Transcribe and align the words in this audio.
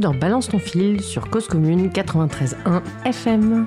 Dans 0.00 0.14
Balance 0.14 0.48
ton 0.48 0.58
fil 0.58 1.02
sur 1.02 1.28
Cause 1.28 1.46
Commune 1.46 1.88
93.1 1.90 2.80
FM. 3.04 3.66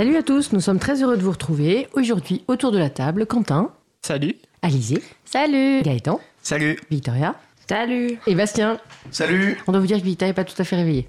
Salut 0.00 0.16
à 0.16 0.22
tous, 0.22 0.54
nous 0.54 0.60
sommes 0.60 0.78
très 0.78 1.02
heureux 1.02 1.18
de 1.18 1.22
vous 1.22 1.32
retrouver. 1.32 1.86
Aujourd'hui, 1.92 2.42
autour 2.48 2.72
de 2.72 2.78
la 2.78 2.88
table, 2.88 3.26
Quentin, 3.26 3.70
Salut. 4.00 4.34
Alizé, 4.62 5.02
Salut 5.26 5.82
Gaëtan, 5.82 6.22
Salut. 6.42 6.80
Victoria 6.90 7.34
Salut 7.68 8.18
et 8.26 8.34
Bastien. 8.34 8.80
Salut. 9.10 9.58
On 9.66 9.72
doit 9.72 9.80
vous 9.82 9.86
dire 9.86 9.98
que 9.98 10.04
Victoria 10.04 10.30
n'est 10.30 10.34
pas 10.34 10.44
tout 10.44 10.54
à 10.56 10.64
fait 10.64 10.76
réveillée. 10.76 11.06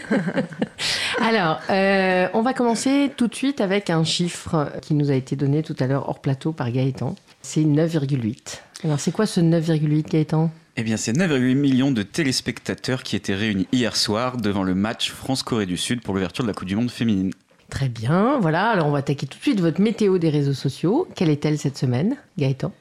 Alors, 1.20 1.60
euh, 1.68 2.26
on 2.32 2.40
va 2.40 2.54
commencer 2.54 3.10
tout 3.18 3.28
de 3.28 3.34
suite 3.34 3.60
avec 3.60 3.90
un 3.90 4.02
chiffre 4.02 4.72
qui 4.80 4.94
nous 4.94 5.10
a 5.10 5.14
été 5.14 5.36
donné 5.36 5.62
tout 5.62 5.76
à 5.78 5.86
l'heure 5.86 6.08
hors 6.08 6.22
plateau 6.22 6.52
par 6.52 6.70
Gaëtan. 6.70 7.16
C'est 7.42 7.64
9,8. 7.64 8.60
Alors, 8.84 8.98
c'est 8.98 9.12
quoi 9.12 9.26
ce 9.26 9.40
9,8 9.40 10.08
Gaëtan? 10.08 10.50
Eh 10.76 10.82
bien, 10.84 10.96
c'est 10.96 11.12
9,8 11.12 11.54
millions 11.54 11.92
de 11.92 12.02
téléspectateurs 12.02 13.02
qui 13.02 13.14
étaient 13.14 13.34
réunis 13.34 13.68
hier 13.72 13.94
soir 13.94 14.38
devant 14.38 14.62
le 14.62 14.74
match 14.74 15.12
France-Corée 15.12 15.66
du 15.66 15.76
Sud 15.76 16.00
pour 16.00 16.14
l'ouverture 16.14 16.44
de 16.44 16.48
la 16.48 16.54
Coupe 16.54 16.66
du 16.66 16.76
Monde 16.76 16.90
féminine. 16.90 17.30
Très 17.74 17.88
bien, 17.88 18.38
voilà. 18.40 18.68
Alors, 18.70 18.86
on 18.86 18.92
va 18.92 18.98
attaquer 18.98 19.26
tout 19.26 19.36
de 19.36 19.42
suite 19.42 19.58
votre 19.60 19.80
météo 19.80 20.18
des 20.18 20.28
réseaux 20.30 20.54
sociaux. 20.54 21.08
Quelle 21.16 21.28
est-elle 21.28 21.58
cette 21.58 21.76
semaine, 21.76 22.16
Gaëtan? 22.38 22.72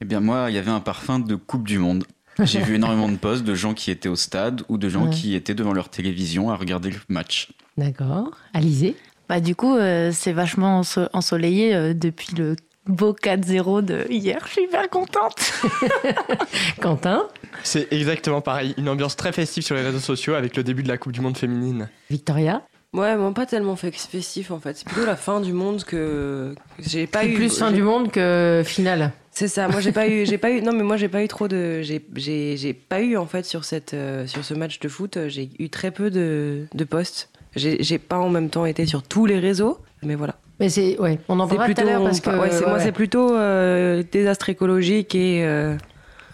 Eh 0.00 0.06
bien, 0.06 0.20
moi, 0.20 0.46
il 0.48 0.54
y 0.54 0.58
avait 0.58 0.70
un 0.70 0.80
parfum 0.80 1.18
de 1.18 1.34
Coupe 1.34 1.66
du 1.68 1.78
Monde. 1.78 2.04
J'ai 2.42 2.60
vu 2.62 2.76
énormément 2.76 3.10
de 3.10 3.16
posts 3.18 3.44
de 3.44 3.54
gens 3.54 3.74
qui 3.74 3.90
étaient 3.90 4.08
au 4.08 4.16
stade 4.16 4.62
ou 4.70 4.78
de 4.78 4.88
gens 4.88 5.04
Ouais. 5.04 5.10
qui 5.10 5.34
étaient 5.34 5.52
devant 5.52 5.74
leur 5.74 5.90
télévision 5.90 6.48
à 6.50 6.56
regarder 6.56 6.88
le 6.90 6.96
match. 7.10 7.50
D'accord. 7.76 8.30
Alizé 8.54 8.96
Bah 9.28 9.40
du 9.40 9.54
coup, 9.54 9.76
euh, 9.76 10.10
c'est 10.10 10.32
vachement 10.32 10.80
enso- 10.80 11.08
ensoleillé 11.12 11.74
euh, 11.74 11.92
depuis 11.92 12.34
le 12.34 12.56
beau 12.86 13.12
4-0 13.12 13.82
de 13.84 14.06
hier. 14.08 14.40
Je 14.46 14.52
suis 14.52 14.62
hyper 14.62 14.88
contente. 14.88 15.52
Quentin? 16.80 17.24
C'est 17.62 17.92
exactement 17.92 18.40
pareil. 18.40 18.74
Une 18.78 18.88
ambiance 18.88 19.16
très 19.16 19.32
festive 19.32 19.62
sur 19.64 19.74
les 19.76 19.82
réseaux 19.82 19.98
sociaux 19.98 20.32
avec 20.34 20.56
le 20.56 20.62
début 20.64 20.82
de 20.82 20.88
la 20.88 20.96
Coupe 20.96 21.12
du 21.12 21.20
Monde 21.20 21.36
féminine. 21.36 21.90
Victoria? 22.08 22.62
Ouais, 22.92 23.16
moi 23.16 23.32
pas 23.32 23.46
tellement 23.46 23.74
fe- 23.76 23.92
festif 23.92 24.50
en 24.50 24.58
fait. 24.58 24.76
C'est 24.76 24.86
plutôt 24.86 25.06
la 25.06 25.14
fin 25.16 25.40
du 25.40 25.52
monde 25.52 25.84
que 25.84 26.54
j'ai 26.80 27.06
pas 27.06 27.20
C'est 27.22 27.28
eu. 27.30 27.34
plus 27.34 27.56
fin 27.56 27.70
du 27.70 27.82
monde 27.82 28.10
que 28.10 28.62
finale. 28.64 29.12
C'est 29.30 29.46
ça. 29.46 29.68
Moi 29.68 29.80
j'ai 29.80 29.92
pas 29.92 30.08
eu, 30.08 30.26
j'ai 30.26 30.38
pas 30.38 30.50
eu. 30.50 30.60
Non 30.60 30.72
mais 30.72 30.82
moi 30.82 30.96
j'ai 30.96 31.08
pas 31.08 31.22
eu 31.22 31.28
trop 31.28 31.46
de. 31.46 31.82
J'ai, 31.82 32.04
j'ai, 32.16 32.56
j'ai 32.56 32.72
pas 32.74 33.00
eu 33.00 33.16
en 33.16 33.26
fait 33.26 33.44
sur 33.44 33.64
cette, 33.64 33.94
euh, 33.94 34.26
sur 34.26 34.44
ce 34.44 34.54
match 34.54 34.80
de 34.80 34.88
foot. 34.88 35.16
euh, 35.16 35.28
J'ai 35.28 35.50
eu 35.60 35.68
très 35.70 35.92
peu 35.92 36.10
de, 36.10 36.66
de 36.74 36.84
posts. 36.84 37.28
J'ai, 37.54 37.80
j'ai 37.82 37.98
pas 37.98 38.18
en 38.18 38.28
même 38.28 38.50
temps 38.50 38.66
été 38.66 38.86
sur 38.86 39.02
tous 39.04 39.24
les 39.26 39.38
réseaux, 39.38 39.78
mais 40.02 40.16
voilà. 40.16 40.34
Mais 40.58 40.68
c'est 40.68 40.98
ouais, 40.98 41.18
on 41.28 41.38
en 41.38 41.46
parlera 41.46 41.72
tout 41.72 41.80
à 41.80 41.84
l'heure 41.84 42.02
parce 42.02 42.20
que 42.20 42.30
ouais, 42.30 42.50
c'est, 42.50 42.64
moi 42.66 42.74
ouais, 42.74 42.80
c'est 42.82 42.92
plutôt 42.92 43.34
euh, 43.36 44.02
désastre 44.10 44.48
écologique 44.50 45.14
et 45.14 45.44
euh, 45.44 45.76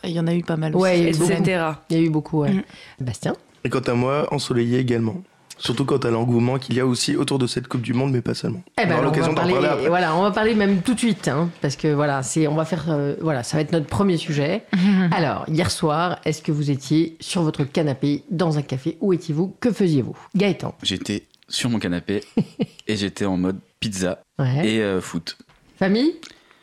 Il 0.04 0.10
y 0.10 0.20
en 0.20 0.26
a 0.26 0.34
eu 0.34 0.42
pas 0.42 0.56
mal 0.56 0.74
Ouais, 0.74 0.98
il 0.98 1.02
y 1.02 1.06
a 1.06 1.08
eu 1.08 1.10
aussi. 1.10 1.20
beaucoup. 1.20 1.32
etc. 1.42 1.64
il 1.90 1.96
y 1.96 2.00
a 2.00 2.02
eu 2.02 2.10
beaucoup. 2.10 2.40
Ouais. 2.42 2.52
Mm. 2.54 2.62
Bastien? 3.00 3.36
Et 3.64 3.68
quant 3.68 3.80
à 3.80 3.92
moi, 3.94 4.26
ensoleillé 4.32 4.78
également. 4.78 5.22
Surtout 5.58 5.84
quant 5.84 5.96
à 5.98 6.10
l'engouement 6.10 6.58
qu'il 6.58 6.76
y 6.76 6.80
a 6.80 6.86
aussi 6.86 7.16
autour 7.16 7.38
de 7.38 7.46
cette 7.46 7.66
Coupe 7.68 7.80
du 7.82 7.94
Monde, 7.94 8.12
mais 8.12 8.20
pas 8.20 8.34
seulement. 8.34 8.62
Eh 8.80 8.84
ben, 8.86 8.92
on 8.92 8.94
aura 8.96 9.04
l'occasion 9.04 9.32
d'en 9.32 9.34
parler, 9.36 9.54
après. 9.66 9.88
Voilà, 9.88 10.14
on 10.16 10.22
va 10.22 10.30
parler 10.30 10.54
même 10.54 10.82
tout 10.82 10.94
de 10.94 10.98
suite, 10.98 11.28
hein, 11.28 11.48
parce 11.62 11.76
que 11.76 11.88
voilà, 11.88 12.22
c'est, 12.22 12.46
on 12.46 12.54
va 12.54 12.64
faire, 12.64 12.84
euh, 12.90 13.14
voilà, 13.20 13.42
ça 13.42 13.56
va 13.56 13.62
être 13.62 13.72
notre 13.72 13.86
premier 13.86 14.16
sujet. 14.18 14.64
Alors, 15.12 15.44
hier 15.48 15.70
soir, 15.70 16.18
est-ce 16.24 16.42
que 16.42 16.52
vous 16.52 16.70
étiez 16.70 17.16
sur 17.20 17.42
votre 17.42 17.64
canapé 17.64 18.22
dans 18.30 18.58
un 18.58 18.62
café? 18.62 18.98
Où 19.00 19.12
étiez-vous? 19.12 19.56
Que 19.60 19.72
faisiez-vous? 19.72 20.16
Gaëtan. 20.34 20.74
J'étais 20.82 21.24
sur 21.48 21.70
mon 21.70 21.78
canapé 21.78 22.22
et 22.86 22.96
j'étais 22.96 23.24
en 23.24 23.36
mode 23.36 23.58
pizza 23.80 24.20
Ouais. 24.38 24.68
et 24.68 24.82
euh, 24.82 25.00
foot. 25.00 25.38
Famille? 25.78 26.14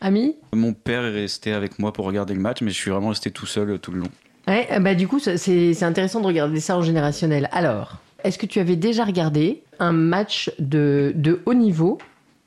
Amis? 0.02 0.36
Mon 0.54 0.74
père 0.74 1.04
est 1.06 1.12
resté 1.12 1.54
avec 1.54 1.80
moi 1.80 1.94
pour 1.94 2.06
regarder 2.06 2.34
le 2.34 2.42
match, 2.42 2.62
mais 2.62 2.70
je 2.72 2.76
suis 2.76 2.92
vraiment 2.92 3.10
resté 3.10 3.32
tout 3.32 3.46
seul 3.46 3.70
euh, 3.72 3.78
tout 3.78 3.92
le 3.92 4.00
long. 4.02 4.10
Ouais, 4.48 4.68
bah 4.82 4.94
du 4.94 5.08
coup, 5.08 5.20
c'est 5.20 5.38
c'est 5.38 5.84
intéressant 5.86 6.20
de 6.20 6.26
regarder 6.28 6.60
ça 6.60 6.76
en 6.78 6.82
générationnel. 6.82 7.48
Alors, 7.54 8.00
est-ce 8.24 8.38
que 8.38 8.46
tu 8.46 8.60
avais 8.60 8.76
déjà 8.76 9.06
regardé 9.06 9.64
un 9.80 9.92
match 9.92 10.52
de, 10.60 11.12
de 11.16 11.42
haut 11.46 11.54
niveau 11.54 11.98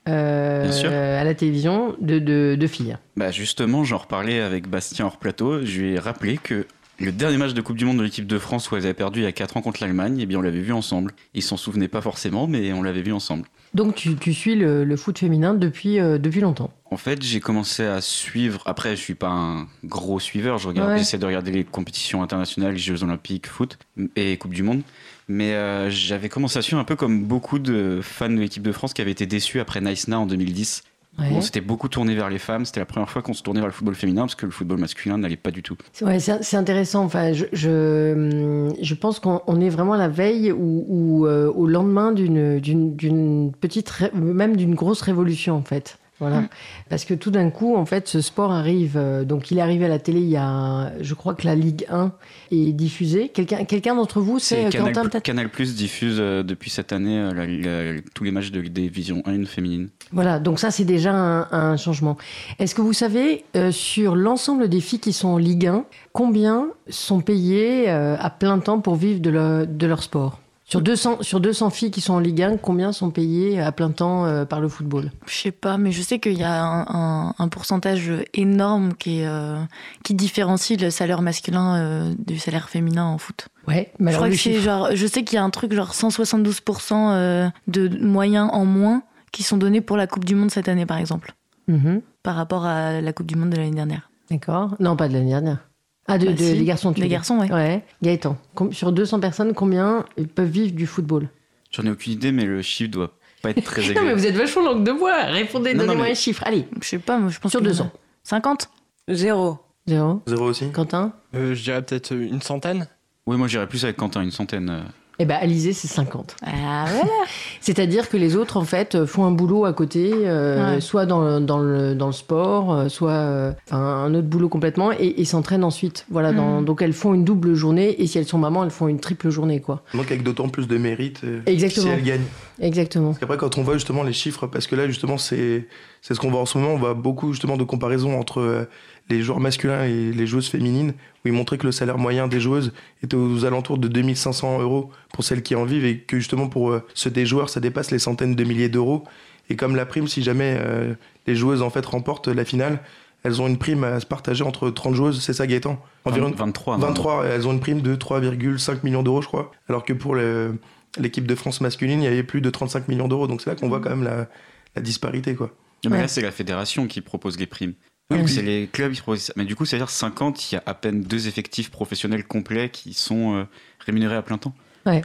euh, 0.07 0.63
Bien 0.63 0.71
sûr. 0.71 0.89
à 0.91 1.23
la 1.23 1.33
télévision 1.35 1.95
de, 1.99 2.19
de, 2.19 2.55
de 2.59 2.67
filles? 2.67 2.97
Bah 3.15 3.31
justement, 3.31 3.83
j'en 3.83 3.97
reparlais 3.97 4.39
avec 4.39 4.67
Bastien 4.67 5.05
hors 5.05 5.17
plateau. 5.17 5.65
Je 5.65 5.81
lui 5.81 5.93
ai 5.93 5.99
rappelé 5.99 6.37
que 6.41 6.65
le 6.99 7.11
dernier 7.11 7.37
match 7.37 7.53
de 7.53 7.61
Coupe 7.61 7.77
du 7.77 7.85
Monde 7.85 7.97
de 7.97 8.03
l'équipe 8.03 8.25
de 8.25 8.39
France 8.39 8.71
où 8.71 8.75
elles 8.75 8.85
avaient 8.85 8.93
perdu 8.93 9.19
il 9.19 9.23
y 9.23 9.27
a 9.27 9.31
4 9.31 9.57
ans 9.57 9.61
contre 9.61 9.81
l'Allemagne, 9.83 10.17
eh 10.19 10.25
bien 10.25 10.39
on 10.39 10.41
l'avait 10.41 10.61
vu 10.61 10.73
ensemble. 10.73 11.11
Ils 11.33 11.43
s'en 11.43 11.57
souvenaient 11.57 11.87
pas 11.89 12.01
forcément, 12.01 12.47
mais 12.47 12.73
on 12.73 12.81
l'avait 12.81 13.01
vu 13.03 13.13
ensemble. 13.13 13.43
Donc 13.73 13.93
tu, 13.95 14.15
tu 14.15 14.33
suis 14.33 14.55
le, 14.55 14.83
le 14.85 14.95
foot 14.97 15.19
féminin 15.19 15.53
depuis, 15.53 15.99
euh, 15.99 16.17
depuis 16.17 16.39
longtemps. 16.39 16.71
En 16.89 16.95
fait, 16.97 17.21
j'ai 17.21 17.41
commencé 17.41 17.83
à 17.83 17.99
suivre. 18.01 18.63
Après, 18.65 18.95
je 18.95 19.01
suis 19.01 19.13
pas 19.13 19.27
un 19.27 19.67
gros 19.83 20.19
suiveur. 20.21 20.57
Je 20.57 20.69
regarde, 20.69 20.91
Ouais. 20.91 20.97
j'essaie 20.97 21.17
de 21.17 21.25
regarder 21.25 21.51
les 21.51 21.65
compétitions 21.65 22.23
internationales, 22.23 22.71
les 22.73 22.79
Jeux 22.79 23.03
Olympiques, 23.03 23.45
foot 23.45 23.77
et 24.15 24.37
Coupe 24.37 24.53
du 24.53 24.63
Monde. 24.63 24.81
Mais 25.27 25.53
euh, 25.53 25.89
j'avais 25.89 26.29
commencé 26.29 26.57
à 26.57 26.61
suivre 26.61 26.79
un 26.79 26.85
peu 26.85 26.95
comme 26.95 27.23
beaucoup 27.25 27.59
de 27.59 27.99
fans 28.01 28.29
de 28.29 28.35
l'équipe 28.35 28.63
de 28.63 28.71
France 28.71 28.93
qui 28.93 29.01
avaient 29.01 29.11
été 29.11 29.25
déçus 29.25 29.59
après 29.59 29.81
Nice 29.81 30.07
Na 30.07 30.19
en 30.19 30.25
2010. 30.25 30.83
Ouais. 31.19 31.29
On 31.31 31.41
s'était 31.41 31.61
beaucoup 31.61 31.89
tourné 31.89 32.13
vers 32.13 32.29
les 32.29 32.37
femmes. 32.37 32.63
C'était 32.63 32.79
la 32.79 32.85
première 32.85 33.09
fois 33.09 33.23
qu'on 33.23 33.33
se 33.33 33.41
tournait 33.41 33.59
vers 33.59 33.67
le 33.67 33.73
football 33.73 33.95
féminin 33.95 34.21
parce 34.21 34.35
que 34.35 34.45
le 34.45 34.51
football 34.51 34.77
masculin 34.79 35.17
n'allait 35.17 35.35
pas 35.35 35.49
du 35.49 35.63
tout. 35.63 35.75
C'est- 35.91 36.05
Ouais, 36.05 36.19
c'est 36.19 36.55
intéressant. 36.57 37.03
Enfin, 37.03 37.33
je, 37.33 37.45
je, 37.53 38.71
je 38.79 38.93
pense 38.93 39.19
qu'on 39.19 39.41
on 39.47 39.59
est 39.59 39.69
vraiment 39.69 39.93
à 39.93 39.97
la 39.97 40.09
veille 40.09 40.51
ou, 40.51 40.85
ou, 40.87 41.25
euh, 41.25 41.51
au 41.51 41.65
lendemain 41.65 42.11
d'une 42.11 43.51
petite, 43.59 43.91
même 44.13 44.55
d'une 44.55 44.75
grosse 44.75 45.01
révolution 45.01 45.55
en 45.55 45.63
fait. 45.63 45.97
Voilà. 46.19 46.41
Mm. 46.41 46.47
Parce 46.89 47.05
que 47.05 47.13
tout 47.13 47.29
d'un 47.31 47.49
coup, 47.51 47.75
en 47.75 47.85
fait, 47.85 48.07
ce 48.07 48.21
sport 48.21 48.51
arrive. 48.51 48.93
euh, 48.97 49.23
donc, 49.23 49.51
il 49.51 49.59
est 49.59 49.61
arrivé 49.61 49.85
à 49.85 49.87
la 49.87 49.99
télé 49.99 50.19
il 50.19 50.29
y 50.29 50.35
a, 50.37 50.91
je 50.99 51.13
crois 51.13 51.35
que 51.35 51.45
la 51.45 51.53
Ligue 51.55 51.85
1 51.91 52.11
est 52.51 52.71
diffusée. 52.73 53.29
Quelqu'un 53.29 53.65
quelqu'un 53.65 53.95
d'entre 53.95 54.19
vous 54.19 54.39
sait, 54.39 54.63
C'est 54.65 54.69
Canal, 54.77 54.93
Quentin, 54.93 55.09
peut-être? 55.09 55.23
Canal 55.23 55.49
Plus 55.49 55.75
diffuse 55.75 56.17
euh, 56.19 56.41
depuis 56.43 56.69
cette 56.71 56.91
année 56.91 57.19
euh, 57.19 57.33
la- 57.33 57.45
la- 57.93 58.01
tous 58.15 58.23
les 58.23 58.31
matchs 58.31 58.51
de 58.51 58.61
division 58.61 59.21
1 59.25 59.45
féminine. 59.45 59.89
Voilà, 60.11 60.39
donc 60.39 60.59
ça, 60.59 60.71
c'est 60.71 60.85
déjà 60.85 61.13
un, 61.13 61.47
un 61.51 61.77
changement. 61.77 62.17
Est-ce 62.59 62.73
que 62.73 62.81
vous 62.81 62.93
savez, 62.93 63.43
euh, 63.55 63.71
sur 63.71 64.15
l'ensemble 64.15 64.69
des 64.69 64.81
filles 64.81 64.99
qui 64.99 65.13
sont 65.13 65.27
en 65.29 65.37
Ligue 65.37 65.67
1, 65.67 65.85
combien 66.13 66.67
sont 66.89 67.21
payées 67.21 67.89
euh, 67.89 68.15
à 68.19 68.29
plein 68.31 68.57
temps 68.59 68.79
pour 68.79 68.95
vivre 68.95 69.19
de, 69.19 69.29
leur- 69.29 69.67
de 69.67 69.85
leur 69.87 70.01
sport? 70.01 70.39
Sur 70.69 70.81
200, 70.81 71.19
sur 71.21 71.39
200 71.39 71.69
filles 71.69 71.91
qui 71.91 72.01
sont 72.01 72.13
en 72.13 72.19
Ligue 72.19 72.41
1, 72.41 72.57
combien 72.57 72.91
sont 72.91 73.09
payées 73.09 73.61
à 73.61 73.71
plein 73.71 73.89
temps 73.89 74.25
euh, 74.25 74.43
par 74.43 74.59
le 74.59 74.67
football? 74.67 75.11
Je 75.25 75.33
sais 75.33 75.51
pas, 75.51 75.77
mais 75.77 75.93
je 75.93 76.01
sais 76.01 76.19
qu'il 76.19 76.37
y 76.37 76.43
a 76.43 76.61
un, 76.61 76.85
un- 76.89 77.33
un 77.39 77.47
pourcentage 77.47 78.11
énorme 78.33 78.93
qui, 78.93 79.19
est, 79.21 79.27
euh, 79.27 79.57
qui 80.03 80.13
différencie 80.13 80.77
le 80.79 80.89
salaire 80.89 81.21
masculin 81.21 81.75
euh, 81.77 82.13
du 82.19 82.37
salaire 82.37 82.67
féminin 82.67 83.05
en 83.05 83.17
foot. 83.17 83.47
Ouais, 83.67 83.93
mais 83.99 84.11
je 84.11 84.17
crois 84.17 84.27
que 84.29 84.35
c'est 84.35 84.51
chiffre- 84.53 84.61
genre, 84.63 84.89
je 84.93 85.07
sais 85.07 85.23
qu'il 85.23 85.35
y 85.37 85.39
a 85.39 85.43
un 85.43 85.49
truc 85.51 85.71
genre 85.73 85.93
172% 85.93 87.11
euh, 87.13 87.49
de 87.67 87.87
moyens 88.05 88.49
en 88.51 88.65
moins 88.65 89.03
qui 89.31 89.43
sont 89.43 89.57
donnés 89.57 89.81
pour 89.81 89.95
la 89.97 90.05
Coupe 90.07 90.25
du 90.25 90.35
Monde 90.35 90.51
cette 90.51 90.67
année, 90.69 90.85
par 90.85 90.97
exemple, 90.97 91.33
Mhm, 91.69 92.01
par 92.23 92.35
rapport 92.35 92.65
à 92.65 92.99
la 93.01 93.13
Coupe 93.13 93.27
du 93.27 93.35
Monde 93.35 93.49
de 93.51 93.57
l'année 93.57 93.71
dernière. 93.71 94.09
D'accord. 94.29 94.75
Non, 94.79 94.95
pas 94.97 95.07
de 95.07 95.13
l'année 95.13 95.29
dernière. 95.29 95.66
Ah, 96.07 96.17
de, 96.17 96.25
Bah 96.27 96.31
de- 96.33 96.37
si, 96.37 96.57
des 96.57 96.63
garçons, 96.65 96.93
tu 96.93 97.01
dire. 97.01 97.09
garçons, 97.09 97.37
ouais. 97.39 97.51
Ouais. 97.51 97.83
Gaëtan, 98.01 98.37
sur 98.71 98.91
200 98.91 99.19
personnes, 99.19 99.53
combien 99.53 100.05
ils 100.17 100.27
peuvent 100.27 100.47
vivre 100.49 100.73
du 100.73 100.85
football? 100.87 101.27
J'en 101.71 101.83
ai 101.83 101.89
aucune 101.89 102.13
idée, 102.13 102.31
mais 102.31 102.45
le 102.45 102.61
chiffre 102.61 102.91
doit 102.91 103.11
pas 103.41 103.49
être 103.49 103.61
très 103.63 103.81
Non, 103.81 103.87
élevé. 103.89 104.05
mais 104.05 104.13
vous 104.13 104.25
êtes 104.25 104.35
vachement 104.35 104.63
langue 104.63 104.83
de 104.85 104.91
bois. 104.93 105.23
Répondez, 105.25 105.73
Non, 105.73 105.79
non, 105.81 105.85
donnez-moi 105.87 106.05
mais- 106.05 106.11
un 106.11 106.15
chiffre. 106.15 106.43
Allez, 106.45 106.65
Je 106.81 106.87
sais 106.87 106.99
pas, 106.99 107.17
moi 107.17 107.29
je 107.29 107.39
pense 107.39 107.51
sur 107.51 107.59
qu'il 107.59 107.67
y 107.67 107.71
en 107.71 107.73
a 107.73 107.77
200. 107.77 107.91
50 108.23 108.69
Zéro. 109.09 109.57
Zéro. 109.85 110.21
Zéro 110.27 110.45
aussi 110.45 110.69
Quentin? 110.71 111.13
Euh, 111.35 111.53
je 111.55 111.63
dirais 111.63 111.81
peut-être 111.81 112.13
une 112.13 112.41
centaine. 112.41 112.87
Oui, 113.25 113.35
moi 113.37 113.47
j'irais 113.47 113.67
plus 113.67 113.83
avec 113.83 113.97
Quentin, 113.97 114.21
une 114.21 114.31
centaine. 114.31 114.83
Euh. 115.19 115.23
Eh 115.23 115.25
ben, 115.25 115.35
Alizé, 115.41 115.73
c'est 115.73 115.87
50. 115.87 116.35
Ah 116.45 116.85
ouais. 116.85 117.01
C'est-à-dire 117.61 118.09
que 118.09 118.17
les 118.17 118.35
autres, 118.35 118.57
en 118.57 118.63
fait, 118.63 119.05
font 119.05 119.25
un 119.25 119.31
boulot 119.31 119.65
à 119.65 119.73
côté, 119.73 120.11
euh, 120.13 120.75
Ouais. 120.75 120.81
soit 120.81 121.05
dans 121.05 121.21
le, 121.21 121.39
dans, 121.39 121.59
le, 121.59 121.95
dans 121.95 122.07
le 122.07 122.13
sport, 122.13 122.71
euh, 122.73 122.89
soit 122.89 123.11
euh, 123.11 123.51
un 123.71 124.13
autre 124.13 124.27
boulot 124.27 124.49
complètement, 124.49 124.91
et, 124.91 125.15
et 125.17 125.25
s'entraînent 125.25 125.63
ensuite. 125.63 126.05
Voilà, 126.09 126.31
dans- 126.33 126.61
Mm. 126.61 126.65
donc 126.65 126.81
elles 126.81 126.93
font 126.93 127.13
une 127.13 127.23
double 127.23 127.53
journée, 127.55 128.01
et 128.01 128.07
si 128.07 128.17
elles 128.17 128.27
sont 128.27 128.37
mamans, 128.37 128.63
elles 128.63 128.69
font 128.71 128.87
une 128.87 128.99
triple 128.99 129.29
journée, 129.29 129.59
quoi. 129.59 129.81
Donc 129.93 130.05
avec 130.05 130.23
d'autant 130.23 130.49
plus 130.49 130.67
de 130.67 130.77
mérite 130.77 131.21
euh, 131.23 131.41
Exactement. 131.45 131.87
si 131.87 131.91
elles 131.91 132.03
gagnent. 132.03 132.21
Exactement. 132.59 133.07
Parce 133.09 133.19
qu'après, 133.19 133.37
quand 133.37 133.57
on 133.57 133.63
voit 133.63 133.75
justement 133.75 134.03
les 134.03 134.13
chiffres, 134.13 134.47
parce 134.47 134.65
que 134.67 134.75
là, 134.75 134.87
justement, 134.87 135.17
c'est 135.17 135.67
c'est 136.01 136.13
ce 136.13 136.19
qu'on 136.19 136.29
voit 136.31 136.39
en 136.39 136.45
ce 136.45 136.57
moment, 136.57 136.73
on 136.73 136.77
voit 136.77 136.93
beaucoup 136.93 137.33
justement 137.33 137.57
de 137.57 137.63
comparaisons 137.63 138.17
entre 138.19 138.39
euh, 138.39 138.65
les 139.09 139.21
joueurs 139.21 139.39
masculins 139.39 139.85
et 139.85 140.11
les 140.11 140.27
joueuses 140.27 140.49
féminines, 140.49 140.91
où 141.23 141.27
ils 141.27 141.33
montraient 141.33 141.57
que 141.57 141.65
le 141.65 141.71
salaire 141.71 141.97
moyen 141.97 142.27
des 142.27 142.39
joueuses 142.39 142.73
était 143.03 143.15
aux 143.15 143.45
alentours 143.45 143.77
de 143.77 143.87
2500 143.87 144.61
euros 144.61 144.91
pour 145.13 145.23
celles 145.23 145.43
qui 145.43 145.55
en 145.55 145.63
vivent, 145.65 145.85
et 145.85 145.99
que 145.99 146.17
justement 146.17 146.49
pour 146.49 146.71
euh, 146.71 146.83
ceux 146.93 147.09
des 147.09 147.25
joueurs, 147.25 147.49
ça 147.49 147.59
dépasse 147.59 147.91
les 147.91 147.99
centaines 147.99 148.35
de 148.35 148.43
milliers 148.43 148.69
d'euros. 148.69 149.03
Et 149.49 149.55
comme 149.55 149.75
la 149.75 149.85
prime, 149.85 150.07
si 150.07 150.23
jamais 150.23 150.57
euh, 150.59 150.93
les 151.25 151.35
joueuses 151.35 151.61
en 151.61 151.69
fait 151.69 151.85
remportent 151.85 152.27
la 152.27 152.43
finale, 152.43 152.79
elles 153.23 153.41
ont 153.41 153.47
une 153.47 153.57
prime 153.57 153.83
à 153.83 153.99
se 153.99 154.05
partager 154.05 154.43
entre 154.43 154.69
30 154.69 154.93
joueuses, 154.93 155.21
c'est 155.21 155.33
ça 155.33 155.47
Gaëtan? 155.47 155.81
Environ 156.05 156.31
23. 156.35 156.77
23, 156.77 157.25
elles 157.25 157.47
ont 157.47 157.53
une 157.53 157.59
prime 157.59 157.81
de 157.81 157.95
3,5 157.95 158.79
millions 158.83 159.03
d'euros, 159.03 159.21
je 159.21 159.27
crois. 159.27 159.51
Alors 159.69 159.83
que 159.85 159.93
pour 159.93 160.15
l'équipe 160.15 161.25
de 161.25 161.35
France 161.35 161.61
masculine, 161.61 162.01
il 162.01 162.05
y 162.05 162.07
avait 162.07 162.23
plus 162.23 162.41
de 162.41 162.49
35 162.49 162.87
millions 162.87 163.07
d'euros. 163.07 163.27
Donc 163.27 163.41
c'est 163.41 163.49
là 163.49 163.55
qu'on 163.55 163.69
voit 163.69 163.79
quand 163.79 163.89
même 163.89 164.03
la, 164.03 164.27
la 164.75 164.81
disparité, 164.81 165.33
quoi. 165.35 165.51
Mais 165.85 165.91
Ouais. 165.91 165.97
là, 166.01 166.07
c'est 166.07 166.21
la 166.21 166.31
fédération 166.31 166.87
qui 166.87 167.01
propose 167.01 167.37
les 167.39 167.45
primes. 167.47 167.73
Oui. 168.09 168.19
Donc 168.19 168.29
c'est 168.29 168.41
les 168.41 168.67
clubs 168.67 168.93
qui 168.93 169.01
proposent 169.01 169.21
ça. 169.21 169.33
Mais 169.35 169.45
du 169.45 169.55
coup, 169.55 169.65
c'est-à-dire 169.65 169.89
50, 169.89 170.51
il 170.51 170.55
y 170.55 170.57
a 170.57 170.63
à 170.65 170.73
peine 170.73 171.01
deux 171.01 171.27
effectifs 171.27 171.69
professionnels 171.69 172.25
complets 172.25 172.69
qui 172.69 172.93
sont 172.93 173.35
euh, 173.35 173.43
rémunérés 173.79 174.15
à 174.15 174.21
plein 174.21 174.37
temps. 174.37 174.55
Ouais. 174.85 175.01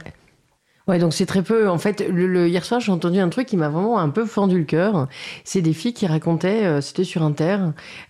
Ouais, 0.85 0.99
donc 0.99 1.13
c'est 1.13 1.25
très 1.25 1.43
peu. 1.43 1.69
En 1.69 1.77
fait, 1.77 2.05
le, 2.09 2.27
le- 2.27 2.49
hier 2.49 2.65
soir, 2.65 2.81
j'ai 2.81 2.91
entendu 2.91 3.17
un 3.19 3.29
truc 3.29 3.47
qui 3.47 3.55
m'a 3.55 3.69
vraiment 3.69 3.99
un 3.99 4.09
peu 4.09 4.25
fendu 4.25 4.57
le 4.59 4.65
cœur. 4.65 5.07
C'est 5.45 5.61
des 5.61 5.71
filles 5.71 5.93
qui 5.93 6.05
racontaient, 6.07 6.65
euh, 6.65 6.81
c'était 6.81 7.05
sur 7.05 7.23
Inter, 7.23 7.57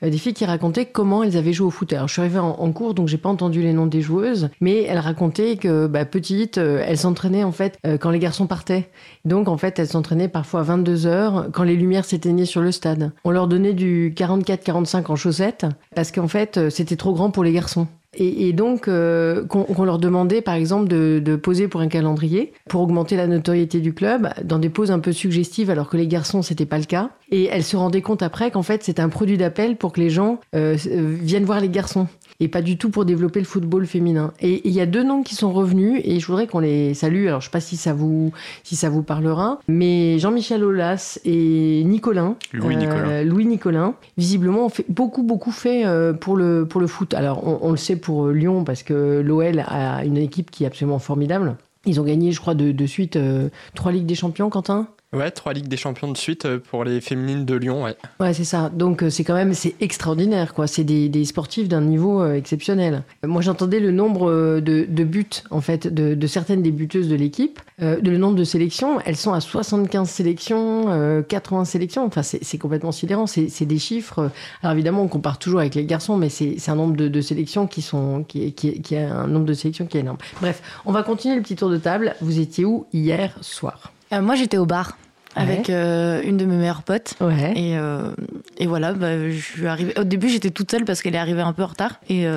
euh, 0.02 0.10
des 0.10 0.18
filles 0.18 0.34
qui 0.34 0.44
racontaient 0.46 0.88
comment 0.88 1.22
elles 1.22 1.38
avaient 1.38 1.54
joué 1.54 1.68
au 1.68 1.70
foot. 1.70 1.94
Alors, 1.94 2.08
je 2.08 2.14
suis 2.14 2.22
arrivée 2.22 2.40
en, 2.40 2.72
cours, 2.72 2.96
donc 2.96 3.08
j'ai 3.10 3.20
pas 3.20 3.30
entendu 3.30 3.62
les 3.62 3.74
noms 3.74 3.86
des 3.86 4.02
joueuses, 4.02 4.50
mais 4.60 4.81
elles 4.84 4.98
racontaient 4.98 5.58
que, 5.58 5.86
bah, 5.86 6.04
petites, 6.06 6.58
euh, 6.58 6.84
elles 6.88 6.98
s'entraînaient 6.98 7.44
en 7.44 7.52
fait 7.52 7.78
euh, 7.86 8.00
quand 8.00 8.10
les 8.10 8.18
garçons 8.18 8.48
partaient. 8.48 8.90
Donc, 9.24 9.50
en 9.50 9.58
fait, 9.58 9.78
elles 9.78 9.88
s'entraînaient 9.90 10.28
parfois 10.28 10.62
à 10.62 10.64
22 10.64 11.06
heures 11.06 11.50
quand 11.54 11.64
les 11.64 11.75
lumières 11.75 12.06
s'éteignaient 12.06 12.46
sur 12.46 12.62
le 12.62 12.72
stade. 12.72 13.12
On 13.24 13.30
leur 13.30 13.48
donnait 13.48 13.74
du 13.74 14.16
44-45 14.18 15.12
en 15.12 15.16
chaussettes 15.16 15.68
parce 15.96 16.12
qu'en 16.12 16.28
fait, 16.28 16.58
euh, 16.58 16.70
c'était 16.72 16.96
trop 16.96 17.14
grand 17.14 17.30
pour 17.30 17.44
les 17.44 17.52
garçons. 17.52 17.88
Et, 18.15 18.48
et 18.48 18.54
donc, 18.54 18.88
euh, 18.88 19.45
qu'on 19.45 19.83
leur 19.83 20.00
demandait, 20.00 20.42
par 20.42 20.56
exemple, 20.56 20.88
de, 20.88 21.21
de 21.24 21.36
poser 21.36 21.68
pour 21.68 21.81
un 21.81 21.88
calendrier 21.88 22.54
pour 22.69 22.81
augmenter 22.81 23.15
la 23.15 23.27
notoriété 23.27 23.80
du 23.80 23.94
club 23.94 24.30
dans 24.44 24.60
des 24.60 24.69
poses 24.69 24.92
un 24.92 25.00
peu 25.00 25.12
suggestives, 25.12 25.69
alors 25.69 25.89
que 25.89 25.98
les 25.98 26.07
garçons, 26.07 26.42
c'était 26.42 26.65
pas 26.65 26.77
le 26.77 26.86
cas. 26.86 27.10
Et 27.31 27.45
elles 27.45 27.63
se 27.63 27.75
rendaient 27.75 28.01
compte 28.01 28.21
après 28.21 28.51
qu'en 28.51 28.62
fait, 28.62 28.83
c'était 28.83 29.01
un 29.01 29.10
produit 29.10 29.38
d'appel 29.38 29.75
pour 29.75 29.92
que 29.94 30.00
les 30.00 30.10
gens 30.10 30.39
euh, 30.56 30.77
euh, 30.88 31.15
viennent 31.19 31.45
voir 31.45 31.60
les 31.60 31.69
garçons 31.69 32.07
et 32.44 32.50
pas 32.50 32.62
du 32.62 32.78
tout 32.78 32.90
pour 32.90 33.06
développer 33.06 33.40
le 33.40 33.45
football 33.45 33.86
féminin. 33.86 34.34
Et 34.42 34.68
il 34.68 34.74
y 34.74 34.81
a 34.81 34.86
deux 34.86 35.04
noms 35.04 35.24
qui 35.24 35.36
sont 35.36 35.54
revenus 35.54 36.01
et 36.04 36.19
je 36.19 36.28
voudrais 36.28 36.45
qu'on 36.45 36.60
les 36.60 36.94
salue. 36.94 37.28
Alors, 37.28 37.40
je 37.40 37.45
sais 37.45 37.51
pas 37.51 37.62
si 37.62 37.78
ça 37.78 37.94
vous, 37.94 38.34
si 38.63 38.75
ça 38.75 38.90
vous 38.90 39.01
parlera, 39.01 39.60
mais 39.68 40.19
Jean-Michel 40.19 40.63
Aulas 40.63 41.19
et 41.24 41.84
Nicolin, 41.86 42.36
Louis 42.51 42.75
Nicolin. 42.75 43.24
Louis 43.24 43.45
Nicolin, 43.45 43.95
visiblement, 44.18 44.66
ont 44.66 44.69
fait 44.69 44.86
beaucoup, 44.90 45.24
beaucoup 45.24 45.51
fait 45.51 45.86
euh, 45.86 46.12
pour 46.12 46.36
le, 46.36 46.66
pour 46.66 46.81
le 46.81 46.88
foot. 46.88 47.13
Alors, 47.13 47.48
on, 47.48 47.60
on 47.62 47.72
le 47.72 47.78
sait 47.78 47.95
pour 47.95 48.25
euh, 48.25 48.34
Lyon, 48.34 48.63
parce 48.66 48.84
que 48.84 49.22
l'OL 49.22 49.63
a 49.66 50.04
une 50.04 50.18
équipe 50.18 50.51
qui 50.51 50.66
est 50.66 50.68
absolument 50.68 51.00
formidable. 51.00 51.56
Ils 51.86 52.00
ont 52.00 52.04
gagné, 52.04 52.31
je 52.31 52.39
crois, 52.42 52.56
de, 52.56 52.72
de 52.72 52.86
suite 52.86 53.16
euh, 53.16 53.50
trois 53.75 53.92
Ligues 53.92 54.06
des 54.06 54.16
Champions, 54.16 54.50
Quentin? 54.50 54.88
Ouais, 55.13 55.30
trois 55.30 55.54
Ligues 55.54 55.68
des 55.68 55.77
Champions 55.77 56.12
de 56.12 56.18
suite 56.18 56.45
euh, 56.45 56.60
pour 56.60 56.83
les 56.83 57.00
féminines 57.00 57.45
de 57.45 57.54
Lyon, 57.56 57.83
ouais. 57.83 57.95
Ouais, 58.19 58.33
c'est 58.33 58.44
ça. 58.44 58.69
Donc, 58.69 59.04
euh, 59.04 59.10
c'est 59.12 59.24
quand 59.24 59.36
même 59.36 59.54
c'est 59.54 59.75
extraordinaire, 59.80 60.56
quoi. 60.56 60.65
C'est 60.65 60.83
des, 60.83 61.07
des 61.07 61.24
sportifs 61.25 61.68
d'un 61.68 61.81
niveau 61.81 62.21
euh, 62.21 62.36
exceptionnel. 62.36 63.04
Moi, 63.24 63.44
j'entendais 63.44 63.80
le 63.80 63.92
nombre 63.92 64.31
de, 64.60 64.86
de 64.89 65.04
buts, 65.04 65.30
en 65.51 65.62
fait, 65.62 65.88
de, 65.88 66.27
certaines 66.27 66.63
des 66.63 66.71
buteuses 66.71 67.10
de 67.10 67.15
l'équipe. 67.15 67.60
Euh, 67.81 68.00
le 68.04 68.18
nombre 68.18 68.36
de 68.36 68.44
sélections, 68.44 69.00
elles 69.06 69.15
sont 69.15 69.33
à 69.33 69.39
75 69.39 70.10
sélections, 70.10 70.86
euh, 70.89 71.21
80 71.21 71.65
sélections. 71.65 72.06
Enfin, 72.06 72.24
c'est 72.24 72.57
complètement 72.57 72.92
sidérant. 72.92 73.27
C'est 73.27 73.65
des 73.65 73.80
chiffres. 73.80 74.31
Alors, 74.63 74.74
évidemment, 74.74 75.04
on 75.04 75.07
compare 75.07 75.38
toujours 75.38 75.60
avec 75.60 75.75
les 75.75 75.86
garçons, 75.86 76.18
mais 76.18 76.30
c'est 76.30 76.57
un 76.69 76.75
nombre 76.75 76.95
de, 76.95 77.07
de 77.07 77.21
sélections 77.21 77.68
qui 77.68 77.83
sont, 77.83 78.24
qui, 78.27 78.51
qui, 78.54 78.81
qui 78.81 78.95
a 78.95 79.15
un 79.15 79.27
nombre 79.27 79.45
de 79.45 79.54
sélections 79.54 79.86
qui 79.86 79.98
est 79.98 80.01
énorme. 80.01 80.18
Bref, 80.42 80.81
on 80.86 80.92
va 80.92 81.04
continuer 81.04 81.36
le 81.36 81.44
petit 81.44 81.56
tour 81.56 81.69
de 81.69 81.77
table. 81.77 82.15
Vous 82.21 82.39
étiez 82.39 82.65
où 82.65 82.88
hier 82.94 83.38
soir? 83.42 83.93
Euh, 84.13 84.21
moi, 84.21 84.36
j'étais 84.36 84.57
au 84.57 84.65
bar 84.65 84.98
avec 85.36 85.71
euh, 85.71 86.21
une 86.24 86.38
de 86.38 86.45
mes 86.45 86.56
meilleures 86.57 86.83
potes. 86.83 87.15
Ouais. 87.19 87.54
Et, 87.56 87.75
euh, 87.75 88.12
et 88.60 88.68
voilà, 88.68 88.94
bah, 88.94 89.30
je 89.31 89.36
suis 89.39 89.65
arrivée. 89.65 89.92
Au 90.00 90.04
début, 90.04 90.30
j'étais 90.30 90.51
toute 90.51 90.69
seule 90.69 90.86
parce 90.86 91.01
qu'elle 91.01 91.15
est 91.15 91.19
arrivée 91.19 91.42
un 91.42 91.54
peu 91.54 91.63
en 91.63 91.68
retard. 91.68 92.00
Et 92.07 92.27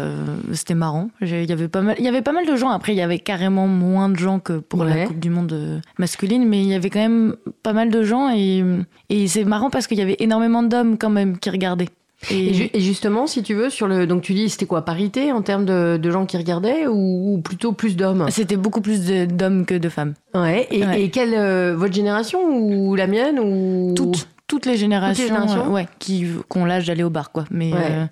c'était 0.54 0.74
marrant. 0.74 1.10
Il 1.20 1.44
y 1.44 1.52
avait 1.52 1.68
pas 1.68 1.82
mal, 1.82 1.96
il 1.98 2.04
y 2.04 2.08
avait 2.08 2.22
pas 2.22 2.32
mal 2.32 2.46
de 2.46 2.56
gens. 2.56 2.70
Après, 2.70 2.94
il 2.94 2.96
y 2.96 3.02
avait 3.02 3.18
carrément 3.18 3.66
moins 3.68 4.08
de 4.08 4.16
gens 4.16 4.38
que 4.38 4.54
pour 4.54 4.80
Ouais. 4.80 4.96
la 5.00 5.06
Coupe 5.06 5.20
du 5.20 5.28
Monde 5.28 5.82
masculine, 5.98 6.48
mais 6.48 6.62
il 6.62 6.68
y 6.68 6.74
avait 6.74 6.88
quand 6.88 7.00
même 7.00 7.36
pas 7.62 7.74
mal 7.74 7.90
de 7.90 8.02
gens. 8.02 8.30
Et, 8.34 8.64
et 9.10 9.28
c'est 9.28 9.44
marrant 9.44 9.68
parce 9.68 9.86
qu'il 9.86 9.98
y 9.98 10.02
avait 10.02 10.16
énormément 10.20 10.62
d'hommes 10.62 10.96
quand 10.96 11.10
même 11.10 11.38
qui 11.38 11.50
regardaient. 11.50 11.90
Et, 12.30 12.54
ju- 12.54 12.70
et 12.72 12.80
justement, 12.80 13.26
si 13.26 13.42
tu 13.42 13.54
veux, 13.54 13.70
sur 13.70 13.86
le. 13.86 14.06
Donc, 14.06 14.22
tu 14.22 14.34
dis, 14.34 14.48
c'était 14.48 14.66
quoi, 14.66 14.84
parité 14.84 15.32
en 15.32 15.42
termes 15.42 15.64
de, 15.64 15.96
de 15.96 16.10
gens 16.10 16.26
qui 16.26 16.36
regardaient 16.36 16.86
ou, 16.86 17.34
ou 17.34 17.38
plutôt 17.38 17.72
plus 17.72 17.94
d'hommes? 17.96 18.26
C'était 18.30 18.56
beaucoup 18.56 18.80
plus 18.80 19.00
d'hommes 19.28 19.64
que 19.66 19.74
de 19.74 19.88
femmes. 19.88 20.14
Ouais. 20.34 20.66
Et, 20.70 20.84
Ouais. 20.84 21.02
et 21.02 21.10
quelle. 21.10 21.34
euh, 21.34 21.74
votre 21.76 21.94
génération 21.94 22.40
ou 22.48 22.94
la 22.96 23.06
mienne 23.06 23.38
ou... 23.38 23.94
Toutes, 23.94 24.26
toutes 24.48 24.66
les 24.66 24.76
générations, 24.76 25.24
générations 25.26 25.66
euh, 25.66 25.70
ouais, 25.70 25.86
qui, 25.98 26.26
ont 26.54 26.64
l'âge 26.64 26.86
d'aller 26.86 27.02
au 27.04 27.10
bar, 27.10 27.30
quoi. 27.32 27.44
Mais, 27.50 27.72
Ouais. 27.72 27.78
euh, 27.90 28.04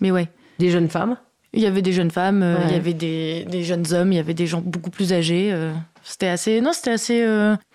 mais 0.00 0.10
ouais. 0.10 0.28
Des 0.58 0.70
jeunes 0.70 0.88
femmes? 0.88 1.16
Il 1.52 1.60
y 1.62 1.66
avait 1.66 1.82
des 1.82 1.92
jeunes 1.92 2.10
femmes, 2.10 2.42
Ouais. 2.42 2.64
il 2.68 2.72
y 2.72 2.76
avait 2.76 2.94
des, 2.94 3.44
des 3.50 3.62
jeunes 3.62 3.84
hommes, 3.92 4.12
il 4.12 4.16
y 4.16 4.20
avait 4.20 4.34
des 4.34 4.46
gens 4.46 4.62
beaucoup 4.64 4.90
plus 4.90 5.12
âgés. 5.12 5.54
c'était 6.02 6.28
assez. 6.28 6.60
Non, 6.62 6.72
c'était 6.72 6.92
assez. 6.92 7.18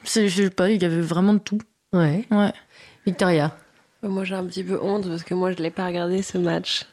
je 0.05 0.27
sais 0.27 0.49
pas, 0.49 0.69
il 0.71 0.81
y 0.81 0.85
avait 0.85 0.99
vraiment 1.01 1.33
de 1.35 1.39
tout. 1.39 1.59
Ouais. 1.93 2.25
Ouais. 2.31 2.51
Victoria? 3.05 3.55
Moi, 4.03 4.23
j'ai 4.23 4.35
un 4.35 4.45
petit 4.45 4.63
peu 4.63 4.79
honte 4.81 5.07
parce 5.07 5.23
que 5.23 5.33
moi, 5.33 5.51
je 5.51 5.57
l'ai 5.57 5.71
pas 5.71 5.85
regardé 5.87 6.21
ce 6.21 6.37
match. 6.37 6.85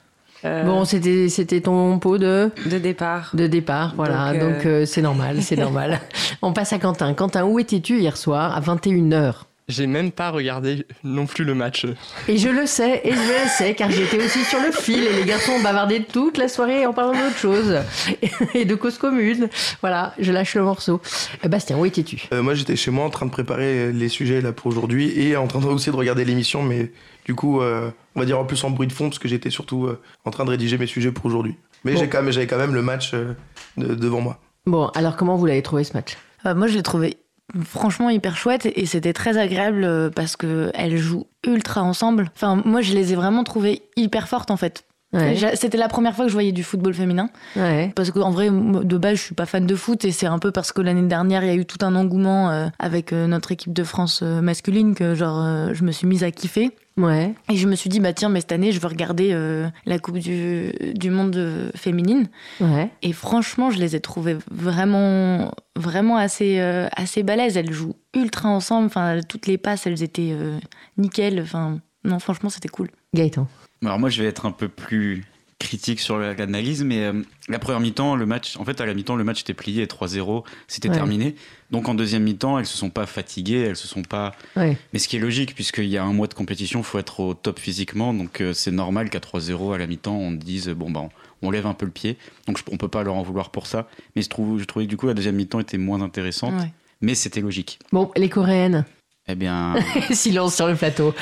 Euh, 0.44 0.62
Bon, 0.64 0.84
c'était 0.84 1.28
c'était 1.28 1.60
ton 1.62 1.98
pot 1.98 2.18
de, 2.18 2.50
de 2.66 2.78
départ. 2.78 3.30
de 3.34 3.46
départ, 3.46 3.94
voilà. 3.96 4.32
Donc, 4.32 4.42
euh, 4.42 4.52
Donc, 4.54 4.66
euh, 4.66 4.86
c'est 4.86 5.00
normal, 5.02 5.42
c'est 5.42 5.56
normal. 5.68 6.00
On 6.42 6.52
passe 6.52 6.72
à 6.72 6.78
Quentin. 6.78 7.14
Quentin, 7.14 7.44
où 7.44 7.58
étais-tu 7.58 7.98
hier 7.98 8.16
soir 8.16 8.54
à 8.54 8.60
21h 8.60 9.34
J'ai 9.66 9.86
même 9.86 10.12
pas 10.12 10.30
regardé 10.30 10.86
non 11.04 11.24
plus 11.24 11.42
le 11.42 11.54
match. 11.54 11.86
Et 12.28 12.36
je 12.36 12.50
le 12.50 12.66
sais, 12.66 13.00
et 13.02 13.12
je 13.12 13.16
le 13.16 13.48
sais, 13.48 13.74
car 13.74 13.90
j'étais 13.90 14.22
aussi 14.22 14.44
sur 14.44 14.60
le 14.60 14.70
fil 14.70 15.02
et 15.02 15.12
les 15.16 15.24
garçons 15.24 15.52
ont 15.52 15.62
bavardé 15.62 16.04
toute 16.04 16.36
la 16.36 16.48
soirée 16.48 16.84
en 16.84 16.92
parlant 16.92 17.12
d'autre 17.12 17.38
chose 17.38 17.78
et 18.54 18.66
de 18.66 18.74
causes 18.74 18.98
communes. 18.98 19.48
Voilà, 19.80 20.12
je 20.18 20.32
lâche 20.32 20.54
le 20.54 20.62
morceau. 20.64 21.00
Euh, 21.44 21.48
Bastien, 21.48 21.78
où 21.78 21.86
étais-tu? 21.86 22.28
Euh, 22.34 22.42
moi, 22.42 22.52
j'étais 22.54 22.76
chez 22.76 22.90
moi 22.90 23.06
en 23.06 23.10
train 23.10 23.24
de 23.24 23.30
préparer 23.30 23.90
les 23.90 24.08
sujets 24.10 24.42
là 24.42 24.52
pour 24.52 24.66
aujourd'hui 24.66 25.18
et 25.18 25.34
en 25.36 25.46
train 25.46 25.60
de- 25.60 25.64
aussi 25.66 25.90
de 25.90 25.96
regarder 25.96 26.26
l'émission, 26.26 26.62
mais 26.62 26.92
du 27.24 27.34
coup, 27.34 27.62
euh, 27.62 27.90
on 28.16 28.20
va 28.20 28.26
dire 28.26 28.38
en 28.38 28.44
plus 28.44 28.62
en 28.64 28.70
bruit 28.70 28.86
de 28.86 28.92
fond 28.92 29.08
parce 29.08 29.18
que 29.18 29.28
j'étais 29.28 29.48
surtout 29.48 29.86
euh, 29.86 29.98
en 30.26 30.30
train 30.30 30.44
de 30.44 30.50
rédiger 30.50 30.76
mes 30.76 30.86
sujets 30.86 31.10
pour 31.10 31.24
aujourd'hui. 31.24 31.56
Mais 31.84 31.94
Bon. 31.94 32.00
j'ai 32.00 32.08
quand 32.10 32.22
même, 32.22 32.32
j'avais 32.32 32.46
quand 32.46 32.58
même 32.58 32.74
le 32.74 32.82
match 32.82 33.12
euh, 33.14 33.32
de- 33.78 33.94
devant 33.94 34.20
moi. 34.20 34.38
Bon, 34.66 34.88
alors 34.88 35.16
comment 35.16 35.36
vous 35.36 35.46
l'avez 35.46 35.62
trouvé 35.62 35.84
ce 35.84 35.94
match? 35.94 36.18
Euh, 36.44 36.54
moi, 36.54 36.66
je 36.66 36.74
l'ai 36.74 36.82
trouvé 36.82 37.16
franchement 37.64 38.10
hyper 38.10 38.36
chouette 38.36 38.66
et 38.74 38.86
c'était 38.86 39.12
très 39.12 39.36
agréable 39.38 39.84
euh, 39.84 40.10
parce 40.10 40.36
que 40.36 40.70
elles 40.74 40.96
jouent 40.96 41.26
ultra 41.46 41.82
ensemble. 41.82 42.30
Enfin, 42.34 42.60
moi, 42.64 42.80
je 42.80 42.94
les 42.94 43.12
ai 43.12 43.16
vraiment 43.16 43.44
trouvées 43.44 43.82
hyper 43.96 44.28
fortes 44.28 44.50
en 44.50 44.56
fait. 44.56 44.84
Ouais, 45.12 45.36
C'était 45.54 45.78
la 45.78 45.86
première 45.86 46.16
fois 46.16 46.24
que 46.24 46.28
je 46.28 46.34
voyais 46.34 46.50
du 46.50 46.64
football 46.64 46.92
féminin. 46.92 47.28
ouais. 47.54 47.92
Parce 47.94 48.10
qu'en 48.10 48.32
vrai, 48.32 48.48
de 48.50 48.98
base, 48.98 49.18
je 49.18 49.22
suis 49.22 49.34
pas 49.34 49.46
fan 49.46 49.64
de 49.64 49.76
foot 49.76 50.04
et 50.04 50.10
c'est 50.10 50.26
un 50.26 50.40
peu 50.40 50.50
parce 50.50 50.72
que 50.72 50.82
l'année 50.82 51.06
dernière, 51.06 51.44
il 51.44 51.46
y 51.46 51.50
a 51.50 51.54
eu 51.54 51.66
tout 51.66 51.78
un 51.86 51.94
engouement 51.94 52.50
euh, 52.50 52.66
avec 52.80 53.12
euh, 53.12 53.28
notre 53.28 53.52
équipe 53.52 53.72
de 53.72 53.84
France 53.84 54.22
masculine 54.22 54.96
que 54.96 55.14
genre 55.14 55.72
je 55.72 55.84
me 55.84 55.92
suis 55.92 56.08
mise 56.08 56.24
à 56.24 56.32
kiffer. 56.32 56.72
Ouais. 56.96 57.34
Et 57.50 57.56
je 57.56 57.66
me 57.68 57.74
suis 57.74 57.90
dit, 57.90 58.00
bah 58.00 58.12
tiens, 58.12 58.28
mais 58.28 58.40
cette 58.40 58.52
année, 58.52 58.72
je 58.72 58.80
veux 58.80 58.88
regarder 58.88 59.30
euh, 59.32 59.68
la 59.86 59.98
Coupe 59.98 60.18
du, 60.18 60.72
du 60.94 61.10
monde 61.10 61.36
euh, 61.36 61.70
féminine. 61.74 62.28
Ouais. 62.60 62.90
Et 63.02 63.12
franchement, 63.12 63.70
je 63.70 63.78
les 63.78 63.96
ai 63.96 64.00
trouvées 64.00 64.36
vraiment, 64.50 65.52
vraiment 65.76 66.16
assez, 66.16 66.60
euh, 66.60 66.88
assez 66.96 67.22
balèzes. 67.22 67.56
Elles 67.56 67.72
jouent 67.72 67.96
ultra 68.14 68.48
ensemble. 68.48 68.86
Enfin, 68.86 69.20
toutes 69.28 69.46
les 69.46 69.58
passes, 69.58 69.86
elles 69.86 70.02
étaient 70.02 70.32
euh, 70.32 70.58
nickel. 70.96 71.40
Enfin, 71.40 71.80
non, 72.04 72.18
franchement, 72.18 72.50
c'était 72.50 72.68
cool. 72.68 72.90
Gaëtan. 73.14 73.46
Alors 73.82 73.98
moi, 73.98 74.08
je 74.08 74.22
vais 74.22 74.28
être 74.28 74.46
un 74.46 74.52
peu 74.52 74.68
plus 74.68 75.24
critique 75.64 75.98
sur 75.98 76.16
l'analyse, 76.18 76.84
mais 76.84 77.00
euh, 77.04 77.22
la 77.48 77.58
première 77.58 77.80
mi-temps, 77.80 78.14
le 78.14 78.24
match, 78.26 78.56
en 78.56 78.64
fait, 78.64 78.80
à 78.80 78.86
la 78.86 78.94
mi-temps, 78.94 79.16
le 79.16 79.24
match 79.24 79.40
était 79.40 79.54
plié 79.54 79.84
3-0, 79.86 80.44
c'était 80.68 80.88
Ouais. 80.88 80.94
terminé. 80.94 81.34
Donc 81.72 81.88
en 81.88 81.94
deuxième 81.94 82.22
mi-temps, 82.22 82.58
elles 82.58 82.66
se 82.66 82.76
sont 82.78 82.90
pas 82.90 83.06
fatiguées, 83.06 83.60
elles 83.60 83.76
se 83.76 83.88
sont 83.88 84.02
pas. 84.02 84.32
Ouais. 84.54 84.76
Mais 84.92 84.98
ce 85.00 85.08
qui 85.08 85.16
est 85.16 85.18
logique, 85.18 85.54
puisqu'il 85.56 85.86
y 85.88 85.96
a 85.98 86.04
un 86.04 86.12
mois 86.12 86.28
de 86.28 86.34
compétition, 86.34 86.80
il 86.80 86.84
faut 86.84 86.98
être 87.00 87.18
au 87.20 87.34
top 87.34 87.58
physiquement, 87.58 88.14
donc 88.14 88.40
euh, 88.40 88.52
c'est 88.52 88.70
normal 88.70 89.10
qu'à 89.10 89.18
3-0 89.18 89.72
à 89.74 89.78
la 89.78 89.86
mi-temps, 89.88 90.14
on 90.16 90.30
dise 90.30 90.68
bon 90.68 90.90
bah 90.90 91.00
on, 91.00 91.48
on 91.48 91.50
lève 91.50 91.66
un 91.66 91.74
peu 91.74 91.86
le 91.86 91.92
pied. 91.92 92.16
Donc 92.46 92.58
je- 92.58 92.62
on 92.70 92.76
peut 92.76 92.88
pas 92.88 93.02
leur 93.02 93.14
en 93.16 93.22
vouloir 93.22 93.50
pour 93.50 93.66
ça. 93.66 93.88
Mais 94.14 94.22
je 94.22 94.28
trouve, 94.28 94.60
je 94.60 94.64
trouvais 94.64 94.84
que 94.84 94.90
du 94.90 94.96
coup 94.96 95.06
la 95.06 95.14
deuxième 95.14 95.34
mi-temps 95.34 95.58
était 95.60 95.78
moins 95.78 96.00
intéressante, 96.02 96.54
Ouais. 96.60 96.70
mais 97.00 97.14
c'était 97.14 97.40
logique. 97.40 97.78
Bon, 97.92 98.10
les 98.16 98.28
Coréennes. 98.28 98.84
Eh 99.26 99.34
bien. 99.34 99.74
Silence 100.12 100.54
sur 100.54 100.66
le 100.66 100.74
plateau. 100.74 101.14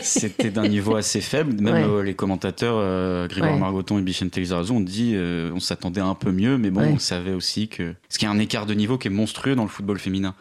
C'était 0.00 0.50
d'un 0.50 0.66
niveau 0.66 0.96
assez 0.96 1.20
faible. 1.20 1.60
Même 1.60 1.74
Ouais. 1.74 1.82
euh, 1.84 2.02
les 2.02 2.14
commentateurs, 2.14 2.76
euh, 2.78 3.26
Grégoire 3.28 3.52
Ouais. 3.54 3.58
Margoton 3.60 3.98
et 3.98 4.02
Bichente 4.02 4.34
Lizarazu, 4.36 4.72
ont 4.72 4.80
dit 4.80 5.12
euh, 5.14 5.50
on 5.54 5.60
s'attendait 5.60 6.00
un 6.00 6.14
peu 6.14 6.32
mieux, 6.32 6.56
mais 6.56 6.70
bon, 6.70 6.80
Ouais. 6.80 6.92
on 6.94 6.98
savait 6.98 7.32
aussi 7.34 7.68
que. 7.68 7.94
Parce 8.08 8.16
qu'il 8.18 8.26
y 8.26 8.30
a 8.30 8.34
un 8.34 8.38
écart 8.38 8.64
de 8.66 8.72
niveau 8.74 8.96
qui 8.96 9.08
est 9.08 9.10
monstrueux 9.10 9.54
dans 9.54 9.62
le 9.62 9.68
football 9.68 9.98
féminin. 9.98 10.34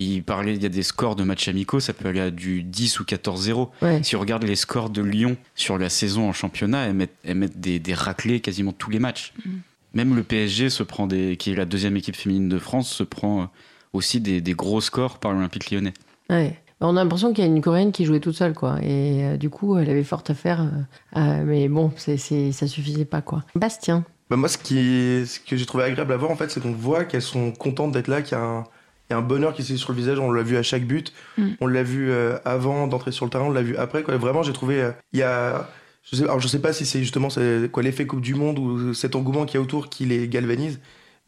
Il 0.00 0.24
parlait, 0.24 0.54
il 0.56 0.62
y 0.62 0.66
a 0.66 0.70
des 0.70 0.82
scores 0.82 1.14
de 1.14 1.22
matchs 1.22 1.46
amicaux, 1.46 1.78
ça 1.78 1.92
peut 1.92 2.08
aller 2.08 2.18
à 2.18 2.32
du 2.32 2.64
10 2.64 2.98
ou 2.98 3.04
14-0. 3.04 3.68
ouais. 3.82 4.02
Si 4.02 4.16
on 4.16 4.20
regarde 4.20 4.42
les 4.42 4.56
scores 4.56 4.90
de 4.90 5.00
Lyon 5.00 5.36
sur 5.54 5.78
la 5.78 5.88
saison 5.88 6.28
en 6.28 6.32
championnat, 6.32 6.86
elles 6.86 6.94
mettent, 6.94 7.14
elles 7.24 7.36
mettent 7.36 7.60
des, 7.60 7.78
des 7.78 7.94
raclés 7.94 8.40
quasiment 8.40 8.72
tous 8.72 8.90
les 8.90 8.98
matchs. 8.98 9.32
Même 9.92 10.16
le 10.16 10.24
PSG 10.24 10.68
se 10.68 10.82
prend 10.82 11.06
des, 11.06 11.36
qui 11.36 11.52
est 11.52 11.54
la 11.54 11.64
deuxième 11.64 11.96
équipe 11.96 12.16
féminine 12.16 12.48
de 12.48 12.58
France, 12.58 12.90
se 12.92 13.04
prend 13.04 13.42
euh, 13.42 13.46
aussi 13.92 14.18
des, 14.18 14.40
des 14.40 14.54
gros 14.54 14.80
scores 14.80 15.20
par 15.20 15.32
l'Olympique 15.32 15.70
Lyonnais. 15.70 15.94
Ouais. 16.30 16.58
On 16.80 16.96
a 16.96 17.02
l'impression 17.02 17.32
qu'il 17.32 17.44
y 17.44 17.46
a 17.46 17.50
une 17.50 17.62
Coréenne 17.62 17.92
qui 17.92 18.04
jouait 18.04 18.20
toute 18.20 18.34
seule, 18.36 18.52
quoi. 18.52 18.78
Et 18.82 19.24
euh, 19.24 19.36
du 19.36 19.48
coup, 19.48 19.78
elle 19.78 19.88
avait 19.88 20.04
fort 20.04 20.22
à 20.28 20.34
faire. 20.34 20.60
euh, 20.62 21.18
euh, 21.18 21.44
mais 21.46 21.68
bon, 21.68 21.92
c'est, 21.96 22.16
c'est, 22.16 22.52
ça 22.52 22.66
suffisait 22.66 23.04
pas, 23.04 23.22
quoi. 23.22 23.44
Bastien. 23.54 24.04
Bah, 24.28 24.36
moi, 24.36 24.48
ce, 24.48 24.58
qui, 24.58 25.24
ce 25.26 25.38
que 25.40 25.56
j'ai 25.56 25.66
trouvé 25.66 25.84
agréable 25.84 26.12
à 26.12 26.16
voir, 26.16 26.30
en 26.30 26.36
fait, 26.36 26.50
c'est 26.50 26.60
qu'on 26.60 26.72
voit 26.72 27.04
qu'elles 27.04 27.22
sont 27.22 27.52
contentes 27.52 27.92
d'être 27.92 28.08
là, 28.08 28.20
qu'il 28.22 28.36
y 28.36 28.40
a 28.40 28.44
un, 28.44 28.64
il 29.08 29.12
y 29.12 29.14
a 29.14 29.18
un 29.18 29.22
bonheur 29.22 29.54
qui 29.54 29.62
s'est 29.62 29.76
sur 29.76 29.92
le 29.92 29.98
visage. 29.98 30.18
On 30.18 30.30
l'a 30.32 30.42
vu 30.42 30.56
à 30.56 30.62
chaque 30.62 30.84
but. 30.86 31.12
Mm. 31.38 31.48
On 31.60 31.66
l'a 31.66 31.82
vu 31.82 32.10
euh, 32.10 32.36
avant 32.44 32.86
d'entrer 32.86 33.12
sur 33.12 33.24
le 33.24 33.30
terrain, 33.30 33.44
on 33.44 33.50
l'a 33.52 33.62
vu 33.62 33.76
après. 33.76 34.02
Quoi. 34.02 34.16
Vraiment, 34.16 34.42
j'ai 34.42 34.52
trouvé. 34.52 34.82
euh, 34.82 34.90
Il 35.12 35.20
y 35.20 35.22
a. 35.22 35.68
Je 36.10 36.16
sais, 36.16 36.24
alors, 36.24 36.40
je 36.40 36.48
sais 36.48 36.58
pas 36.60 36.74
si 36.74 36.84
c'est 36.84 36.98
justement 37.00 37.30
c'est, 37.30 37.70
quoi, 37.72 37.82
l'effet 37.82 38.06
Coupe 38.06 38.20
du 38.20 38.34
Monde 38.34 38.58
ou 38.58 38.92
cet 38.92 39.16
engouement 39.16 39.46
qu'il 39.46 39.54
y 39.58 39.58
a 39.58 39.62
autour 39.62 39.88
qui 39.88 40.04
les 40.04 40.28
galvanise, 40.28 40.78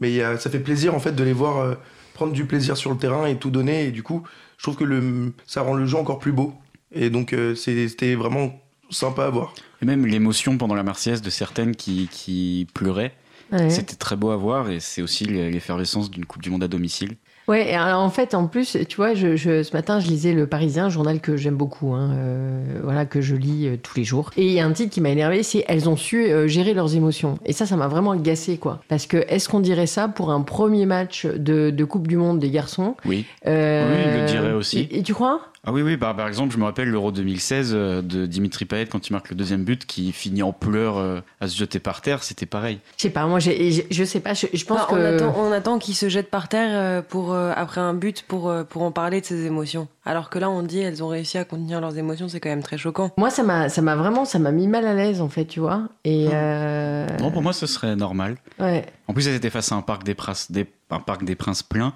mais 0.01 0.11
il 0.11 0.17
y 0.17 0.23
a- 0.23 0.37
ça 0.37 0.51
fait 0.51 0.59
plaisir, 0.59 0.95
en 0.95 0.99
fait, 0.99 1.13
de 1.13 1.25
les 1.25 1.33
voir 1.33 1.59
euh, 1.59 1.75
prendre 2.13 2.33
du 2.35 2.45
plaisir 2.45 2.77
sur 2.77 2.91
le 2.91 2.99
terrain 2.99 3.25
et 3.27 3.37
tout 3.37 3.49
donner. 3.51 3.87
Et 3.87 3.91
du 3.91 4.03
coup, 4.03 4.23
je 4.57 4.63
trouve 4.63 4.77
que 4.77 4.85
le, 4.85 5.33
ça 5.47 5.63
rend 5.63 5.75
le 5.75 5.87
jeu 5.87 5.97
encore 5.97 6.19
plus 6.19 6.33
beau. 6.33 6.55
Et 6.93 7.11
donc, 7.11 7.33
euh, 7.33 7.55
c'est- 7.55 7.89
c'était 7.89 8.15
vraiment 8.15 8.59
sympa 8.91 9.27
à 9.27 9.31
voir. 9.31 9.55
Et 9.83 9.85
même 9.85 10.07
l'émotion 10.07 10.57
pendant 10.59 10.75
la 10.75 10.83
Marseillaise 10.83 11.23
de 11.23 11.31
certaines 11.31 11.75
qui, 11.77 12.09
qui 12.11 12.67
pleuraient, 12.75 13.15
Ouais. 13.53 13.71
c'était 13.71 13.97
très 13.97 14.17
beau 14.17 14.31
à 14.31 14.37
voir 14.37 14.71
et 14.71 14.81
c'est 14.81 15.03
aussi 15.03 15.25
l'effervescence 15.25 16.11
d'une 16.11 16.25
Coupe 16.27 16.43
du 16.43 16.51
Monde 16.51 16.65
à 16.65 16.69
domicile. 16.69 17.17
Ouais, 17.49 17.73
alors, 17.73 18.01
en 18.03 18.11
fait, 18.11 18.35
en 18.35 18.47
plus, 18.49 18.77
tu 18.89 18.97
vois, 18.97 19.15
je, 19.15 19.37
je- 19.37 19.63
ce 19.63 19.73
matin, 19.73 20.01
je 20.01 20.09
lisais 20.09 20.33
Le 20.33 20.47
Parisien, 20.49 20.87
un 20.87 20.89
journal 20.89 21.21
que 21.21 21.37
j'aime 21.37 21.55
beaucoup, 21.55 21.93
hein, 21.95 22.11
euh, 22.15 22.81
voilà, 22.83 23.05
que 23.07 23.21
je 23.21 23.37
lis 23.37 23.69
euh, 23.69 23.77
tous 23.81 23.97
les 23.97 24.05
jours. 24.05 24.31
Et 24.37 24.47
il 24.47 24.53
y 24.53 24.59
a 24.61 24.67
un 24.67 24.73
titre 24.73 24.93
qui 24.93 25.01
m'a 25.01 25.11
énervé, 25.11 25.43
c'est 25.45 25.65
Elles 25.69 25.89
ont 25.89 25.97
su 25.97 26.25
euh, 26.27 26.49
gérer 26.49 26.75
leurs 26.75 26.97
émotions. 26.97 27.39
Et 27.47 27.53
ça, 27.53 27.65
ça 27.65 27.77
m'a 27.77 27.87
vraiment 27.87 28.11
agacé, 28.13 28.57
quoi. 28.57 28.81
Parce 28.89 29.07
que 29.07 29.19
est-ce 29.29 29.49
qu'on 29.49 29.61
dirait 29.61 29.87
ça 29.87 30.09
pour 30.09 30.31
un 30.33 30.41
premier 30.41 30.87
match 30.87 31.25
de, 31.27 31.71
de 31.71 31.85
Coupe 31.85 32.09
du 32.09 32.17
Monde 32.17 32.41
des 32.41 32.51
garçons? 32.51 32.97
Oui. 33.05 33.25
Euh, 33.47 33.93
Oui, 33.93 34.03
il 34.17 34.21
le 34.23 34.27
dirait 34.27 34.53
aussi. 34.53 34.81
Et, 34.91 34.99
et 34.99 35.03
tu 35.03 35.15
crois? 35.15 35.41
Ah 35.69 35.73
oui, 35.73 35.83
oui, 35.83 35.97
bah, 35.97 36.15
par 36.17 36.29
exemple, 36.29 36.53
je 36.55 36.59
me 36.59 36.65
rappelle 36.65 36.89
l'Euro 36.89 37.11
2016 37.11 37.73
euh, 37.75 38.01
de 38.01 38.25
Dimitri 38.27 38.67
Payet 38.67 38.87
quand 38.87 39.09
il 39.09 39.13
marque 39.13 39.31
le 39.31 39.35
deuxième 39.35 39.65
but, 39.65 39.85
qui 39.85 40.13
finit 40.13 40.45
en 40.45 40.53
pleurs 40.53 40.97
euh, 40.97 41.19
à 41.41 41.49
se 41.49 41.57
jeter 41.57 41.81
par 41.81 42.03
terre, 42.03 42.23
c'était 42.23 42.47
pareil. 42.47 42.79
Je 42.97 43.03
sais 43.03 43.11
pas, 43.11 43.27
moi, 43.27 43.41
j'ai- 43.41 43.73
j'ai- 43.73 43.87
je 43.91 44.05
sais 44.05 44.21
pas, 44.21 44.33
je, 44.33 44.47
je 44.53 44.65
pense 44.65 44.87
que. 44.87 44.95
on 44.95 45.05
attend, 45.05 45.35
on 45.37 45.51
attend 45.51 45.79
qu'il 45.81 45.97
se 45.97 46.09
jette 46.09 46.31
par 46.31 46.49
terre 46.49 46.71
euh, 46.73 47.03
pour, 47.03 47.35
après 47.35 47.81
un 47.81 47.95
but 47.95 48.23
pour, 48.29 48.55
pour 48.69 48.83
en 48.83 48.93
parler 48.93 49.21
de 49.21 49.27
ses 49.27 49.45
émotions. 49.45 49.89
Alors 50.05 50.31
que 50.31 50.39
là, 50.39 50.49
on 50.49 50.63
dit 50.63 50.79
elles 50.79 51.03
ont 51.03 51.09
réussi 51.09 51.37
à 51.37 51.45
contenir 51.45 51.81
leurs 51.81 51.99
émotions, 51.99 52.29
c'est 52.29 52.39
quand 52.39 52.49
même 52.49 52.63
très 52.63 52.79
choquant. 52.79 53.11
Moi, 53.19 53.31
ça 53.31 53.43
m'a, 53.43 53.69
ça 53.69 53.83
m'a 53.83 53.97
vraiment, 53.97 54.25
ça 54.25 54.39
m'a 54.39 54.53
mis 54.53 54.69
mal 54.69 54.87
à 54.87 54.95
l'aise, 54.95 55.21
en 55.21 55.29
fait, 55.29 55.47
tu 55.47 55.59
vois. 55.59 55.89
Et. 56.05 56.29
Euh, 56.33 57.09
Non, 57.19 57.33
pour 57.33 57.43
moi, 57.43 57.53
ce 57.53 57.67
serait 57.67 57.97
normal. 57.97 58.37
Ouais. 58.61 58.87
En 59.09 59.15
plus, 59.15 59.27
elles 59.27 59.35
étaient 59.35 59.51
face 59.51 59.73
à 59.73 59.75
un 59.75 59.83
parc 59.83 60.05
des 60.05 60.15
princes, 60.15 60.53
des, 60.53 60.67
un 60.91 61.01
parc 61.01 61.25
des 61.25 61.35
princes 61.35 61.65
plein. 61.65 61.93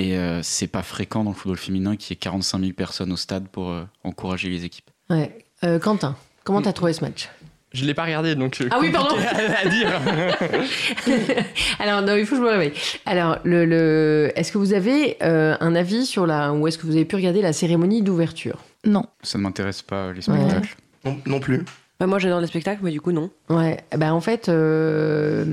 Et 0.00 0.16
euh, 0.16 0.40
c'est 0.44 0.68
pas 0.68 0.84
fréquent 0.84 1.24
dans 1.24 1.30
le 1.30 1.36
football 1.36 1.58
féminin 1.58 1.96
qu'il 1.96 2.10
y 2.10 2.12
ait 2.12 2.20
45 2.20 2.60
000 2.60 2.72
personnes 2.72 3.10
au 3.12 3.16
stade 3.16 3.48
pour 3.48 3.70
euh, 3.70 3.82
encourager 4.04 4.48
les 4.48 4.64
équipes. 4.64 4.88
Ouais. 5.10 5.36
Euh, 5.64 5.80
Quentin, 5.80 6.14
comment 6.44 6.62
t'as 6.62 6.72
trouvé 6.72 6.92
ce 6.92 7.04
match? 7.04 7.28
Je 7.72 7.84
l'ai 7.84 7.94
pas 7.94 8.04
regardé, 8.04 8.34
donc. 8.36 8.60
euh, 8.60 8.68
Ah 8.70 8.78
oui, 8.80 8.90
pardon. 8.92 9.16
à, 9.18 9.66
à 9.66 9.68
dire. 9.68 9.90
Alors, 11.78 12.00
non, 12.02 12.16
il 12.16 12.24
faut 12.26 12.36
que 12.36 12.40
je 12.42 12.46
me 12.46 12.50
réveille. 12.50 12.72
Alors, 13.06 13.38
le, 13.44 13.64
le... 13.66 14.30
est-ce 14.36 14.52
que 14.52 14.58
vous 14.58 14.72
avez 14.72 15.16
euh, 15.22 15.56
un 15.60 15.74
avis 15.74 16.06
sur 16.06 16.26
la. 16.26 16.52
Ou 16.52 16.66
est-ce 16.68 16.78
que 16.78 16.86
vous 16.86 16.94
avez 16.94 17.04
pu 17.04 17.16
regarder 17.16 17.42
la 17.42 17.52
cérémonie 17.52 18.02
d'ouverture? 18.02 18.58
Non. 18.84 19.04
Ça 19.22 19.36
ne 19.38 19.42
m'intéresse 19.42 19.82
pas, 19.82 20.12
les 20.12 20.22
spectacles. 20.22 20.76
Non, 21.04 21.18
non 21.26 21.40
plus. 21.40 21.64
Bah, 22.00 22.06
moi, 22.06 22.20
j'adore 22.20 22.40
les 22.40 22.46
spectacles, 22.46 22.78
mais 22.84 22.92
du 22.92 23.00
coup, 23.00 23.10
non. 23.10 23.28
Ouais. 23.50 23.78
Ben, 23.96 24.12
en 24.12 24.20
fait. 24.20 24.48
euh, 24.48 25.44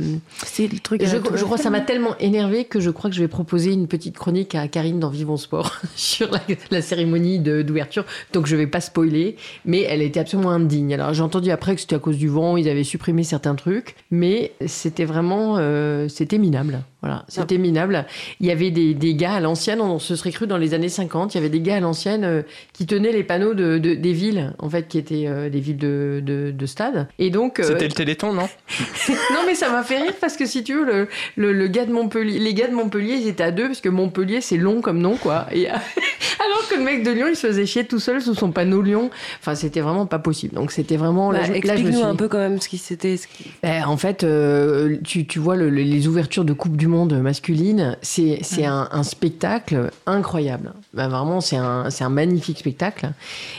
C'est 0.43 0.71
le 0.71 0.77
truc. 0.77 1.03
Je, 1.03 1.17
crois 1.17 1.57
que 1.57 1.63
ça 1.63 1.71
m'a 1.71 1.81
tellement 1.81 2.15
énervé 2.19 2.65
que 2.65 2.79
je 2.79 2.91
crois 2.91 3.09
que 3.09 3.15
je 3.15 3.21
vais 3.21 3.27
proposer 3.27 3.73
une 3.73 3.87
petite 3.87 4.15
chronique 4.15 4.53
à 4.53 4.67
Karine 4.67 4.99
dans 4.99 5.09
Vivons 5.09 5.37
Sport 5.37 5.81
sur 5.95 6.29
la, 6.31 6.39
la 6.69 6.81
cérémonie 6.83 7.39
d'ouverture. 7.39 8.05
Donc 8.31 8.45
je 8.45 8.55
vais 8.55 8.67
pas 8.67 8.79
spoiler, 8.79 9.37
mais 9.65 9.81
elle 9.81 10.03
était 10.03 10.19
absolument 10.19 10.51
indigne. 10.51 10.93
Alors 10.93 11.15
j'ai 11.15 11.23
entendu 11.23 11.49
après 11.49 11.73
que 11.73 11.81
c'était 11.81 11.95
à 11.95 11.99
cause 11.99 12.17
du 12.17 12.27
vent, 12.27 12.57
ils 12.57 12.69
avaient 12.69 12.83
supprimé 12.83 13.23
certains 13.23 13.55
trucs, 13.55 13.95
mais 14.11 14.51
c'était 14.67 15.05
vraiment 15.05 15.55
euh, 15.57 16.07
c'était 16.09 16.37
minable. 16.37 16.81
Voilà, 17.05 17.23
c'était 17.27 17.59
minable. 17.59 18.07
Il 18.39 18.47
y 18.47 18.51
avait 18.51 18.71
des, 18.71 18.95
des 18.95 19.13
gars 19.13 19.33
à 19.33 19.39
l'ancienne, 19.39 19.79
on 19.79 19.99
se 19.99 20.15
serait 20.15 20.31
cru 20.31 20.47
dans 20.47 20.57
les 20.57 20.73
années 20.73 20.89
50, 20.89 21.35
il 21.35 21.37
y 21.37 21.39
avait 21.39 21.49
des 21.49 21.59
gars 21.61 21.75
à 21.75 21.79
l'ancienne 21.79 22.23
euh, 22.23 22.41
qui 22.73 22.87
tenaient 22.87 23.11
les 23.11 23.23
panneaux 23.23 23.53
de, 23.53 23.77
de- 23.77 23.93
des 23.93 24.11
villes, 24.11 24.55
en 24.57 24.69
fait, 24.71 24.87
qui 24.87 24.97
étaient 24.97 25.25
euh, 25.27 25.49
des 25.49 25.59
villes 25.59 25.77
de, 25.77 26.19
de, 26.25 26.49
de 26.49 26.65
stade. 26.65 27.07
Et 27.19 27.29
donc, 27.29 27.59
euh, 27.59 27.63
C'était 27.63 27.85
le 27.87 27.93
Téléthon, 27.93 28.33
non? 28.33 28.49
Non, 29.31 29.41
mais 29.45 29.53
ça 29.53 29.69
m'a 29.69 29.83
fait 29.83 29.97
rire 29.99 30.13
parce 30.19 30.35
que 30.35 30.47
si 30.47 30.63
tu 30.63 30.73
veux, 30.73 30.85
le, 30.85 31.07
le, 31.35 31.53
le 31.53 31.67
gars 31.67 31.85
de 31.85 31.91
Montpellier, 31.93 32.39
les 32.39 32.53
gars 32.55 32.67
de 32.67 32.73
Montpellier, 32.73 33.13
ils 33.21 33.27
étaient 33.27 33.43
à 33.43 33.51
deux 33.51 33.67
parce 33.67 33.81
que 33.81 33.89
Montpellier, 33.89 34.41
c'est 34.41 34.57
long 34.57 34.81
comme 34.81 34.97
nom, 34.97 35.15
quoi. 35.15 35.45
Et, 35.51 35.67
alors 35.69 36.67
que 36.69 36.75
le 36.75 36.83
mec 36.83 37.03
de 37.03 37.11
Lyon, 37.11 37.27
il 37.29 37.35
se 37.35 37.45
faisait 37.45 37.65
chier 37.67 37.83
tout 37.85 37.99
seul 37.99 38.19
sous 38.21 38.33
son 38.33 38.51
panneau 38.51 38.81
Lyon. 38.81 39.11
Enfin, 39.41 39.53
c'était 39.53 39.81
vraiment 39.81 40.07
pas 40.07 40.17
possible. 40.19 40.55
Donc, 40.55 40.71
c'était 40.71 40.97
vraiment. 40.97 41.31
Bah, 41.31 41.39
Explique-nous 41.53 41.91
suis 41.93 42.01
un 42.03 42.15
peu 42.15 42.27
quand 42.27 42.39
même 42.39 42.59
ce 42.59 42.67
qui 42.69 42.77
qui- 42.77 43.51
Ben, 43.61 43.83
en 43.85 43.97
fait, 43.97 44.23
euh, 44.23 44.97
tu, 45.03 45.25
tu 45.27 45.39
vois 45.39 45.55
le- 45.55 45.69
le- 45.69 45.81
les 45.83 46.07
ouvertures 46.07 46.45
de 46.45 46.53
Coupe 46.53 46.77
du 46.77 46.87
Monde 46.87 46.94
masculine, 47.03 47.97
c'est 48.01 48.39
un, 48.65 48.87
un 48.91 49.03
spectacle 49.03 49.91
incroyable. 50.05 50.71
Ben, 50.93 51.07
vraiment, 51.09 51.41
c'est 51.41 51.57
un, 51.57 51.89
un 51.99 52.09
magnifique 52.09 52.59
spectacle. 52.59 53.09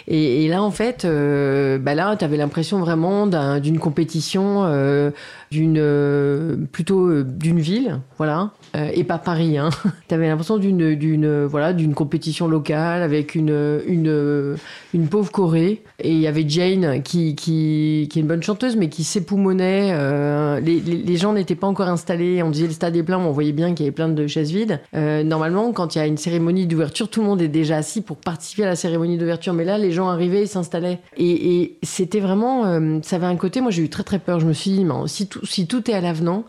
Et, 0.09 0.45
et 0.45 0.49
là, 0.49 0.63
en 0.63 0.71
fait, 0.71 1.05
euh, 1.05 1.77
ben 1.79 1.95
là, 1.95 2.17
tu 2.17 2.25
avais 2.25 2.37
l'impression 2.39 2.79
vraiment 2.79 3.27
d'un- 3.27 3.61
d'une 3.61 3.79
compétition, 3.79 4.65
euh, 4.65 5.11
d'une 5.51 5.77
euh, 5.79 6.57
plutôt 6.73 7.07
euh, 7.09 7.25
d'une 7.25 7.61
ville, 7.61 8.01
voilà, 8.17 8.51
euh, 8.77 8.91
et 8.93 9.05
pas 9.05 9.19
Paris. 9.19 9.59
Hein. 9.59 9.71
tu 10.09 10.15
avais 10.15 10.29
l'impression 10.29 10.59
d'une 10.59 11.45
voilà 11.47 11.73
d'une 11.73 11.95
compétition 11.95 12.47
locale 12.49 13.03
avec 13.03 13.35
une 13.35 13.81
une 13.87 14.57
une 14.95 15.09
pauvre 15.09 15.31
Corée. 15.31 15.83
Et 15.99 16.13
il 16.13 16.19
y 16.19 16.27
avait 16.27 16.45
Jane 16.49 17.03
qui, 17.03 17.35
qui, 17.35 18.09
qui 18.11 18.19
est 18.19 18.23
une 18.23 18.29
bonne 18.29 18.43
chanteuse, 18.43 18.77
mais 18.77 18.89
qui 18.89 19.05
s'époumonnait. 19.05 19.93
euh, 19.95 20.61
les, 20.61 20.81
les, 20.81 21.17
gens 21.17 21.33
n'étaient 21.33 21.55
pas 21.55 21.67
encore 21.67 21.89
installés. 21.89 22.43
On 22.43 22.51
disait 22.51 22.67
le 22.67 22.73
stade 22.73 22.97
est 22.97 23.03
plein, 23.03 23.19
mais 23.19 23.27
on 23.27 23.33
voyait 23.33 23.53
bien 23.53 23.75
qu'il 23.75 23.85
y 23.85 23.89
avait 23.89 23.95
plein 23.95 24.09
de 24.09 24.27
chaises 24.27 24.51
vides. 24.51 24.81
Euh, 24.95 25.23
normalement, 25.23 25.73
quand 25.73 25.95
il 25.95 25.99
y 25.99 26.01
a 26.01 26.07
une 26.07 26.17
cérémonie 26.17 26.67
d'ouverture, 26.67 27.09
tout 27.09 27.21
le 27.21 27.27
monde 27.27 27.43
est 27.43 27.49
déjà 27.49 27.77
assis 27.77 28.03
pour 28.03 28.17
participer 28.17 28.65
à 28.65 28.69
la 28.69 28.77
cérémonie 28.77 29.19
d'ouverture. 29.19 29.53
Mais 29.53 29.65
là, 29.65 29.79
les 29.79 29.93
gens 29.93 30.09
arrivaient 30.09 30.43
et 30.43 30.47
s'installaient. 30.47 30.99
Et, 31.17 31.61
et 31.61 31.79
c'était 31.83 32.21
vraiment. 32.21 32.65
ça 33.03 33.17
avait 33.17 33.27
un 33.27 33.37
côté. 33.37 33.61
Moi, 33.61 33.71
j'ai 33.71 33.83
eu 33.83 33.89
très 33.89 34.03
très 34.03 34.19
peur. 34.19 34.41
Je 34.41 34.47
me 34.47 34.53
suis 34.53 34.71
dit, 34.71 34.85
mais 34.85 34.95
si 35.07 35.29
tout, 35.29 35.45
si 35.45 35.67
tout 35.67 35.91
est 35.91 35.95
à 35.95 36.01
l'avenant, 36.01 36.45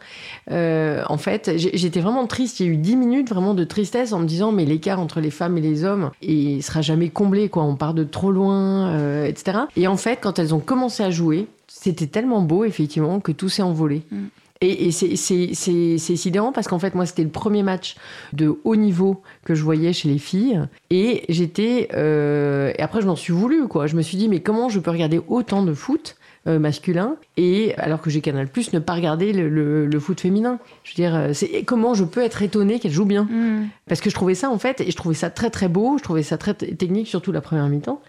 en 0.49 1.17
fait, 1.17 1.51
j'étais 1.55 1.99
vraiment 1.99 2.16
triste. 2.25 2.59
Il 2.59 2.65
y 2.65 2.69
a 2.69 2.73
eu 2.73 2.77
10 2.77 2.95
minutes 2.95 3.29
vraiment 3.29 3.53
de 3.53 3.63
tristesse 3.63 4.13
en 4.13 4.19
me 4.19 4.25
disant, 4.25 4.51
mais 4.51 4.65
l'écart 4.65 4.99
entre 4.99 5.19
les 5.19 5.29
femmes 5.29 5.57
et 5.57 5.61
les 5.61 5.83
hommes, 5.83 6.09
et 6.21 6.33
il 6.33 6.63
sera 6.63 6.81
jamais 6.81 7.09
comblé, 7.09 7.49
quoi. 7.49 7.63
On 7.63 7.75
part 7.75 7.93
de 7.93 8.03
trop 8.03 8.31
loin, 8.31 8.87
euh, 8.89 9.25
etc. 9.25 9.59
Et 9.75 9.87
en 9.87 9.97
fait, 9.97 10.17
quand 10.21 10.39
elles 10.39 10.55
ont 10.55 10.59
commencé 10.59 11.03
à 11.03 11.11
jouer, 11.11 11.47
c'était 11.67 12.07
tellement 12.07 12.41
beau, 12.41 12.63
effectivement, 12.65 13.19
que 13.19 13.31
tout 13.31 13.49
s'est 13.49 13.61
envolé. 13.61 14.01
Mm. 14.09 14.17
Et, 14.59 14.87
et 14.87 14.91
c'est- 14.91 15.15
c'est 15.15 15.51
c'est- 15.53 15.99
c'est 15.99 16.15
sidérant 16.15 16.51
parce 16.51 16.67
qu'en 16.67 16.79
fait, 16.79 16.95
moi, 16.95 17.05
c'était 17.05 17.21
le 17.21 17.29
premier 17.29 17.61
match 17.61 17.95
de 18.33 18.55
haut 18.63 18.75
niveau 18.75 19.21
que 19.45 19.53
je 19.53 19.63
voyais 19.63 19.93
chez 19.93 20.09
les 20.09 20.17
filles. 20.17 20.59
Et 20.89 21.25
j'étais. 21.29 21.89
euh, 21.93 22.73
et 22.75 22.81
après, 22.81 23.01
je 23.01 23.05
m'en 23.05 23.15
suis 23.15 23.33
voulu, 23.33 23.67
quoi. 23.67 23.85
Je 23.85 23.95
me 23.95 24.01
suis 24.01 24.17
dit, 24.17 24.27
mais 24.27 24.39
comment 24.39 24.67
je 24.69 24.79
peux 24.79 24.89
regarder 24.89 25.21
autant 25.27 25.61
de 25.61 25.73
foot 25.75 26.15
masculin 26.59 27.15
et 27.35 27.73
alors 27.77 28.01
que 28.01 28.09
j'ai 28.09 28.21
Canal 28.21 28.47
Plus 28.47 28.73
ne 28.73 28.79
pas 28.79 28.93
regarder 28.93 29.33
le, 29.33 29.49
le- 29.49 29.85
le 29.85 29.99
foot 29.99 30.19
féminin. 30.21 30.59
Je 30.83 30.91
veux 30.91 30.95
dire 30.95 31.15
euh, 31.15 31.33
c'est 31.33 31.63
comment 31.63 31.93
je 31.93 32.03
peux 32.05 32.21
être 32.23 32.41
étonnée 32.41 32.79
qu'elle 32.79 32.91
joue 32.91 33.05
bien. 33.05 33.23
Hmm. 33.23 33.67
parce 33.87 34.01
que 34.01 34.09
je 34.09 34.15
trouvais 34.15 34.35
ça 34.35 34.49
en 34.49 34.57
fait 34.57 34.81
et 34.81 34.89
je 34.91 34.95
trouvais 34.95 35.15
ça 35.15 35.29
très 35.29 35.49
très 35.49 35.67
beau 35.67 35.97
je 35.97 36.03
trouvais 36.03 36.23
ça 36.23 36.37
très 36.37 36.53
technique 36.53 37.07
surtout 37.07 37.31
la 37.31 37.41
première 37.41 37.67
mi-temps 37.67 38.01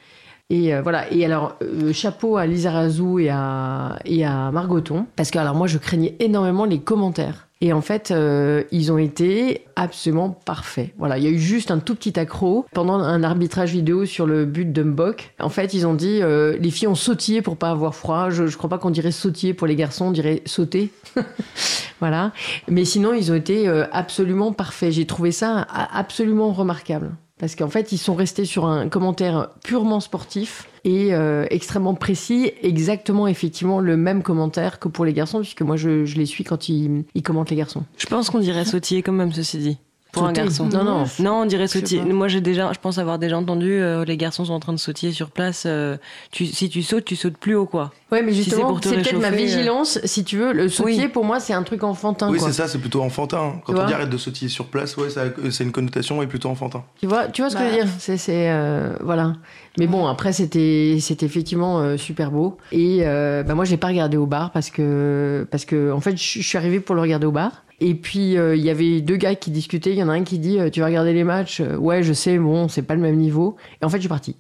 Et 0.50 0.74
euh, 0.74 0.80
voilà. 0.80 1.12
Et 1.12 1.24
alors, 1.24 1.56
euh, 1.62 1.92
chapeau 1.92 2.38
à 2.38 2.46
Lisa 2.46 2.70
Razou 2.70 3.18
et 3.18 3.28
à, 3.28 3.98
et 4.06 4.24
à 4.24 4.50
Margoton. 4.50 5.06
Parce 5.14 5.30
que, 5.30 5.38
alors, 5.38 5.54
moi, 5.54 5.66
je 5.66 5.76
craignais 5.76 6.16
énormément 6.20 6.64
les 6.64 6.78
commentaires. 6.78 7.48
Et 7.60 7.72
en 7.72 7.80
fait, 7.80 8.12
euh, 8.12 8.62
ils 8.70 8.92
ont 8.92 8.98
été 8.98 9.64
absolument 9.74 10.30
parfaits. 10.30 10.90
Voilà, 10.96 11.18
il 11.18 11.24
y 11.24 11.26
a 11.26 11.30
eu 11.30 11.40
juste 11.40 11.72
un 11.72 11.80
tout 11.80 11.96
petit 11.96 12.18
accro 12.18 12.64
pendant 12.72 12.94
un 12.94 13.24
arbitrage 13.24 13.72
vidéo 13.72 14.06
sur 14.06 14.26
le 14.26 14.44
but 14.44 14.72
de 14.72 14.82
Mbok. 14.84 15.34
En 15.40 15.48
fait, 15.48 15.74
ils 15.74 15.84
ont 15.84 15.94
dit 15.94 16.20
les 16.20 16.70
filles 16.70 16.86
ont 16.86 16.94
sautillé 16.94 17.42
pour 17.42 17.56
pas 17.56 17.70
avoir 17.70 17.96
froid. 17.96 18.30
Je, 18.30 18.46
je 18.46 18.56
crois 18.56 18.70
pas 18.70 18.78
qu'on 18.78 18.90
dirait 18.90 19.10
sautiller 19.10 19.54
pour 19.54 19.66
les 19.66 19.74
garçons, 19.74 20.04
on 20.06 20.10
dirait 20.12 20.42
sauter. 20.46 20.92
voilà. 21.98 22.30
Mais 22.68 22.84
sinon, 22.84 23.12
ils 23.12 23.32
ont 23.32 23.34
été 23.34 23.66
absolument 23.90 24.52
parfaits. 24.52 24.92
J'ai 24.92 25.06
trouvé 25.06 25.32
ça 25.32 25.66
absolument 25.92 26.52
remarquable. 26.52 27.10
Parce 27.38 27.54
qu'en 27.54 27.68
fait, 27.68 27.92
ils 27.92 27.98
sont 27.98 28.14
restés 28.14 28.44
sur 28.44 28.66
un 28.66 28.88
commentaire 28.88 29.50
purement 29.64 30.00
sportif 30.00 30.68
et 30.84 31.14
euh, 31.14 31.46
extrêmement 31.50 31.94
précis, 31.94 32.52
exactement 32.62 33.28
effectivement 33.28 33.80
le 33.80 33.96
même 33.96 34.22
commentaire 34.22 34.78
que 34.78 34.88
pour 34.88 35.04
les 35.04 35.12
garçons, 35.12 35.40
puisque 35.40 35.62
moi 35.62 35.76
je, 35.76 36.04
je 36.04 36.16
les 36.16 36.26
suis 36.26 36.44
quand 36.44 36.68
ils, 36.68 37.04
ils 37.14 37.22
commentent 37.22 37.50
les 37.50 37.56
garçons. 37.56 37.84
Je 37.96 38.06
pense 38.06 38.30
qu'on 38.30 38.40
dirait 38.40 38.64
sautiller 38.64 39.02
quand 39.02 39.12
même, 39.12 39.32
ceci 39.32 39.58
dit. 39.58 39.78
Pour 40.12 40.24
un 40.24 40.32
garçon. 40.32 40.66
Non, 40.66 40.84
non. 40.84 41.04
Non, 41.20 41.42
on 41.42 41.46
dirait 41.46 41.66
Je 41.66 41.72
sautiller. 41.72 42.02
Moi, 42.02 42.28
j'ai 42.28 42.40
déjà, 42.40 42.72
je 42.72 42.78
pense 42.80 42.96
avoir 42.98 43.18
déjà 43.18 43.36
entendu 43.36 43.70
euh, 43.72 44.04
les 44.06 44.16
garçons 44.16 44.46
sont 44.46 44.54
en 44.54 44.60
train 44.60 44.72
de 44.72 44.78
sautiller 44.78 45.12
sur 45.12 45.30
place. 45.30 45.64
euh, 45.66 45.96
tu, 46.30 46.46
si 46.46 46.70
tu 46.70 46.82
sautes, 46.82 47.04
tu 47.04 47.14
sautes 47.14 47.36
plus 47.36 47.54
haut, 47.54 47.66
quoi. 47.66 47.90
Ouais, 48.10 48.22
mais 48.22 48.32
Si 48.32 48.38
c'est 48.38 48.44
justement, 48.44 48.68
pour 48.68 48.80
te 48.80 48.88
c'est 48.88 48.94
peut-être 48.96 49.20
ma 49.20 49.28
euh. 49.28 49.30
vigilance, 49.32 49.98
si 50.04 50.24
tu 50.24 50.38
veux. 50.38 50.52
Le 50.54 50.68
sautier, 50.70 51.02
Oui. 51.02 51.08
pour 51.08 51.24
moi, 51.24 51.40
c'est 51.40 51.52
un 51.52 51.62
truc 51.62 51.84
enfantin. 51.84 52.30
Oui, 52.30 52.38
quoi. 52.38 52.48
c'est 52.48 52.54
ça, 52.54 52.68
c'est 52.68 52.78
plutôt 52.78 53.02
enfantin. 53.02 53.60
Quand 53.66 53.74
Tu 53.74 53.80
on 53.80 53.86
dit 53.86 53.92
arrête 53.92 54.08
de 54.08 54.16
sautiller 54.16 54.48
sur 54.48 54.64
place, 54.66 54.96
ouais, 54.96 55.10
ça- 55.10 55.24
c'est 55.50 55.64
une 55.64 55.72
connotation 55.72 56.22
et 56.22 56.26
plutôt 56.26 56.48
enfantin. 56.48 56.84
Tu 57.00 57.06
vois, 57.06 57.26
tu 57.28 57.42
vois 57.42 57.50
ce 57.50 57.56
que 57.56 57.62
je 57.64 57.68
veux 57.68 57.74
dire? 57.74 57.86
C'est, 57.98 58.16
c'est, 58.16 58.50
euh, 58.50 58.96
voilà. 59.02 59.34
Mais 59.78 59.86
bon, 59.86 60.06
après, 60.06 60.32
c'était, 60.32 60.96
c'était 61.00 61.26
effectivement 61.26 61.80
euh, 61.80 61.96
super 61.98 62.30
beau. 62.30 62.56
Et 62.72 63.00
euh, 63.02 63.42
bah, 63.42 63.54
moi, 63.54 63.66
j'ai 63.66 63.76
pas 63.76 63.88
regardé 63.88 64.16
au 64.16 64.26
bar 64.26 64.52
parce 64.52 64.70
que, 64.70 65.46
parce 65.50 65.64
que, 65.66 65.92
en 65.92 66.00
fait, 66.00 66.16
je 66.16 66.38
je 66.40 66.46
suis 66.48 66.56
arrivée 66.58 66.80
pour 66.80 66.94
le 66.94 67.02
regarder 67.02 67.26
au 67.26 67.30
bar. 67.32 67.62
Et 67.80 67.94
puis, 67.94 68.36
euh, 68.36 68.56
il 68.56 68.62
y 68.64 68.70
avait 68.70 69.00
deux 69.00 69.16
gars 69.16 69.34
qui 69.34 69.50
discutaient. 69.50 69.92
Il 69.92 69.98
y 69.98 70.02
en 70.02 70.08
a 70.08 70.12
un 70.12 70.24
qui 70.24 70.38
dit 70.38 70.58
euh, 70.58 70.70
Tu 70.70 70.80
vas 70.80 70.86
regarder 70.86 71.12
les 71.12 71.24
matchs 71.24 71.60
Euh, 71.60 71.76
Ouais, 71.76 72.02
je 72.02 72.12
sais, 72.12 72.38
bon, 72.38 72.68
c'est 72.68 72.82
pas 72.82 72.94
le 72.94 73.00
même 73.00 73.16
niveau. 73.16 73.56
Et 73.80 73.84
en 73.84 73.88
fait, 73.88 73.98
je 73.98 74.02
suis 74.02 74.08
partie. 74.08 74.36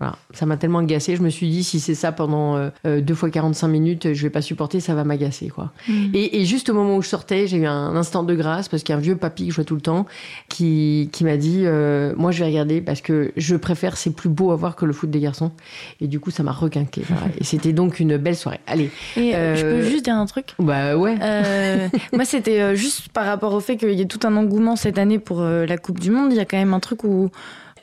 Voilà. 0.00 0.16
Ça 0.32 0.46
m'a 0.46 0.56
tellement 0.56 0.78
agacé. 0.78 1.14
Je 1.14 1.22
me 1.22 1.28
suis 1.28 1.48
dit 1.50 1.62
Si 1.62 1.78
c'est 1.78 1.94
ça 1.94 2.10
pendant 2.10 2.56
euh, 2.56 2.70
euh, 2.86 3.00
deux 3.02 3.14
fois 3.14 3.30
45 3.30 3.68
minutes, 3.68 4.14
je 4.14 4.22
vais 4.22 4.30
pas 4.30 4.40
supporter, 4.42 4.80
ça 4.80 4.94
va 4.94 5.04
m'agacer, 5.04 5.48
quoi. 5.48 5.72
Et, 6.14 6.40
et 6.40 6.44
juste 6.46 6.70
au 6.70 6.74
moment 6.74 6.96
où 6.96 7.02
je 7.02 7.08
sortais, 7.08 7.46
j'ai 7.46 7.58
eu 7.58 7.66
un 7.66 7.94
instant 7.94 8.22
de 8.22 8.34
grâce 8.34 8.68
parce 8.68 8.82
qu'il 8.82 8.92
y 8.92 8.96
a 8.96 8.98
un 8.98 9.02
vieux 9.02 9.16
papy 9.16 9.44
que 9.44 9.50
je 9.50 9.56
vois 9.56 9.64
tout 9.64 9.74
le 9.74 9.80
temps 9.82 10.06
qui, 10.48 11.10
qui 11.12 11.24
m'a 11.24 11.36
dit 11.36 11.62
euh, 11.64 12.14
Moi, 12.16 12.30
je 12.32 12.40
vais 12.40 12.46
regarder 12.50 12.80
parce 12.80 13.00
que 13.02 13.32
je 13.36 13.56
préfère, 13.56 13.96
c'est 13.96 14.10
plus 14.14 14.28
beau 14.30 14.52
à 14.52 14.56
voir 14.56 14.74
que 14.74 14.84
le 14.86 14.92
foot 14.92 15.10
des 15.10 15.20
garçons. 15.20 15.52
Et 16.00 16.06
du 16.08 16.18
coup, 16.18 16.30
ça 16.30 16.42
m'a 16.42 16.52
requinqué. 16.52 17.02
voilà. 17.08 17.26
Et 17.38 17.44
c'était 17.44 17.72
donc 17.72 18.00
une 18.00 18.16
belle 18.16 18.36
soirée. 18.36 18.60
Allez, 18.66 18.90
Et 19.16 19.34
euh, 19.34 19.54
je 19.54 19.62
peux 19.62 19.68
Euh, 19.68 19.82
juste 19.90 20.04
dire 20.04 20.14
un 20.16 20.26
truc? 20.26 20.54
Bah 20.58 20.96
ouais. 20.96 21.16
Euh, 21.22 21.88
moi, 22.12 22.24
c'était 22.24 22.60
euh, 22.60 22.74
juste 22.74 23.08
par 23.10 23.26
rapport 23.26 23.52
au 23.52 23.60
fait 23.60 23.76
qu'il 23.76 23.92
y 23.92 24.00
ait 24.00 24.06
tout 24.06 24.26
un 24.26 24.34
engouement 24.36 24.76
cette 24.76 24.96
année 24.98 25.18
pour 25.18 25.40
euh, 25.42 25.66
la 25.66 25.76
Coupe 25.76 26.00
du 26.00 26.10
Monde. 26.10 26.32
Il 26.32 26.36
y 26.36 26.40
a 26.40 26.44
quand 26.44 26.56
même 26.56 26.72
un 26.74 26.80
truc 26.80 27.04
où, 27.04 27.30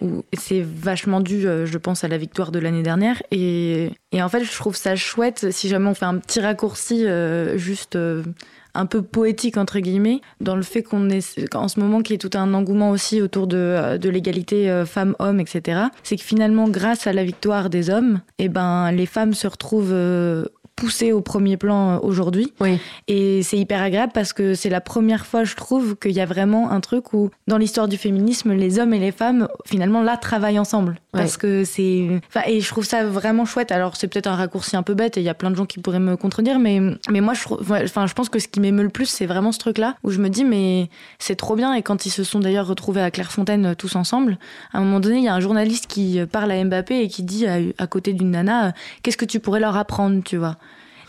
où 0.01 0.24
c'est 0.34 0.62
vachement 0.62 1.22
dû, 1.22 1.48
euh, 1.48 1.66
je 1.66 1.77
pense, 1.77 2.04
à 2.04 2.08
la 2.08 2.18
victoire 2.18 2.51
de 2.51 2.60
l'année 2.60 2.84
dernière. 2.84 3.22
Et, 3.32 3.92
en 4.13 4.30
fait, 4.30 4.44
je 4.44 4.51
trouve 4.51 4.75
ça 4.75 4.96
chouette 4.96 5.51
si 5.51 5.70
jamais 5.70 5.88
on 5.88 5.94
fait 5.94 6.05
un 6.05 6.18
petit 6.18 6.40
raccourci 6.40 7.05
euh, 7.05 7.57
juste. 7.57 7.96
euh, 7.96 8.24
un 8.74 8.86
peu 8.86 9.01
poétique 9.01 9.57
entre 9.57 9.79
guillemets 9.79 10.22
dans 10.40 10.55
le 10.55 10.62
fait 10.62 10.83
qu'on 10.83 11.10
est 11.10 11.55
en 11.55 11.68
ce 11.68 11.79
moment 11.79 12.03
qu'il 12.03 12.14
y 12.14 12.16
ait 12.16 12.20
tout 12.20 12.38
un 12.38 12.53
engouement 12.53 12.92
aussi 12.92 13.24
autour 13.24 13.48
de, 13.48 13.98
l'égalité 14.07 14.83
femmes-hommes 14.86 15.40
etc 15.40 15.86
c'est 16.03 16.16
que 16.16 16.22
finalement 16.22 16.70
grâce 16.70 17.07
à 17.07 17.14
la 17.14 17.24
victoire 17.24 17.72
des 17.72 17.90
hommes 17.90 18.22
et 18.38 18.50
ben 18.50 18.92
les 18.92 19.07
femmes 19.07 19.33
se 19.33 19.48
retrouvent 19.48 19.96
poussées 20.77 21.11
au 21.11 21.20
premier 21.22 21.57
plan 21.57 21.96
euh, 21.96 22.00
aujourd'hui 22.01 22.53
Oui. 22.61 22.79
et 23.09 23.42
c'est 23.44 23.57
hyper 23.57 23.81
agréable 23.81 24.11
parce 24.13 24.31
que 24.31 24.53
c'est 24.53 24.70
la 24.70 24.79
première 24.79 25.25
fois, 25.25 25.44
je 25.44 25.55
trouve, 25.55 25.98
qu'il 25.98 26.11
y 26.11 26.22
a 26.22 26.25
vraiment 26.25 26.72
un 26.72 26.79
truc 26.79 27.11
où, 27.13 27.29
dans 27.48 27.57
l'histoire 27.57 27.87
du 27.90 27.98
féminisme, 27.98 28.53
les 28.53 28.79
hommes 28.79 28.94
et 28.94 29.00
les 29.00 29.11
femmes, 29.11 29.50
finalement, 29.66 30.01
là, 30.03 30.16
travaillent 30.18 30.59
ensemble. 30.59 31.00
Parce 31.11 31.35
que 31.35 31.63
c'est. 31.63 32.22
Enfin, 32.29 32.42
et 32.46 32.61
je 32.61 32.68
trouve 32.68 32.85
ça 32.85 33.03
vraiment 33.03 33.44
chouette. 33.46 33.72
Alors, 33.72 33.96
c'est 33.96 34.07
peut-être 34.07 34.27
un 34.27 34.35
raccourci 34.35 34.75
un 34.75 34.83
peu 34.83 34.94
bête 34.94 35.18
et 35.18 35.22
il 35.22 35.24
y 35.24 35.29
a 35.29 35.33
plein 35.33 35.50
de 35.50 35.55
gens 35.55 35.66
qui 35.66 35.79
pourraient 35.79 35.98
me 36.00 36.16
contredire, 36.16 36.59
mais, 36.59 36.79
mais 37.09 37.22
moi, 37.22 37.33
je, 37.33 37.42
trouve- 37.42 37.59
enfin, 37.68 38.05
je 38.05 38.13
pense 38.13 38.29
que 38.29 38.37
ce 38.37 38.48
qui 38.48 38.59
m'émeut 38.59 38.83
le 38.83 38.90
plus, 38.90 39.07
c'est 39.07 39.25
vraiment 39.25 39.51
ce 39.51 39.57
truc-là 39.57 39.96
où 40.03 40.11
je 40.11 40.20
me 40.20 40.29
dis, 40.29 40.46
mais 40.46 40.90
c'est 41.18 41.35
trop 41.35 41.55
bien. 41.55 41.74
Et 41.74 41.81
quand 41.81 42.05
ils 42.05 42.11
se 42.11 42.24
sont 42.24 42.40
d'ailleurs 42.40 42.68
retrouvés 42.68 43.01
à 43.01 43.09
Clairefontaine 43.09 43.66
euh, 43.66 43.74
tous 43.74 43.96
ensemble, 43.96 44.37
à 44.74 44.77
un 44.77 44.81
moment 44.81 45.00
donné, 45.00 45.18
il 45.18 45.24
y 45.24 45.27
a 45.27 45.33
un 45.33 45.40
journaliste 45.40 45.87
qui 45.87 46.20
euh, 46.20 46.27
parle 46.27 46.51
à 46.51 46.63
Mbappé 46.63 47.01
et 47.01 47.07
qui 47.07 47.24
dit 47.24 47.48
à, 47.48 47.57
à 47.79 47.87
côté 47.87 48.13
d'une 48.13 48.29
nana, 48.29 48.74
qu'est-ce 49.01 49.18
que 49.18 49.25
tu 49.25 49.40
pourrais 49.40 49.59
leur 49.59 49.75
apprendre, 49.75 50.22
tu 50.24 50.37
vois? 50.37 50.57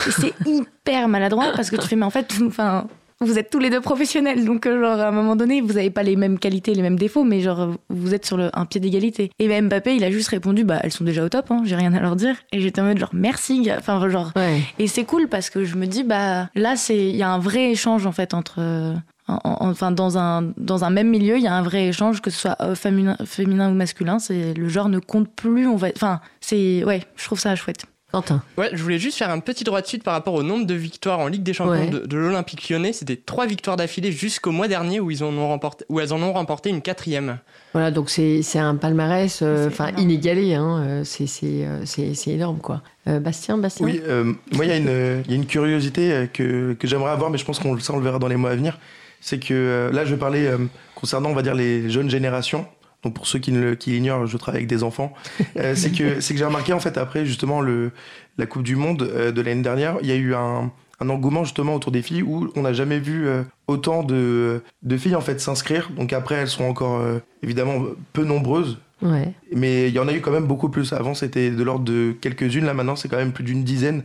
Et 0.06 0.10
c'est 0.10 0.34
hyper 0.46 1.08
maladroit 1.08 1.52
parce 1.54 1.70
que 1.70 1.76
tu 1.76 1.86
fais, 1.86 1.96
mais 1.96 2.04
en 2.06 2.10
fait, 2.10 2.32
enfin, 2.46 2.86
vous 3.20 3.36
êtes 3.38 3.50
tous 3.50 3.58
les 3.58 3.68
deux 3.70 3.80
professionnels, 3.80 4.44
donc 4.44 4.64
euh, 4.66 4.80
genre 4.80 5.00
à 5.00 5.08
un 5.08 5.10
moment 5.10 5.34
donné, 5.34 5.60
vous 5.60 5.72
n'avez 5.72 5.90
pas 5.90 6.04
les 6.04 6.14
mêmes 6.14 6.38
qualités, 6.38 6.72
les 6.74 6.82
mêmes 6.82 6.98
défauts, 6.98 7.24
mais 7.24 7.40
genre 7.40 7.70
vous 7.88 8.14
êtes 8.14 8.24
sur 8.24 8.36
le, 8.36 8.50
un 8.56 8.64
pied 8.64 8.80
d'égalité. 8.80 9.30
Et 9.40 9.48
ben 9.48 9.66
Mbappé, 9.66 9.96
il 9.96 10.04
a 10.04 10.10
juste 10.10 10.28
répondu, 10.28 10.62
bah 10.64 10.78
elles 10.84 10.92
sont 10.92 11.02
déjà 11.04 11.24
au 11.24 11.28
top, 11.28 11.50
hein, 11.50 11.62
j'ai 11.64 11.74
rien 11.76 11.92
à 11.94 12.00
leur 12.00 12.14
dire. 12.14 12.36
Et 12.52 12.60
j'étais 12.60 12.80
en 12.80 12.84
mode 12.84 12.98
genre 12.98 13.10
merci, 13.12 13.68
enfin 13.76 14.08
genre. 14.08 14.30
Ouais. 14.36 14.60
Et 14.78 14.86
c'est 14.86 15.04
cool 15.04 15.26
parce 15.28 15.50
que 15.50 15.64
je 15.64 15.74
me 15.74 15.86
dis, 15.86 16.04
bah 16.04 16.48
là, 16.54 16.76
c'est 16.76 16.96
il 17.08 17.16
y 17.16 17.22
a 17.24 17.30
un 17.30 17.38
vrai 17.40 17.70
échange 17.72 18.06
en 18.06 18.12
fait 18.12 18.34
entre. 18.34 18.56
euh, 18.60 18.94
en- 19.26 19.40
en- 19.44 19.68
enfin, 19.68 19.90
dans 19.90 20.16
un, 20.16 20.52
dans 20.56 20.84
un 20.84 20.90
même 20.90 21.08
milieu, 21.08 21.36
il 21.36 21.42
y 21.42 21.48
a 21.48 21.54
un 21.54 21.60
vrai 21.62 21.88
échange, 21.88 22.22
que 22.22 22.30
ce 22.30 22.38
soit 22.38 22.56
euh, 22.62 22.74
féminin, 22.74 23.14
féminin 23.26 23.68
ou 23.70 23.74
masculin. 23.74 24.18
C'est 24.20 24.54
le 24.54 24.68
genre 24.68 24.88
ne 24.88 25.00
compte 25.00 25.28
plus. 25.34 25.66
On 25.66 25.76
va, 25.76 25.88
enfin, 25.94 26.20
c'est 26.40 26.82
ouais, 26.84 27.02
je 27.16 27.24
trouve 27.24 27.38
ça 27.38 27.54
chouette. 27.56 27.84
Quentin. 28.10 28.42
Ouais, 28.56 28.70
je 28.72 28.82
voulais 28.82 28.98
juste 28.98 29.18
faire 29.18 29.28
un 29.30 29.38
petit 29.38 29.64
droit 29.64 29.82
de 29.82 29.86
suite 29.86 30.02
par 30.02 30.14
rapport 30.14 30.32
au 30.32 30.42
nombre 30.42 30.64
de 30.66 30.72
victoires 30.72 31.18
en 31.18 31.26
Ligue 31.26 31.42
des 31.42 31.52
Champions 31.52 31.72
Ouais. 31.72 31.90
de, 31.90 32.06
de 32.06 32.16
l'Olympique 32.16 32.68
lyonnais. 32.70 32.94
C'était 32.94 33.16
trois 33.16 33.46
victoires 33.46 33.76
d'affilée 33.76 34.12
jusqu'au 34.12 34.50
mois 34.50 34.66
dernier 34.66 34.98
où, 34.98 35.10
ils 35.10 35.22
en 35.22 35.32
ont 35.34 35.48
remporté, 35.48 35.84
où 35.90 36.00
elles 36.00 36.14
en 36.14 36.22
ont 36.22 36.32
remporté 36.32 36.70
une 36.70 36.80
quatrième. 36.80 37.38
Voilà, 37.74 37.90
donc 37.90 38.08
c'est, 38.08 38.40
c'est 38.42 38.58
un 38.58 38.76
palmarès 38.76 39.40
euh, 39.42 39.68
enfin 39.68 39.90
inégalé. 39.98 40.54
Hein. 40.54 40.82
euh, 40.86 41.04
C'est, 41.04 41.26
c'est, 41.26 41.66
euh, 41.66 41.84
c'est, 41.84 42.30
énorme, 42.30 42.58
quoi. 42.60 42.80
Euh, 43.08 43.20
Bastien, 43.20 43.58
Bastien 43.58 43.84
Oui, 43.84 44.00
euh, 44.06 44.32
moi, 44.52 44.64
il 44.64 44.68
y, 44.68 44.72
a 44.72 44.76
une, 44.76 45.22
il 45.26 45.30
y 45.30 45.34
a 45.34 45.36
une 45.36 45.46
curiosité 45.46 46.28
que, 46.32 46.72
que 46.72 46.86
j'aimerais 46.88 47.10
avoir, 47.10 47.28
mais 47.30 47.36
je 47.36 47.44
pense 47.44 47.58
qu'on 47.58 47.74
le- 47.74 47.80
ça, 47.80 47.92
on 47.92 47.98
le 47.98 48.04
verra 48.04 48.18
dans 48.18 48.28
les 48.28 48.36
mois 48.36 48.50
à 48.50 48.56
venir. 48.56 48.78
C'est 49.20 49.38
que 49.38 49.90
là, 49.92 50.04
je 50.06 50.12
vais 50.14 50.18
parler 50.20 50.46
euh, 50.46 50.56
concernant, 50.94 51.28
on 51.28 51.34
va 51.34 51.42
dire, 51.42 51.54
les 51.54 51.90
jeunes 51.90 52.08
générations. 52.08 52.66
Donc, 53.04 53.14
pour 53.14 53.26
ceux 53.26 53.38
qui, 53.38 53.52
ne 53.52 53.60
le- 53.60 53.74
qui 53.76 53.90
l'ignorent, 53.90 54.26
je 54.26 54.36
travaille 54.36 54.58
avec 54.60 54.68
des 54.68 54.82
enfants. 54.82 55.12
Euh, 55.56 55.74
c'est 55.76 55.90
que, 55.92 56.20
c'est 56.20 56.34
que 56.34 56.38
j'ai 56.38 56.44
remarqué, 56.44 56.72
en 56.72 56.80
fait, 56.80 56.98
après, 56.98 57.24
justement, 57.26 57.60
le, 57.60 57.92
la 58.38 58.46
Coupe 58.46 58.62
du 58.64 58.76
Monde 58.76 59.02
euh, 59.02 59.30
de 59.32 59.40
l'année 59.40 59.62
dernière, 59.62 59.98
il 60.02 60.08
y 60.08 60.12
a 60.12 60.16
eu 60.16 60.34
un, 60.34 60.70
un 61.00 61.08
engouement, 61.08 61.44
justement, 61.44 61.74
autour 61.76 61.92
des 61.92 62.02
filles 62.02 62.22
où 62.22 62.50
on 62.56 62.62
n'a 62.62 62.72
jamais 62.72 62.98
vu 62.98 63.26
euh, 63.28 63.42
autant 63.68 64.02
de, 64.02 64.62
de 64.82 64.96
filles, 64.96 65.14
en 65.14 65.20
fait, 65.20 65.40
s'inscrire. 65.40 65.90
Donc, 65.96 66.12
après, 66.12 66.34
elles 66.36 66.48
sont 66.48 66.64
encore, 66.64 67.00
évidemment, 67.42 67.84
peu 68.12 68.24
nombreuses. 68.24 68.78
Ouais. 69.00 69.32
Mais 69.54 69.86
il 69.88 69.94
y 69.94 70.00
en 70.00 70.08
a 70.08 70.12
eu 70.12 70.20
quand 70.20 70.32
même 70.32 70.46
beaucoup 70.46 70.68
plus. 70.68 70.92
Avant, 70.92 71.14
c'était 71.14 71.50
de 71.52 71.62
l'ordre 71.62 71.84
de 71.84 72.16
quelques-unes. 72.20 72.64
Là, 72.64 72.74
maintenant, 72.74 72.96
c'est 72.96 73.08
quand 73.08 73.16
même 73.16 73.30
plus 73.32 73.44
d'une 73.44 73.62
dizaine. 73.62 74.02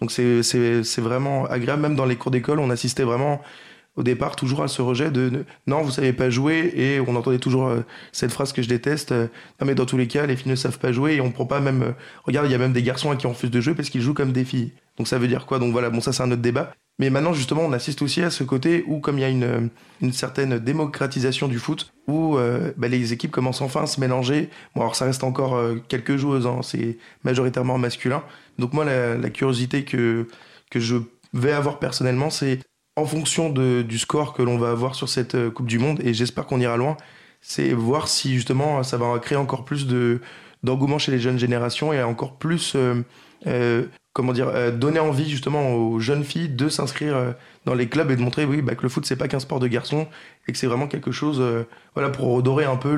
Donc, 0.00 0.12
c'est- 0.12 0.44
c'est 0.44 0.84
c'est 0.84 1.00
vraiment 1.00 1.44
agréable. 1.46 1.82
Même 1.82 1.96
dans 1.96 2.04
les 2.04 2.14
cours 2.14 2.30
d'école, 2.30 2.60
on 2.60 2.70
assistait 2.70 3.02
vraiment 3.02 3.40
au 3.98 4.04
départ 4.04 4.36
toujours 4.36 4.62
à 4.62 4.68
ce 4.68 4.80
rejet 4.80 5.10
de 5.10 5.44
non, 5.66 5.82
vous 5.82 5.90
savez 5.90 6.12
pas 6.12 6.30
jouer. 6.30 6.72
Et 6.76 7.00
on 7.00 7.16
entendait 7.16 7.40
toujours 7.40 7.66
euh, 7.66 7.80
cette 8.12 8.30
phrase 8.30 8.52
que 8.52 8.62
je 8.62 8.68
déteste 8.68 9.10
euh, 9.10 9.26
non, 9.60 9.66
mais 9.66 9.74
dans 9.74 9.86
tous 9.86 9.98
les 9.98 10.06
cas, 10.06 10.24
les 10.24 10.36
filles 10.36 10.50
ne 10.50 10.56
savent 10.56 10.78
pas 10.78 10.92
jouer. 10.92 11.16
Et 11.16 11.20
on 11.20 11.32
prend 11.32 11.46
pas 11.46 11.58
même. 11.60 11.82
euh, 11.82 11.92
regarde, 12.24 12.46
il 12.46 12.52
y 12.52 12.54
a 12.54 12.58
même 12.58 12.72
des 12.72 12.84
garçons 12.84 13.14
qui 13.16 13.26
on 13.26 13.30
refuse 13.30 13.50
de 13.50 13.60
jouer 13.60 13.74
parce 13.74 13.90
qu'ils 13.90 14.00
jouent 14.00 14.14
comme 14.14 14.30
des 14.30 14.44
filles. 14.44 14.72
Donc, 14.96 15.08
ça 15.08 15.18
veut 15.18 15.26
dire 15.26 15.46
quoi? 15.46 15.58
Donc, 15.58 15.72
voilà, 15.72 15.90
bon, 15.90 16.00
ça, 16.00 16.12
c'est 16.12 16.22
un 16.22 16.30
autre 16.30 16.42
débat. 16.42 16.72
Mais 17.00 17.10
maintenant, 17.10 17.32
justement, 17.32 17.62
on 17.62 17.72
assiste 17.72 18.00
aussi 18.02 18.22
à 18.22 18.30
ce 18.30 18.44
côté 18.44 18.84
où, 18.86 19.00
comme 19.00 19.18
il 19.18 19.22
y 19.22 19.24
a 19.24 19.28
une, 19.28 19.68
une 20.00 20.12
certaine 20.12 20.58
démocratisation 20.60 21.48
du 21.48 21.58
foot, 21.58 21.92
où 22.08 22.36
bah, 22.76 22.88
les 22.88 23.12
équipes 23.12 23.30
commencent 23.30 23.60
enfin 23.60 23.82
à 23.82 23.86
se 23.86 24.00
mélanger. 24.00 24.48
Bon, 24.74 24.80
alors 24.80 24.96
ça 24.96 25.04
reste 25.04 25.22
encore 25.22 25.56
quelques 25.86 26.16
joueuses, 26.16 26.48
hein, 26.48 26.58
c'est 26.64 26.98
majoritairement 27.22 27.78
masculin. 27.78 28.24
Donc 28.58 28.72
moi, 28.72 28.84
la, 28.84 29.16
la 29.16 29.30
curiosité 29.30 29.84
que, 29.84 30.26
que 30.72 30.80
je 30.80 30.96
vais 31.32 31.52
avoir 31.52 31.78
personnellement, 31.78 32.30
c'est 32.30 32.58
en 32.98 33.06
fonction 33.06 33.50
du 33.50 33.98
score 33.98 34.34
que 34.34 34.42
l'on 34.42 34.58
va 34.58 34.70
avoir 34.70 34.94
sur 34.94 35.08
cette 35.08 35.34
euh, 35.34 35.50
Coupe 35.50 35.66
du 35.66 35.78
Monde, 35.78 36.00
et 36.04 36.14
j'espère 36.14 36.46
qu'on 36.46 36.60
ira 36.60 36.76
loin, 36.76 36.96
c'est 37.40 37.72
voir 37.72 38.08
si 38.08 38.34
justement 38.34 38.82
ça 38.82 38.96
va 38.96 39.18
créer 39.18 39.38
encore 39.38 39.64
plus 39.64 39.86
de 39.86 40.20
d'engouement 40.64 40.98
chez 40.98 41.12
les 41.12 41.20
jeunes 41.20 41.38
générations 41.38 41.92
et 41.92 42.02
encore 42.02 42.36
plus 42.36 42.72
euh, 42.74 43.04
euh, 43.46 43.84
comment 44.12 44.32
dire 44.32 44.72
donner 44.72 44.98
envie 44.98 45.30
justement 45.30 45.72
aux 45.72 46.00
jeunes 46.00 46.24
filles 46.24 46.48
de 46.48 46.68
s'inscrire 46.68 47.36
dans 47.64 47.74
les 47.74 47.88
clubs 47.88 48.10
et 48.10 48.16
de 48.16 48.20
montrer 48.20 48.44
oui 48.44 48.60
bah, 48.60 48.74
que 48.74 48.82
le 48.82 48.88
foot 48.88 49.06
c'est 49.06 49.14
pas 49.14 49.28
qu'un 49.28 49.38
sport 49.38 49.60
de 49.60 49.68
garçons 49.68 50.08
et 50.48 50.52
que 50.52 50.58
c'est 50.58 50.66
vraiment 50.66 50.88
quelque 50.88 51.12
chose 51.12 51.40
voilà 51.94 52.10
pour 52.10 52.26
redorer 52.32 52.64
un 52.64 52.74
peu 52.74 52.96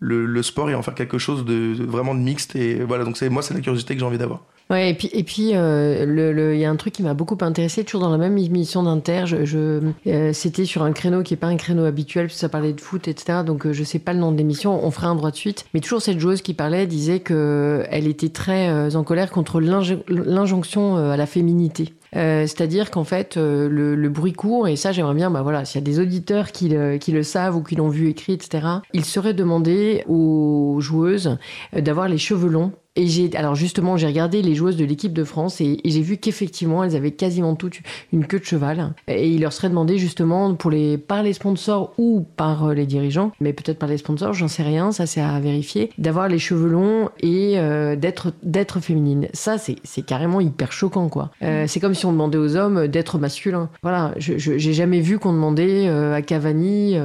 le 0.00 0.42
sport 0.42 0.70
et 0.70 0.74
en 0.74 0.80
faire 0.80 0.94
quelque 0.94 1.18
chose 1.18 1.44
de, 1.44 1.74
de 1.74 1.84
vraiment 1.84 2.14
de 2.14 2.20
mixte 2.20 2.56
et 2.56 2.82
voilà 2.82 3.04
donc 3.04 3.18
c'est 3.18 3.28
moi 3.28 3.42
c'est 3.42 3.52
la 3.52 3.60
curiosité 3.60 3.92
que 3.92 4.00
j'ai 4.00 4.06
envie 4.06 4.16
d'avoir 4.16 4.46
Ouais, 4.70 4.90
et 4.90 4.94
puis 4.94 5.08
et 5.14 5.22
puis 5.24 5.52
euh, 5.54 6.04
le- 6.04 6.30
le- 6.32 6.54
il 6.54 6.60
y 6.60 6.66
a 6.66 6.70
un 6.70 6.76
truc 6.76 6.92
qui 6.92 7.02
m'a 7.02 7.14
beaucoup 7.14 7.38
intéressé, 7.40 7.84
toujours 7.84 8.02
dans 8.02 8.10
la 8.10 8.18
même 8.18 8.36
émission 8.36 8.82
d'Inter. 8.82 9.22
Je, 9.24 9.46
je- 9.46 9.80
euh, 10.06 10.32
c'était 10.34 10.66
sur 10.66 10.82
un 10.82 10.92
créneau 10.92 11.22
qui 11.22 11.32
est 11.32 11.38
pas 11.38 11.46
un 11.46 11.56
créneau 11.56 11.84
habituel, 11.86 12.26
parce 12.26 12.34
que 12.34 12.40
ça 12.40 12.50
parlait 12.50 12.74
de 12.74 12.80
foot, 12.80 13.08
etc. 13.08 13.38
Donc 13.46 13.64
euh, 13.64 13.72
je 13.72 13.82
sais 13.82 13.98
pas 13.98 14.12
le 14.12 14.18
nom 14.18 14.30
de 14.30 14.36
l'émission. 14.36 14.84
On 14.84 14.90
fera 14.90 15.06
un 15.08 15.14
droit 15.14 15.30
de 15.30 15.36
suite. 15.36 15.64
Mais 15.72 15.80
toujours 15.80 16.02
cette 16.02 16.18
joueuse 16.18 16.42
qui 16.42 16.52
parlait 16.52 16.86
disait 16.86 17.20
que 17.20 17.82
elle 17.90 18.06
était 18.06 18.28
très 18.28 18.68
euh, 18.68 18.90
en 18.94 19.04
colère 19.04 19.30
contre 19.30 19.58
l'inj- 19.60 20.02
l'injonction 20.08 20.98
euh, 20.98 21.10
à 21.12 21.16
la 21.16 21.24
féminité. 21.26 21.94
Euh, 22.16 22.42
C'est-à-dire 22.46 22.90
qu'en 22.90 23.04
fait, 23.04 23.36
euh, 23.38 23.68
le, 23.70 23.94
le 23.94 24.08
bruit 24.10 24.32
court, 24.34 24.68
et 24.68 24.76
ça 24.76 24.92
j'aimerais 24.92 25.14
bien, 25.14 25.30
bah 25.30 25.40
voilà, 25.42 25.64
s'il 25.64 25.80
y 25.80 25.84
a 25.84 25.86
des 25.86 25.98
auditeurs 26.00 26.52
qui 26.52 26.68
le, 26.68 26.96
qui 26.98 27.12
le 27.12 27.22
savent 27.22 27.56
ou 27.56 27.62
qui 27.62 27.74
l'ont 27.76 27.88
vu 27.90 28.08
écrit, 28.08 28.34
etc., 28.34 28.66
il 28.92 29.04
serait 29.06 29.34
demandé 29.34 30.04
aux 30.08 30.76
joueuses 30.80 31.38
euh, 31.74 31.80
d'avoir 31.80 32.08
les 32.08 32.18
cheveux 32.18 32.48
longs. 32.50 32.72
Et 32.98 33.06
j'ai, 33.06 33.30
alors 33.36 33.54
justement, 33.54 33.96
j'ai 33.96 34.08
regardé 34.08 34.42
les 34.42 34.56
joueuses 34.56 34.76
de 34.76 34.84
l'équipe 34.84 35.12
de 35.12 35.22
France 35.22 35.60
et, 35.60 35.78
et 35.84 35.90
j'ai 35.90 36.02
vu 36.02 36.16
qu'effectivement, 36.16 36.82
elles 36.82 36.96
avaient 36.96 37.12
quasiment 37.12 37.54
toutes 37.54 37.78
une 38.12 38.26
queue 38.26 38.40
de 38.40 38.44
cheval. 38.44 38.92
Et 39.06 39.28
il 39.28 39.40
leur 39.40 39.52
serait 39.52 39.68
demandé 39.68 39.98
justement 39.98 40.52
pour 40.56 40.72
les, 40.72 40.98
par 40.98 41.22
les 41.22 41.32
sponsors 41.32 41.92
ou 41.96 42.26
par 42.36 42.64
euh, 42.66 42.74
les 42.74 42.86
dirigeants, 42.86 43.30
mais 43.40 43.52
peut-être 43.52 43.78
par 43.78 43.88
les 43.88 43.98
sponsors, 43.98 44.32
j'en 44.34 44.48
sais 44.48 44.64
rien, 44.64 44.90
ça 44.90 45.06
c'est 45.06 45.20
à 45.20 45.38
vérifier, 45.38 45.90
d'avoir 45.96 46.26
les 46.28 46.40
cheveux 46.40 46.68
longs 46.68 47.08
et 47.20 47.58
euh, 47.58 47.94
d'être, 47.94 48.32
d'être 48.42 48.80
féminine. 48.80 49.28
Ça, 49.32 49.58
c'est, 49.58 49.76
c'est 49.84 50.02
carrément 50.02 50.40
hyper 50.40 50.72
choquant, 50.72 51.08
quoi. 51.08 51.30
Euh, 51.42 51.66
c'est 51.68 51.78
comme 51.78 51.94
si 51.94 52.04
on 52.04 52.12
demandait 52.12 52.38
aux 52.38 52.56
hommes 52.56 52.88
d'être 52.88 53.18
masculins. 53.18 53.68
Voilà, 53.82 54.12
je, 54.18 54.38
je- 54.38 54.58
j'ai 54.58 54.72
jamais 54.72 55.00
vu 55.00 55.20
qu'on 55.20 55.32
demandait 55.32 55.86
euh, 55.88 56.14
à 56.14 56.22
Cavani 56.22 56.96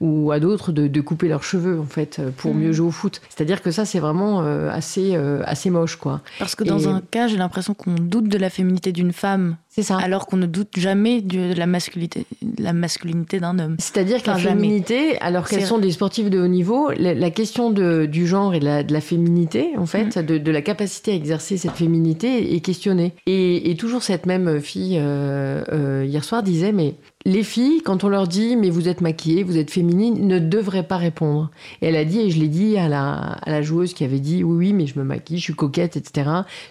ou 0.00 0.32
à 0.32 0.38
d'autres 0.40 0.72
de, 0.72 0.86
de 0.86 1.00
couper 1.00 1.28
leurs 1.28 1.44
cheveux, 1.44 1.80
en 1.80 1.84
fait, 1.84 2.20
pour 2.36 2.54
mieux 2.54 2.72
jouer 2.72 2.88
au 2.88 2.90
foot. 2.90 3.22
C'est-à-dire 3.30 3.62
que 3.62 3.70
ça, 3.70 3.84
c'est 3.86 4.00
vraiment 4.00 4.40
assez, 4.70 5.16
assez 5.44 5.70
moche, 5.70 5.96
quoi. 5.96 6.20
Parce 6.38 6.54
que 6.54 6.64
dans 6.64 6.78
Et- 6.78 6.86
un 6.86 7.00
cas, 7.10 7.28
j'ai 7.28 7.36
l'impression 7.36 7.74
qu'on 7.74 7.94
doute 7.94 8.28
de 8.28 8.38
la 8.38 8.50
féminité 8.50 8.92
d'une 8.92 9.12
femme, 9.12 9.56
C'est 9.68 9.82
ça. 9.82 9.96
alors 9.98 10.26
qu'on 10.26 10.36
ne 10.36 10.46
doute 10.46 10.78
jamais 10.78 11.20
de 11.20 11.54
la 11.54 11.66
masculinité, 11.66 12.26
de 12.42 12.62
la 12.62 12.72
masculinité 12.72 13.40
d'un 13.40 13.58
homme. 13.58 13.76
C'est-à-dire 13.78 14.22
que 14.22 14.26
la 14.28 14.34
Enfin, 14.34 14.42
jamais. 14.42 14.60
féminité, 14.62 15.18
alors 15.20 15.48
qu'elles 15.48 15.64
sont 15.66 15.78
des 15.78 15.90
sportives 15.90 16.30
de 16.30 16.38
haut 16.40 16.48
niveau, 16.48 16.90
la, 16.96 17.14
la 17.14 17.30
question 17.30 17.70
de, 17.70 18.06
du 18.06 18.26
genre 18.26 18.54
et 18.54 18.60
de 18.60 18.64
la, 18.64 18.82
de 18.82 18.92
la 18.92 19.00
féminité, 19.00 19.70
en 19.76 19.86
fait, 19.86 20.16
Mm. 20.16 20.22
de, 20.26 20.38
de 20.38 20.50
la 20.50 20.62
capacité 20.62 21.12
à 21.12 21.14
exercer 21.14 21.56
cette 21.56 21.72
féminité 21.72 22.54
est 22.54 22.60
questionnée. 22.60 23.12
Et, 23.26 23.70
et 23.70 23.76
toujours 23.76 24.02
cette 24.02 24.26
même 24.26 24.60
fille, 24.60 24.98
euh, 25.00 25.62
euh, 25.72 26.04
hier 26.06 26.24
soir, 26.24 26.42
disait, 26.42 26.72
mais 26.72 26.94
les 27.26 27.42
filles, 27.44 27.82
quand 27.82 28.02
on 28.02 28.08
leur 28.08 28.26
dit, 28.26 28.56
mais 28.56 28.70
vous 28.70 28.88
êtes 28.88 29.02
maquillée, 29.02 29.42
vous 29.42 29.58
êtes 29.58 29.70
féminine, 29.70 30.26
ne 30.26 30.38
devraient 30.38 30.86
pas 30.86 30.96
répondre. 30.96 31.50
Et 31.82 31.88
elle 31.88 31.96
a 31.96 32.06
dit, 32.06 32.20
et 32.20 32.30
je 32.30 32.40
l'ai 32.40 32.48
dit 32.48 32.78
à 32.78 32.88
la, 32.88 33.12
à 33.12 33.50
la 33.50 33.60
joueuse 33.60 33.92
qui 33.92 34.04
avait 34.04 34.20
dit, 34.20 34.42
oui, 34.42 34.56
oui, 34.56 34.72
mais 34.72 34.86
je 34.86 34.98
me 34.98 35.04
maquille, 35.04 35.36
je 35.36 35.42
suis 35.42 35.54
coquette, 35.54 35.98
etc. 35.98 36.30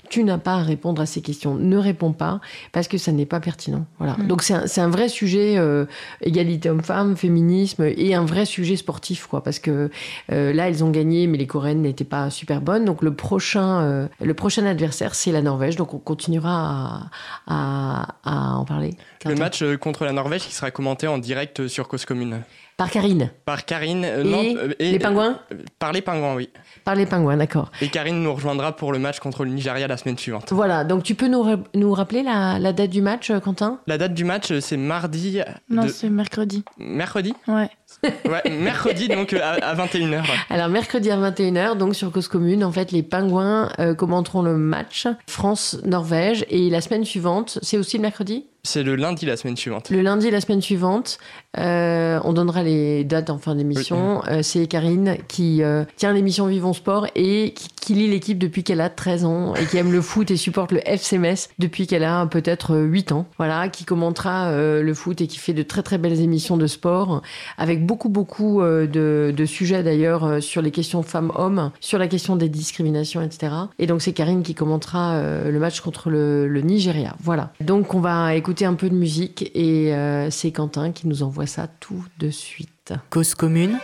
Tu 0.09 0.23
n'as 0.23 0.39
pas 0.39 0.55
à 0.55 0.63
répondre 0.63 1.03
à 1.03 1.05
ces 1.05 1.21
questions. 1.21 1.53
Ne 1.53 1.77
réponds 1.77 2.13
pas, 2.13 2.41
parce 2.71 2.87
que 2.87 2.97
ça 2.97 3.11
n'est 3.11 3.27
pas 3.27 3.39
pertinent. 3.39 3.85
Voilà. 3.99 4.17
Mm. 4.17 4.27
Donc 4.27 4.41
c'est 4.41 4.55
un, 4.55 4.85
un 4.85 4.89
vrai 4.89 5.07
sujet, 5.07 5.57
euh, 5.59 5.85
égalité 6.21 6.71
homme-femme, 6.71 7.15
féminisme, 7.15 7.83
et 7.83 8.15
un 8.15 8.25
vrai 8.25 8.45
sujet 8.45 8.75
sportif, 8.75 9.27
quoi. 9.27 9.43
Parce 9.43 9.59
que 9.59 9.91
euh, 10.31 10.51
là, 10.51 10.67
elles 10.67 10.83
ont 10.83 10.89
gagné, 10.89 11.27
mais 11.27 11.37
les 11.37 11.47
Coréennes 11.47 11.83
n'étaient 11.83 12.03
pas 12.03 12.31
super 12.31 12.61
bonnes. 12.61 12.85
Donc 12.85 13.03
le 13.03 13.13
prochain, 13.13 13.81
euh, 13.81 14.07
le 14.19 14.33
prochain 14.33 14.65
adversaire, 14.65 15.13
c'est 15.13 15.31
la 15.31 15.43
Norvège. 15.43 15.75
Donc 15.75 15.93
on 15.93 15.99
continuera 15.99 17.09
à, 17.45 18.05
à, 18.15 18.15
à 18.23 18.55
en 18.55 18.65
parler. 18.65 18.95
Le 19.25 19.35
match 19.35 19.61
euh, 19.61 19.77
contre 19.77 20.05
la 20.05 20.11
Norvège 20.13 20.43
qui 20.43 20.53
sera 20.53 20.71
commenté 20.71 21.07
en 21.07 21.17
direct 21.17 21.59
euh, 21.59 21.67
sur 21.67 21.87
Cause 21.87 22.05
Commune. 22.05 22.41
Par 22.77 22.89
Karine. 22.89 23.29
Par 23.43 23.65
Karine. 23.65 24.05
euh, 24.05 24.21
Et 24.23 24.23
non, 24.23 24.43
euh, 24.61 24.73
les 24.79 24.99
pingouins? 24.99 25.39
euh, 25.51 25.55
Par 25.79 25.91
les 25.91 26.01
pingouins, 26.01 26.35
oui. 26.35 26.49
Par 26.85 26.95
les 26.95 27.05
pingouins, 27.05 27.35
d'accord. 27.35 27.69
Et 27.81 27.89
Karine 27.89 28.23
nous 28.23 28.33
rejoindra 28.33 28.73
pour 28.73 28.93
le 28.93 28.99
match 28.99 29.19
contre 29.19 29.43
le 29.43 29.51
Nigeria 29.51 29.85
la 29.87 29.97
semaine 29.97 30.17
suivante. 30.17 30.53
Voilà, 30.53 30.85
donc 30.85 31.03
tu 31.03 31.13
peux 31.15 31.27
nous, 31.27 31.41
ra- 31.41 31.57
nous 31.75 31.91
rappeler 31.93 32.23
la, 32.23 32.57
la 32.59 32.71
date 32.71 32.89
du 32.91 33.01
match, 33.01 33.31
Quentin? 33.43 33.79
La 33.87 33.97
date 33.97 34.13
du 34.13 34.23
match, 34.23 34.57
c'est 34.59 34.77
mardi. 34.77 35.39
Non, 35.69 35.83
de- 35.83 35.89
c'est 35.89 36.09
mercredi. 36.09 36.63
Mercredi? 36.77 37.33
Ouais. 37.47 37.69
Ouais, 38.29 38.49
mercredi, 38.51 39.07
donc 39.09 39.33
euh, 39.33 39.39
à, 39.41 39.75
21h. 39.75 40.23
Alors 40.51 40.69
mercredi 40.69 41.09
à 41.11 41.17
21h, 41.17 41.75
donc 41.75 41.95
sur 41.95 42.11
Cause 42.11 42.27
Commune, 42.29 42.63
en 42.63 42.71
fait, 42.71 42.91
les 42.93 43.01
pingouins 43.03 43.71
euh, 43.79 43.93
commenteront 43.95 44.41
le 44.43 44.55
match 44.55 45.07
France-Norvège. 45.27 46.45
Et 46.49 46.69
la 46.69 46.81
semaine 46.81 47.03
suivante, 47.03 47.59
c'est 47.61 47.77
aussi 47.77 47.97
le 47.97 48.03
mercredi? 48.03 48.45
C'est 48.63 48.83
le 48.83 48.95
lundi 48.95 49.25
la 49.25 49.37
semaine 49.37 49.55
suivante. 49.55 49.89
Le 49.89 50.01
lundi, 50.01 50.29
la 50.29 50.41
semaine 50.41 50.61
suivante, 50.61 51.17
euh, 51.57 52.19
on 52.23 52.33
donnera 52.33 52.61
les 52.61 53.05
dates 53.05 53.29
en 53.29 53.37
fin 53.37 53.55
d'émission. 53.55 54.21
Euh, 54.27 54.41
c'est 54.43 54.67
Karine 54.67 55.17
qui 55.27 55.63
euh, 55.63 55.85
tient 55.95 56.11
l'émission 56.11 56.45
Vivons 56.47 56.73
Sport 56.73 57.07
et 57.15 57.53
qui, 57.55 57.69
qui 57.69 57.93
lit 57.93 58.09
l'équipe 58.09 58.37
depuis 58.37 58.63
qu'elle 58.63 58.81
a 58.81 58.89
13 58.89 59.25
ans 59.25 59.55
et 59.55 59.65
qui 59.65 59.77
aime 59.77 59.91
le 59.91 60.01
foot 60.01 60.29
et 60.29 60.37
supporte 60.37 60.73
le 60.73 60.81
FC 60.87 61.17
Metz 61.17 61.49
depuis 61.57 61.87
qu'elle 61.87 62.03
a 62.03 62.25
peut-être 62.25 62.77
8 62.77 63.13
ans. 63.13 63.25
Voilà, 63.37 63.69
qui 63.69 63.85
commentera 63.85 64.51
le 64.51 64.93
foot 64.93 65.21
et 65.21 65.27
qui 65.27 65.39
fait 65.39 65.53
de 65.53 65.63
très 65.63 65.81
très 65.81 65.97
belles 65.97 66.19
émissions 66.19 66.57
de 66.57 66.67
sport 66.67 67.21
avec 67.57 67.85
beaucoup 67.85 68.09
beaucoup 68.09 68.61
de, 68.61 69.33
de 69.35 69.45
sujets 69.45 69.83
d'ailleurs 69.83 70.41
sur 70.43 70.61
les 70.61 70.71
questions 70.71 71.01
femmes-hommes, 71.01 71.71
sur 71.79 71.97
la 71.97 72.07
question 72.07 72.35
des 72.35 72.49
discriminations, 72.49 73.21
etc. 73.21 73.53
Et 73.79 73.87
donc 73.87 74.01
c'est 74.01 74.13
Karine 74.13 74.43
qui 74.43 74.53
commentera 74.53 75.21
le 75.21 75.59
match 75.59 75.79
contre 75.79 76.09
le, 76.09 76.47
le 76.47 76.61
Nigeria. 76.61 77.15
Voilà. 77.21 77.51
Donc 77.61 77.93
on 77.93 77.99
va 77.99 78.35
écouter 78.35 78.48
un 78.61 78.73
peu 78.73 78.89
de 78.89 78.95
musique 78.95 79.51
et 79.53 79.93
euh, 79.93 80.29
c'est 80.29 80.51
Quentin 80.51 80.91
qui 80.91 81.07
nous 81.07 81.23
envoie 81.23 81.45
ça 81.45 81.67
tout 81.79 82.03
de 82.19 82.29
suite. 82.29 82.93
Cause 83.09 83.35
commune, 83.35 83.79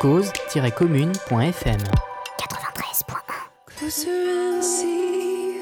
cause-commune.fm. 0.00 1.78
Closer 3.66 4.10
and 4.10 4.64
see, 4.64 5.60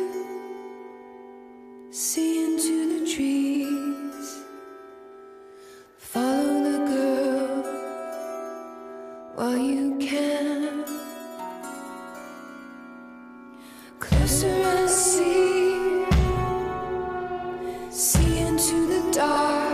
see 1.90 2.44
into 2.46 2.98
the 2.98 3.04
trees. 3.06 4.38
Follow 5.98 6.62
the 6.62 6.78
girl 6.88 7.62
while 9.34 9.58
you 9.58 9.98
can. 10.00 10.86
Closer 14.00 14.48
and 14.48 15.15
dark. 19.16 19.65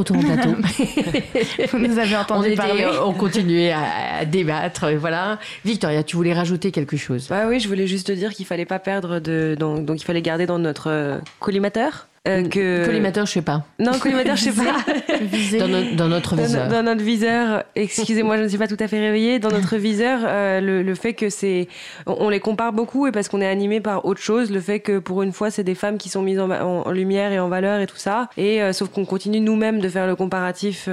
Retour 0.00 0.16
au 0.18 0.20
plateau. 0.20 0.50
Vous 1.72 1.78
nous 1.78 1.98
avez 1.98 2.16
on, 2.16 2.20
entendu 2.20 2.48
était- 2.48 2.56
parler. 2.56 2.86
on 3.04 3.12
continuait 3.12 3.72
à, 3.72 4.24
débattre. 4.24 4.84
et 4.84 4.96
Voilà. 4.96 5.38
Victoria, 5.64 6.02
tu 6.02 6.16
voulais 6.16 6.32
rajouter 6.34 6.70
quelque 6.72 6.96
chose? 6.96 7.28
Bah 7.28 7.44
oui, 7.48 7.60
je 7.60 7.68
voulais 7.68 7.86
juste 7.86 8.08
te 8.08 8.12
dire 8.12 8.32
qu'il 8.32 8.46
fallait 8.46 8.64
pas 8.66 8.78
perdre 8.78 9.18
de. 9.20 9.56
Donc, 9.58 9.84
donc 9.84 10.00
il 10.00 10.04
fallait 10.04 10.22
garder 10.22 10.46
dans 10.46 10.58
notre 10.58 10.90
euh, 10.90 11.18
collimateur. 11.38 12.06
Euh, 12.28 12.46
que... 12.48 12.84
Collimateur, 12.84 13.24
je 13.24 13.32
sais 13.32 13.42
pas. 13.42 13.64
Non, 13.78 13.92
collimateur, 13.98 14.36
je 14.36 14.50
sais 14.50 14.52
pas. 14.52 14.76
Dans, 15.58 15.68
no- 15.68 15.94
dans 15.96 16.08
notre 16.08 16.36
viseur. 16.36 16.68
dans 16.68 16.82
notre 16.82 17.02
viseur, 17.02 17.64
excusez-moi, 17.74 18.36
je 18.36 18.42
ne 18.42 18.48
suis 18.48 18.58
pas 18.58 18.68
tout 18.68 18.76
à 18.78 18.88
fait 18.88 19.00
réveillée. 19.00 19.38
Dans 19.38 19.50
notre 19.50 19.76
viseur, 19.78 20.20
euh, 20.24 20.60
le, 20.60 20.82
le 20.82 20.94
fait 20.94 21.14
que 21.14 21.30
c'est, 21.30 21.68
on, 22.06 22.28
les 22.28 22.40
compare 22.40 22.72
beaucoup 22.72 23.06
et 23.06 23.12
parce 23.12 23.28
qu'on 23.28 23.40
est 23.40 23.46
animé 23.46 23.80
par 23.80 24.04
autre 24.04 24.20
chose, 24.20 24.50
le 24.50 24.60
fait 24.60 24.80
que 24.80 24.98
pour 24.98 25.22
une 25.22 25.32
fois 25.32 25.50
c'est 25.50 25.64
des 25.64 25.74
femmes 25.74 25.96
qui 25.98 26.08
sont 26.10 26.22
mises 26.22 26.40
en, 26.40 26.90
lumière 26.90 27.32
et 27.32 27.38
en 27.38 27.48
valeur 27.48 27.80
et 27.80 27.86
tout 27.86 27.96
ça. 27.96 28.28
Et 28.36 28.62
euh, 28.62 28.72
sauf 28.72 28.90
qu'on 28.90 29.04
continue 29.06 29.40
nous-mêmes 29.40 29.80
de 29.80 29.88
faire 29.88 30.06
le 30.06 30.14
comparatif 30.16 30.88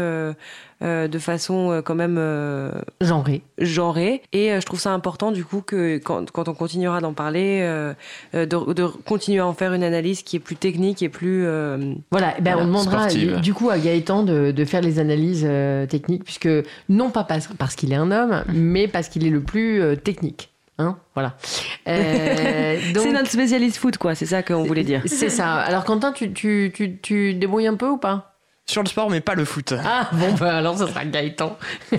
euh, 0.84 1.08
de 1.08 1.18
façon 1.18 1.72
euh, 1.72 1.82
quand 1.82 1.96
même 1.96 2.18
euh, 2.20 2.70
Genré. 3.02 3.42
genrée. 3.58 4.22
Et 4.32 4.50
je 4.62 4.64
trouve 4.64 4.80
ça 4.80 4.92
important 4.92 5.32
du 5.32 5.44
coup 5.44 5.62
que 5.62 5.98
quand, 5.98 6.30
quand 6.30 6.48
on 6.50 6.54
continuera 6.54 7.02
d'en 7.02 7.14
parler, 7.14 7.62
de, 8.34 8.46
de 8.46 8.86
continuer 9.06 9.40
à 9.40 9.48
en 9.48 9.54
faire 9.54 9.74
une 9.74 9.84
analyse 9.84 10.22
qui 10.22 10.36
est 10.36 10.40
plus 10.40 10.56
technique 10.56 11.02
et 11.02 11.10
plus 11.10 11.17
euh, 11.26 11.94
Voilà, 12.12 12.36
ben, 12.40 12.52
Voilà, 12.54 12.62
on 12.64 12.66
demandera 12.68 13.10
sportive. 13.10 13.36
du, 13.36 13.42
du 13.42 13.54
coup 13.54 13.70
à 13.70 13.80
Gaëtan 13.80 14.24
de, 14.24 14.52
de 14.52 14.66
faire 14.66 14.82
les 14.82 15.00
analyses 15.00 15.46
euh, 15.48 15.86
techniques, 15.86 16.24
puisque 16.24 16.50
non 16.90 17.10
pas 17.10 17.24
parce, 17.24 17.48
parce 17.58 17.76
qu'il 17.76 17.92
est 17.92 17.96
un 17.98 18.12
homme, 18.12 18.44
mais 18.54 18.88
parce 18.88 19.10
qu'il 19.10 19.26
est 19.26 19.30
le 19.32 19.42
plus 19.42 19.82
euh, 19.82 19.96
technique. 19.96 20.50
Hein 20.80 20.98
voilà. 21.16 21.36
Euh, 21.88 22.78
donc- 22.94 23.04
C'est 23.04 23.12
notre 23.12 23.32
spécialiste 23.32 23.78
foot, 23.78 23.98
quoi. 23.98 24.14
C'est 24.14 24.28
ça 24.28 24.44
qu'on 24.44 24.64
voulait 24.64 24.84
dire. 24.84 25.02
C'est 25.08 25.30
ça. 25.30 25.56
Alors 25.56 25.84
Quentin, 25.86 26.12
tu, 26.12 26.34
tu, 26.34 26.72
tu, 26.74 26.98
tu 27.02 27.34
débrouilles 27.34 27.68
un 27.68 27.76
peu 27.76 27.88
ou 27.90 27.98
pas? 27.98 28.36
Sur 28.70 28.84
le 28.84 28.90
sport, 28.90 29.10
mais 29.10 29.22
pas 29.22 29.34
le 29.34 29.46
foot. 29.46 29.74
Ah 29.84 30.10
bon, 30.12 30.34
bah 30.34 30.58
alors 30.58 30.78
ça 30.78 30.88
sera 30.88 31.06
Gaëtan. 31.06 31.58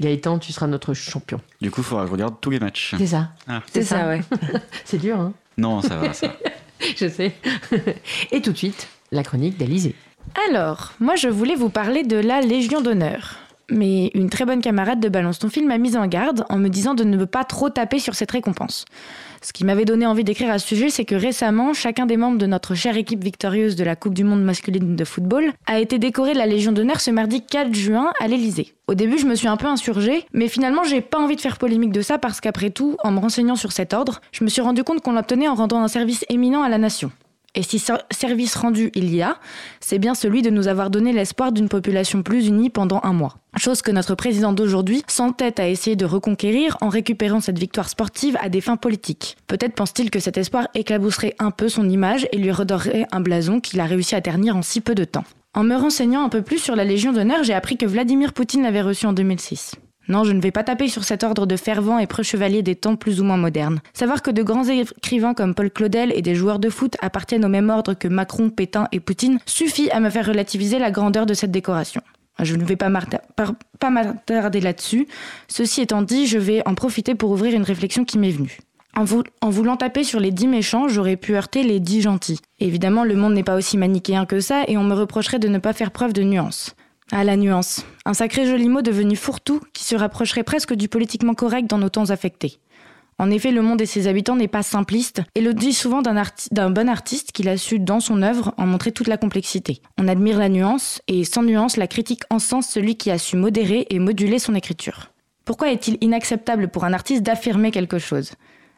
Gaëtan, 0.00 0.38
tu 0.38 0.52
seras 0.52 0.66
notre 0.66 0.92
champion. 0.94 1.40
Du 1.60 1.70
coup, 1.70 1.80
il 1.80 1.84
faudra 1.84 2.02
que 2.04 2.08
je 2.08 2.12
regarde 2.12 2.34
tous 2.40 2.50
les 2.50 2.60
matchs. 2.60 2.94
C'est 2.98 3.06
ça. 3.06 3.30
C'est 3.72 3.82
ça, 3.82 4.06
ouais. 4.08 4.20
C'est 4.84 4.98
dur, 4.98 5.18
hein 5.18 5.32
Non, 5.56 5.80
ça 5.80 5.96
va, 5.96 6.12
ça 6.12 6.28
va. 6.28 6.34
Je 6.96 7.08
sais. 7.08 7.32
Et 8.32 8.40
tout 8.40 8.52
de 8.52 8.56
suite, 8.56 8.88
la 9.12 9.22
chronique 9.22 9.56
d'Alizé. 9.56 9.94
Alors, 10.50 10.92
moi 11.00 11.16
je 11.16 11.28
voulais 11.28 11.54
vous 11.54 11.70
parler 11.70 12.02
de 12.02 12.16
la 12.16 12.40
Légion 12.40 12.80
d'honneur. 12.80 13.36
Mais 13.70 14.10
une 14.14 14.30
très 14.30 14.44
bonne 14.44 14.60
camarade 14.60 15.00
de 15.00 15.08
Balance 15.08 15.40
ton 15.40 15.48
film 15.48 15.68
m'a 15.68 15.78
mise 15.78 15.96
en 15.96 16.06
garde 16.06 16.44
en 16.48 16.56
me 16.56 16.68
disant 16.68 16.94
de 16.94 17.04
ne 17.04 17.24
pas 17.24 17.44
trop 17.44 17.68
taper 17.68 17.98
sur 17.98 18.14
cette 18.14 18.30
récompense. 18.30 18.84
Ce 19.42 19.52
qui 19.52 19.64
m'avait 19.64 19.84
donné 19.84 20.06
envie 20.06 20.24
d'écrire 20.24 20.50
à 20.50 20.58
ce 20.58 20.66
sujet, 20.66 20.90
c'est 20.90 21.04
que 21.04 21.14
récemment, 21.14 21.74
chacun 21.74 22.06
des 22.06 22.16
membres 22.16 22.38
de 22.38 22.46
notre 22.46 22.74
chère 22.74 22.96
équipe 22.96 23.22
victorieuse 23.22 23.76
de 23.76 23.84
la 23.84 23.96
Coupe 23.96 24.14
du 24.14 24.24
Monde 24.24 24.42
masculine 24.42 24.96
de 24.96 25.04
football 25.04 25.52
a 25.66 25.78
été 25.78 25.98
décoré 25.98 26.32
de 26.32 26.38
la 26.38 26.46
Légion 26.46 26.72
d'honneur 26.72 27.00
ce 27.00 27.10
mardi 27.10 27.42
4 27.42 27.74
juin 27.74 28.12
à 28.20 28.28
l'Elysée. 28.28 28.74
Au 28.88 28.94
début, 28.94 29.18
je 29.18 29.26
me 29.26 29.34
suis 29.34 29.48
un 29.48 29.56
peu 29.56 29.66
insurgée, 29.66 30.26
mais 30.32 30.48
finalement, 30.48 30.84
j'ai 30.84 31.00
pas 31.00 31.18
envie 31.18 31.36
de 31.36 31.40
faire 31.40 31.58
polémique 31.58 31.92
de 31.92 32.02
ça 32.02 32.18
parce 32.18 32.40
qu'après 32.40 32.70
tout, 32.70 32.96
en 33.02 33.10
me 33.10 33.18
renseignant 33.18 33.56
sur 33.56 33.72
cet 33.72 33.94
ordre, 33.94 34.20
je 34.32 34.44
me 34.44 34.48
suis 34.48 34.62
rendu 34.62 34.84
compte 34.84 35.00
qu'on 35.00 35.12
l'obtenait 35.12 35.48
en 35.48 35.54
rendant 35.54 35.82
un 35.82 35.88
service 35.88 36.24
éminent 36.28 36.62
à 36.62 36.68
la 36.68 36.78
nation. 36.78 37.10
Et 37.56 37.62
si 37.62 37.78
ser- 37.78 38.04
service 38.10 38.54
rendu 38.54 38.90
il 38.94 39.12
y 39.14 39.22
a, 39.22 39.38
c'est 39.80 39.98
bien 39.98 40.14
celui 40.14 40.42
de 40.42 40.50
nous 40.50 40.68
avoir 40.68 40.90
donné 40.90 41.12
l'espoir 41.12 41.52
d'une 41.52 41.68
population 41.68 42.22
plus 42.22 42.46
unie 42.46 42.70
pendant 42.70 43.00
un 43.02 43.12
mois. 43.14 43.36
Chose 43.56 43.80
que 43.82 43.90
notre 43.90 44.14
président 44.14 44.52
d'aujourd'hui 44.52 45.02
s'entête 45.08 45.58
à 45.58 45.66
essayer 45.66 45.96
de 45.96 46.04
reconquérir 46.04 46.76
en 46.82 46.90
récupérant 46.90 47.40
cette 47.40 47.58
victoire 47.58 47.88
sportive 47.88 48.36
à 48.40 48.50
des 48.50 48.60
fins 48.60 48.76
politiques. 48.76 49.36
Peut-être 49.46 49.74
pense-t-il 49.74 50.10
que 50.10 50.20
cet 50.20 50.36
espoir 50.36 50.68
éclabousserait 50.74 51.34
un 51.38 51.50
peu 51.50 51.68
son 51.70 51.88
image 51.88 52.28
et 52.30 52.36
lui 52.36 52.52
redorerait 52.52 53.06
un 53.10 53.20
blason 53.20 53.58
qu'il 53.58 53.80
a 53.80 53.86
réussi 53.86 54.14
à 54.14 54.20
ternir 54.20 54.54
en 54.54 54.62
si 54.62 54.82
peu 54.82 54.94
de 54.94 55.04
temps. 55.04 55.24
En 55.54 55.64
me 55.64 55.74
renseignant 55.74 56.22
un 56.22 56.28
peu 56.28 56.42
plus 56.42 56.58
sur 56.58 56.76
la 56.76 56.84
Légion 56.84 57.14
d'honneur, 57.14 57.42
j'ai 57.42 57.54
appris 57.54 57.78
que 57.78 57.86
Vladimir 57.86 58.34
Poutine 58.34 58.62
l'avait 58.62 58.82
reçu 58.82 59.06
en 59.06 59.14
2006. 59.14 59.72
Non, 60.08 60.22
je 60.22 60.32
ne 60.32 60.40
vais 60.40 60.52
pas 60.52 60.62
taper 60.62 60.88
sur 60.88 61.04
cet 61.04 61.24
ordre 61.24 61.46
de 61.46 61.56
fervents 61.56 61.98
et 61.98 62.06
preux 62.06 62.22
chevaliers 62.22 62.62
des 62.62 62.76
temps 62.76 62.96
plus 62.96 63.20
ou 63.20 63.24
moins 63.24 63.36
modernes. 63.36 63.80
Savoir 63.92 64.22
que 64.22 64.30
de 64.30 64.42
grands 64.42 64.64
écrivains 64.64 65.34
comme 65.34 65.54
Paul 65.54 65.70
Claudel 65.70 66.12
et 66.14 66.22
des 66.22 66.34
joueurs 66.34 66.60
de 66.60 66.70
foot 66.70 66.96
appartiennent 67.00 67.44
au 67.44 67.48
même 67.48 67.70
ordre 67.70 67.94
que 67.94 68.06
Macron, 68.06 68.50
Pétain 68.50 68.86
et 68.92 69.00
Poutine 69.00 69.40
suffit 69.46 69.90
à 69.90 69.98
me 69.98 70.10
faire 70.10 70.26
relativiser 70.26 70.78
la 70.78 70.90
grandeur 70.90 71.26
de 71.26 71.34
cette 71.34 71.50
décoration. 71.50 72.02
Je 72.38 72.54
ne 72.54 72.64
vais 72.64 72.76
pas 72.76 72.90
m'attarder 72.90 74.60
là-dessus. 74.60 75.08
Ceci 75.48 75.80
étant 75.80 76.02
dit, 76.02 76.26
je 76.26 76.38
vais 76.38 76.62
en 76.68 76.74
profiter 76.74 77.14
pour 77.14 77.30
ouvrir 77.30 77.54
une 77.54 77.62
réflexion 77.62 78.04
qui 78.04 78.18
m'est 78.18 78.30
venue. 78.30 78.58
En 78.94 79.50
voulant 79.50 79.76
taper 79.76 80.04
sur 80.04 80.20
les 80.20 80.30
dix 80.30 80.46
méchants, 80.46 80.88
j'aurais 80.88 81.16
pu 81.16 81.34
heurter 81.34 81.62
les 81.62 81.80
dix 81.80 82.00
gentils. 82.00 82.40
Évidemment, 82.60 83.04
le 83.04 83.14
monde 83.14 83.34
n'est 83.34 83.42
pas 83.42 83.56
aussi 83.56 83.76
manichéen 83.76 84.24
que 84.24 84.40
ça 84.40 84.64
et 84.68 84.78
on 84.78 84.84
me 84.84 84.94
reprocherait 84.94 85.38
de 85.38 85.48
ne 85.48 85.58
pas 85.58 85.72
faire 85.72 85.90
preuve 85.90 86.12
de 86.14 86.22
nuance. 86.22 86.74
Ah, 87.12 87.22
la 87.22 87.36
nuance. 87.36 87.84
Un 88.04 88.14
sacré 88.14 88.46
joli 88.46 88.68
mot 88.68 88.82
devenu 88.82 89.14
fourre-tout 89.14 89.60
qui 89.72 89.84
se 89.84 89.94
rapprocherait 89.94 90.42
presque 90.42 90.74
du 90.74 90.88
politiquement 90.88 91.34
correct 91.34 91.70
dans 91.70 91.78
nos 91.78 91.88
temps 91.88 92.10
affectés. 92.10 92.58
En 93.18 93.30
effet, 93.30 93.52
le 93.52 93.62
monde 93.62 93.80
et 93.80 93.86
ses 93.86 94.08
habitants 94.08 94.36
n'est 94.36 94.48
pas 94.48 94.64
simpliste, 94.64 95.22
et 95.36 95.40
le 95.40 95.54
dit 95.54 95.72
souvent 95.72 96.02
d'un 96.02 96.70
bon 96.70 96.88
artiste 96.88 97.32
qu'il 97.32 97.48
a 97.48 97.56
su, 97.56 97.78
dans 97.78 98.00
son 98.00 98.22
œuvre, 98.22 98.52
en 98.58 98.66
montrer 98.66 98.92
toute 98.92 99.06
la 99.06 99.16
complexité. 99.16 99.80
On 99.98 100.08
admire 100.08 100.38
la 100.38 100.48
nuance, 100.48 101.00
et 101.06 101.24
sans 101.24 101.42
nuance, 101.42 101.76
la 101.76 101.86
critique 101.86 102.24
encense 102.28 102.68
celui 102.68 102.96
qui 102.96 103.10
a 103.10 103.18
su 103.18 103.36
modérer 103.36 103.86
et 103.88 104.00
moduler 104.00 104.38
son 104.38 104.54
écriture. 104.54 105.12
Pourquoi 105.46 105.70
est-il 105.70 105.96
inacceptable 106.00 106.68
pour 106.68 106.84
un 106.84 106.92
artiste 106.92 107.22
d'affirmer 107.22 107.70
quelque 107.70 107.98
chose? 107.98 108.32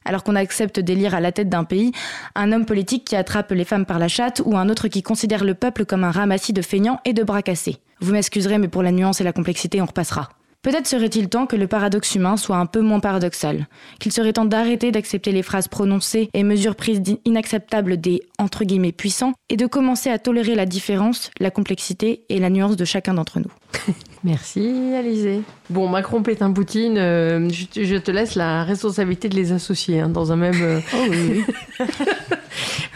Alors 0.04 0.22
qu'on 0.22 0.36
accepte 0.36 0.78
d'élire 0.78 1.14
à 1.14 1.20
la 1.20 1.32
tête 1.32 1.48
d'un 1.48 1.64
pays 1.64 1.92
un 2.34 2.52
homme 2.52 2.66
politique 2.66 3.06
qui 3.06 3.16
attrape 3.16 3.50
les 3.50 3.64
femmes 3.64 3.86
par 3.86 3.98
la 3.98 4.08
chatte 4.08 4.42
ou 4.44 4.56
un 4.56 4.68
autre 4.68 4.86
qui 4.88 5.02
considère 5.02 5.44
le 5.44 5.54
peuple 5.54 5.84
comme 5.84 6.04
un 6.04 6.10
ramassis 6.10 6.52
de 6.52 6.62
feignants 6.62 7.00
et 7.04 7.12
de 7.12 7.24
bras 7.24 7.42
cassés. 7.42 7.78
Vous 8.00 8.12
m'excuserez, 8.12 8.58
mais 8.58 8.68
pour 8.68 8.82
la 8.82 8.92
nuance 8.92 9.20
et 9.20 9.24
la 9.24 9.32
complexité, 9.32 9.80
on 9.82 9.86
repassera. 9.86 10.28
Peut-être 10.60 10.88
serait-il 10.88 11.28
temps 11.28 11.46
que 11.46 11.54
le 11.54 11.68
paradoxe 11.68 12.16
humain 12.16 12.36
soit 12.36 12.56
un 12.56 12.66
peu 12.66 12.80
moins 12.80 12.98
paradoxal, 12.98 13.68
qu'il 14.00 14.10
serait 14.10 14.32
temps 14.32 14.44
d'arrêter 14.44 14.90
d'accepter 14.90 15.30
les 15.30 15.44
phrases 15.44 15.68
prononcées 15.68 16.30
et 16.34 16.42
mesures 16.42 16.74
prises 16.74 17.00
inacceptables 17.24 17.96
des 18.00 18.22
entre 18.40 18.64
guillemets 18.64 18.90
puissants 18.90 19.34
et 19.50 19.56
de 19.56 19.66
commencer 19.66 20.10
à 20.10 20.18
tolérer 20.18 20.56
la 20.56 20.66
différence, 20.66 21.30
la 21.38 21.52
complexité 21.52 22.24
et 22.28 22.40
la 22.40 22.50
nuance 22.50 22.74
de 22.76 22.84
chacun 22.84 23.14
d'entre 23.14 23.38
nous. 23.38 23.52
Merci, 24.24 24.92
Alizé. 24.98 25.42
Bon, 25.70 25.88
Macron, 25.88 26.24
Pétain, 26.24 26.50
Poutine, 26.52 26.98
euh, 26.98 27.48
je, 27.50 27.64
te- 27.66 27.84
je 27.84 27.94
te 27.94 28.10
laisse 28.10 28.34
la 28.34 28.64
responsabilité 28.64 29.28
de 29.28 29.36
les 29.36 29.52
associer 29.52 30.00
hein, 30.00 30.08
dans 30.08 30.32
un 30.32 30.36
même. 30.36 30.60
euh, 30.60 30.80
Oh 30.92 31.04
oui, 31.08 31.44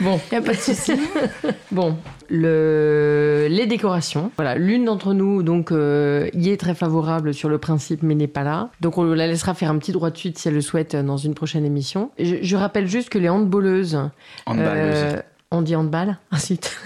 Bon, 0.01 0.21
y 0.31 0.37
a 0.37 0.41
pas 0.43 0.53
de 0.53 0.57
souci. 0.57 0.93
bon, 1.71 1.97
le... 2.31 3.47
les 3.51 3.67
décorations. 3.67 4.31
Voilà, 4.37 4.57
l'une 4.57 4.85
d'entre 4.85 5.15
nous 5.15 5.43
donc 5.43 5.71
euh, 5.73 6.29
y 6.35 6.51
est 6.51 6.57
très 6.57 6.75
favorable 6.75 7.35
sur 7.35 7.49
le 7.49 7.59
principe, 7.59 8.03
mais 8.03 8.15
n'est 8.15 8.27
pas 8.27 8.43
là. 8.43 8.71
Donc 8.81 8.99
on 8.99 9.05
la 9.05 9.27
laissera 9.27 9.55
faire 9.55 9.71
un 9.71 9.79
petit 9.79 9.93
droit 9.93 10.11
de 10.11 10.17
suite 10.17 10.39
si 10.39 10.49
elle 10.49 10.55
le 10.55 10.61
souhaite 10.61 10.95
euh, 10.95 11.03
dans 11.03 11.17
une 11.17 11.35
prochaine 11.35 11.65
émission. 11.65 12.11
Je, 12.19 12.37
je 12.43 12.57
rappelle 12.57 12.87
juste 12.87 13.09
que 13.09 13.19
les 13.19 13.29
handballeuses. 13.29 14.01
Handballeuse. 14.47 14.95
euh, 14.97 15.23
on 15.53 15.63
dit 15.63 15.77
handball, 15.77 16.19
ensuite. 16.33 16.77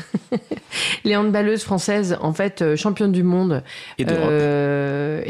les 1.05 1.16
handballeuses 1.16 1.62
françaises, 1.62 2.16
en 2.20 2.33
fait, 2.33 2.61
euh, 2.62 2.76
championnes 2.76 3.12
du 3.12 3.22
monde 3.22 3.62
Et 3.98 4.05
d'Europe. 4.05 4.26
euh, 4.31 5.22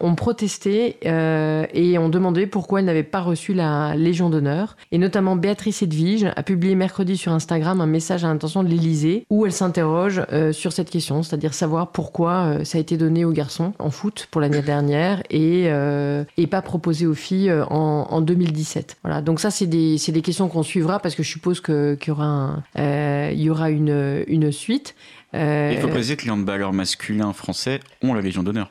ont 0.00 0.14
protesté 0.14 0.96
euh, 1.04 1.66
et 1.74 1.98
ont 1.98 2.08
demandé 2.08 2.46
pourquoi 2.46 2.80
elles 2.80 2.86
n'avaient 2.86 3.02
pas 3.02 3.20
reçu 3.20 3.52
la 3.54 3.94
Légion 3.96 4.30
d'honneur. 4.30 4.76
Et 4.92 4.98
notamment 4.98 5.36
Béatrice 5.36 5.82
Edwige 5.82 6.26
a 6.36 6.42
publié 6.42 6.74
mercredi 6.74 7.16
sur 7.16 7.32
Instagram 7.32 7.80
un 7.80 7.86
message 7.86 8.24
à 8.24 8.28
l'intention 8.28 8.62
de 8.62 8.68
l'Élysée 8.68 9.26
où 9.30 9.44
elle 9.46 9.52
s'interroge 9.52 10.22
euh, 10.32 10.52
sur 10.52 10.72
cette 10.72 10.90
question, 10.90 11.22
c'est-à-dire 11.22 11.54
savoir 11.54 11.88
pourquoi 11.92 12.64
ça 12.64 12.78
a 12.78 12.80
été 12.80 12.96
donné 12.96 13.24
aux 13.24 13.32
garçons 13.32 13.72
en 13.78 13.90
foot 13.90 14.28
pour 14.30 14.40
l'année 14.40 14.62
dernière 14.62 15.22
et, 15.30 15.68
et 16.36 16.46
pas 16.46 16.62
proposé 16.62 17.06
aux 17.06 17.14
filles 17.14 17.52
en, 17.70 18.06
en 18.10 18.20
2017. 18.20 18.96
Voilà, 19.02 19.20
donc 19.22 19.40
ça 19.40 19.50
c'est 19.50 19.66
des, 19.66 19.98
questions 20.22 20.48
qu'on 20.48 20.62
suivra 20.62 20.98
parce 21.00 21.14
que 21.14 21.22
je 21.22 21.28
suppose 21.28 21.60
qu'il 21.60 21.96
y 22.06 22.10
aura, 22.10 22.24
un- 22.24 22.62
il 22.78 23.40
y 23.40 23.50
aura 23.50 23.70
une, 23.70 24.24
une 24.28 24.52
suite. 24.52 24.94
Euh, 25.34 25.70
Il 25.74 25.80
faut 25.80 25.88
préciser 25.88 26.16
que 26.16 26.24
les 26.24 26.30
handballeurs 26.30 26.72
masculins 26.72 27.32
français 27.32 27.80
ont 28.02 28.14
la 28.14 28.20
Légion 28.20 28.42
d'honneur. 28.42 28.70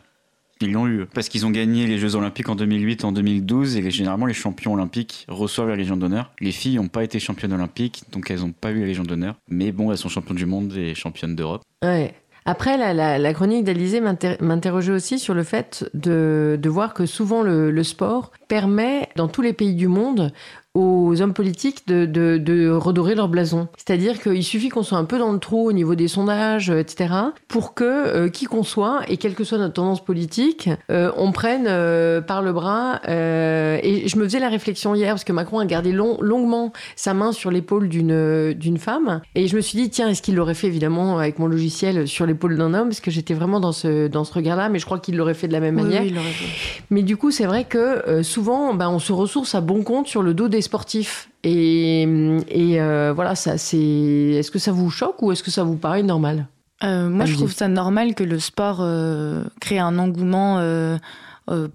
Ils 0.62 0.72
l'ont 0.72 0.88
eu 0.88 1.06
parce 1.14 1.28
qu'ils 1.28 1.46
ont 1.46 1.52
gagné 1.52 1.86
les 1.86 1.98
Jeux 1.98 2.16
Olympiques 2.16 2.48
en 2.48 2.56
2008, 2.56 3.04
en 3.04 3.12
2012 3.12 3.76
et 3.76 3.82
les- 3.82 3.92
généralement 3.92 4.26
les 4.26 4.34
champions 4.34 4.74
olympiques 4.74 5.26
reçoivent 5.28 5.68
la 5.68 5.76
Légion 5.76 5.98
d'honneur. 5.98 6.32
Les 6.40 6.54
filles 6.54 6.78
n'ont 6.78 6.88
pas 6.88 7.04
été 7.04 7.20
championnes 7.20 7.52
olympiques 7.52 8.04
donc 8.14 8.32
elles 8.32 8.40
n'ont 8.40 8.54
pas 8.54 8.72
eu 8.72 8.80
la 8.80 8.86
Légion 8.86 9.04
d'honneur. 9.04 9.36
Mais 9.50 9.74
bon, 9.74 9.92
elles 9.92 9.98
sont 9.98 10.08
championnes 10.08 10.38
du 10.38 10.46
monde 10.46 10.74
et 10.78 10.96
championnes 10.96 11.36
d'Europe. 11.36 11.62
Ouais. 11.84 12.14
Après, 12.48 12.78
la, 12.78 12.94
la, 12.94 13.18
la 13.18 13.34
chronique 13.34 13.64
d'Alizé 13.66 14.00
m'inter- 14.02 14.38
m'interrogeait 14.40 14.92
aussi 14.94 15.18
sur 15.20 15.34
le 15.34 15.44
fait 15.44 15.90
de, 15.96 16.58
de 16.62 16.70
voir 16.70 16.94
que 16.94 17.06
souvent 17.08 17.42
le, 17.42 17.72
le 17.72 17.84
sport 17.84 18.32
permet 18.48 19.10
dans 19.16 19.28
tous 19.28 19.42
les 19.42 19.52
pays 19.52 19.74
du 19.74 19.88
monde 19.88 20.32
aux 20.76 21.22
hommes 21.22 21.34
politiques 21.34 21.88
de, 21.88 22.06
de, 22.06 22.38
de 22.38 22.70
redorer 22.70 23.16
leur 23.16 23.28
blason. 23.30 23.68
C'est-à-dire 23.78 24.22
qu'il 24.22 24.44
suffit 24.44 24.70
qu'on 24.70 24.84
soit 24.84 24.98
un 24.98 25.06
peu 25.06 25.18
dans 25.18 25.32
le 25.32 25.40
trou 25.40 25.68
au 25.68 25.72
niveau 25.72 25.96
des 25.96 26.08
sondages, 26.08 26.70
euh, 26.70 26.80
etc., 26.80 27.14
pour 27.48 27.74
que 27.74 27.84
euh, 27.86 28.30
qui 28.30 28.46
qu'on 28.46 28.64
soit, 28.64 29.02
et 29.08 29.18
quelle 29.18 29.34
que 29.36 29.44
soit 29.46 29.58
notre 29.58 29.74
tendance 29.74 30.04
politique, 30.04 30.70
euh, 30.92 31.12
on 31.18 31.32
prenne 31.32 31.66
euh, 31.68 32.22
par 32.22 32.42
le 32.42 32.52
bras. 32.54 33.00
et 33.08 34.04
je 34.08 34.18
me 34.18 34.24
faisais 34.26 34.40
la 34.40 34.50
réflexion 34.50 34.94
hier, 34.96 35.10
parce 35.12 35.24
que 35.24 35.32
Macron 35.34 35.60
a 35.60 35.66
gardé 35.66 35.92
long- 35.92 36.18
longuement 36.22 36.74
sa 36.96 37.14
main 37.14 37.32
sur 37.32 37.52
l'épaule 37.52 37.88
d'une 37.90 38.54
d'une 38.54 38.78
femme, 38.78 39.22
et 39.36 39.48
je 39.48 39.56
me 39.56 39.62
suis 39.62 39.78
dit, 39.78 39.90
tiens, 39.90 40.10
est-ce 40.10 40.22
qu'il 40.22 40.36
l'aurait 40.36 40.54
fait 40.54 40.68
évidemment 40.68 41.18
avec 41.18 41.40
mon 41.40 41.48
logiciel 41.48 42.08
sur 42.08 42.26
l'épaule 42.26 42.58
d'un 42.58 42.74
homme, 42.74 42.90
parce 42.90 43.00
que 43.00 43.12
j'étais 43.12 43.34
vraiment 43.34 43.60
dans 43.62 43.72
ce, 43.72 44.08
dans 44.08 44.24
ce 44.26 44.34
regard-là, 44.34 44.68
mais 44.70 44.80
je 44.80 44.86
crois 44.86 45.00
qu'il 45.00 45.16
l'aurait 45.16 45.34
fait 45.34 45.48
de 45.48 45.54
la 45.54 45.60
même 45.62 45.76
Oui, 45.78 45.84
manière. 45.84 46.02
oui, 46.02 46.10
il 46.12 46.18
aurait 46.18 46.28
fait. 46.30 46.82
Mais 46.90 47.02
du 47.04 47.16
coup, 47.18 47.32
c'est 47.32 47.46
vrai 47.46 47.64
que 47.64 48.22
souvent, 48.24 48.74
ben, 48.74 48.90
on 48.90 49.00
se 49.00 49.14
ressource 49.14 49.56
à 49.56 49.62
bon 49.62 49.84
compte 49.84 50.08
sur 50.08 50.22
le 50.22 50.34
dos 50.34 50.48
des 50.50 50.62
sportifs. 50.66 51.30
Et, 51.44 52.02
et 52.50 52.82
euh, 52.82 53.14
voilà, 53.16 53.36
ça, 53.36 53.58
c'est. 53.58 53.78
Est-ce 53.78 54.52
que 54.52 54.60
ça 54.60 54.72
vous 54.72 54.90
choque 54.90 55.22
ou 55.22 55.32
est-ce 55.32 55.44
que 55.44 55.52
ça 55.52 55.64
vous 55.64 55.78
paraît 55.78 56.04
normal? 56.04 56.48
Euh, 56.84 57.08
moi, 57.10 57.26
je 57.26 57.36
trouve 57.36 57.54
ça 57.54 57.68
normal 57.68 58.16
que 58.16 58.24
le 58.24 58.40
sport 58.40 58.80
euh, 58.82 59.44
crée 59.62 59.80
un 59.80 59.98
engouement 59.98 60.60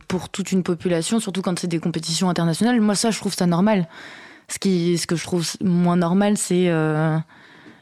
pour 0.09 0.29
toute 0.29 0.53
une 0.53 0.63
population, 0.63 1.21
surtout 1.21 1.43
quand 1.43 1.59
c'est 1.59 1.69
des 1.69 1.79
compétitions 1.79 2.29
internationales. 2.29 2.81
Moi, 2.81 2.95
ça, 2.95 3.11
je 3.11 3.19
trouve 3.19 3.35
ça 3.35 3.47
normal. 3.47 3.89
Ce, 4.49 4.59
qui, 4.59 4.99
ce 4.99 5.07
que 5.07 5.17
je 5.17 5.25
trouve 5.25 5.47
moins 5.63 5.97
normal, 5.97 6.37
c'est 6.37 6.71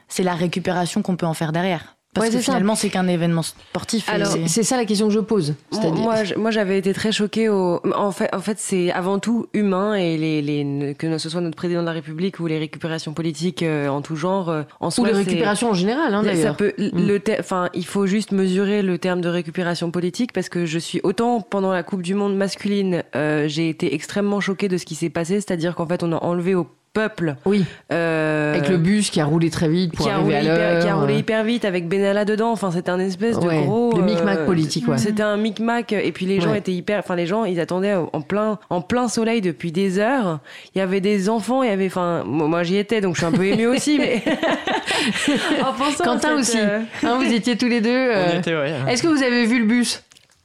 c'est 0.08 0.22
la 0.22 0.34
récupération 0.34 1.02
qu'on 1.02 1.16
peut 1.16 1.26
en 1.26 1.34
faire 1.34 1.52
derrière. 1.52 1.97
Parce 2.14 2.28
Ouais, 2.28 2.34
que 2.36 2.40
finalement, 2.40 2.74
c'est 2.74 2.88
qu'un 2.88 3.06
événement 3.06 3.42
sportif. 3.42 4.08
Alors, 4.08 4.34
c'est- 4.46 4.62
ça 4.62 4.76
la 4.78 4.86
question 4.86 5.08
que 5.08 5.12
je 5.12 5.20
pose. 5.20 5.54
Moi, 5.72 6.14
moi, 6.36 6.50
j'avais 6.50 6.78
été 6.78 6.92
très 6.94 7.12
choquée. 7.12 7.48
Au... 7.50 7.80
En 7.94 8.10
fait, 8.12 8.34
en 8.34 8.40
fait 8.40 8.58
c'est 8.58 8.90
avant 8.90 9.18
tout 9.18 9.46
humain 9.52 9.94
et 9.94 10.16
les, 10.16 10.40
les, 10.42 10.94
que 10.94 11.18
ce 11.18 11.28
soit 11.28 11.42
notre 11.42 11.56
président 11.56 11.80
de 11.82 11.86
la 11.86 11.92
République 11.92 12.40
ou 12.40 12.46
les 12.46 12.58
récupérations 12.58 13.12
politiques 13.12 13.62
euh, 13.62 13.88
en 13.88 14.00
tout 14.00 14.16
genre, 14.16 14.48
euh, 14.48 14.62
ou 14.80 15.04
les 15.04 15.12
récupérations 15.12 15.70
en 15.70 15.74
général, 15.74 16.14
hein, 16.14 16.22
ça 16.24 16.30
d'ailleurs. 16.32 16.56
peut, 16.56 16.72
Mm. 16.78 17.06
le 17.06 17.20
ter- 17.20 17.36
enfin, 17.40 17.68
il 17.74 17.84
faut 17.84 18.06
juste 18.06 18.32
mesurer 18.32 18.82
le 18.82 18.98
terme 18.98 19.20
de 19.20 19.28
récupération 19.28 19.90
politique 19.90 20.32
parce 20.32 20.48
que 20.48 20.64
je 20.66 20.78
suis 20.78 21.00
autant 21.04 21.40
pendant 21.42 21.72
la 21.72 21.82
Coupe 21.82 22.02
du 22.02 22.14
Monde 22.14 22.36
masculine, 22.36 23.02
euh, 23.16 23.46
j'ai 23.48 23.68
été 23.68 23.94
extrêmement 23.94 24.40
choquée 24.40 24.68
de 24.68 24.78
ce 24.78 24.86
qui 24.86 24.94
s'est 24.94 25.10
passé, 25.10 25.34
c'est-à-dire 25.34 25.74
qu'en 25.74 25.86
fait, 25.86 26.02
on 26.02 26.12
a 26.12 26.16
enlevé 26.24 26.54
au 26.54 26.66
peuple 26.92 27.36
Oui, 27.44 27.64
euh, 27.92 28.54
avec 28.54 28.68
le 28.68 28.76
bus 28.76 29.10
qui 29.10 29.20
a 29.20 29.24
roulé 29.24 29.50
très 29.50 29.68
vite 29.68 29.94
pour 29.94 30.06
qui 30.06 30.10
a, 30.10 30.14
arriver 30.16 30.36
roulé 30.38 30.48
à 30.50 30.54
hyper, 30.54 30.72
l'heure. 30.72 30.82
qui 30.82 30.88
a 30.88 30.94
roulé 30.94 31.14
euh, 31.14 31.18
hyper 31.18 31.44
vite 31.44 31.64
avec 31.64 31.88
Benalla 31.88 32.24
dedans. 32.24 32.50
Enfin, 32.52 32.70
c'était 32.70 32.90
un 32.90 32.98
espèce 32.98 33.38
de 33.38 33.46
Ouais, 33.46 33.62
gros. 33.64 33.92
le 33.96 34.02
euh, 34.02 34.04
micmac 34.04 34.46
politique, 34.46 34.88
ouais. 34.88 34.98
C'était 34.98 35.22
un 35.22 35.36
micmac. 35.36 35.92
Et 35.92 36.12
puis 36.12 36.26
les 36.26 36.40
gens 36.40 36.50
Ouais. 36.52 36.58
étaient 36.58 36.72
hyper. 36.72 36.98
Enfin, 37.00 37.16
les 37.16 37.26
gens, 37.26 37.44
ils 37.44 37.60
attendaient 37.60 37.94
en 37.94 38.20
plein, 38.20 38.58
en 38.70 38.80
plein 38.80 39.08
soleil 39.08 39.40
depuis 39.40 39.72
des 39.72 39.98
heures. 39.98 40.40
Il 40.74 40.78
y 40.78 40.80
avait 40.80 41.00
des 41.00 41.28
enfants. 41.28 41.62
Il 41.62 41.68
y 41.68 41.72
avait. 41.72 41.86
Enfin, 41.86 42.24
moi, 42.24 42.62
j'y 42.62 42.76
étais, 42.76 43.00
donc 43.00 43.14
je 43.14 43.20
suis 43.20 43.26
un 43.26 43.32
peu 43.32 43.44
émue 43.46 43.66
aussi. 43.74 43.98
Mais 43.98 44.22
en 45.62 45.72
pensant 45.72 46.04
Quentin 46.04 46.42
cette, 46.42 46.56
aussi. 46.56 46.58
euh, 46.60 46.80
Hein, 47.02 47.18
vous 47.20 47.32
étiez 47.32 47.56
tous 47.56 47.68
les 47.68 47.80
deux. 47.80 47.90
euh, 47.90 48.26
On 48.32 48.36
y 48.36 48.38
était, 48.38 48.54
ouais. 48.54 48.72
Est-ce 48.88 49.02
que 49.02 49.08
vous 49.08 49.22
avez 49.22 49.44
vu 49.46 49.60
le 49.60 49.66
bus? 49.66 50.02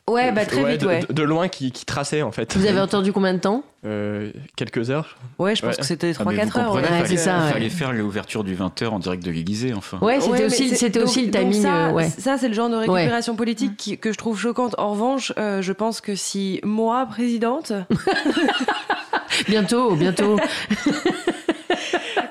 Ouais, 0.09 0.33
bah 0.33 0.45
très 0.45 0.61
Ouais, 0.61 0.71
vite, 0.73 0.81
de, 0.81 0.87
ouais. 0.87 0.99
de- 1.07 1.13
de 1.13 1.23
loin 1.23 1.47
qui, 1.47 1.71
qui 1.71 1.85
traçait 1.85 2.21
en 2.23 2.31
fait. 2.33 2.57
Vous 2.57 2.65
avez 2.65 2.81
entendu 2.81 3.13
combien 3.13 3.33
de 3.33 3.39
temps? 3.39 3.63
Euh, 3.85 4.31
quelques 4.57 4.89
heures. 4.91 5.17
Ouais, 5.39 5.55
je 5.55 5.61
pense 5.61 5.75
Ouais. 5.75 5.79
que 5.81 5.85
c'était 5.85 6.11
Ah, 6.19 6.23
mais 6.25 6.35
3-4 6.45 6.51
vous 6.51 6.59
heures. 6.59 6.73
ouais, 6.75 6.83
fallait- 6.83 7.07
c'est 7.07 7.17
ça, 7.17 7.45
ouais. 7.45 7.51
fallait 7.53 7.69
faire 7.69 7.93
l'ouverture 7.93 8.43
du 8.43 8.53
20h 8.53 8.87
en 8.93 8.99
direct 8.99 9.23
de 9.23 9.31
l'Élysée, 9.31 9.73
enfin. 9.73 9.99
Ouais, 10.01 10.19
c'était 10.19 10.31
Ouais, 10.33 10.45
aussi, 10.45 10.75
c'était 10.75 10.99
donc- 10.99 11.07
aussi 11.07 11.25
le 11.25 11.31
timing. 11.31 11.61
ça, 11.61 11.87
euh, 11.87 11.91
ouais. 11.93 12.09
ça, 12.09 12.37
c'est 12.37 12.49
le 12.49 12.53
genre 12.53 12.69
de 12.69 12.75
récupération 12.75 13.35
politique 13.37 13.77
qui- 13.77 13.97
que 13.97 14.11
je 14.11 14.17
trouve 14.17 14.37
choquante. 14.37 14.75
En 14.77 14.91
revanche, 14.91 15.31
euh, 15.37 15.61
je 15.61 15.71
pense 15.71 16.01
que 16.01 16.15
si 16.15 16.59
moi, 16.63 17.05
présidente, 17.05 17.71
Bientôt, 19.47 19.95
bientôt. 19.95 20.37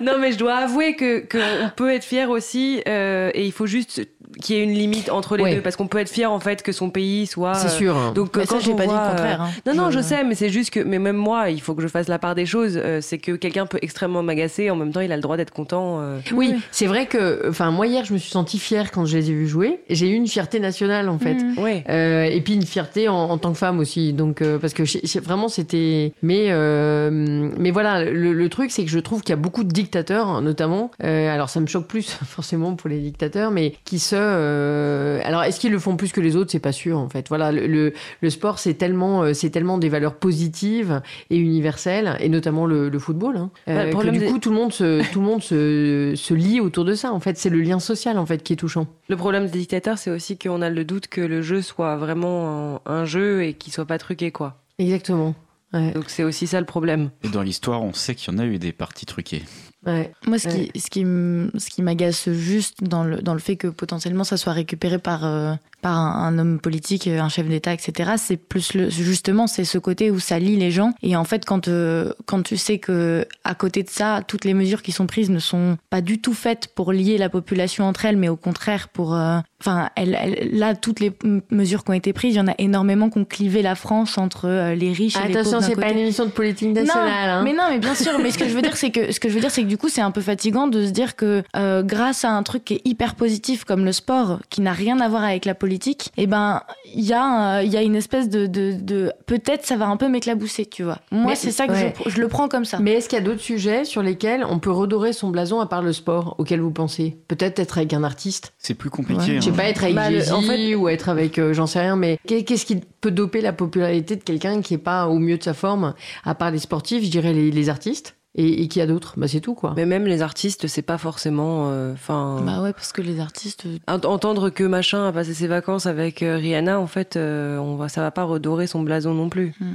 Non, 0.01 0.19
mais 0.19 0.33
je 0.33 0.39
dois 0.39 0.55
avouer 0.57 0.97
que 0.97 1.21
qu'on 1.21 1.69
peut 1.77 1.93
être 1.93 2.03
fier 2.05 2.29
aussi, 2.29 2.83
euh, 2.89 3.31
et 3.35 3.47
il 3.47 3.53
faut 3.53 3.67
juste 3.67 4.03
qu'il 4.41 4.57
y 4.57 4.59
ait 4.61 4.63
une 4.65 4.73
limite 4.73 5.11
entre 5.11 5.37
les 5.37 5.43
Ouais. 5.43 5.55
deux, 5.57 5.61
parce 5.61 5.77
qu'on 5.77 5.87
peut 5.89 5.99
être 5.99 6.09
fier 6.11 6.31
en 6.31 6.41
fait 6.41 6.63
que 6.63 6.73
son 6.73 6.91
pays 6.91 7.27
soit. 7.27 7.55
C'est 7.55 7.67
euh, 7.67 7.71
sûr. 7.71 7.97
hein. 7.97 8.13
Donc 8.15 8.37
Mais 8.37 8.45
quand 8.47 8.59
ça, 8.59 8.65
j'ai 8.65 8.75
pas 8.75 8.87
dit 8.87 8.93
le 8.93 9.11
contraire. 9.11 9.43
euh, 9.43 9.45
hein. 9.47 9.51
Non, 9.75 9.85
non, 9.85 9.91
je 9.91 10.01
sais, 10.01 10.25
mais 10.25 10.35
c'est 10.35 10.49
juste 10.51 10.71
que, 10.71 10.81
mais 10.81 10.99
même 10.99 11.17
moi, 11.17 11.51
il 11.51 11.61
faut 11.61 11.75
que 11.75 11.83
je 11.83 11.89
fasse 11.89 12.09
la 12.09 12.19
part 12.19 12.35
des 12.35 12.47
choses. 12.47 12.77
euh, 12.77 13.01
c'est 13.01 13.19
que 13.19 13.33
quelqu'un 13.33 13.67
peut 13.67 13.79
extrêmement 13.83 14.23
m'agacer, 14.23 14.71
en 14.71 14.77
même 14.77 14.93
temps, 14.93 15.01
il 15.01 15.11
a 15.13 15.17
le 15.17 15.23
droit 15.23 15.37
d'être 15.37 15.53
content. 15.53 15.99
euh. 16.01 16.19
Oui, 16.33 16.55
c'est 16.71 16.87
vrai 16.87 17.07
que, 17.07 17.49
enfin, 17.49 17.71
moi 17.71 17.87
hier, 17.87 18.05
je 18.05 18.13
me 18.13 18.19
suis 18.19 18.31
sentie 18.31 18.59
fière 18.59 18.91
quand 18.93 19.05
je 19.07 19.17
les 19.17 19.31
ai 19.31 19.35
vus 19.35 19.49
jouer. 19.49 19.81
J'ai 19.91 20.09
eu 20.09 20.15
une 20.15 20.29
fierté 20.29 20.61
nationale 20.61 21.09
en 21.09 21.19
fait. 21.19 21.35
Mhm. 21.35 21.59
Ouais. 21.59 21.85
Euh, 21.89 22.25
et 22.25 22.41
puis 22.41 22.55
une 22.55 22.65
fierté 22.67 23.09
en, 23.09 23.15
en 23.17 23.39
tant 23.39 23.53
que 23.53 23.59
femme 23.59 23.79
aussi. 23.79 24.13
Donc 24.13 24.43
euh, 24.43 24.59
parce 24.59 24.73
que 24.75 24.83
vraiment 25.21 25.49
c'était. 25.49 26.13
Mais 26.23 26.47
euh, 26.51 27.11
mais 27.59 27.71
voilà, 27.71 28.05
le, 28.05 28.33
le 28.33 28.49
truc 28.49 28.71
c'est 28.71 28.85
que 28.85 28.91
je 28.91 28.99
trouve 28.99 29.23
qu'il 29.23 29.31
y 29.31 29.33
a 29.33 29.37
beaucoup 29.41 29.65
de 29.65 29.71
dictateurs, 29.73 30.29
hein, 30.29 30.43
notamment. 30.43 30.91
Euh, 31.03 31.33
alors 31.33 31.49
ça 31.51 31.61
me 31.61 31.67
choque 31.67 31.87
plus 31.87 32.11
forcément 32.27 32.75
pour 32.75 32.89
les 32.91 32.99
dictateurs, 33.01 33.51
mais 33.51 33.75
qui 33.85 33.99
se. 33.99 34.17
Euh, 34.23 35.21
alors 35.25 35.43
est-ce 35.43 35.61
qu'ils 35.61 35.73
le 35.73 35.79
font 35.79 35.97
plus 35.97 36.13
que 36.13 36.21
les 36.21 36.37
autres? 36.37 36.51
C'est 36.51 36.59
pas 36.61 36.73
sûr 36.73 36.99
en 36.99 37.09
fait. 37.09 37.29
Voilà, 37.29 37.53
le, 37.53 37.67
le, 37.67 37.93
le 38.21 38.31
sport 38.31 38.59
c'est 38.59 38.75
tellement 38.75 39.23
euh, 39.23 39.33
c'est 39.35 39.51
tellement 39.51 39.79
des 39.79 39.89
valeurs 39.89 40.15
positives 40.15 41.03
et 41.31 41.37
universelles, 41.37 42.17
et 42.21 42.29
notamment 42.29 42.67
le, 42.67 42.89
le 42.89 42.99
football. 42.99 43.37
Hein, 43.37 43.51
Bah, 43.67 43.73
euh, 43.73 43.93
que 43.93 44.11
du 44.11 44.25
coup 44.27 44.39
tout 44.39 44.51
le 44.51 44.57
monde 44.57 44.73
se 44.73 45.03
tout 45.13 45.21
le 45.21 45.27
monde 45.27 45.43
se, 45.43 46.15
se 46.17 46.35
lie 46.35 46.61
autour 46.61 46.85
de 46.85 46.95
ça. 46.95 47.13
En 47.13 47.21
fait, 47.21 47.37
c'est 47.39 47.51
le 47.51 47.61
lien 47.61 47.79
social 47.81 48.19
en 48.19 48.27
fait 48.27 48.43
qui 48.43 48.53
est 48.53 48.57
touchant. 48.57 48.87
Le 49.09 49.17
problème 49.17 49.47
des 49.47 49.59
dictateurs, 49.59 49.99
c'est 49.99 50.11
aussi 50.11 50.39
qu'on 50.39 50.63
a 50.63 50.71
le 50.71 50.85
doute 50.85 51.07
que 51.09 51.21
le 51.21 51.43
jeu 51.43 51.63
soit 51.63 51.97
vraiment 51.97 52.81
un, 52.87 52.93
un 52.93 53.05
jeu 53.05 53.45
et 53.45 53.55
qu'il 53.55 53.73
soit 53.73 53.87
pas 53.87 53.99
truqué, 53.99 54.31
quoi. 54.31 54.63
Exactement. 54.79 55.35
Ouais, 55.75 55.93
Donc 55.93 56.05
c'est 56.09 56.23
aussi 56.23 56.47
ça 56.47 56.61
le 56.61 56.67
problème. 56.67 57.11
Et 57.25 57.29
dans 57.29 57.43
l'histoire, 57.43 57.83
on 57.83 57.93
sait 57.95 58.15
qu'il 58.15 58.33
y 58.33 58.37
en 58.37 58.39
a 58.39 58.45
eu 58.45 58.59
des 58.59 58.73
parties 58.73 59.07
truquées. 59.07 59.43
Ouais. 59.87 60.13
Moi, 60.27 60.39
ce 60.39 60.49
Ouais. 60.49 60.69
qui, 60.73 60.81
ce 60.81 60.91
qui, 60.91 61.01
ce 61.03 61.71
qui 61.71 61.83
m'agace 61.83 62.31
juste 62.31 62.83
dans 62.85 63.05
le, 63.05 63.21
dans 63.23 63.35
le 63.35 63.41
fait 63.41 63.57
que 63.57 63.69
potentiellement 63.69 64.25
ça 64.25 64.37
soit 64.37 64.53
récupéré 64.53 64.99
par, 64.99 65.25
euh, 65.25 65.55
par 65.83 65.99
un, 65.99 66.27
un 66.29 66.39
homme 66.39 66.59
politique, 66.61 67.07
un 67.07 67.29
chef 67.29 67.47
d'État, 67.49 67.75
etc., 67.75 68.13
c'est 68.17 68.37
plus 68.39 68.73
le, 68.75 68.89
justement 68.89 69.47
c'est 69.47 69.65
ce 69.65 69.79
côté 69.79 70.11
où 70.11 70.19
ça 70.19 70.39
lie 70.39 70.57
les 70.57 70.71
gens. 70.71 70.93
Et 71.03 71.17
en 71.17 71.25
fait, 71.25 71.45
quand, 71.45 71.69
euh, 71.69 72.13
quand 72.27 72.43
tu 72.43 72.57
sais 72.57 72.79
que 72.79 73.27
à 73.45 73.55
côté 73.55 73.83
de 73.83 73.91
ça, 73.91 74.23
toutes 74.27 74.45
les 74.45 74.55
mesures 74.55 74.81
qui 74.83 74.93
sont 74.93 75.07
prises 75.07 75.29
ne 75.31 75.39
sont 75.41 75.77
pas 75.91 76.01
du 76.01 76.21
tout 76.21 76.33
faites 76.35 76.69
pour 76.75 76.93
lier 76.93 77.19
la 77.19 77.29
population 77.29 77.85
entre 77.87 78.05
elles, 78.07 78.17
mais 78.17 78.29
au 78.29 78.37
contraire 78.37 78.89
pour, 78.89 79.15
euh, 79.15 79.39
enfin, 79.61 79.91
elle, 79.97 80.17
elle- 80.21 80.57
là, 80.59 80.75
toutes 80.75 81.01
les 81.01 81.13
mesures 81.51 81.85
qui 81.85 81.91
ont 81.91 81.95
été 81.95 82.13
prises, 82.13 82.35
il 82.35 82.39
y 82.39 82.41
en 82.41 82.49
a 82.49 82.55
énormément 82.59 83.11
qui 83.11 83.19
ont 83.19 83.25
clivé 83.25 83.61
la 83.63 83.75
France 83.75 84.17
entre 84.19 84.49
euh, 84.49 84.75
les 84.75 84.93
riches 84.93 85.17
et 85.17 85.29
les 85.29 85.37
Attention, 85.37 85.59
pauvres 85.59 85.69
d'un 85.69 85.75
c'est 85.75 85.81
pas 85.81 85.91
une 85.91 85.99
émission 85.99 86.25
de 86.27 86.31
politique 86.31 86.73
nationale. 86.73 87.09
Non, 87.29 87.33
hein. 87.35 87.43
mais 87.43 87.53
non, 87.53 87.65
mais 87.71 87.79
bien 87.81 87.95
sûr. 87.95 88.13
Mais 88.23 88.31
ce 88.31 88.39
que 88.39 88.49
je 88.49 88.55
veux 88.55 88.63
dire, 88.63 88.77
c'est 88.77 88.91
que 88.91 89.13
ce 89.13 89.19
que 89.19 89.29
je 89.29 89.35
veux 89.35 89.41
dire, 89.41 89.51
c'est 89.51 89.63
que 89.63 89.69
du 89.69 89.79
coup, 89.79 89.89
c'est 89.89 90.01
un 90.01 90.11
peu 90.13 90.21
fatigant 90.21 90.69
de 90.69 90.87
se 90.87 90.91
dire 90.91 91.17
que 91.17 91.43
euh, 91.57 91.83
grâce 91.83 92.25
à 92.25 92.31
un 92.31 92.43
truc 92.45 92.65
qui 92.65 92.75
est 92.75 92.83
hyper 92.85 93.15
positif 93.17 93.65
comme 93.65 93.85
le 93.85 93.93
sport, 93.93 94.39
qui 94.49 94.61
n'a 94.61 94.73
rien 94.73 95.01
à 95.01 95.09
voir 95.09 95.25
avec 95.25 95.45
la 95.45 95.55
politique, 95.55 95.72
eh 96.17 96.27
ben, 96.27 96.63
il 96.95 97.05
y 97.05 97.13
a, 97.13 97.59
euh, 97.59 97.63
il 97.63 97.73
y 97.73 97.77
a 97.77 97.83
une 97.83 97.97
espèce 97.97 98.29
de, 98.29 98.47
de, 98.47 98.73
de- 98.81 99.13
peut-être 99.27 99.65
ça 99.67 99.77
va 99.77 99.87
un 99.89 99.97
peu 99.97 100.09
m'éclabousser, 100.09 100.67
tu 100.67 100.83
vois. 100.83 100.99
Moi, 101.11 101.35
c'est 101.35 101.51
ça 101.51 101.67
que 101.67 101.73
ouais. 101.73 101.95
je, 102.07 102.11
je 102.11 102.21
le 102.21 102.29
prends 102.29 102.49
comme 102.49 102.65
ça. 102.65 102.79
Mais 102.81 102.93
est-ce 102.95 103.09
qu'il 103.09 103.19
y 103.19 103.23
a 103.23 103.25
d'autres 103.25 103.41
sujets 103.41 103.85
sur 103.85 104.03
lesquels 104.03 104.45
on 104.49 104.59
peut 104.59 104.71
redorer 104.71 105.13
son 105.13 105.31
blason 105.31 105.61
à 105.61 105.67
part 105.67 105.83
le 105.83 105.93
sport 105.93 106.35
auquel 106.39 106.61
vous 106.61 106.71
pensez 106.71 107.19
Peut-être 107.29 107.59
être 107.59 107.79
avec 107.79 107.93
un 107.93 108.05
artiste? 108.05 108.53
C'est 108.59 108.75
plus 108.75 108.91
compliqué. 108.91 109.21
Ouais. 109.23 109.37
Je 109.37 109.41
sais 109.41 109.51
hein. 109.51 109.55
pas, 109.57 109.65
être 109.69 109.85
avec 109.85 109.95
Bah, 109.97 110.11
le- 110.11 110.33
en 110.33 110.43
fait- 110.43 110.75
ou 110.75 110.89
être 110.89 111.09
avec, 111.09 111.39
euh, 111.39 111.53
j'en 111.53 111.67
sais 111.67 111.81
rien, 111.81 111.97
mais 111.97 112.19
qu'est- 112.27 112.45
qu'est-ce 112.45 112.67
qui 112.67 112.77
peut 113.01 113.11
doper 113.11 113.41
la 113.41 113.53
popularité 113.53 114.17
de 114.17 114.23
quelqu'un 114.23 114.61
qui 114.63 114.75
est 114.75 114.79
pas 114.79 115.07
au 115.09 115.19
mieux 115.19 115.39
de 115.39 115.43
sa 115.43 115.55
forme 115.55 115.95
À 116.25 116.35
part 116.35 116.51
les 116.51 116.59
sportifs, 116.59 117.05
je 117.05 117.11
dirais 117.11 117.33
les, 117.33 117.51
les 117.51 117.69
artistes? 117.69 118.15
Et, 118.35 118.63
et 118.63 118.69
qui 118.69 118.79
y 118.79 118.83
a 118.83 118.87
d'autres? 118.87 119.15
Bah 119.19 119.29
c'est 119.29 119.41
tout 119.41 119.55
quoi. 119.55 119.75
Mais 119.77 119.85
même 119.85 120.07
les 120.07 120.23
artistes, 120.23 120.67
c'est 120.67 120.81
pas 120.83 120.97
forcément. 120.97 121.69
euh, 121.71 121.93
Enfin. 121.93 122.41
Bah 122.47 122.63
ouais, 122.63 122.73
parce 122.73 122.93
que 122.93 123.03
les 123.03 123.21
artistes. 123.21 123.67
euh, 123.67 123.77
Ent- 123.89 124.05
Entendre 124.07 124.49
que 124.49 124.65
machin 124.65 125.07
a 125.07 125.13
passé 125.13 125.35
ses 125.35 125.47
vacances 125.49 125.85
avec 125.85 126.23
euh, 126.23 126.37
Rihanna, 126.37 126.81
en 126.81 126.87
fait, 126.87 127.17
euh, 127.17 127.59
on 127.59 127.77
va, 127.77 127.91
ça 127.91 128.01
va 128.01 128.11
pas 128.11 128.25
redorer 128.25 128.67
son 128.67 128.83
blason 128.83 129.13
non 129.13 129.29
plus. 129.29 129.53
Mm. 129.61 129.73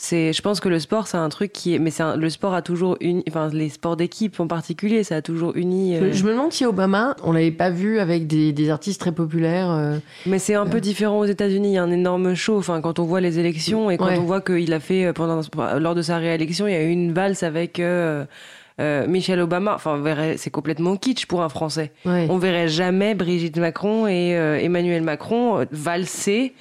C'est, 0.00 0.32
je 0.32 0.40
pense 0.42 0.60
que 0.60 0.68
le 0.68 0.78
sport, 0.78 1.08
c'est 1.08 1.16
un 1.16 1.28
truc 1.28 1.52
qui 1.52 1.74
est, 1.74 1.80
mais 1.80 1.90
c'est 1.90 2.16
le 2.16 2.30
sport 2.30 2.54
a 2.54 2.62
toujours 2.62 2.96
uni, 3.00 3.24
enfin 3.28 3.50
les 3.52 3.68
sports 3.68 3.96
d'équipe 3.96 4.38
en 4.38 4.46
particulier, 4.46 5.02
ça 5.02 5.16
a 5.16 5.22
toujours 5.22 5.56
uni. 5.56 5.96
euh, 5.96 6.12
Je 6.12 6.22
me 6.24 6.30
demande 6.30 6.52
si 6.52 6.64
Obama, 6.64 7.16
on 7.24 7.32
l'avait 7.32 7.50
pas 7.50 7.68
vu 7.70 7.98
avec 7.98 8.28
des, 8.28 8.52
des 8.52 8.70
artistes 8.70 9.00
très 9.00 9.10
populaires. 9.10 9.72
euh, 9.72 9.98
Mais 10.24 10.38
c'est 10.38 10.54
un 10.54 10.66
peu 10.66 10.80
différent 10.80 11.18
aux 11.18 11.24
États-Unis. 11.24 11.70
Il 11.70 11.74
y 11.74 11.78
a 11.78 11.82
un 11.82 11.90
énorme 11.90 12.34
show. 12.34 12.58
Enfin, 12.58 12.80
quand 12.80 13.00
on 13.00 13.04
voit 13.04 13.20
les 13.20 13.40
élections 13.40 13.90
et 13.90 13.96
quand 13.96 14.06
Ouais. 14.06 14.18
on 14.18 14.22
voit 14.24 14.40
qu'il 14.40 14.72
a 14.72 14.78
fait 14.78 15.06
euh, 15.06 15.12
pendant 15.12 15.40
lors 15.80 15.96
de 15.96 16.02
sa 16.02 16.18
réélection, 16.18 16.68
il 16.68 16.72
y 16.74 16.76
a 16.76 16.82
eu 16.84 16.90
une 16.90 17.12
valse 17.12 17.42
avec. 17.42 17.80
euh, 17.80 18.24
euh, 18.80 19.08
Michelle 19.08 19.40
Obama. 19.40 19.74
Enfin, 19.74 20.00
c'est 20.36 20.50
complètement 20.50 20.94
kitsch 20.94 21.26
pour 21.26 21.42
un 21.42 21.48
Français. 21.48 21.90
Ouais. 22.06 22.28
On 22.30 22.38
verrait 22.38 22.68
jamais 22.68 23.16
Brigitte 23.16 23.58
Macron 23.58 24.06
et 24.06 24.36
euh, 24.36 24.56
Emmanuel 24.60 25.02
Macron 25.02 25.58
euh, 25.58 25.64
valser 25.72 26.54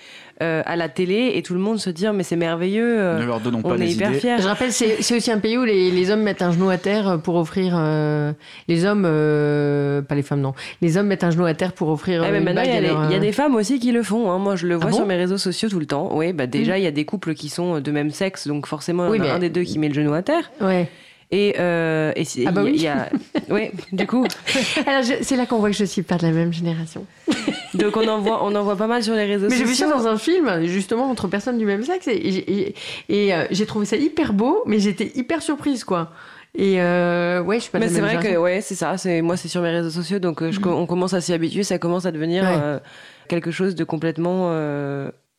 euh, 0.43 0.61
à 0.65 0.75
la 0.75 0.87
télé 0.89 1.31
et 1.35 1.41
tout 1.41 1.53
le 1.53 1.59
monde 1.59 1.79
se 1.79 1.89
dire 1.89 2.13
mais 2.13 2.23
c'est 2.23 2.35
merveilleux. 2.35 2.99
euh, 2.99 3.19
Ne 3.19 3.25
leur 3.25 3.39
donnons 3.39 3.61
pas 3.61 3.69
on 3.69 3.77
est 3.77 3.87
hyper 3.87 4.11
idées. 4.11 4.19
fiers. 4.19 4.35
Je 4.39 4.47
rappelle, 4.47 4.71
c'est 4.71 5.01
c'est 5.01 5.15
aussi 5.17 5.31
un 5.31 5.39
pays 5.39 5.57
où 5.57 5.63
les, 5.63 5.89
les 5.91 6.11
hommes 6.11 6.21
mettent 6.21 6.41
un 6.41 6.51
genou 6.51 6.69
à 6.69 6.77
terre 6.77 7.19
pour 7.23 7.35
offrir. 7.35 7.73
euh, 7.77 8.31
les 8.67 8.85
hommes, 8.85 9.05
euh, 9.05 10.01
pas 10.01 10.15
les 10.15 10.21
femmes, 10.21 10.41
non. 10.41 10.53
Les 10.81 10.97
hommes 10.97 11.07
mettent 11.07 11.23
un 11.23 11.31
genou 11.31 11.45
à 11.45 11.53
terre 11.53 11.73
pour 11.73 11.89
offrir. 11.89 12.21
Mais 12.29 12.37
une 12.37 12.43
maintenant, 12.43 12.61
il 12.63 12.69
y, 12.73 12.77
a 12.77 12.81
des- 12.81 12.87
leur, 12.87 13.05
il 13.05 13.11
y 13.11 13.15
a 13.15 13.19
des 13.19 13.31
femmes 13.31 13.55
aussi 13.55 13.79
qui 13.79 13.91
le 13.91 14.03
font. 14.03 14.31
hein. 14.31 14.37
Moi, 14.37 14.55
je 14.55 14.67
le 14.67 14.75
vois 14.75 14.85
Ah 14.87 14.91
bon 14.91 14.97
sur 14.97 15.05
mes 15.05 15.15
réseaux 15.15 15.37
sociaux 15.37 15.69
tout 15.69 15.79
le 15.79 15.85
temps. 15.85 16.09
Oui, 16.15 16.33
bah 16.33 16.47
déjà, 16.47 16.77
il 16.77 16.83
y 16.83 16.87
a 16.87 16.91
des 16.91 17.05
couples 17.05 17.33
qui 17.33 17.49
sont 17.49 17.79
de 17.79 17.91
même 17.91 18.11
sexe, 18.11 18.47
donc 18.47 18.67
forcément, 18.67 19.09
Oui, 19.09 19.17
il 19.19 19.19
y 19.19 19.21
en 19.23 19.25
a 19.25 19.27
mais- 19.29 19.35
un 19.35 19.39
des 19.39 19.49
deux 19.49 19.63
qui 19.63 19.79
met 19.79 19.87
le 19.87 19.93
genou 19.93 20.13
à 20.13 20.21
terre. 20.21 20.51
Ouais. 20.61 20.87
Et, 21.29 21.55
euh, 21.59 22.13
et 22.15 22.23
Ah 22.45 22.51
bah 22.51 22.63
il 22.65 22.81
y 22.81 22.87
a- 22.87 23.09
oui. 23.11 23.19
y 23.49 23.51
a, 23.51 23.53
oui, 23.53 23.71
du 23.91 24.07
coup, 24.07 24.25
Alors, 24.85 25.03
c'est 25.21 25.35
là 25.35 25.45
qu'on 25.45 25.59
voit 25.59 25.69
que 25.69 25.75
je 25.75 25.83
suis 25.83 26.01
pas 26.01 26.15
de 26.15 26.23
la 26.23 26.31
même 26.31 26.53
génération. 26.53 27.05
donc 27.73 27.97
on 27.97 28.07
en 28.07 28.19
voit, 28.19 28.45
on 28.45 28.55
en 28.55 28.63
voit 28.63 28.77
pas 28.77 28.87
mal 28.87 29.03
sur 29.03 29.13
les 29.13 29.25
réseaux 29.25 29.47
Mais 29.49 29.57
j'ai 29.57 29.65
vu 29.65 29.71
sociaux. 29.75 29.89
ça 29.89 29.97
dans 29.97 30.07
un 30.07 30.17
film, 30.17 30.63
justement, 30.65 31.09
entre 31.11 31.27
personnes 31.27 31.57
du 31.57 31.65
même 31.65 31.83
sexe, 31.83 32.07
et, 32.07 32.31
j'ai- 32.31 32.51
et, 32.69 32.75
et, 33.09 33.33
euh, 33.33 33.45
j'ai 33.51 33.65
trouvé 33.65 33.85
ça 33.85 33.97
hyper 33.97 34.31
beau, 34.31 34.63
mais 34.65 34.79
j'étais 34.79 35.11
hyper 35.15 35.41
surprise, 35.41 35.83
quoi. 35.83 36.11
Et 36.55 36.81
euh, 36.81 37.41
ouais, 37.43 37.57
je 37.57 37.63
suis 37.63 37.71
pas 37.71 37.79
de 37.79 37.83
Mais 37.83 37.89
c'est 37.89 37.99
vrai 38.01 38.17
que 38.19 38.37
ouais, 38.37 38.61
c'est 38.61 38.73
ça. 38.75 38.97
C'est 38.97 39.21
moi, 39.21 39.35
c'est 39.35 39.49
sur 39.49 39.61
mes 39.61 39.69
réseaux 39.69 39.89
sociaux, 39.91 40.19
donc 40.19 40.41
euh, 40.41 40.51
je 40.51 40.59
co- 40.61 40.71
on 40.71 40.85
commence 40.87 41.13
à 41.13 41.19
s'y 41.19 41.33
habituer. 41.33 41.63
Ça 41.63 41.77
commence 41.77 42.05
à 42.05 42.11
devenir 42.11 42.43
Ouais. 42.43 42.79
quelque 43.27 43.51
chose 43.51 43.75
de 43.75 43.83
complètement 43.83 44.47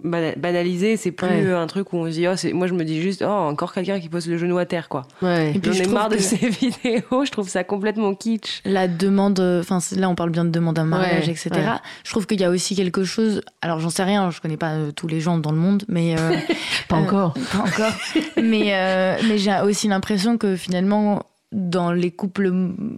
banalisé. 0.04 0.96
C'est 0.96 1.10
plus 1.10 1.26
Ouais. 1.26 1.44
euh, 1.46 1.60
un 1.60 1.66
truc 1.66 1.92
où 1.92 1.96
on 1.98 2.04
se 2.06 2.10
dit, 2.12 2.28
oh, 2.28 2.36
c'est- 2.36 2.52
moi 2.52 2.66
je 2.66 2.74
me 2.74 2.84
dis 2.84 3.00
juste, 3.02 3.22
oh, 3.26 3.28
encore 3.30 3.72
quelqu'un 3.72 3.98
qui 4.00 4.08
pose 4.08 4.28
le 4.28 4.38
genou 4.38 4.56
à 4.58 4.64
terre, 4.66 4.88
quoi. 4.88 5.02
Ouais. 5.22 5.52
Et 5.54 5.58
puis 5.58 5.72
J'en 5.72 5.84
je 5.84 5.88
ai 5.88 5.92
marre 5.92 6.08
de 6.08 6.16
que- 6.16 6.22
ces 6.22 6.36
vidéos. 6.48 7.24
Je 7.24 7.30
trouve 7.30 7.48
ça 7.48 7.64
complètement 7.64 8.14
kitsch. 8.14 8.60
la 8.64 8.86
demande, 8.88 9.40
enfin 9.60 9.78
là 9.96 10.08
on 10.08 10.14
parle 10.14 10.30
bien 10.30 10.44
de 10.44 10.50
demande 10.50 10.78
en 10.78 10.84
mariage, 10.84 11.26
Ouais, 11.26 11.32
etc. 11.32 11.50
ouais. 11.54 11.62
Je 12.04 12.10
trouve 12.10 12.26
qu'il 12.26 12.40
y 12.40 12.44
a 12.44 12.50
aussi 12.50 12.76
quelque 12.76 13.04
chose. 13.04 13.40
Alors 13.62 13.80
j'en 13.80 13.90
sais 13.90 14.04
rien, 14.04 14.30
je 14.30 14.40
connais 14.40 14.56
pas 14.56 14.72
euh, 14.74 14.92
tous 14.92 15.08
les 15.08 15.20
gens 15.20 15.38
dans 15.38 15.52
le 15.52 15.58
monde, 15.58 15.84
mais 15.88 16.14
euh, 16.18 16.32
Pas 16.88 16.96
euh, 16.96 17.00
encore. 17.00 17.34
pas 17.34 17.58
encore. 17.58 17.92
mais 18.40 18.74
euh, 18.74 19.16
mais 19.28 19.38
j'ai 19.38 19.56
aussi 19.64 19.88
l'impression 19.88 20.38
que 20.38 20.56
finalement 20.56 21.22
dans 21.50 21.92
les 21.92 22.10
couples 22.10 22.50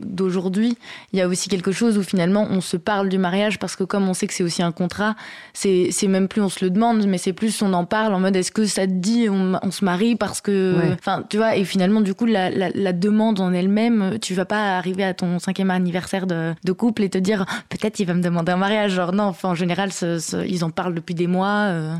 d'aujourd'hui, 0.05 0.76
il 1.12 1.18
y 1.18 1.22
a 1.22 1.28
aussi 1.28 1.48
quelque 1.48 1.70
chose 1.72 1.96
où 1.98 2.03
finalement 2.03 2.46
on 2.51 2.61
se 2.61 2.76
parle 2.76 3.09
du 3.09 3.16
mariage 3.18 3.59
parce 3.59 3.76
que 3.76 3.84
comme 3.84 4.09
on 4.09 4.14
sait 4.14 4.26
que 4.26 4.34
c'est 4.34 4.42
aussi 4.42 4.62
un 4.62 4.72
contrat, 4.72 5.14
c'est 5.53 5.90
même 6.09 6.26
plus 6.26 6.42
on 6.42 6.48
se 6.48 6.64
le 6.64 6.70
demande, 6.70 7.07
mais 7.07 7.18
c'est 7.18 7.32
plus 7.32 7.62
on 7.62 7.72
en 7.72 7.84
parle 7.84 8.12
en 8.12 8.18
mode 8.20 8.34
est-ce 8.34 8.51
que 8.51 8.64
ça 8.66 8.86
te 8.86 8.92
dit 8.92 9.28
on, 9.30 9.59
on 9.62 9.70
se 9.70 9.84
marie 9.84 10.16
parce 10.16 10.40
que, 10.40 10.51
Ouais. 10.76 10.96
enfin 10.98 11.24
tu 11.28 11.36
vois, 11.36 11.57
et 11.57 11.64
finalement 11.64 12.01
du 12.01 12.14
coup 12.14 12.26
la, 12.26 12.51
la, 12.51 12.70
la 12.74 12.92
demande 12.92 13.38
en 13.40 13.53
elle-même, 13.53 14.18
tu 14.20 14.34
vas 14.34 14.44
pas 14.44 14.76
arriver 14.76 15.05
à 15.05 15.14
ton 15.14 15.38
cinquième 15.38 15.70
anniversaire 15.70 16.26
de, 16.26 16.53
de 16.64 16.72
couple 16.72 17.03
et 17.05 17.09
te 17.09 17.18
dire 17.18 17.46
peut-être 17.68 18.01
il 18.01 18.07
va 18.07 18.14
me 18.14 18.22
demander 18.22 18.53
un 18.53 18.57
mariage, 18.57 18.92
genre 18.92 19.12
non, 19.12 19.24
enfin 19.24 19.51
en 19.51 19.55
général 19.55 19.92
ce- 19.92 20.18
ce- 20.18 20.44
ils 20.46 20.64
en 20.64 20.70
parlent 20.70 20.94
depuis 20.94 21.14
des 21.14 21.26
mois, 21.28 21.66
euh, 21.68 21.94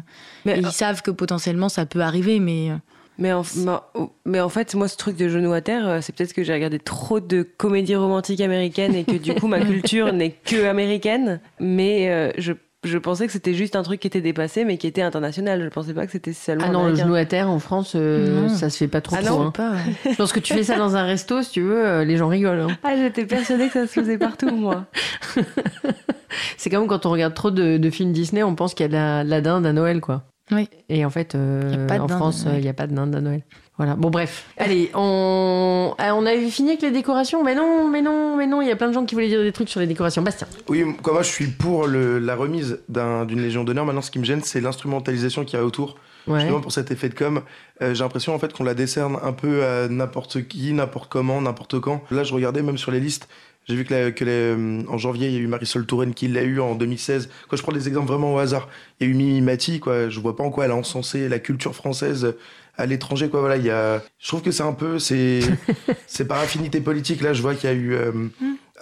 Mais, 0.45 0.57
et 0.59 0.61
ils 0.61 0.73
savent 0.73 1.03
que 1.03 1.11
potentiellement 1.13 1.69
ça 1.69 1.87
peut 1.87 2.01
arriver, 2.01 2.41
mais 2.41 2.71
euh, 2.71 2.75
mais, 3.21 3.33
en, 3.33 3.43
ma- 3.57 3.87
mais 4.25 4.41
en 4.41 4.49
fait, 4.49 4.75
moi, 4.75 4.89
ce 4.89 4.97
truc 4.97 5.17
de 5.17 5.29
genou 5.29 5.53
à 5.53 5.61
terre, 5.61 5.87
euh, 5.87 5.99
c'est 6.01 6.15
peut-être 6.15 6.33
que 6.33 6.43
j'ai 6.43 6.53
regardé 6.53 6.79
trop 6.79 7.21
de 7.21 7.43
comédies 7.43 7.95
romantiques 7.97 8.41
américaines 8.41 8.95
et 8.97 9.05
que 9.05 9.17
du 9.17 9.35
coup, 9.35 9.47
ma 9.47 9.61
culture 9.65 10.13
n'est 10.13 10.31
que 10.45 10.65
américaine. 10.67 11.41
Mais 11.61 12.11
euh, 12.11 12.31
je, 12.39 12.53
je 12.83 12.97
pensais 12.99 13.27
que 13.27 13.33
c'était 13.33 13.53
juste 13.55 13.77
un 13.77 13.83
truc 13.83 14.01
qui 14.01 14.07
était 14.07 14.21
dépassé, 14.23 14.65
mais 14.65 14.79
qui 14.79 14.87
était 14.87 15.03
international. 15.03 15.63
Je 15.63 15.69
pensais 15.69 15.93
pas 15.95 16.07
que 16.07 16.13
c'était 16.13 16.33
seulement 16.33 16.65
Ah 16.67 16.73
non, 16.73 16.87
le 16.89 16.95
genou 16.97 17.15
à 17.15 17.25
terre 17.27 17.51
en 17.51 17.59
France, 17.59 17.93
euh, 17.95 18.49
ça 18.49 18.71
se 18.71 18.79
fait 18.79 18.89
pas 18.89 19.01
trop 19.03 19.17
Ah 19.19 19.23
trop. 19.23 19.39
non 19.41 19.47
hein. 19.49 19.51
pas. 19.51 19.73
Je 20.11 20.17
pense 20.17 20.33
que 20.33 20.41
tu 20.41 20.55
fais 20.55 20.65
ça 20.65 20.77
dans 20.79 20.97
un 20.97 21.05
resto, 21.05 21.43
si 21.43 21.51
tu 21.53 21.61
veux, 21.61 21.87
euh, 21.87 22.05
les 22.05 22.17
gens 22.17 22.29
rigolent. 22.29 22.61
hein. 22.71 22.77
Ah, 22.83 22.97
j'étais 22.97 23.27
persuadée 23.27 23.67
que 23.67 23.75
ça 23.75 23.87
se 23.87 23.93
faisait 24.01 24.17
partout, 24.19 24.51
moi. 24.51 24.87
C'est 26.57 26.71
comme 26.71 26.87
quand 26.87 27.07
on 27.07 27.11
regarde 27.11 27.35
trop 27.35 27.51
de, 27.51 27.77
de 27.77 27.91
films 27.91 28.13
Disney, 28.13 28.43
on 28.43 28.55
pense 28.55 28.75
qu'il 28.75 28.85
y 28.85 28.87
a 28.87 28.89
de 28.89 28.95
la, 28.95 29.25
de 29.25 29.31
la 29.31 29.41
dinde 29.41 29.67
à 29.67 29.73
Noël, 29.73 30.01
quoi. 30.01 30.23
Oui. 30.53 30.69
Et 30.89 31.05
en 31.05 31.11
fait, 31.11 31.35
euh, 31.35 31.89
en 31.89 32.09
France, 32.09 32.47
il 32.53 32.61
n'y 32.61 32.69
a 32.69 32.73
pas 32.75 32.87
de 32.87 32.95
dinde 32.95 33.15
à 33.15 33.21
Noël. 33.21 33.43
Voilà. 33.77 33.95
Bon, 33.97 34.11
bref. 34.11 34.47
Allez, 34.59 34.91
on, 34.95 35.95
ah, 35.99 36.15
on 36.15 36.27
avait 36.27 36.51
fini 36.51 36.71
avec 36.71 36.83
les 36.83 36.91
décorations. 36.91 37.43
Mais 37.43 37.55
non, 37.55 37.89
mais 37.89 38.03
non, 38.03 38.37
mais 38.37 38.47
non. 38.47 38.61
Il 38.61 38.69
y 38.69 38.71
a 38.71 38.77
plein 38.77 38.89
de 38.89 38.93
gens 38.93 39.05
qui 39.07 39.15
voulaient 39.15 39.29
dire 39.29 39.43
des 39.43 39.53
trucs 39.53 39.71
sur 39.71 39.81
les 39.81 39.87
décorations. 39.87 40.21
Bastien. 40.23 40.47
Oui, 40.69 40.85
comme 41.03 41.15
moi 41.15 41.23
je 41.23 41.31
suis 41.31 41.47
pour 41.47 41.87
le- 41.87 42.19
la 42.19 42.35
remise 42.37 42.81
d'un- 42.91 43.25
d'une 43.25 43.41
Légion 43.41 43.65
d'honneur. 43.65 43.87
Maintenant, 43.87 44.03
ce 44.03 44.11
qui 44.11 44.19
me 44.19 44.25
gêne, 44.25 44.43
c'est 44.43 44.61
l'instrumentalisation 44.61 45.45
qu'il 45.45 45.59
y 45.59 45.63
a 45.63 45.65
autour. 45.65 45.97
Ouais. 46.27 46.41
Justement 46.41 46.61
pour 46.61 46.73
cet 46.73 46.91
effet 46.91 47.09
de 47.09 47.15
com, 47.15 47.41
euh, 47.81 47.95
j'ai 47.95 48.03
l'impression 48.05 48.35
en 48.35 48.39
fait 48.39 48.53
qu'on 48.53 48.65
la 48.65 48.75
décerne 48.75 49.17
un 49.23 49.33
peu 49.33 49.65
à 49.65 49.89
n'importe 49.89 50.47
qui, 50.47 50.75
n'importe 50.75 51.09
comment, 51.11 51.41
n'importe 51.41 51.81
quand. 51.81 52.03
Là, 52.11 52.23
je 52.25 52.35
regardais 52.35 52.61
même 52.63 52.77
sur 52.77 52.91
les 52.91 53.01
listes. 53.01 53.27
J'ai 53.69 53.77
vu 53.77 53.85
que, 53.85 53.95
la- 53.95 54.11
que 54.11 54.25
la- 54.25 54.31
euh, 54.33 54.83
en 54.89 54.99
janvier, 54.99 55.29
il 55.29 55.35
y 55.35 55.37
a 55.37 55.41
eu 55.41 55.47
Marisol 55.47 55.87
Touraine 55.87 56.15
qui 56.15 56.27
l'a 56.29 56.43
eu 56.43 56.61
en 56.61 56.75
2016. 56.75 57.29
Quand 57.49 57.57
je 57.57 57.63
prends 57.63 57.73
des 57.73 57.87
exemples 57.89 58.09
vraiment 58.09 58.35
au 58.35 58.39
hasard, 58.39 58.69
il 59.01 59.07
y 59.07 59.11
a 59.11 59.13
eu 59.13 59.17
Mimi 59.17 59.41
Mati, 59.41 59.79
quoi. 59.81 60.09
Je 60.09 60.19
vois 60.21 60.35
pas 60.37 60.43
en 60.45 60.51
quoi 60.51 60.65
elle 60.65 60.71
a 60.73 60.77
encensé 60.77 61.29
la 61.29 61.39
culture 61.39 61.75
française 61.75 62.35
à 62.77 62.87
l'étranger, 62.87 63.29
quoi. 63.29 63.41
Voilà, 63.41 63.57
il 63.59 63.65
y 63.65 63.71
a. 63.71 64.03
Je 64.19 64.29
trouve 64.29 64.43
que 64.43 64.51
c'est 64.51 64.63
un 64.65 64.73
peu, 64.73 64.99
c'est, 64.99 65.41
c'est 66.07 66.27
par 66.27 66.39
affinité 66.41 66.81
politique. 66.81 67.21
Là, 67.21 67.33
je 67.33 67.43
vois 67.43 67.55
qu'il 67.55 67.71
y 67.71 67.73
a 67.73 67.77
eu. 67.77 67.93
euh, 67.95 68.13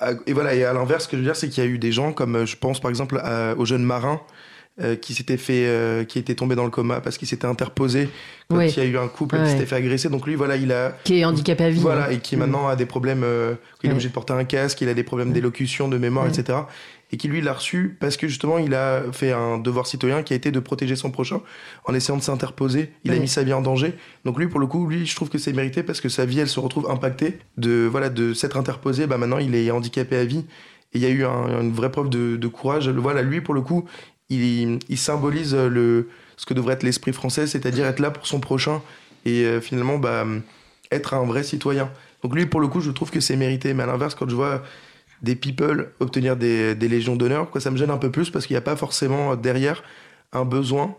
à- 0.00 0.12
Et 0.26 0.32
voilà, 0.32 0.54
et 0.54 0.64
à 0.64 0.72
l'inverse, 0.72 1.04
ce 1.04 1.08
que 1.08 1.16
je 1.16 1.22
veux 1.22 1.26
dire, 1.26 1.36
c'est 1.36 1.48
qu'il 1.48 1.62
y 1.62 1.66
a 1.66 1.70
eu 1.70 1.78
des 1.78 1.92
gens 1.92 2.12
comme, 2.12 2.36
euh, 2.36 2.46
je 2.46 2.56
pense 2.56 2.80
par 2.80 2.88
exemple 2.90 3.18
à- 3.22 3.54
aux 3.58 3.64
jeunes 3.64 3.82
marins 3.84 4.20
euh, 4.80 4.94
qui 4.96 5.14
s'étaient 5.14 5.36
fait, 5.36 5.66
euh, 5.66 6.04
qui 6.04 6.18
étaient 6.18 6.34
tombés 6.34 6.54
dans 6.54 6.64
le 6.64 6.70
coma 6.70 7.00
parce 7.00 7.18
qu'ils 7.18 7.26
s'étaient 7.28 7.46
interposés 7.46 8.08
quand 8.48 8.60
il 8.60 8.76
y 8.76 8.80
a 8.80 8.84
eu 8.84 8.96
un 8.96 9.08
couple 9.08 9.36
Ouais. 9.36 9.44
qui 9.44 9.50
s'était 9.50 9.66
fait 9.66 9.76
agresser. 9.76 10.08
Donc 10.08 10.26
lui, 10.26 10.34
voilà, 10.36 10.56
il 10.56 10.72
a, 10.72 10.96
Qui 11.04 11.18
est 11.20 11.24
handicapé 11.24 11.64
à 11.64 11.70
vie. 11.70 11.80
voilà, 11.80 12.06
hein. 12.06 12.10
et 12.10 12.18
qui 12.18 12.36
maintenant 12.36 12.68
a 12.68 12.76
des 12.76 12.86
problèmes, 12.86 13.22
euh, 13.24 13.54
il 13.82 13.88
est 13.90 13.92
obligé 13.92 14.08
de 14.08 14.14
porter 14.14 14.32
un 14.34 14.44
casque, 14.44 14.80
il 14.80 14.88
a 14.88 14.94
des 14.94 15.02
problèmes 15.02 15.32
d'élocution, 15.32 15.88
de 15.88 15.98
mémoire, 15.98 16.26
etc. 16.28 16.58
Et 17.10 17.16
qui 17.16 17.26
lui 17.26 17.40
l'a 17.40 17.54
reçu 17.54 17.96
parce 18.00 18.18
que 18.18 18.28
justement 18.28 18.58
il 18.58 18.74
a 18.74 19.02
fait 19.12 19.32
un 19.32 19.56
devoir 19.56 19.86
citoyen 19.86 20.22
qui 20.22 20.34
a 20.34 20.36
été 20.36 20.50
de 20.50 20.60
protéger 20.60 20.94
son 20.94 21.10
prochain 21.10 21.40
en 21.86 21.94
essayant 21.94 22.18
de 22.18 22.22
s'interposer. 22.22 22.90
Il 23.04 23.12
a 23.12 23.16
mis 23.18 23.28
sa 23.28 23.42
vie 23.42 23.54
en 23.54 23.62
danger. 23.62 23.94
Donc 24.26 24.38
lui, 24.38 24.46
pour 24.46 24.60
le 24.60 24.66
coup, 24.66 24.86
lui, 24.86 25.06
je 25.06 25.16
trouve 25.16 25.30
que 25.30 25.38
c'est 25.38 25.54
mérité 25.54 25.82
parce 25.82 26.02
que 26.02 26.10
sa 26.10 26.26
vie, 26.26 26.38
elle 26.40 26.48
se 26.48 26.60
retrouve 26.60 26.86
impactée 26.90 27.38
de 27.56 27.88
voilà 27.90 28.10
de 28.10 28.34
s'être 28.34 28.58
interposé. 28.58 29.06
Bah 29.06 29.16
maintenant, 29.16 29.38
il 29.38 29.54
est 29.54 29.70
handicapé 29.70 30.16
à 30.16 30.24
vie. 30.26 30.44
Et 30.92 30.98
il 30.98 31.00
y 31.02 31.06
a 31.06 31.10
eu 31.10 31.24
un- 31.24 31.60
une 31.62 31.72
vraie 31.72 31.90
preuve 31.90 32.08
de, 32.10 32.36
de 32.36 32.46
courage. 32.48 32.88
Voilà, 32.90 33.22
lui, 33.22 33.40
pour 33.40 33.54
le 33.54 33.60
coup, 33.62 33.86
il, 34.30 34.98
symbolise 34.98 35.54
le, 35.54 36.08
ce 36.36 36.46
que 36.46 36.54
devrait 36.54 36.74
être 36.74 36.82
l'esprit 36.82 37.12
français, 37.12 37.46
c'est-à-dire 37.46 37.86
être 37.86 38.00
là 38.00 38.10
pour 38.10 38.26
son 38.26 38.40
prochain 38.40 38.82
et 39.24 39.44
euh, 39.44 39.60
finalement 39.60 39.98
bah, 39.98 40.26
être 40.90 41.14
un 41.14 41.24
vrai 41.24 41.42
citoyen. 41.42 41.90
Donc 42.22 42.34
lui, 42.34 42.46
pour 42.46 42.60
le 42.60 42.68
coup, 42.68 42.80
je 42.80 42.90
trouve 42.90 43.10
que 43.10 43.20
c'est 43.20 43.36
mérité. 43.36 43.74
Mais 43.74 43.84
à 43.84 43.86
l'inverse, 43.86 44.14
quand 44.14 44.28
je 44.28 44.34
vois 44.34 44.62
des 45.22 45.34
people 45.34 45.90
obtenir 46.00 46.36
des, 46.36 46.74
des 46.74 46.88
légions 46.88 47.16
d'honneur, 47.16 47.48
ça 47.58 47.70
me 47.70 47.76
gêne 47.76 47.90
un 47.90 47.98
peu 47.98 48.10
plus 48.10 48.30
parce 48.30 48.46
qu'il 48.46 48.54
n'y 48.54 48.58
a 48.58 48.62
pas 48.62 48.76
forcément 48.76 49.32
euh, 49.32 49.36
derrière 49.36 49.82
un 50.32 50.44
besoin. 50.44 50.96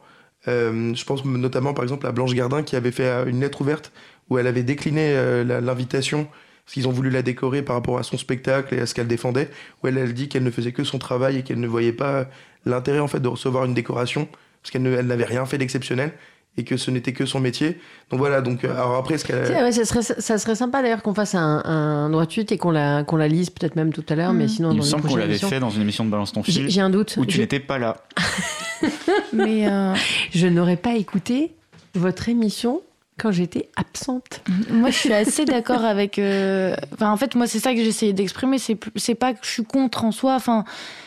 Euh, 0.47 0.93
je 0.95 1.03
pense 1.03 1.25
notamment 1.25 1.73
par 1.73 1.84
exemple 1.84 2.07
à 2.07 2.11
Blanche 2.11 2.34
Gardin 2.34 2.63
qui 2.63 2.75
avait 2.77 2.91
fait 2.91 3.05
euh, 3.05 3.25
une 3.25 3.41
lettre 3.41 3.59
ouverte 3.61 3.91
où 4.30 4.38
elle 4.38 4.47
avait 4.47 4.63
décliné 4.63 5.11
euh, 5.13 5.43
l'invitation 5.61 6.27
parce 6.70 6.76
qu'ils 6.76 6.88
ont 6.88 6.91
voulu 6.91 7.09
la 7.09 7.24
décorer 7.24 7.63
par 7.63 7.76
rapport 7.76 7.97
à 7.97 8.03
son 8.03 8.15
spectacle 8.20 8.76
et 8.76 8.80
à 8.82 8.86
ce 8.86 8.93
qu'elle 8.93 9.07
défendait, 9.07 9.49
où 9.84 9.88
elle, 9.88 9.97
elle 9.97 10.13
dit 10.13 10.30
qu'elle 10.30 10.43
ne 10.43 10.51
faisait 10.51 10.72
que 10.72 10.84
son 10.84 10.99
travail 10.99 11.38
et 11.38 11.41
qu'elle 11.41 11.59
ne 11.59 11.67
voyait 11.67 11.93
pas 11.93 12.28
l'intérêt 12.67 12.99
en 12.99 13.07
fait 13.07 13.20
de 13.20 13.28
recevoir 13.28 13.65
une 13.65 13.74
décoration 13.74 14.28
parce 14.61 14.70
qu'elle 14.72 14.84
n'avait 14.84 15.26
rien 15.26 15.47
fait 15.47 15.57
d'exceptionnel 15.57 16.11
et 16.57 16.63
que 16.63 16.78
ce 16.78 16.91
n'était 16.91 17.11
que 17.13 17.26
son 17.26 17.39
métier. 17.39 17.80
Donc 18.11 18.20
voilà, 18.20 18.41
donc 18.41 18.65
euh, 18.65 18.72
alors 18.72 18.97
après 18.97 19.17
ce 19.17 19.26
qu'elle 19.26 19.45
Tiens, 19.47 19.63
ouais, 19.63 19.72
ça, 19.72 19.84
serait, 19.86 20.03
ça 20.03 20.38
serait 20.38 20.53
sympa 20.53 20.84
d'ailleurs 20.84 21.01
qu'on 21.01 21.15
fasse 21.15 21.34
un, 21.34 21.63
un 21.65 22.09
droit 22.11 22.28
de 22.28 22.32
suite 22.32 22.51
et 22.51 22.57
qu'on 22.59 22.70
la, 22.70 23.03
qu'on 23.03 23.15
la 23.15 23.28
lise 23.28 23.49
peut-être 23.49 23.76
même 23.76 23.91
tout 23.91 24.03
à 24.07 24.13
l'heure, 24.15 24.34
mais 24.34 24.45
Mm. 24.45 24.49
sinon 24.49 24.70
Il 24.72 24.78
dans 24.78 24.84
me 24.84 24.88
semble 24.88 25.07
qu'on 25.07 25.15
l'avait 25.15 25.38
fait 25.39 25.59
dans 25.59 25.70
une 25.72 25.82
émission 25.82 26.05
de 26.05 26.11
Balance 26.11 26.34
ton 26.34 26.43
J'ai 26.43 26.51
fil 26.51 26.70
j'ai 26.70 26.82
un 26.82 26.91
doute. 26.91 27.15
où 27.17 27.26
tu 27.26 27.38
Je- 27.38 27.41
n'étais 27.41 27.59
pas 27.59 27.80
là. 27.80 27.97
Mais 29.34 29.67
euh, 29.67 29.93
Je 30.32 30.47
n'aurais 30.47 30.78
pas 30.78 30.95
écouté 30.95 31.53
votre 31.95 32.30
émission 32.30 32.82
quand 33.20 33.32
j'étais 33.32 33.70
absente. 33.76 34.41
moi, 34.72 34.89
je 34.89 34.95
suis 34.97 35.13
assez 35.13 35.45
d'accord 35.45 35.84
avec. 35.86 36.17
euh, 36.20 36.76
Enfin, 36.93 37.11
en 37.11 37.17
fait, 37.17 37.36
moi, 37.36 37.47
c'est 37.47 37.59
ça 37.59 37.74
que 37.74 37.84
j'essayais 37.84 38.13
d'exprimer. 38.13 38.57
C'est 38.59 39.15
pas 39.15 39.34
que 39.34 39.39
je 39.43 39.49
suis 39.49 39.65
contre 39.65 40.05
en 40.05 40.11
soi. 40.11 40.36
Enfin, 40.36 40.63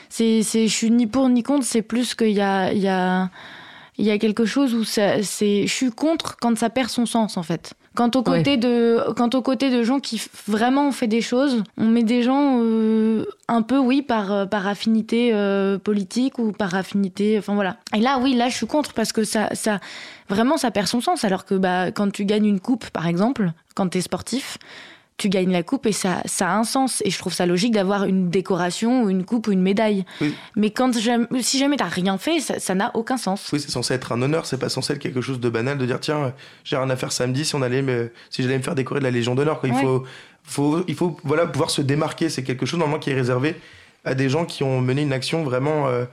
c'est 0.08 0.42
c'est- 0.42 0.68
je 0.68 0.72
suis 0.74 0.90
ni 0.90 1.06
pour 1.06 1.28
ni 1.28 1.42
contre. 1.42 1.64
C'est 1.64 1.82
plus 1.82 2.14
qu'il 2.14 2.30
y 2.30 2.40
a 2.40 2.72
il 2.72 2.80
y 2.80 2.88
a 2.88 3.30
il 3.98 4.06
y 4.06 4.10
a 4.10 4.18
quelque 4.18 4.44
chose 4.46 4.74
où 4.74 4.84
ça 4.84 5.22
c'est 5.22 5.66
je 5.66 5.72
suis 5.72 5.90
contre 5.90 6.36
quand 6.40 6.56
ça 6.56 6.70
perd 6.70 6.88
son 6.88 7.06
sens 7.06 7.36
en 7.36 7.42
fait. 7.42 7.74
Quand 7.94 8.16
au 8.16 8.22
côté 8.22 8.56
de 8.56 9.00
quand 9.16 9.34
au 9.34 9.42
côté 9.42 9.68
de 9.68 9.82
gens 9.82 10.00
qui 10.00 10.18
vraiment 10.48 10.88
ont 10.88 10.92
fait 10.92 11.06
des 11.08 11.20
choses, 11.20 11.62
on 11.76 11.84
met 11.88 12.02
des 12.02 12.22
gens 12.22 12.58
euh, 12.62 13.26
un 13.48 13.60
peu 13.60 13.76
oui 13.76 14.00
par 14.00 14.48
par 14.48 14.66
affinité 14.66 15.30
euh, 15.34 15.76
politique 15.78 16.38
ou 16.38 16.52
par 16.52 16.74
affinité 16.74 17.36
enfin 17.38 17.54
voilà. 17.54 17.76
Et 17.94 18.00
là 18.00 18.18
oui, 18.22 18.34
là 18.34 18.48
je 18.48 18.56
suis 18.56 18.66
contre 18.66 18.94
parce 18.94 19.12
que 19.12 19.24
ça 19.24 19.50
ça 19.52 19.78
vraiment 20.32 20.56
ça 20.56 20.70
perd 20.70 20.86
son 20.88 21.00
sens 21.00 21.24
alors 21.24 21.44
que 21.44 21.54
bah 21.54 21.92
quand 21.92 22.10
tu 22.10 22.24
gagnes 22.24 22.46
une 22.46 22.60
coupe 22.60 22.90
par 22.90 23.06
exemple, 23.06 23.52
quand 23.74 23.88
tu 23.88 23.98
es 23.98 24.00
sportif, 24.00 24.58
tu 25.18 25.28
gagnes 25.28 25.52
la 25.52 25.62
coupe 25.62 25.86
et 25.86 25.92
ça, 25.92 26.22
ça 26.24 26.48
a 26.50 26.56
un 26.56 26.64
sens. 26.64 27.00
Et 27.04 27.10
je 27.10 27.18
trouve 27.18 27.32
ça 27.32 27.46
logique 27.46 27.72
d'avoir 27.72 28.04
une 28.04 28.28
décoration 28.30 29.02
ou 29.04 29.10
une 29.10 29.24
coupe 29.24 29.46
ou 29.46 29.52
une 29.52 29.62
médaille. 29.62 30.04
Oui. 30.20 30.34
Mais 30.56 30.70
quand 30.70 30.98
jamais, 30.98 31.26
si 31.42 31.58
jamais 31.58 31.76
t'as 31.76 31.84
rien 31.84 32.18
fait, 32.18 32.40
ça 32.40 32.74
n'a 32.74 32.90
aucun 32.94 33.16
sens. 33.18 33.50
Oui, 33.52 33.60
c'est 33.60 33.70
censé 33.70 33.94
être 33.94 34.10
un 34.12 34.20
honneur, 34.22 34.46
c'est 34.46 34.58
pas 34.58 34.68
censé 34.70 34.94
être 34.94 34.98
quelque 34.98 35.20
chose 35.20 35.38
de 35.38 35.48
banal 35.48 35.78
de 35.78 35.86
dire 35.86 36.00
tiens, 36.00 36.32
j'ai 36.64 36.76
rien 36.76 36.90
à 36.90 36.96
faire 36.96 37.12
samedi 37.12 37.44
si 37.44 37.54
on 37.54 37.62
allait 37.62 37.82
me, 37.82 38.10
si 38.30 38.42
j'allais 38.42 38.58
me 38.58 38.62
faire 38.62 38.74
décorer 38.74 38.98
de 39.00 39.04
la 39.04 39.10
Légion 39.12 39.34
d'honneur. 39.34 39.60
quoi. 39.60 39.68
Il 39.68 39.74
Ouais. 39.76 39.82
faut 39.82 40.04
faut, 40.44 40.82
il 40.88 40.94
faut 40.96 41.16
voilà, 41.22 41.46
pouvoir 41.46 41.70
se 41.70 41.82
démarquer. 41.82 42.28
C'est 42.28 42.42
quelque 42.42 42.66
chose 42.66 42.80
normalement 42.80 42.98
qui 42.98 43.10
est 43.10 43.14
réservé 43.14 43.54
à 44.04 44.14
des 44.14 44.28
gens 44.28 44.44
qui 44.44 44.64
ont 44.64 44.80
mené 44.80 45.02
une 45.02 45.12
action 45.12 45.44
vraiment 45.44 45.86
euh, 45.86 46.04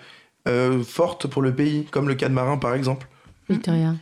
euh, 0.47 0.84
forte 0.84 1.26
pour 1.26 1.41
le 1.41 1.55
pays, 1.55 1.86
comme 1.89 2.07
le 2.07 2.13
cas 2.15 2.30
de 2.30 2.34
Marin 2.36 2.57
par 2.57 2.76
exemple. 2.76 3.07
Victoria. 3.49 3.95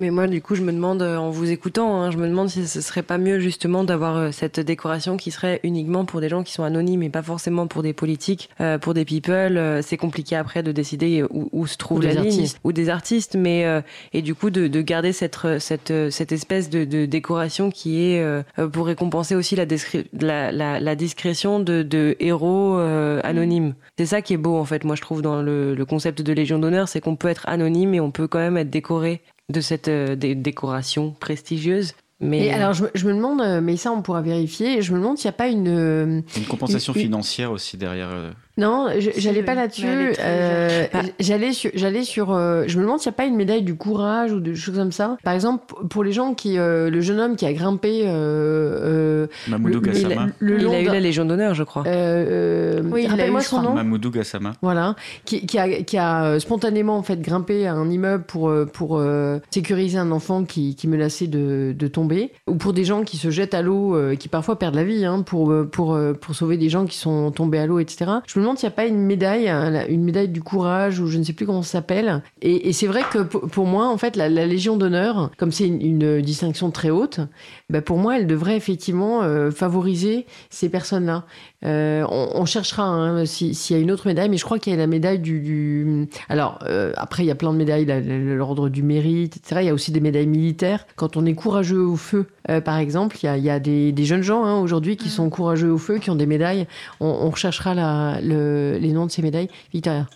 Mais 0.00 0.10
moi, 0.10 0.26
du 0.26 0.42
coup, 0.42 0.56
je 0.56 0.62
me 0.62 0.72
demande, 0.72 1.02
euh, 1.02 1.16
en 1.16 1.30
vous 1.30 1.50
écoutant, 1.52 2.00
hein, 2.02 2.10
je 2.10 2.16
me 2.16 2.26
demande 2.26 2.48
si 2.48 2.66
ce 2.66 2.80
serait 2.80 3.02
pas 3.04 3.16
mieux 3.16 3.38
justement 3.38 3.84
d'avoir 3.84 4.16
euh, 4.16 4.30
cette 4.32 4.58
décoration 4.58 5.16
qui 5.16 5.30
serait 5.30 5.60
uniquement 5.62 6.04
pour 6.04 6.20
des 6.20 6.28
gens 6.28 6.42
qui 6.42 6.52
sont 6.52 6.64
anonymes 6.64 7.04
et 7.04 7.10
pas 7.10 7.22
forcément 7.22 7.68
pour 7.68 7.82
des 7.84 7.92
politiques, 7.92 8.50
euh, 8.60 8.76
pour 8.76 8.92
des 8.92 9.04
people. 9.04 9.56
Euh, 9.56 9.82
c'est 9.82 9.96
compliqué 9.96 10.34
après 10.34 10.64
de 10.64 10.72
décider 10.72 11.22
où, 11.30 11.48
où 11.52 11.66
se 11.68 11.76
trouve 11.76 11.98
Ou 11.98 12.02
la 12.02 12.08
des 12.14 12.20
ligne 12.22 12.30
artistes. 12.40 12.58
ou 12.64 12.72
des 12.72 12.88
artistes, 12.88 13.36
mais 13.38 13.64
euh, 13.66 13.82
et 14.12 14.20
du 14.22 14.34
coup 14.34 14.50
de, 14.50 14.66
de 14.66 14.80
garder 14.82 15.12
cette 15.12 15.38
cette 15.60 15.92
cette 16.10 16.32
espèce 16.32 16.70
de, 16.70 16.84
de 16.84 17.06
décoration 17.06 17.70
qui 17.70 18.04
est 18.04 18.20
euh, 18.20 18.42
pour 18.72 18.86
récompenser 18.86 19.36
aussi 19.36 19.54
la, 19.54 19.64
la, 20.20 20.50
la, 20.50 20.80
la 20.80 20.96
discrétion 20.96 21.60
de, 21.60 21.82
de 21.82 22.16
héros 22.18 22.78
euh, 22.78 23.20
anonymes. 23.22 23.74
C'est 23.96 24.06
ça 24.06 24.22
qui 24.22 24.34
est 24.34 24.38
beau 24.38 24.56
en 24.56 24.64
fait, 24.64 24.82
moi 24.82 24.96
je 24.96 25.02
trouve 25.02 25.22
dans 25.22 25.40
le, 25.40 25.74
le 25.76 25.84
concept 25.84 26.20
de 26.20 26.32
Légion 26.32 26.58
d'honneur, 26.58 26.88
c'est 26.88 27.00
qu'on 27.00 27.14
peut 27.14 27.28
être 27.28 27.48
anonyme 27.48 27.94
et 27.94 28.00
on 28.00 28.10
peut 28.10 28.26
quand 28.26 28.40
même 28.40 28.56
être 28.56 28.70
décoré 28.70 29.22
de 29.52 29.60
cette 29.60 29.88
euh, 29.88 30.16
dé- 30.16 30.34
décoration 30.34 31.10
prestigieuse. 31.18 31.92
Mais 32.20 32.46
Et 32.46 32.52
alors, 32.52 32.72
je, 32.72 32.84
me- 32.84 32.90
je 32.94 33.06
me 33.06 33.12
demande, 33.14 33.40
euh, 33.40 33.60
mais 33.60 33.76
ça, 33.76 33.90
on 33.92 34.00
pourra 34.00 34.22
vérifier. 34.22 34.80
Je 34.82 34.92
me 34.92 34.98
demande 34.98 35.18
s'il 35.18 35.28
n'y 35.28 35.34
a 35.34 35.38
pas 35.38 35.48
une. 35.48 35.68
euh, 35.68 36.20
Une 36.36 36.44
compensation 36.48 36.92
Une- 36.94 37.00
financière 37.02 37.50
aussi 37.52 37.76
derrière. 37.76 38.08
Non, 38.56 38.88
j'allais 39.16 39.42
pas 39.42 39.54
là-dessus. 39.54 39.86
euh, 39.86 40.86
jeune. 40.92 41.02
j'allais 41.18 41.52
sur, 41.52 41.70
j'allais 41.74 42.04
sur. 42.04 42.32
euh, 42.32 42.64
je 42.68 42.76
me 42.78 42.82
demande 42.82 43.00
s'il 43.00 43.10
n'y 43.10 43.14
a 43.14 43.16
pas 43.16 43.24
une 43.24 43.34
médaille 43.36 43.62
du 43.62 43.74
courage 43.74 44.32
ou 44.32 44.38
de 44.40 44.54
choses 44.54 44.76
comme 44.76 44.92
ça. 44.92 45.16
Par 45.24 45.32
exemple, 45.34 45.74
pour 45.90 46.04
les 46.04 46.12
gens 46.12 46.34
qui, 46.34 46.56
euh, 46.58 46.88
le 46.90 47.00
jeune 47.00 47.18
homme 47.18 47.34
qui 47.36 47.46
a 47.46 47.52
grimpé 47.52 48.02
euh, 48.04 49.24
euh, 49.24 49.26
Mamoudou 49.48 49.80
le, 49.80 49.86
Gassama. 49.88 50.26
le 50.38 50.56
il 50.58 50.64
long 50.64 50.72
a 50.72 50.80
eu 50.80 50.84
la 50.86 51.00
Légion 51.00 51.24
d'honneur, 51.24 51.54
je 51.54 51.64
crois. 51.64 51.82
euh, 51.86 52.80
euh, 52.80 52.82
Oui, 52.92 53.06
rappelle-moi 53.06 53.40
son 53.40 53.60
nom. 53.62 53.74
Mamoudou 53.74 54.10
Gassama. 54.10 54.52
Voilà, 54.62 54.94
qui, 55.24 55.46
qui 55.46 55.58
a, 55.58 55.82
qui 55.82 55.98
a 55.98 56.38
spontanément 56.38 56.96
en 56.96 57.02
fait 57.02 57.20
grimpé 57.20 57.66
à 57.66 57.74
un 57.74 57.90
immeuble 57.90 58.24
pour, 58.24 58.52
pour 58.72 58.98
euh, 58.98 59.38
sécuriser 59.50 59.98
un 59.98 60.10
enfant 60.12 60.44
qui, 60.44 60.74
qui 60.76 60.86
menaçait 60.88 61.26
de, 61.26 61.74
de 61.76 61.86
tomber, 61.88 62.32
ou 62.46 62.54
pour 62.54 62.72
des 62.72 62.84
gens 62.84 63.02
qui 63.02 63.16
se 63.16 63.30
jettent 63.30 63.54
à 63.54 63.62
l'eau, 63.62 63.96
euh, 63.96 64.14
qui 64.14 64.28
parfois 64.28 64.58
perdent 64.58 64.74
la 64.76 64.84
vie, 64.84 65.04
hein, 65.04 65.22
pour, 65.22 65.52
pour, 65.72 65.94
euh, 65.94 66.12
pour 66.12 66.34
sauver 66.34 66.56
des 66.56 66.68
gens 66.68 66.86
qui 66.86 66.96
sont 66.98 67.30
tombés 67.32 67.58
à 67.58 67.66
l'eau, 67.66 67.78
etc. 67.78 68.10
Je 68.26 68.38
me 68.38 68.43
demande 68.44 68.58
s'il 68.58 68.68
n'y 68.68 68.74
a 68.74 68.76
pas 68.76 68.86
une 68.86 68.98
médaille, 68.98 69.48
hein, 69.48 69.86
une 69.88 70.04
médaille 70.04 70.28
du 70.28 70.42
courage, 70.42 71.00
ou 71.00 71.06
je 71.06 71.18
ne 71.18 71.24
sais 71.24 71.32
plus 71.32 71.46
comment 71.46 71.62
ça 71.62 71.72
s'appelle. 71.72 72.22
Et, 72.42 72.72
c'est 72.72 72.86
vrai 72.86 73.02
que 73.10 73.18
pour, 73.18 73.66
moi, 73.66 73.88
en 73.88 73.98
fait, 73.98 74.16
la, 74.16 74.28
Légion 74.28 74.76
d'honneur, 74.76 75.30
comme 75.38 75.50
c'est 75.50 75.66
une, 75.66 75.80
une 75.80 76.20
distinction 76.20 76.70
très 76.70 76.90
haute, 76.90 77.20
bah, 77.70 77.80
pour 77.80 77.98
moi, 77.98 78.18
elle 78.18 78.26
devrait 78.26 78.56
effectivement 78.56 79.22
euh, 79.22 79.50
favoriser 79.50 80.26
ces 80.50 80.68
personnes-là. 80.68 81.24
Euh, 81.64 82.04
on, 82.10 82.28
on 82.34 82.44
cherchera 82.44 82.84
hein, 82.84 83.24
si- 83.26 83.54
s'il 83.54 83.76
y 83.76 83.78
a 83.78 83.82
une 83.82 83.90
autre 83.90 84.06
médaille, 84.06 84.28
mais 84.28 84.36
je 84.36 84.44
crois 84.44 84.58
qu'il 84.58 84.72
y 84.72 84.76
a 84.76 84.78
la 84.78 84.86
médaille 84.86 85.18
du. 85.18 85.40
du- 85.40 86.08
Alors, 86.28 86.58
euh, 86.66 86.92
après, 86.96 87.22
il 87.22 87.26
y 87.26 87.30
a 87.30 87.34
plein 87.34 87.52
de 87.52 87.56
médailles, 87.58 87.86
l'ordre 88.36 88.68
du 88.68 88.82
mérite, 88.82 89.36
etc. 89.38 89.62
Il 89.62 89.66
y 89.66 89.70
a 89.70 89.74
aussi 89.74 89.90
des 89.92 90.00
médailles 90.00 90.26
militaires. 90.26 90.86
Quand 90.96 91.16
on 91.16 91.24
est 91.24 91.34
courageux 91.34 91.80
au 91.84 91.96
feu, 91.96 92.26
euh, 92.50 92.60
par 92.60 92.78
exemple, 92.78 93.16
il 93.22 93.26
y 93.26 93.28
a, 93.28 93.36
il 93.38 93.44
y 93.44 93.50
a 93.50 93.58
des, 93.60 93.92
des 93.92 94.04
jeunes 94.04 94.22
gens 94.22 94.44
hein, 94.44 94.60
aujourd'hui 94.60 94.96
qui 94.96 95.08
sont 95.08 95.30
courageux 95.30 95.70
au 95.72 95.78
feu, 95.78 95.98
qui 95.98 96.10
ont 96.10 96.16
des 96.16 96.26
médailles. 96.26 96.66
On, 97.00 97.06
on 97.06 97.30
recherchera 97.30 97.74
la- 97.74 98.20
le- 98.22 98.76
les 98.80 98.92
noms 98.92 99.06
de 99.06 99.10
ces 99.10 99.22
médailles. 99.22 99.48
Victoria. 99.72 100.06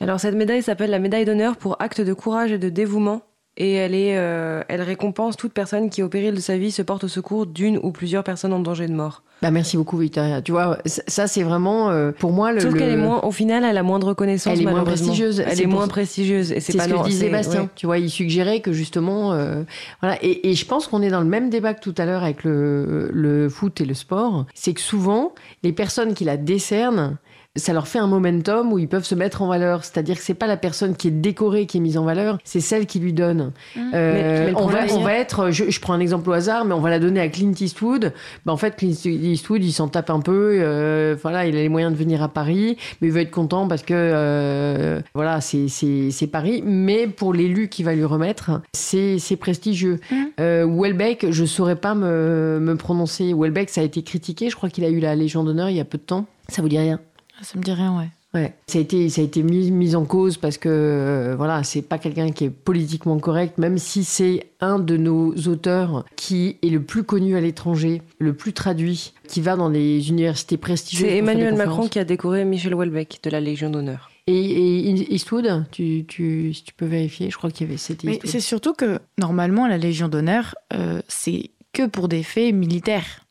Alors 0.00 0.20
cette 0.20 0.34
médaille 0.34 0.62
s'appelle 0.62 0.90
la 0.90 0.98
médaille 0.98 1.24
d'honneur 1.24 1.56
pour 1.56 1.76
acte 1.80 2.00
de 2.00 2.12
courage 2.12 2.52
et 2.52 2.58
de 2.58 2.68
dévouement. 2.68 3.22
Et 3.58 3.72
elle, 3.72 3.94
est, 3.94 4.18
euh, 4.18 4.62
elle 4.68 4.82
récompense 4.82 5.36
toute 5.36 5.52
personne 5.54 5.88
qui, 5.88 6.02
au 6.02 6.08
péril 6.08 6.34
de 6.34 6.40
sa 6.40 6.58
vie, 6.58 6.70
se 6.70 6.82
porte 6.82 7.04
au 7.04 7.08
secours 7.08 7.46
d'une 7.46 7.78
ou 7.82 7.90
plusieurs 7.90 8.22
personnes 8.22 8.52
en 8.52 8.58
danger 8.60 8.86
de 8.86 8.92
mort. 8.92 9.22
Bah, 9.42 9.50
merci 9.50 9.76
beaucoup, 9.78 9.96
Victoria. 9.98 10.42
Tu 10.42 10.52
vois, 10.52 10.78
ça, 10.86 11.26
c'est 11.26 11.42
vraiment, 11.42 11.90
euh, 11.90 12.10
pour 12.12 12.32
moi, 12.32 12.52
le. 12.52 12.60
Sauf 12.60 12.72
le- 12.74 12.78
qu'elle 12.78 12.90
est 12.90 12.96
moins, 12.96 13.20
au 13.22 13.30
final, 13.30 13.64
elle 13.64 13.76
a 13.78 13.82
moins 13.82 13.98
de 13.98 14.04
reconnaissance. 14.04 14.52
Elle 14.54 14.62
est 14.62 14.70
moins 14.70 14.84
prestigieuse. 14.84 15.40
Elle 15.40 15.58
est 15.60 15.64
pour 15.64 15.72
moins 15.74 15.88
prestigieuse. 15.88 16.52
Et 16.52 16.60
c'est 16.60 16.76
pas 16.76 16.84
ce 16.84 16.90
que 16.90 17.04
disait 17.04 17.28
Bastien. 17.30 17.62
ouais. 17.62 17.68
Tu 17.76 17.86
vois, 17.86 17.98
il 17.98 18.10
suggérait 18.10 18.60
que 18.60 18.72
justement, 18.72 19.32
euh, 19.32 19.62
voilà. 20.02 20.18
Et, 20.22 20.50
et 20.50 20.54
je 20.54 20.64
pense 20.66 20.86
qu'on 20.86 21.00
est 21.02 21.10
dans 21.10 21.20
le 21.20 21.26
même 21.26 21.48
débat 21.50 21.72
que 21.74 21.80
tout 21.80 21.94
à 21.98 22.04
l'heure 22.06 22.22
avec 22.24 22.44
le, 22.44 23.10
le 23.12 23.48
foot 23.48 23.80
et 23.80 23.84
le 23.86 23.94
sport. 23.94 24.46
C'est 24.54 24.72
que 24.74 24.80
souvent, 24.80 25.34
les 25.62 25.72
personnes 25.72 26.14
qui 26.14 26.24
la 26.24 26.36
décernent, 26.36 27.16
ça 27.56 27.72
leur 27.72 27.88
fait 27.88 27.98
un 27.98 28.06
momentum 28.06 28.72
où 28.72 28.78
ils 28.78 28.88
peuvent 28.88 29.04
se 29.04 29.14
mettre 29.14 29.42
en 29.42 29.48
valeur. 29.48 29.84
C'est-à-dire 29.84 30.16
que 30.16 30.22
c'est 30.22 30.34
pas 30.34 30.46
la 30.46 30.56
personne 30.56 30.94
qui 30.96 31.08
est 31.08 31.10
décorée 31.12 31.66
qui 31.66 31.78
est 31.78 31.80
mise 31.80 31.98
en 31.98 32.04
valeur, 32.04 32.38
c'est 32.44 32.60
celle 32.60 32.86
qui 32.86 32.98
lui 33.00 33.12
donne. 33.12 33.52
Mmh. 33.74 33.80
Euh, 33.94 34.12
Mais- 34.12 34.44
mais 34.46 34.50
le 34.50 34.56
on, 34.56 34.66
va, 34.66 34.76
problème, 34.78 34.96
on 34.96 35.00
va 35.02 35.14
être, 35.14 35.50
je, 35.50 35.70
je 35.70 35.80
prends 35.80 35.92
un 35.94 36.00
exemple 36.00 36.28
au 36.30 36.32
hasard, 36.32 36.64
mais 36.64 36.74
on 36.74 36.80
va 36.80 36.90
la 36.90 36.98
donner 36.98 37.20
à 37.20 37.28
Clint 37.28 37.52
Eastwood. 37.58 38.12
Ben, 38.44 38.52
en 38.52 38.56
fait, 38.56 38.76
Clint 38.76 38.94
Eastwood, 39.04 39.64
il 39.64 39.72
s'en 39.72 39.88
tape 39.88 40.10
un 40.10 40.20
peu. 40.20 40.58
euh, 40.60 41.16
voilà, 41.22 41.46
il 41.46 41.56
a 41.56 41.60
les 41.60 41.68
moyens 41.68 41.92
de 41.92 41.98
venir 41.98 42.22
à 42.22 42.28
Paris, 42.28 42.76
mais 43.00 43.08
il 43.08 43.12
veut 43.12 43.20
être 43.20 43.30
content 43.30 43.66
parce 43.68 43.82
que 43.82 43.94
euh, 43.94 45.00
voilà, 45.14 45.40
c'est 45.40 46.26
Paris. 46.30 46.62
Mais 46.64 47.06
pour 47.06 47.32
l'élu 47.34 47.68
qui 47.68 47.82
va 47.82 47.94
lui 47.94 48.04
remettre, 48.04 48.60
c'est 48.74 49.18
prestigieux. 49.38 49.98
Mm. 50.10 50.14
Euh, 50.40 50.66
Welbeck, 50.68 51.26
je 51.30 51.44
saurais 51.44 51.76
pas 51.76 51.94
me, 51.94 52.58
me 52.60 52.76
prononcer. 52.76 53.32
Welbeck, 53.34 53.70
ça 53.70 53.80
a 53.80 53.84
été 53.84 54.02
critiqué. 54.02 54.50
Je 54.50 54.56
crois 54.56 54.68
qu'il 54.68 54.84
a 54.84 54.88
eu 54.88 55.00
la 55.00 55.14
Légion 55.14 55.44
d'honneur 55.44 55.70
il 55.70 55.76
y 55.76 55.80
a 55.80 55.84
peu 55.84 55.98
de 55.98 56.02
temps. 56.02 56.26
Ça 56.48 56.62
vous 56.62 56.68
dit 56.68 56.78
rien? 56.78 57.00
Ça 57.42 57.58
me 57.58 57.62
dit 57.62 57.72
rien, 57.72 57.98
ouais. 57.98 58.08
Ouais. 58.34 58.54
Ça 58.66 58.78
a 58.78 58.82
été, 58.82 59.08
ça 59.08 59.22
a 59.22 59.24
été 59.24 59.42
mis, 59.42 59.70
mis 59.70 59.94
en 59.96 60.04
cause 60.04 60.36
parce 60.36 60.58
que 60.58 60.68
euh, 60.68 61.34
voilà, 61.36 61.62
c'est 61.62 61.80
pas 61.80 61.98
quelqu'un 61.98 62.32
qui 62.32 62.44
est 62.44 62.50
politiquement 62.50 63.18
correct, 63.18 63.56
même 63.56 63.78
si 63.78 64.04
c'est 64.04 64.48
un 64.60 64.78
de 64.78 64.96
nos 64.96 65.34
auteurs 65.46 66.04
qui 66.16 66.58
est 66.62 66.68
le 66.68 66.82
plus 66.82 67.02
connu 67.02 67.36
à 67.36 67.40
l'étranger, 67.40 68.02
le 68.18 68.34
plus 68.34 68.52
traduit, 68.52 69.14
qui 69.26 69.40
va 69.40 69.56
dans 69.56 69.70
les 69.70 70.10
universités 70.10 70.58
prestigieuses. 70.58 71.08
C'est 71.08 71.16
Emmanuel 71.16 71.54
Macron 71.54 71.88
qui 71.88 71.98
a 71.98 72.04
décoré 72.04 72.44
Michel 72.44 72.74
Houellebecq 72.74 73.20
de 73.22 73.30
la 73.30 73.40
Légion 73.40 73.70
d'honneur. 73.70 74.10
Et, 74.26 74.90
et 74.90 75.14
Eastwood, 75.14 75.64
tu, 75.70 76.04
tu, 76.06 76.52
si 76.52 76.64
tu 76.64 76.74
peux 76.74 76.86
vérifier, 76.86 77.30
je 77.30 77.36
crois 77.36 77.50
qu'il 77.50 77.66
y 77.66 77.70
avait 77.70 77.78
c'était 77.78 78.08
Mais 78.08 78.20
c'est 78.24 78.40
surtout 78.40 78.74
que 78.74 78.98
normalement 79.18 79.66
la 79.66 79.78
Légion 79.78 80.08
d'honneur, 80.08 80.56
euh, 80.74 81.00
c'est 81.08 81.50
que 81.72 81.86
pour 81.86 82.08
des 82.08 82.22
faits 82.22 82.54
militaires. 82.54 83.25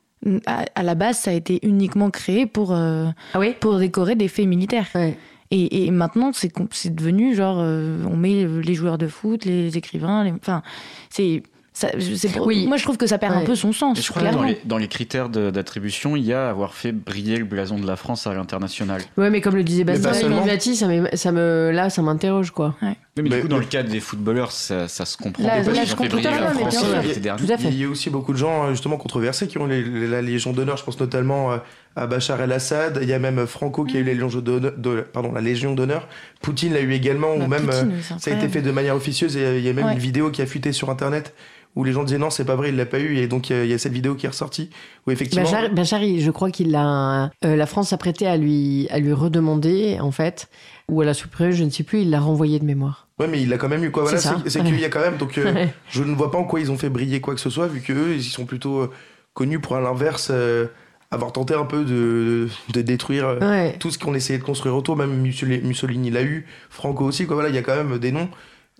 À, 0.45 0.65
à 0.73 0.84
la 0.84 0.95
base, 0.95 1.19
ça 1.19 1.32
a 1.32 1.34
été 1.34 1.59
uniquement 1.65 2.09
créé 2.09 2.45
pour, 2.45 2.73
euh, 2.73 3.07
Ah 3.34 3.39
oui 3.39 3.53
pour 3.59 3.78
décorer 3.78 4.15
des 4.15 4.28
faits 4.28 4.47
militaires. 4.47 4.88
Ouais. 4.95 5.17
Et, 5.51 5.86
et 5.86 5.91
maintenant, 5.91 6.32
c'est 6.34 6.95
devenu 6.95 7.36
genre, 7.36 7.57
euh, 7.59 8.03
on 8.09 8.17
met 8.17 8.45
les 8.45 8.73
joueurs 8.73 8.97
de 8.97 9.07
foot, 9.07 9.45
les 9.45 9.78
écrivains, 9.78 10.23
les... 10.23 10.32
enfin, 10.32 10.63
c'est. 11.09 11.43
Ça- 11.76 11.89
c'est 12.15 12.30
pour- 12.32 12.47
Oui. 12.47 12.65
Moi, 12.67 12.78
je 12.78 12.84
trouve 12.84 12.97
que 12.97 13.05
ça 13.05 13.17
perd 13.19 13.36
Ouais. 13.36 13.41
un 13.41 13.45
peu 13.45 13.53
son 13.53 13.71
sens, 13.73 13.99
Et 13.99 14.01
je 14.01 14.09
crois 14.09 14.21
que 14.21 14.28
dans 14.28 14.32
clairement. 14.39 14.47
les, 14.49 14.61
dans 14.65 14.78
les 14.78 14.88
critères 14.88 15.30
d'attribution, 15.30 16.15
il 16.15 16.23
y 16.26 16.34
a 16.34 16.49
avoir 16.49 16.73
fait 16.73 16.91
briller 16.91 17.38
le 17.38 17.45
blason 17.45 17.78
de 17.78 17.86
la 17.86 17.95
France 17.97 18.26
à 18.26 18.34
l'international. 18.34 19.01
Ouais, 19.17 19.30
mais 19.30 19.41
comme 19.41 19.55
le 19.55 19.63
disait 19.63 19.84
Bastien. 19.84 20.30
Mimati, 20.30 20.76
ça, 20.76 20.88
me- 20.88 21.15
ça 21.15 21.32
me, 21.32 21.71
là, 21.71 21.89
ça 21.91 22.01
m'interroge, 22.01 22.51
quoi. 22.51 22.76
Mais, 22.82 22.95
Mais- 23.17 23.30
du 23.30 23.41
coup, 23.41 23.47
dans 23.47 23.55
mais- 23.57 23.61
le 23.63 23.67
cadre 23.67 23.89
des 23.89 23.99
footballeurs, 23.99 24.51
ça, 24.51 24.88
ça 24.88 25.05
se 25.05 25.15
comprend. 25.17 25.43
Là- 25.43 25.61
là, 25.61 25.86
je 25.86 25.95
comprends 25.95 26.17
la 26.17 26.32
France 26.51 26.84
bien 27.19 27.36
euh. 27.36 27.57
Il 27.69 27.78
y 27.80 27.84
a 27.84 27.89
aussi 27.89 28.09
beaucoup 28.09 28.34
de 28.34 28.38
gens 28.38 28.65
euh, 28.65 28.69
justement 28.71 28.97
controversés 28.97 29.47
qui 29.47 29.57
ont 29.57 29.65
les- 29.67 29.84
les- 29.84 30.07
la 30.07 30.21
Légion 30.21 30.51
d'honneur. 30.53 30.78
Je 30.78 30.84
pense 30.84 30.99
notamment 30.99 31.51
euh, 31.53 31.57
à 31.95 32.07
Bachar 32.07 32.41
el-Assad. 32.41 32.99
Il 33.01 33.07
y 33.07 33.13
a 33.13 33.19
même 33.19 33.45
Franco 33.47 33.84
qui 33.86 33.95
a 33.97 33.99
eu 33.99 34.03
Mm. 34.03 34.07
la 34.07 34.13
Légion 34.13 34.41
d'honneur. 34.41 34.73
de- 34.78 35.01
Pardon, 35.13 35.32
la 35.32 35.41
Légion 35.41 35.73
d'honneur. 35.76 36.07
Poutine 36.41 36.73
l'a 36.73 36.82
eu 36.82 36.91
également, 36.93 37.38
Bah, 37.38 37.45
ou 37.45 37.47
même 37.47 37.65
Poutine, 37.65 37.91
euh, 37.93 38.01
c'est 38.19 38.30
ça 38.30 38.36
a 38.36 38.38
été 38.38 38.49
fait 38.49 38.61
de 38.61 38.71
manière 38.71 38.95
officieuse. 38.95 39.38
Et 39.38 39.57
il 39.59 39.63
y 39.63 39.69
a 39.69 39.73
même 39.73 39.86
Ouais. 39.86 39.93
une 39.93 39.99
vidéo 39.99 40.30
qui 40.30 40.41
a 40.41 40.45
fuité 40.45 40.71
sur 40.73 40.89
Internet 40.89 41.34
où 41.76 41.84
les 41.84 41.91
gens 41.91 42.03
disaient 42.03 42.17
non, 42.17 42.30
c'est 42.30 42.45
pas 42.45 42.55
vrai, 42.55 42.69
il 42.69 42.76
l'a 42.78 42.86
pas 42.86 42.99
eu. 42.99 43.17
Et 43.17 43.28
donc 43.28 43.49
il 43.49 43.55
y 43.55 43.59
a- 43.59 43.65
y, 43.65 43.73
a 43.73 43.78
cette 43.78 43.91
vidéo 43.93 44.15
qui 44.15 44.26
est 44.26 44.30
ressortie 44.30 44.69
où 45.05 45.11
effectivement. 45.11 45.43
Bachar, 45.49 45.69
Bachar, 45.73 46.03
il- 46.03 46.21
je 46.21 46.32
crois 46.32 46.51
qu'il 46.51 46.71
l'a. 46.71 47.32
euh, 47.43 47.55
la 47.55 47.65
France 47.65 47.89
s'apprêtait 47.89 48.28
à 48.28 48.38
lui, 48.38 48.88
à 48.89 48.99
lui 48.99 49.13
redemander, 49.13 49.97
en 49.99 50.11
fait, 50.11 50.47
ou 50.89 51.01
à 51.01 51.05
la 51.05 51.13
supprimer, 51.13 51.51
je 51.51 51.63
ne 51.63 51.69
sais 51.69 51.84
plus, 51.84 52.01
il 52.01 52.09
l'a 52.09 52.19
renvoyé 52.19 52.59
de 52.59 52.65
mémoire. 52.65 53.07
Ouais, 53.19 53.28
mais 53.28 53.41
il 53.41 53.49
l'a 53.49 53.57
quand 53.57 53.69
même 53.69 53.84
eu 53.84 53.91
quoi. 53.91 54.03
Voilà, 54.03 54.17
C'est 54.19 54.61
qu'il 54.63 54.80
y 54.80 54.86
a 54.86 54.89
quand 54.89 54.99
même. 55.01 55.17
Donc 55.17 55.38
euh, 55.38 55.53
Ouais. 55.53 55.73
je 55.89 56.03
ne 56.03 56.13
vois 56.15 56.32
pas 56.32 56.38
en 56.38 56.43
quoi 56.43 56.59
ils 56.59 56.71
ont 56.71 56.78
fait 56.78 56.89
briller 56.89 57.21
quoi 57.21 57.34
que 57.34 57.41
ce 57.41 57.49
soit, 57.49 57.67
vu 57.67 57.82
qu'eux, 57.82 58.13
ils 58.15 58.23
sont 58.23 58.45
plutôt 58.45 58.80
euh, 58.82 58.91
connus 59.34 59.59
pour 59.59 59.76
à 59.76 59.82
l'inverse 59.82 60.32
avoir 61.11 61.32
tenté 61.32 61.53
un 61.53 61.65
peu 61.65 61.86
de, 61.86 62.49
de 62.73 62.82
détruire. 62.82 63.38
Ouais. 63.39 63.76
tout 63.80 63.89
ce 63.91 63.97
qu'on 63.97 64.13
essayait 64.15 64.39
de 64.39 64.43
construire 64.43 64.76
autour, 64.76 64.97
même 64.97 65.13
Mussolini 65.21 65.61
Mussolini 65.65 66.09
l'a 66.09 66.23
eu, 66.23 66.45
Franco 66.69 67.05
aussi, 67.05 67.26
quoi. 67.26 67.36
Voilà, 67.36 67.49
il 67.49 67.55
y 67.55 67.57
a 67.57 67.61
quand 67.61 67.76
même 67.76 67.97
des 67.99 68.11
noms. 68.11 68.28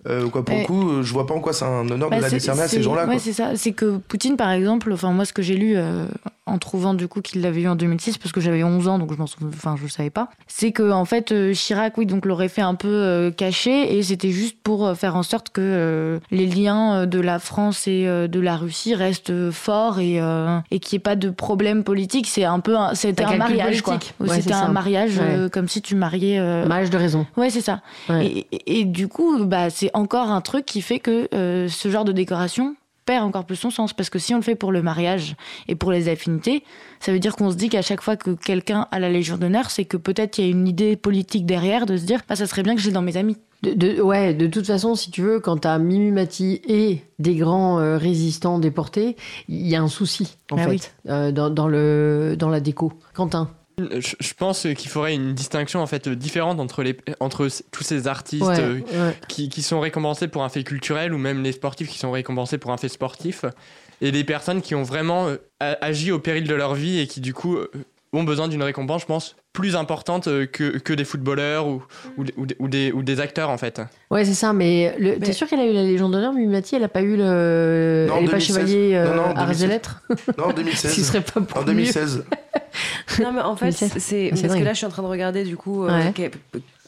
Euh, 0.08 0.28
quoi, 0.28 0.44
pour 0.44 0.56
le 0.56 0.64
coup, 0.64 0.88
euh, 0.90 1.02
je 1.02 1.12
vois 1.12 1.26
pas 1.26 1.34
en 1.34 1.40
quoi 1.40 1.52
c'est 1.52 1.64
un 1.64 1.88
honneur 1.90 2.10
Bah, 2.10 2.16
de 2.18 2.22
la 2.22 2.28
c'est- 2.28 2.36
décerner 2.36 2.62
à 2.62 2.68
ces 2.68 2.82
gens-là. 2.82 3.06
Ouais, 3.06 3.18
c'est 3.18 3.32
ça. 3.32 3.56
C'est 3.56 3.72
que 3.72 3.96
Poutine, 3.98 4.36
par 4.36 4.50
exemple, 4.52 4.92
enfin 4.92 5.10
moi, 5.12 5.24
ce 5.24 5.32
que 5.32 5.42
j'ai 5.42 5.56
lu 5.56 5.74
euh, 5.76 6.06
en 6.46 6.58
trouvant 6.58 6.94
du 6.94 7.08
coup 7.08 7.20
qu'il 7.22 7.40
l'avait 7.42 7.62
eu 7.62 7.68
en 7.68 7.74
2006, 7.76 8.18
parce 8.18 8.30
que 8.32 8.40
j'avais 8.40 8.62
11 8.62 8.86
ans, 8.88 8.98
donc 8.98 9.12
je 9.12 9.18
m'en 9.18 9.26
souviens, 9.26 9.48
enfin 9.52 9.74
je 9.76 9.82
le 9.82 9.88
savais 9.88 10.10
pas. 10.10 10.28
C'est 10.46 10.70
que 10.72 10.90
en 10.92 11.04
fait 11.04 11.32
euh, 11.32 11.52
Chirac, 11.52 11.98
oui, 11.98 12.06
donc 12.06 12.24
l'aurait 12.24 12.48
fait 12.48 12.62
un 12.62 12.74
peu 12.76 12.88
euh, 12.88 13.30
caché, 13.32 13.96
et 13.96 14.02
c'était 14.04 14.30
juste 14.30 14.56
pour 14.62 14.86
euh, 14.86 14.94
faire 14.94 15.16
en 15.16 15.22
sorte 15.24 15.50
que 15.50 15.60
euh, 15.60 16.18
les 16.30 16.46
liens 16.46 17.06
de 17.06 17.18
la 17.20 17.38
France 17.40 17.88
et 17.88 18.06
euh, 18.06 18.28
de 18.28 18.38
la 18.40 18.56
Russie 18.56 18.94
restent 18.94 19.50
forts 19.50 19.98
et 20.00 20.20
et 20.70 20.78
qu'il 20.80 20.96
n'y 20.96 21.00
ait 21.00 21.00
pas 21.00 21.16
de 21.16 21.30
problème 21.30 21.82
politique. 21.84 22.26
C'est 22.28 22.44
un 22.44 22.60
peu, 22.60 22.76
c'était 22.94 23.24
Un 23.24 23.36
mariage, 23.36 23.82
quoi. 23.82 23.94
politique. 23.94 24.14
Ouais, 24.20 24.28
c'est 24.28 24.34
c'était 24.42 24.54
ça. 24.54 24.64
un 24.66 24.72
mariage 24.72 25.18
Ouais. 25.18 25.50
comme 25.50 25.68
si 25.68 25.82
tu 25.82 25.94
mariais. 25.96 26.38
Mariage 26.66 26.90
de 26.90 26.96
raison. 26.96 27.26
Ouais, 27.36 27.50
c'est 27.50 27.60
ça. 27.60 27.80
Ouais. 28.08 28.26
Et, 28.26 28.46
et- 28.52 28.80
et 28.80 28.84
du 28.84 29.08
coup, 29.08 29.44
bah, 29.44 29.68
c'est 29.70 29.90
encore 29.94 30.30
un 30.30 30.40
truc 30.40 30.64
qui 30.64 30.80
fait 30.82 30.98
que 31.00 31.28
ce 31.68 31.88
genre 31.90 32.04
de 32.04 32.12
décoration 32.12 32.76
perd 33.06 33.24
encore 33.24 33.46
plus 33.46 33.56
son 33.56 33.70
sens. 33.70 33.94
Parce 33.94 34.10
que 34.10 34.18
si 34.18 34.34
on 34.34 34.36
le 34.36 34.42
fait 34.42 34.54
pour 34.56 34.72
le 34.72 34.82
mariage 34.82 35.36
et 35.68 35.74
pour 35.74 35.90
les 35.92 36.08
affinités, 36.10 36.62
ça 37.00 37.12
veut 37.12 37.18
dire 37.18 37.34
qu'on 37.36 37.50
se 37.50 37.56
dit 37.56 37.70
qu'à 37.70 37.80
chaque 37.82 38.02
fois 38.02 38.16
que 38.16 38.32
quelqu'un 38.32 38.86
a 38.90 38.98
la 38.98 39.08
Légion 39.08 39.38
d'honneur, 39.38 39.70
c'est 39.70 39.84
que 39.86 39.96
peut-être 39.96 40.36
il 40.38 40.44
y 40.44 40.48
a 40.48 40.50
une 40.50 40.68
idée 40.68 40.96
politique 40.96 41.46
derrière 41.46 41.86
de 41.86 41.96
se 41.96 42.04
dire, 42.04 42.20
bah, 42.28 42.36
ça 42.36 42.46
serait 42.46 42.62
bien 42.62 42.74
que 42.74 42.80
je 42.82 42.88
l'ai 42.88 42.92
dans 42.92 43.00
mes 43.02 43.16
amis. 43.16 43.38
De, 43.62 43.72
de- 43.72 44.02
ouais, 44.02 44.34
de 44.34 44.46
toute 44.48 44.66
façon, 44.66 44.94
si 44.94 45.10
tu 45.10 45.22
veux, 45.22 45.40
quand 45.40 45.56
t'as 45.58 45.78
Mimi 45.78 46.10
Mati 46.10 46.60
et 46.68 47.00
des 47.18 47.36
grands 47.36 47.78
euh, 47.80 47.96
résistants 47.96 48.58
déportés, 48.58 49.16
il 49.48 49.66
y 49.66 49.74
a 49.76 49.82
un 49.82 49.88
souci, 49.88 50.36
en 50.50 50.56
Ah 50.58 50.64
fait, 50.64 50.68
oui. 50.70 50.80
euh, 51.08 51.32
dans, 51.32 51.48
dans 51.48 51.66
le, 51.66 52.34
dans 52.38 52.50
la 52.50 52.60
déco. 52.60 52.92
Quentin 53.14 53.48
Je, 53.78 54.32
pense 54.34 54.66
qu'il 54.74 54.88
faudrait 54.88 55.14
une 55.14 55.34
distinction 55.34 55.80
en 55.80 55.86
fait 55.86 56.08
différente 56.08 56.60
entre, 56.60 56.82
les, 56.82 56.96
entre 57.20 57.46
tous 57.70 57.82
ces 57.84 58.06
artistes 58.08 58.42
Ouais, 58.42 58.58
euh, 58.58 58.74
ouais. 58.80 59.14
qui, 59.28 59.50
qui 59.50 59.60
sont 59.60 59.80
récompensés 59.80 60.28
pour 60.28 60.42
un 60.44 60.48
fait 60.48 60.62
culturel 60.64 61.12
ou 61.12 61.18
même 61.18 61.42
les 61.42 61.52
sportifs 61.52 61.88
qui 61.90 61.98
sont 61.98 62.10
récompensés 62.10 62.56
pour 62.56 62.70
un 62.72 62.78
fait 62.78 62.88
sportif 62.88 63.44
et 64.00 64.10
les 64.10 64.24
personnes 64.24 64.62
qui 64.62 64.74
ont 64.74 64.82
vraiment 64.82 65.28
euh, 65.28 65.36
a- 65.60 65.76
agi 65.84 66.10
au 66.10 66.18
péril 66.18 66.48
de 66.48 66.54
leur 66.54 66.74
vie 66.74 67.00
et 67.00 67.06
qui 67.06 67.20
du 67.20 67.34
coup 67.34 67.56
euh, 67.56 67.70
ont 68.14 68.22
besoin 68.24 68.48
d'une 68.48 68.62
récompense, 68.62 69.02
je 69.02 69.06
pense, 69.06 69.36
plus 69.52 69.76
importante 69.76 70.26
euh, 70.28 70.46
que, 70.46 70.78
que 70.78 70.94
des 70.94 71.04
footballeurs 71.04 71.66
ou, 71.68 71.82
ou, 72.16 72.24
des- 72.24 72.34
ou 72.38 72.46
des- 72.46 72.56
ou 72.58 72.68
des, 72.68 72.92
ou 72.92 73.02
des 73.02 73.20
acteurs 73.20 73.50
en 73.50 73.58
fait. 73.58 73.82
Ouais, 74.10 74.24
c'est 74.24 74.32
ça, 74.32 74.54
mais, 74.54 74.94
le- 74.98 75.10
Mais- 75.10 75.18
t'es 75.18 75.32
sûr 75.34 75.46
qu'elle 75.46 75.60
a 75.60 75.66
eu 75.66 75.72
la 75.74 75.82
Légion 75.82 76.08
d'honneur, 76.08 76.32
Mimi 76.32 76.46
Mati 76.50 76.76
Elle 76.76 76.84
a 76.84 76.88
pas 76.88 77.02
eu 77.02 77.16
le. 77.18 78.06
Non, 78.08 78.16
elle 78.18 78.24
est 78.24 78.26
pas 78.26 78.38
2016. 78.38 78.46
chevalier 78.46 78.94
euh, 78.94 79.14
Non, 79.14 79.28
non, 79.28 79.34
2016. 79.34 79.68
lettres? 79.68 80.02
Non, 80.38 80.44
en 80.44 80.50
Ce 80.50 80.54
2016. 80.54 81.06
serait 81.06 81.20
pas 81.20 81.40
pour 81.42 81.60
En 81.60 81.64
2016. 81.64 82.24
Non, 83.20 83.32
mais 83.32 83.40
en 83.40 83.56
fait, 83.56 83.66
2007. 83.78 84.00
c'est 84.00 84.30
parce 84.30 84.54
que 84.54 84.62
là, 84.64 84.72
je 84.72 84.78
suis 84.78 84.86
en 84.86 84.90
train 84.90 85.02
de 85.02 85.08
regarder 85.08 85.44
du 85.44 85.56
coup 85.56 85.84
euh, 85.84 85.88
Ouais. 86.12 86.30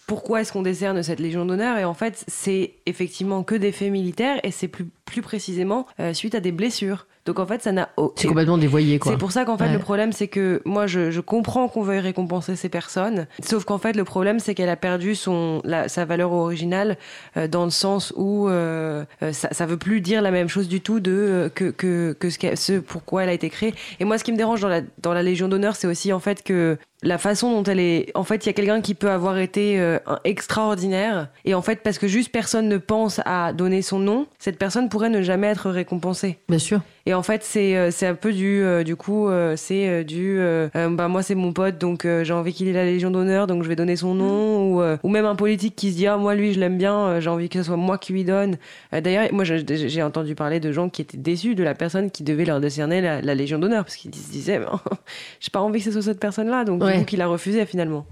pourquoi 0.06 0.40
est-ce 0.40 0.52
qu'on 0.52 0.62
décerne 0.62 1.02
cette 1.02 1.20
Légion 1.20 1.44
d'honneur? 1.44 1.78
Et 1.78 1.84
en 1.84 1.94
fait, 1.94 2.24
c'est 2.28 2.72
effectivement 2.86 3.42
que 3.42 3.54
des 3.54 3.72
faits 3.72 3.90
militaires 3.92 4.40
et 4.42 4.50
c'est 4.50 4.68
plus 4.68 4.86
plus 5.04 5.22
précisément 5.22 5.86
euh, 6.00 6.12
suite 6.14 6.34
à 6.34 6.40
des 6.40 6.52
blessures. 6.52 7.06
Donc 7.28 7.40
en 7.40 7.46
fait, 7.46 7.62
ça 7.62 7.72
n'a 7.72 7.90
au- 7.98 8.10
C'est 8.16 8.26
complètement 8.26 8.56
dévoyé, 8.56 8.98
quoi. 8.98 9.12
C'est 9.12 9.18
pour 9.18 9.32
ça 9.32 9.44
qu'en 9.44 9.58
fait, 9.58 9.64
Ouais. 9.64 9.72
le 9.74 9.78
problème, 9.80 10.12
c'est 10.12 10.28
que 10.28 10.62
moi, 10.64 10.86
je, 10.86 11.10
je 11.10 11.20
comprends 11.20 11.68
qu'on 11.68 11.82
veuille 11.82 11.98
récompenser 12.00 12.56
ces 12.56 12.70
personnes. 12.70 13.26
Sauf 13.44 13.64
qu'en 13.66 13.76
fait, 13.76 13.92
le 13.96 14.04
problème, 14.04 14.38
c'est 14.38 14.54
qu'elle 14.54 14.70
a 14.70 14.76
perdu 14.76 15.14
son, 15.14 15.60
la- 15.62 15.88
sa 15.88 16.06
valeur 16.06 16.32
originale 16.32 16.96
euh, 17.36 17.46
dans 17.46 17.64
le 17.66 17.70
sens 17.70 18.14
où 18.16 18.48
euh, 18.48 19.04
euh, 19.22 19.32
ça, 19.34 19.48
ça 19.52 19.66
veut 19.66 19.76
plus 19.76 20.00
dire 20.00 20.22
la 20.22 20.30
même 20.30 20.48
chose 20.48 20.68
du 20.68 20.80
tout 20.80 21.00
de, 21.00 21.12
euh, 21.12 21.48
que, 21.50 21.68
que, 21.70 22.16
que 22.18 22.30
ce, 22.30 22.38
qu'elle- 22.38 22.56
ce 22.56 22.78
pourquoi 22.78 23.24
elle 23.24 23.28
a 23.28 23.34
été 23.34 23.50
créée. 23.50 23.74
Et 24.00 24.06
moi, 24.06 24.16
ce 24.16 24.24
qui 24.24 24.32
me 24.32 24.38
dérange 24.38 24.62
dans 24.62 24.68
la, 24.68 24.80
dans 25.02 25.12
la 25.12 25.22
Légion 25.22 25.48
d'honneur, 25.48 25.76
c'est 25.76 25.86
aussi 25.86 26.14
en 26.14 26.20
fait 26.20 26.42
que 26.42 26.78
la 27.02 27.18
façon 27.18 27.52
dont 27.52 27.62
elle 27.70 27.80
est. 27.80 28.10
En 28.14 28.24
fait, 28.24 28.44
il 28.44 28.48
y 28.48 28.50
a 28.50 28.52
quelqu'un 28.52 28.80
qui 28.80 28.94
peut 28.94 29.10
avoir 29.10 29.38
été 29.38 29.78
euh, 29.78 29.98
extraordinaire. 30.24 31.28
Et 31.44 31.54
en 31.54 31.62
fait, 31.62 31.82
parce 31.82 31.98
que 31.98 32.08
juste 32.08 32.32
personne 32.32 32.68
ne 32.68 32.78
pense 32.78 33.20
à 33.24 33.52
donner 33.52 33.82
son 33.82 33.98
nom, 33.98 34.26
cette 34.38 34.58
personne 34.58 34.88
pourrait 34.88 35.10
ne 35.10 35.22
jamais 35.22 35.46
être 35.46 35.70
récompensée. 35.70 36.38
Bien 36.48 36.58
sûr. 36.58 36.80
Et 37.06 37.14
en 37.14 37.22
fait, 37.22 37.42
c'est 37.42 37.74
euh, 37.76 37.90
un 38.02 38.14
peu 38.14 38.32
du 38.32 38.62
euh, 38.62 38.84
du 38.84 38.96
coup 38.96 39.28
c'est 39.56 40.04
du 40.04 40.40
bah 40.74 41.08
moi 41.08 41.22
c'est 41.22 41.34
mon 41.34 41.52
pote 41.52 41.78
donc 41.78 42.06
j'ai 42.22 42.32
envie 42.32 42.52
qu'il 42.52 42.68
ait 42.68 42.72
la 42.72 42.84
Légion 42.84 43.10
d'honneur 43.10 43.46
donc 43.46 43.62
je 43.62 43.68
vais 43.68 43.76
donner 43.76 43.96
son 43.96 44.14
nom 44.14 44.72
ou 44.72 44.82
euh, 44.82 44.96
ou 45.02 45.08
même 45.08 45.24
un 45.24 45.34
politique 45.34 45.74
qui 45.76 45.90
se 45.90 45.96
dit 45.96 46.06
ah 46.06 46.16
moi 46.16 46.34
lui 46.34 46.52
je 46.52 46.60
l'aime 46.60 46.78
bien 46.78 47.20
j'ai 47.20 47.30
envie 47.30 47.48
que 47.48 47.58
ce 47.58 47.64
soit 47.64 47.76
moi 47.76 47.98
qui 47.98 48.12
lui 48.12 48.24
donne. 48.24 48.56
D'ailleurs 48.92 49.28
moi 49.32 49.44
j'ai 49.44 50.02
entendu 50.02 50.34
parler 50.34 50.60
de 50.60 50.72
gens 50.72 50.88
qui 50.88 51.02
étaient 51.02 51.16
déçus 51.16 51.54
de 51.54 51.62
la 51.62 51.74
personne 51.74 52.10
qui 52.10 52.22
devait 52.22 52.44
leur 52.44 52.60
décerner 52.60 53.00
la, 53.00 53.20
la 53.20 53.34
Légion 53.34 53.58
d'honneur 53.58 53.84
parce 53.84 53.96
qu'ils 53.96 54.14
se 54.14 54.30
disaient 54.30 54.60
j'ai 55.40 55.50
pas 55.50 55.60
envie 55.60 55.78
que 55.78 55.84
ce 55.84 55.92
soit 55.92 56.02
cette 56.02 56.20
personne 56.20 56.48
là 56.48 56.64
donc 56.64 56.82
Ouais. 56.87 56.87
Du 56.92 56.98
coup 57.00 57.04
qu'il 57.04 57.20
a 57.22 57.26
refusé 57.26 57.64
finalement. 57.66 58.06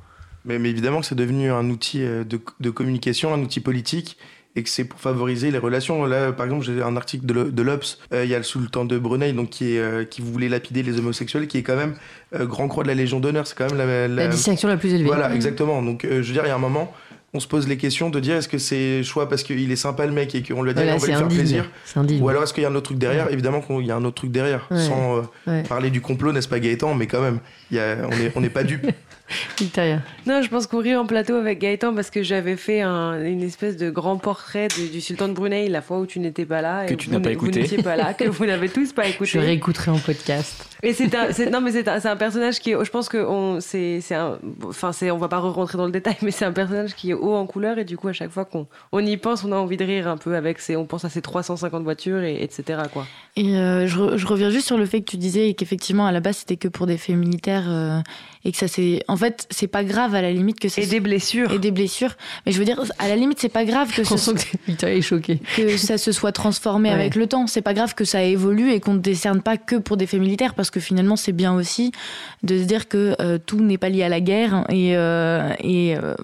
Mais, 0.45 0.59
mais 0.59 0.70
évidemment 0.70 1.01
que 1.01 1.07
c'est 1.07 1.14
devenu 1.16 1.51
un 1.51 1.68
outil 1.70 2.03
euh, 2.03 2.22
de, 2.24 2.39
de 2.61 2.70
communication, 2.70 3.35
un 3.35 3.41
outil 3.41 3.61
politique, 3.61 4.16
et 4.55 4.62
que 4.62 4.70
c'est 4.70 4.85
pour 4.85 5.01
favoriser 5.01 5.51
les 5.51 5.59
relations. 5.59 6.07
Là, 6.07 6.33
par 6.33 6.47
exemple, 6.47 6.64
j'ai 6.64 6.81
un 6.83 6.97
article 6.97 7.27
de, 7.27 7.33
l'O- 7.35 7.51
de 7.51 7.62
l'Obs, 7.62 7.99
euh, 8.14 8.24
il 8.24 8.31
y 8.31 8.35
a 8.35 8.39
le 8.39 8.45
sultan 8.45 8.85
de 8.85 8.97
Brunei, 8.97 9.33
donc 9.33 9.51
qui, 9.51 9.74
est, 9.74 9.79
euh, 9.79 10.05
qui 10.05 10.22
voulait 10.22 10.49
lapider 10.49 10.83
les 10.83 10.99
homosexuels, 10.99 11.47
qui 11.49 11.59
est 11.59 11.62
quand 11.62 11.77
même 11.77 11.95
euh, 12.35 12.47
grand 12.47 12.68
croix 12.68 12.83
de 12.85 12.89
la 12.89 12.95
Légion 12.95 13.20
d'honneur. 13.20 13.47
C'est 13.47 13.55
quand 13.59 13.66
même 13.68 13.77
la, 13.77 14.07
La 14.09 14.09
la- 14.09 14.29
distinction 14.29 14.68
la 14.68 14.77
plus 14.79 14.95
élevée. 14.95 15.09
Voilà, 15.09 15.35
exactement. 15.35 15.83
Donc, 15.83 16.05
euh, 16.05 16.22
je 16.22 16.29
veux 16.29 16.33
dire, 16.33 16.45
il 16.45 16.49
y 16.49 16.53
a 16.53 16.55
un 16.55 16.59
moment, 16.59 16.91
on 17.37 17.41
se 17.41 17.47
pose 17.47 17.68
les 17.68 17.76
questions 17.76 18.11
de 18.11 18.18
dire 18.18 18.37
est-ce 18.37 18.49
que 18.49 18.59
c'est 18.59 19.03
choix 19.05 19.28
parce 19.28 19.43
qu'il 19.43 19.70
est 19.70 19.76
sympa 19.76 20.07
le 20.07 20.12
mec 20.12 20.34
et 20.34 20.43
qu'on 20.43 20.62
lui 20.62 20.70
a 20.70 20.74
dit 20.74 20.80
Voilà, 20.82 20.95
on 20.95 20.99
va 20.99 21.07
lui 21.07 21.12
faire 21.12 21.24
indigne. 21.24 21.39
plaisir 21.39 21.70
indigne. 21.95 22.22
Ou 22.22 22.28
alors 22.28 22.43
est-ce 22.43 22.53
qu'il 22.55 22.62
y 22.62 22.66
a 22.66 22.68
un 22.70 22.74
autre 22.74 22.87
truc 22.87 22.99
derrière 22.99 23.30
Évidemment 23.30 23.61
qu'il 23.61 23.87
y 23.87 23.91
a 23.91 23.97
un 23.97 24.05
autre 24.05 24.16
truc 24.16 24.30
derrière. 24.32 24.66
Ouais. 24.70 24.80
Sans 24.80 25.18
euh, 25.18 25.22
Ouais. 25.47 25.62
parler 25.62 25.91
du 25.91 26.01
complot, 26.01 26.32
n'est-ce 26.32 26.49
pas 26.49 26.59
Gaëtan 26.59 26.95
Mais 26.95 27.07
quand 27.07 27.20
même, 27.20 27.39
il 27.70 27.76
y 27.76 27.80
a, 27.80 27.97
on 28.05 28.16
n'est 28.16 28.32
on 28.34 28.41
n'est 28.41 28.51
pas 28.51 28.64
dupe. 28.64 28.87
Non, 30.27 30.43
je 30.43 30.49
pense 30.49 30.66
qu'on 30.66 30.79
rit 30.81 30.95
en 30.97 31.07
plateau 31.07 31.35
avec 31.35 31.59
Gaëtan 31.61 31.95
parce 31.95 32.11
que 32.11 32.22
j'avais 32.22 32.57
fait 32.57 32.81
un- 32.83 33.22
une 33.24 33.43
espèce 33.43 33.77
de 33.77 33.91
grand 33.91 34.16
portrait 34.18 34.68
du, 34.68 34.89
du 34.89 35.01
sultan 35.01 35.29
de 35.29 35.33
Brunei 35.35 35.68
la 35.68 35.83
fois 35.83 35.99
où 35.99 36.07
tu 36.07 36.18
n'étais 36.20 36.45
pas 36.45 36.61
là. 36.62 36.87
Que 36.87 36.93
et 36.93 36.97
tu 36.97 37.09
vous 37.09 37.14
n'as 37.14 37.20
pas 37.20 37.31
écouté. 37.33 37.62
Vous 37.62 37.83
pas 37.83 37.97
là, 37.97 38.14
que 38.14 38.24
vous 38.24 38.47
n'avez 38.47 38.68
tous 38.68 38.93
pas 38.93 39.05
Je 39.09 39.11
écouté. 39.14 39.39
réécouterai 39.39 39.91
en 39.91 39.99
podcast. 39.99 40.66
Et 40.83 40.93
c'est 40.93 41.14
un, 41.14 41.29
non 41.51 41.61
mais 41.61 41.72
c'est 41.72 41.89
un, 41.89 42.16
personnage 42.16 42.61
qui, 42.61 42.72
est- 42.72 42.85
je 42.85 42.91
pense 42.91 43.09
que 43.09 43.18
on, 43.18 43.61
c'est, 43.61 44.01
enfin 44.64 44.93
c'est, 44.93 45.11
on 45.11 45.18
va 45.18 45.29
pas 45.29 45.39
rentrer 45.39 45.79
dans 45.79 45.87
le 45.87 45.93
détail, 45.93 46.16
mais 46.22 46.31
c'est 46.31 46.45
un 46.45 46.53
personnage 46.53 46.95
qui 46.95 47.11
est 47.11 47.14
haut 47.14 47.35
en 47.35 47.47
couleur 47.47 47.79
et 47.79 47.85
du 47.85 47.97
coup 47.97 48.09
à 48.09 48.12
chaque 48.12 48.31
fois 48.31 48.45
qu'on, 48.45 48.66
on 48.93 49.05
y 49.05 49.16
pense, 49.16 49.43
on 49.45 49.53
a 49.53 49.57
envie 49.57 49.77
de 49.79 49.85
rire 49.85 50.07
un 50.09 50.16
peu 50.18 50.37
avec 50.37 50.59
ses, 50.61 50.77
on 50.77 50.85
pense 50.87 51.05
à 51.05 51.09
ses 51.09 51.22
350 51.22 51.83
voitures 51.83 52.22
et 52.22 52.43
etc 52.43 52.83
quoi. 52.93 53.07
Et 53.37 53.57
euh, 53.57 53.87
je, 53.87 53.99
re- 53.99 54.16
je 54.16 54.27
reviens 54.27 54.51
juste 54.51 54.66
sur 54.66 54.77
le 54.79 54.87
fait 54.87 55.01
que 55.01 55.11
tu 55.11 55.16
disais 55.16 55.55
qu'effectivement 55.55 56.07
à 56.07 56.12
la 56.12 56.20
base 56.20 56.39
c'était 56.39 56.57
que 56.57 56.68
pour 56.68 56.87
des 56.87 56.99
faits 56.99 57.16
militaires 57.16 57.64
euh, 57.68 57.99
et 58.47 58.53
que 58.53 58.57
ça 58.59 58.68
c'est 58.68 59.03
en 59.09 59.16
fait 59.16 59.47
c'est 59.51 59.66
pas 59.66 59.82
grave 59.84 60.14
à 60.14 60.22
la 60.22 60.30
limite 60.30 60.61
que 60.61 60.68
ça 60.68 60.80
Et 60.80 60.84
se- 60.84 60.90
des 60.90 61.01
blessures. 61.01 61.51
et 61.53 61.59
des 61.59 61.72
blessures 61.72 62.14
mais 62.47 62.53
je 62.53 62.59
veux 62.59 62.64
dire 62.64 62.80
à 62.99 63.09
la 63.09 63.16
limite 63.16 63.38
c'est 63.40 63.49
pas 63.49 63.64
grave 63.64 63.92
que, 63.92 64.05
ce- 64.05 64.16
sens 64.16 64.32
que 64.34 65.01
choquée. 65.03 65.40
que 65.57 65.76
ça 65.76 65.99
se 65.99 66.12
soit 66.12 66.32
transformé 66.32 66.88
Ouais. 66.90 66.94
avec 66.94 67.14
le 67.16 67.26
temps 67.26 67.47
c'est 67.47 67.61
pas 67.62 67.74
grave 67.74 67.94
que 67.94 68.05
ça 68.05 68.22
évolue 68.22 68.70
et 68.72 68.80
qu'on 68.80 68.94
ne 68.94 68.99
décerne 69.01 69.42
pas 69.42 69.57
que 69.57 69.76
pour 69.76 69.97
des 69.97 70.07
faits 70.07 70.20
militaires 70.20 70.55
parce 70.55 70.70
que 70.70 70.78
finalement 70.80 71.16
c'est 71.16 71.32
bien 71.32 71.53
aussi 71.55 71.90
de 72.44 72.57
se 72.59 72.64
dire 72.64 72.88
que 72.88 73.16
euh, 73.20 73.38
tout 73.44 73.61
n'est 73.61 73.78
pas 73.78 73.88
lié 73.88 74.05
à 74.05 74.09
la 74.09 74.20
guerre 74.20 74.64
et 74.70 74.97
euh, 74.97 75.53
et 75.61 75.97
euh, 75.97 76.14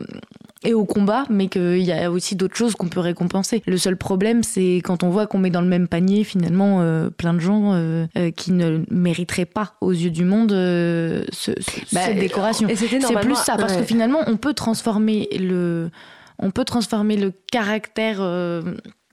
et 0.64 0.74
au 0.74 0.84
combat, 0.84 1.24
mais 1.30 1.48
qu'il 1.48 1.78
y 1.82 1.92
a 1.92 2.10
aussi 2.10 2.36
d'autres 2.36 2.56
choses 2.56 2.74
qu'on 2.74 2.88
peut 2.88 3.00
récompenser. 3.00 3.62
Le 3.66 3.76
seul 3.78 3.96
problème, 3.96 4.42
c'est 4.42 4.76
quand 4.84 5.02
on 5.02 5.10
voit 5.10 5.26
qu'on 5.26 5.38
met 5.38 5.50
dans 5.50 5.60
le 5.60 5.66
même 5.68 5.88
panier 5.88 6.24
finalement 6.24 6.80
euh, 6.82 7.10
plein 7.10 7.34
de 7.34 7.40
gens 7.40 7.72
euh, 7.74 8.06
euh, 8.16 8.30
qui 8.30 8.52
ne 8.52 8.84
mériteraient 8.90 9.44
pas 9.44 9.74
aux 9.80 9.92
yeux 9.92 10.10
du 10.10 10.24
monde 10.24 10.50
ce- 10.52 11.24
ce- 11.32 11.50
Bah, 11.94 12.02
cette 12.06 12.18
décoration. 12.18 12.68
C'est 12.74 12.86
plus 13.20 13.34
ça, 13.36 13.56
parce 13.56 13.72
ouais. 13.74 13.80
que 13.80 13.84
finalement, 13.84 14.20
on 14.26 14.36
peut 14.36 14.54
transformer 14.54 15.28
le, 15.38 15.90
on 16.38 16.50
peut 16.50 16.64
transformer 16.64 17.16
le 17.16 17.32
caractère 17.50 18.18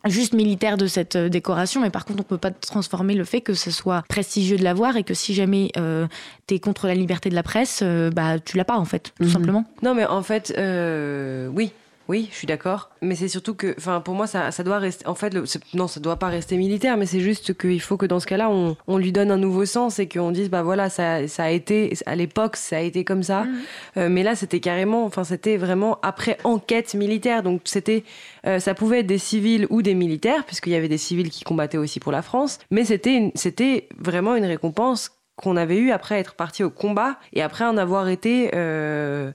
juste 0.07 0.33
militaire 0.33 0.77
de 0.77 0.87
cette 0.87 1.15
euh, 1.15 1.29
décoration, 1.29 1.81
mais 1.81 1.89
par 1.89 2.05
contre, 2.05 2.21
on 2.21 2.23
peut 2.23 2.37
pas 2.37 2.51
transformer 2.51 3.15
le 3.15 3.25
fait 3.25 3.41
que 3.41 3.53
ce 3.53 3.69
soit 3.71 4.03
prestigieux 4.07 4.57
de 4.57 4.63
l'avoir 4.63 4.95
et 4.97 5.03
que 5.03 5.13
si 5.13 5.33
jamais 5.33 5.71
euh, 5.77 6.07
t'es 6.47 6.59
contre 6.59 6.87
la 6.87 6.95
liberté 6.95 7.29
de 7.29 7.35
la 7.35 7.43
presse, 7.43 7.81
euh, 7.83 8.09
bah 8.09 8.39
tu 8.39 8.55
l'as 8.57 8.65
pas 8.65 8.77
en 8.77 8.85
fait, 8.85 9.11
tout 9.19 9.23
Mhm. 9.25 9.29
simplement. 9.29 9.65
Non, 9.83 9.93
mais 9.95 10.05
en 10.05 10.23
fait, 10.23 10.53
euh, 10.57 11.47
oui. 11.47 11.71
Oui, 12.09 12.27
je 12.31 12.35
suis 12.37 12.47
d'accord. 12.47 12.89
Mais 13.03 13.13
c'est 13.13 13.27
surtout 13.27 13.53
que, 13.53 13.75
enfin, 13.77 14.01
pour 14.01 14.15
moi, 14.15 14.25
ça, 14.25 14.49
ça 14.49 14.63
doit 14.63 14.79
rester. 14.79 15.05
En 15.07 15.13
fait, 15.13 15.31
le- 15.31 15.43
non, 15.75 15.87
ça 15.87 15.99
doit 15.99 16.15
pas 16.17 16.27
rester 16.29 16.57
militaire, 16.57 16.97
mais 16.97 17.05
c'est 17.05 17.19
juste 17.19 17.55
qu'il 17.55 17.79
faut 17.79 17.97
que 17.97 18.07
dans 18.07 18.19
ce 18.19 18.25
cas-là, 18.25 18.49
on, 18.49 18.75
on 18.87 18.97
lui 18.97 19.11
donne 19.11 19.29
un 19.29 19.37
nouveau 19.37 19.63
sens 19.65 19.99
et 19.99 20.09
qu'on 20.09 20.31
dise, 20.31 20.49
bah 20.49 20.63
voilà, 20.63 20.89
ça, 20.89 21.27
ça 21.27 21.43
a 21.43 21.49
été, 21.51 21.93
à 22.07 22.15
l'époque, 22.15 22.55
ça 22.55 22.77
a 22.77 22.79
été 22.79 23.03
comme 23.03 23.21
ça. 23.21 23.45
Euh, 23.97 24.09
mais 24.09 24.23
là, 24.23 24.35
c'était 24.35 24.59
carrément, 24.59 25.05
enfin, 25.05 25.23
c'était 25.23 25.57
vraiment 25.57 25.99
après 26.01 26.39
enquête 26.43 26.95
militaire. 26.95 27.43
Donc, 27.43 27.61
c'était, 27.65 28.03
euh, 28.47 28.57
ça 28.59 28.73
pouvait 28.73 29.01
être 29.01 29.07
des 29.07 29.19
civils 29.19 29.67
ou 29.69 29.83
des 29.83 29.93
militaires, 29.93 30.45
puisqu'il 30.45 30.71
y 30.73 30.75
avait 30.75 30.87
des 30.87 30.97
civils 30.97 31.29
qui 31.29 31.43
combattaient 31.43 31.77
aussi 31.77 31.99
pour 31.99 32.11
la 32.11 32.23
France. 32.23 32.57
Mais 32.71 32.85
c'était, 32.85 33.87
vraiment 33.99 34.35
une 34.35 34.45
récompense 34.45 35.11
qu'on 35.35 35.55
avait 35.57 35.77
eue 35.77 35.91
après 35.91 36.19
être 36.19 36.33
parti 36.33 36.63
au 36.63 36.71
combat 36.71 37.19
et 37.33 37.43
après 37.43 37.65
en 37.65 37.77
avoir 37.77 38.09
été. 38.09 38.49
euh, 38.55 39.31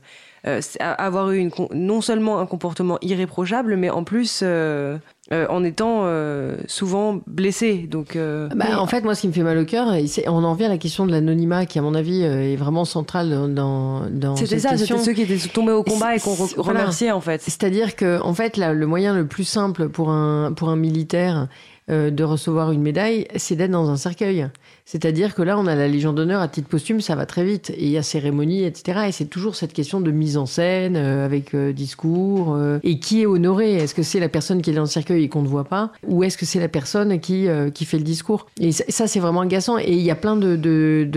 avoir 0.79 1.31
eu 1.31 1.39
une, 1.39 1.51
non 1.73 2.01
seulement 2.01 2.39
un 2.39 2.47
comportement 2.47 2.99
irréprochable, 3.03 3.77
mais 3.77 3.89
en 3.91 4.05
plus 4.05 4.41
euh, 4.43 4.99
euh, 5.33 5.47
en 5.49 5.65
étant 5.65 6.01
euh, 6.03 6.57
souvent 6.67 7.21
blessé. 7.27 7.87
Donc, 7.91 8.15
euh, 8.15 8.49
Bah, 8.55 8.79
En 8.79 8.87
fait, 8.87 9.03
moi, 9.05 9.15
ce 9.15 9.23
qui 9.23 9.29
me 9.29 9.33
fait 9.33 9.43
mal 9.43 9.57
au 9.57 9.65
cœur, 9.65 9.89
on 10.27 10.45
en 10.45 10.55
vient 10.55 10.67
à 10.67 10.73
la 10.73 10.79
question 10.79 11.07
de 11.07 11.13
l'anonymat, 11.13 11.65
qui, 11.65 11.79
à 11.79 11.83
mon 11.83 11.95
avis, 11.95 12.23
euh, 12.25 12.53
est 12.53 12.57
vraiment 12.57 12.85
centrale 12.85 13.31
dans, 13.55 14.03
dans, 14.11 14.37
c'était 14.37 14.59
cette 14.59 14.71
ça, 14.71 14.77
c'était 14.77 14.99
ceux 14.99 15.13
qui 15.15 15.23
étaient 15.23 15.39
tombés 15.49 15.73
au 15.73 15.83
combat 15.83 16.15
et 16.17 16.21
qu'on 16.21 16.35
re- 16.35 16.49
C'est- 16.49 16.57
voilà. 16.61 16.81
remerciait 16.81 17.11
en 17.13 17.21
fait. 17.23 17.41
C'est-à-dire 17.41 17.97
que, 17.97 18.21
en 18.21 18.35
fait, 18.35 18.57
là, 18.59 18.75
le 18.75 18.87
moyen 18.87 19.15
le 19.15 19.27
plus 19.27 19.45
simple 19.45 19.89
pour 19.89 20.11
un, 20.11 20.53
pour 20.53 20.69
un 20.69 20.77
militaire 20.77 21.49
euh, 21.91 22.11
de 22.11 22.25
recevoir 22.25 22.71
une 22.73 22.83
médaille, 22.83 23.27
c'est 23.37 23.57
d'être 23.57 23.71
dans 23.71 23.89
un 23.91 23.97
cercueil. 23.97 24.49
C'est-à-dire 24.87 25.35
que 25.35 25.41
là, 25.41 25.59
on 25.59 25.67
a 25.67 25.75
la 25.75 25.89
Légion 25.89 26.13
d'honneur 26.13 26.43
à 26.43 26.49
titre 26.49 26.69
posthume, 26.69 27.01
ça 27.01 27.15
va 27.17 27.25
très 27.25 27.43
vite. 27.43 27.71
Et 27.71 27.85
il 27.85 27.91
y 27.91 27.97
a 27.97 28.03
cérémonie, 28.03 28.65
etc. 28.65 29.07
Et 29.09 29.13
c'est 29.13 29.25
toujours 29.25 29.57
cette 29.57 29.73
question 29.73 30.01
de 30.03 30.11
mise 30.11 30.37
en 30.37 30.45
scène, 30.45 30.97
euh, 30.97 31.25
avec 31.25 31.55
euh, 31.55 31.73
discours. 31.73 32.55
euh, 32.55 32.79
et 32.83 32.99
qui 32.99 33.23
est 33.23 33.27
honoré 33.27 33.73
Est-ce 33.77 33.95
que 33.95 34.03
c'est 34.03 34.21
la 34.21 34.29
personne 34.29 34.61
qui 34.61 34.71
est 34.71 34.75
dans 34.75 34.83
le 34.83 34.87
cercueil 34.87 35.25
et 35.25 35.29
qu'on 35.31 35.41
ne 35.41 35.49
voit 35.49 35.65
pas 35.65 35.91
Ou 36.07 36.23
est-ce 36.23 36.37
que 36.37 36.45
c'est 36.45 36.61
la 36.61 36.69
personne 36.69 37.19
qui, 37.19 37.47
qui 37.73 37.85
fait 37.87 37.97
le 37.97 38.05
discours? 38.05 38.47
Et 38.61 38.73
ça, 38.73 39.07
c'est 39.07 39.21
vraiment 39.21 39.41
agaçant. 39.41 39.79
Et 39.79 39.93
il 39.93 40.03
y 40.03 40.11
a 40.11 40.15
plein 40.15 40.37
de, 40.37 40.55
de, 40.55 41.09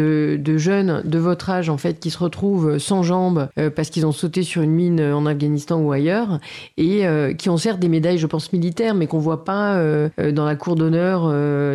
de, 0.41 0.57
jeunes 0.57 1.01
de 1.03 1.18
votre 1.20 1.49
âge, 1.49 1.70
en 1.70 1.78
fait, 1.78 1.99
qui 1.99 2.09
se 2.09 2.20
retrouvent 2.20 2.78
sans 2.78 3.03
jambes 3.03 3.49
parce 3.76 3.89
qu'ils 3.89 4.05
ont 4.05 4.11
sauté 4.13 4.43
sur 4.43 4.61
une 4.61 4.72
mine 4.72 5.01
en 5.01 5.26
Afghanistan 5.26 5.80
ou 5.82 5.91
ailleurs 5.91 6.39
et 6.78 7.03
qui 7.38 7.49
ont 7.49 7.57
certes 7.57 7.80
des 7.80 7.89
médailles, 7.89 8.18
je 8.18 8.28
pense, 8.28 8.53
militaires, 8.53 8.95
mais 8.95 9.07
qu'on 9.07 9.20
voit 9.20 9.43
pas 9.43 9.78
dans 10.18 10.45
la 10.45 10.55
cour 10.55 10.76
d'honneur 10.76 11.30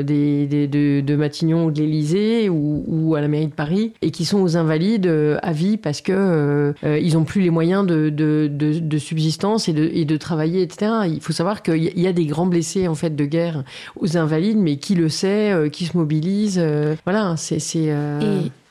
des, 0.04 0.46
des- 0.46 0.68
de, 0.68 1.00
de 1.00 1.16
Matignon 1.16 1.66
ou 1.66 1.70
de 1.70 1.81
l'Élysée 1.82 2.48
ou, 2.48 3.14
à 3.16 3.20
la 3.20 3.28
mairie 3.28 3.48
de 3.48 3.52
Paris 3.52 3.92
et 4.00 4.10
qui 4.10 4.24
sont 4.24 4.40
aux 4.40 4.56
invalides 4.56 5.06
euh, 5.06 5.38
à 5.42 5.52
vie 5.52 5.76
parce 5.76 6.00
que 6.00 6.12
euh, 6.12 6.72
euh, 6.84 6.98
ils 6.98 7.16
ont 7.16 7.24
plus 7.24 7.42
les 7.42 7.50
moyens 7.50 7.86
de, 7.86 8.98
subsistance 8.98 9.68
et 9.68 9.72
de, 9.72 10.16
travailler, 10.16 10.62
etc. 10.62 10.92
Il 11.06 11.20
faut 11.20 11.32
savoir 11.32 11.62
qu'il 11.62 11.82
y 11.98 12.06
a- 12.06 12.12
des 12.12 12.26
grands 12.26 12.46
blessés 12.46 12.88
en 12.88 12.94
fait 12.94 13.16
de 13.16 13.24
guerre 13.24 13.64
aux 13.96 14.16
invalides, 14.18 14.58
mais 14.58 14.76
qui 14.76 14.94
le 14.94 15.08
sait, 15.08 15.68
qui 15.72 15.86
se 15.86 15.96
mobilise. 15.96 16.62
voilà, 17.04 17.36
c'est 17.36 17.58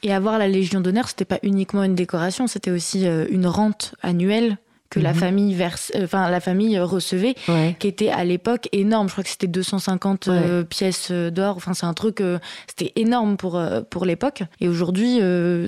Et, 0.04 0.14
avoir 0.14 0.38
la 0.38 0.48
Légion 0.48 0.82
d'honneur, 0.82 1.08
c'était 1.08 1.26
pas 1.26 1.40
uniquement 1.44 1.84
une 1.84 1.96
décoration, 1.96 2.48
c'était 2.48 2.72
aussi 2.72 3.06
une 3.30 3.48
rente 3.48 3.96
annuelle 4.02 4.58
que 4.92 5.00
la 5.00 5.14
Mhm. 5.14 5.20
famille 5.20 5.54
verse, 5.56 5.92
euh, 5.96 6.04
enfin 6.04 6.30
la 6.30 6.40
famille 6.40 6.78
euh, 6.78 6.86
recevait, 6.86 7.34
ouais. 7.48 7.76
qui 7.80 7.88
était 7.88 8.10
à 8.10 8.24
l'époque 8.24 8.70
énorme. 8.72 9.08
Je 9.08 9.14
crois 9.14 9.24
que 9.24 9.30
c'était 9.32 9.48
250 9.48 10.28
euh, 10.28 10.64
pièces 10.64 11.12
d'or. 11.12 11.56
Enfin, 11.58 11.74
c'est 11.74 11.88
un 11.88 11.94
truc, 11.96 12.22
euh, 12.22 12.38
c'était 12.68 12.92
énorme 12.96 13.38
pour 13.38 13.58
euh, 13.58 13.82
pour 13.90 14.06
l'époque. 14.06 14.44
Et 14.60 14.68
aujourd'hui, 14.68 15.18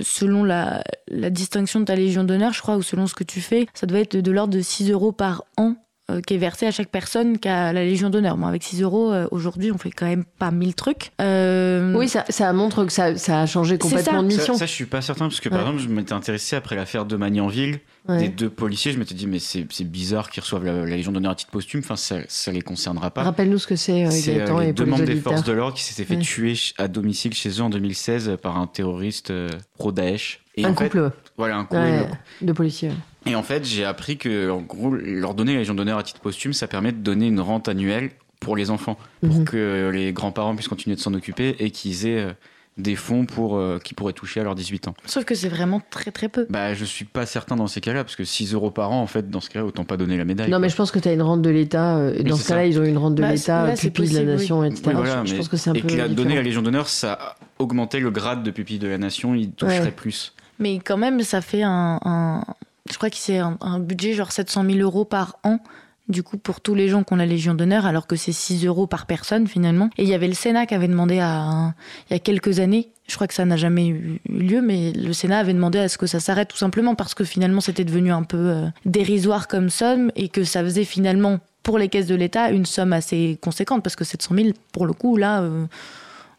selon 0.04 0.44
la, 0.44 0.84
la 1.08 1.30
distinction 1.30 1.80
de 1.80 1.84
ta 1.86 1.96
Légion 1.96 2.22
d'honneur, 2.22 2.52
je 2.52 2.60
crois, 2.62 2.76
ou 2.76 2.82
selon 2.82 3.06
ce 3.06 3.14
que 3.14 3.24
tu 3.24 3.40
fais, 3.40 3.66
ça 3.74 3.86
doit 3.86 3.98
être 3.98 4.12
de, 4.16 4.20
de 4.20 4.30
l'ordre 4.30 4.54
de 4.54 4.60
6 4.60 4.90
euros 4.90 5.10
par 5.12 5.44
an. 5.56 5.74
Euh, 6.10 6.20
qui 6.20 6.34
est 6.34 6.38
versé 6.38 6.66
à 6.66 6.70
chaque 6.70 6.88
personne 6.90 7.38
qui 7.38 7.48
a 7.48 7.72
la 7.72 7.82
Légion 7.84 8.10
d'honneur. 8.10 8.36
Bon, 8.36 8.46
avec 8.46 8.62
6 8.62 8.82
euros, 8.82 9.10
euh, 9.12 9.26
aujourd'hui, 9.30 9.72
on 9.72 9.78
fait 9.78 9.90
quand 9.90 10.06
même 10.06 10.24
pas 10.38 10.50
mille 10.50 10.74
trucs. 10.74 11.12
Euh, 11.20 11.94
Oui, 11.96 12.08
ça, 12.08 12.24
ça 12.28 12.52
montre 12.52 12.84
que 12.84 12.92
ça, 12.92 13.16
ça 13.16 13.40
a 13.40 13.46
changé 13.46 13.78
complètement 13.78 14.20
ça. 14.20 14.22
de 14.22 14.30
Ça, 14.30 14.36
mission. 14.38 14.54
ça, 14.58 14.66
je 14.66 14.72
suis 14.72 14.84
pas 14.86 15.00
certain 15.00 15.26
parce 15.28 15.40
que 15.40 15.48
par 15.48 15.60
Ouais. 15.60 15.64
exemple, 15.70 15.82
je 15.82 15.88
m'étais 15.88 16.12
intéressé 16.12 16.56
après 16.56 16.76
l'affaire 16.76 17.04
de 17.06 17.16
Magnanville, 17.16 17.80
Ouais. 18.06 18.18
des 18.18 18.28
deux 18.28 18.50
policiers. 18.50 18.92
Je 18.92 18.98
m'étais 18.98 19.14
dit, 19.14 19.26
mais 19.26 19.38
c'est 19.38 19.64
bizarre 19.84 20.28
qu'ils 20.30 20.42
reçoivent 20.42 20.64
la, 20.64 20.84
la 20.84 20.96
Légion 20.96 21.10
d'honneur 21.10 21.32
à 21.32 21.34
titre 21.36 21.50
posthume. 21.50 21.80
Enfin, 21.82 21.96
ça, 21.96 22.16
ça 22.28 22.52
les 22.52 22.60
concernera 22.60 23.10
pas. 23.10 23.22
Rappelle-nous 23.22 23.58
ce 23.58 23.66
que 23.66 23.76
c'est, 23.76 24.10
C'est 24.10 24.42
euh, 24.42 24.60
les 24.60 24.72
deux 24.74 24.84
membres 24.84 25.04
des 25.04 25.16
forces 25.16 25.42
de 25.44 25.52
l'ordre 25.52 25.74
qui 25.76 25.82
s'étaient 25.84 26.04
fait 26.04 26.16
Ouais. 26.16 26.20
tuer 26.22 26.54
à 26.76 26.86
domicile 26.88 27.32
chez 27.32 27.48
eux 27.48 27.62
en 27.62 27.70
2016 27.70 28.36
par 28.42 28.58
un 28.58 28.66
terroriste 28.66 29.30
euh, 29.30 29.48
pro-Daesh. 29.78 30.40
Et 30.56 30.66
Un 30.66 30.72
en 30.72 30.76
fait, 30.76 30.92
voilà, 31.38 31.56
un 31.56 31.64
couple. 31.64 31.80
ouais, 31.80 32.08
de 32.42 32.52
policiers. 32.52 32.92
Et 33.26 33.34
en 33.34 33.42
fait, 33.42 33.64
j'ai 33.64 33.84
appris 33.84 34.16
que, 34.18 34.50
en 34.50 34.60
gros, 34.60 34.90
leur 34.94 35.34
donner 35.34 35.52
la 35.54 35.58
Légion 35.60 35.74
d'honneur 35.74 35.98
à 35.98 36.02
titre 36.02 36.20
posthume, 36.20 36.52
ça 36.52 36.66
permet 36.68 36.92
de 36.92 36.98
donner 36.98 37.26
une 37.28 37.40
rente 37.40 37.68
annuelle 37.68 38.10
pour 38.40 38.56
les 38.56 38.70
enfants, 38.70 38.98
pour 39.26 39.36
Mhm. 39.40 39.44
que 39.44 39.90
les 39.92 40.12
grands-parents 40.12 40.54
puissent 40.54 40.68
continuer 40.68 40.96
de 40.96 41.00
s'en 41.00 41.14
occuper 41.14 41.56
et 41.58 41.70
qu'ils 41.70 42.06
aient 42.06 42.20
euh, 42.20 42.32
des 42.76 42.96
fonds 42.96 43.24
pour, 43.24 43.56
euh, 43.56 43.78
qui 43.82 43.94
pourraient 43.94 44.12
toucher 44.12 44.40
à 44.40 44.42
leurs 44.42 44.54
18 44.56 44.88
ans. 44.88 44.94
Sauf 45.06 45.24
que 45.24 45.34
c'est 45.34 45.48
vraiment 45.48 45.80
très 45.90 46.10
très 46.10 46.28
peu. 46.28 46.44
Bah, 46.50 46.74
je 46.74 46.84
suis 46.84 47.04
pas 47.06 47.24
certain 47.24 47.54
dans 47.56 47.68
ces 47.68 47.80
cas-là, 47.80 48.02
parce 48.04 48.16
que 48.16 48.24
6 48.24 48.52
euros 48.52 48.70
par 48.72 48.90
an, 48.90 49.00
en 49.00 49.06
fait, 49.06 49.30
dans 49.30 49.40
ce 49.40 49.48
cas-là, 49.48 49.64
autant 49.64 49.84
pas 49.84 49.96
donner 49.96 50.16
la 50.18 50.24
médaille. 50.26 50.50
Non, 50.50 50.58
mais 50.58 50.68
je 50.68 50.76
pense 50.76 50.90
que 50.90 50.98
tu 50.98 51.08
as 51.08 51.12
une 51.12 51.22
rente 51.22 51.40
de 51.40 51.50
l'État. 51.50 51.96
euh, 51.96 52.22
dans 52.24 52.36
ce 52.36 52.48
cas-là, 52.48 52.66
ils 52.66 52.78
ont 52.78 52.84
une 52.84 52.98
rente 52.98 53.14
de 53.14 53.22
Bah, 53.22 53.32
l'État, 53.32 53.64
euh, 53.64 53.72
c'est 53.76 53.90
pupille 53.90 54.10
de 54.10 54.16
la 54.18 54.20
oui. 54.24 54.26
nation, 54.38 54.64
etc. 54.64 54.82
Oui, 54.88 54.92
voilà, 54.96 55.24
je, 55.24 55.34
pense 55.36 55.48
que 55.48 55.56
c'est 55.56 55.70
un 55.70 55.74
et 55.74 55.80
peu. 55.80 55.88
que 55.88 55.94
la, 55.94 56.08
donner 56.08 56.34
la 56.34 56.42
Légion 56.42 56.60
d'honneur, 56.62 56.88
ça 56.88 57.36
augmentait 57.58 58.00
le 58.00 58.10
grade 58.10 58.42
de 58.42 58.50
pupille 58.50 58.78
de 58.80 58.88
la 58.88 58.98
nation, 58.98 59.34
il 59.34 59.52
toucherait 59.52 59.80
Ouais. 59.80 59.90
plus. 59.92 60.34
Mais 60.58 60.80
quand 60.84 60.96
même, 60.98 61.22
ça 61.22 61.40
fait 61.40 61.62
un. 61.62 61.98
un- 62.04 62.44
je 62.90 62.96
crois 62.96 63.10
que 63.10 63.16
c'est 63.16 63.38
un, 63.38 63.56
un 63.60 63.78
budget 63.78 64.12
genre 64.12 64.32
700 64.32 64.64
000 64.64 64.78
euros 64.78 65.04
par 65.04 65.38
an. 65.42 65.58
Du 66.06 66.22
coup, 66.22 66.36
pour 66.36 66.60
tous 66.60 66.74
les 66.74 66.88
gens 66.88 67.02
qui 67.02 67.14
ont 67.14 67.16
la 67.16 67.24
Légion 67.24 67.54
d'honneur, 67.54 67.86
alors 67.86 68.06
que 68.06 68.14
c'est 68.14 68.32
6 68.32 68.66
euros 68.66 68.86
par 68.86 69.06
personne 69.06 69.46
finalement. 69.46 69.88
Et 69.96 70.02
il 70.02 70.08
y 70.08 70.12
avait 70.12 70.28
le 70.28 70.34
Sénat 70.34 70.66
qui 70.66 70.74
avait 70.74 70.88
demandé 70.88 71.18
à, 71.18 71.72
il 72.10 72.12
y 72.12 72.16
a 72.16 72.18
quelques 72.18 72.60
années, 72.60 72.90
je 73.08 73.14
crois 73.14 73.26
que 73.26 73.32
ça 73.32 73.46
n'a 73.46 73.56
jamais 73.56 73.86
eu 73.88 74.20
eu 74.28 74.38
lieu, 74.38 74.60
mais 74.60 74.92
le 74.92 75.14
Sénat 75.14 75.38
avait 75.38 75.54
demandé 75.54 75.78
à 75.78 75.88
ce 75.88 75.96
que 75.96 76.06
ça 76.06 76.20
s'arrête 76.20 76.48
tout 76.48 76.58
simplement 76.58 76.94
parce 76.94 77.14
que 77.14 77.24
finalement 77.24 77.62
c'était 77.62 77.84
devenu 77.84 78.12
un 78.12 78.22
peu 78.22 78.36
euh, 78.36 78.66
dérisoire 78.84 79.48
comme 79.48 79.70
somme 79.70 80.12
et 80.14 80.28
que 80.28 80.44
ça 80.44 80.62
faisait 80.62 80.84
finalement 80.84 81.38
pour 81.62 81.78
les 81.78 81.88
caisses 81.88 82.06
de 82.06 82.14
l'État 82.14 82.50
une 82.50 82.66
somme 82.66 82.92
assez 82.92 83.38
conséquente 83.40 83.82
parce 83.82 83.96
que 83.96 84.04
700 84.04 84.34
000, 84.34 84.48
pour 84.72 84.84
le 84.84 84.92
coup, 84.92 85.16
là, 85.16 85.40
euh, 85.40 85.64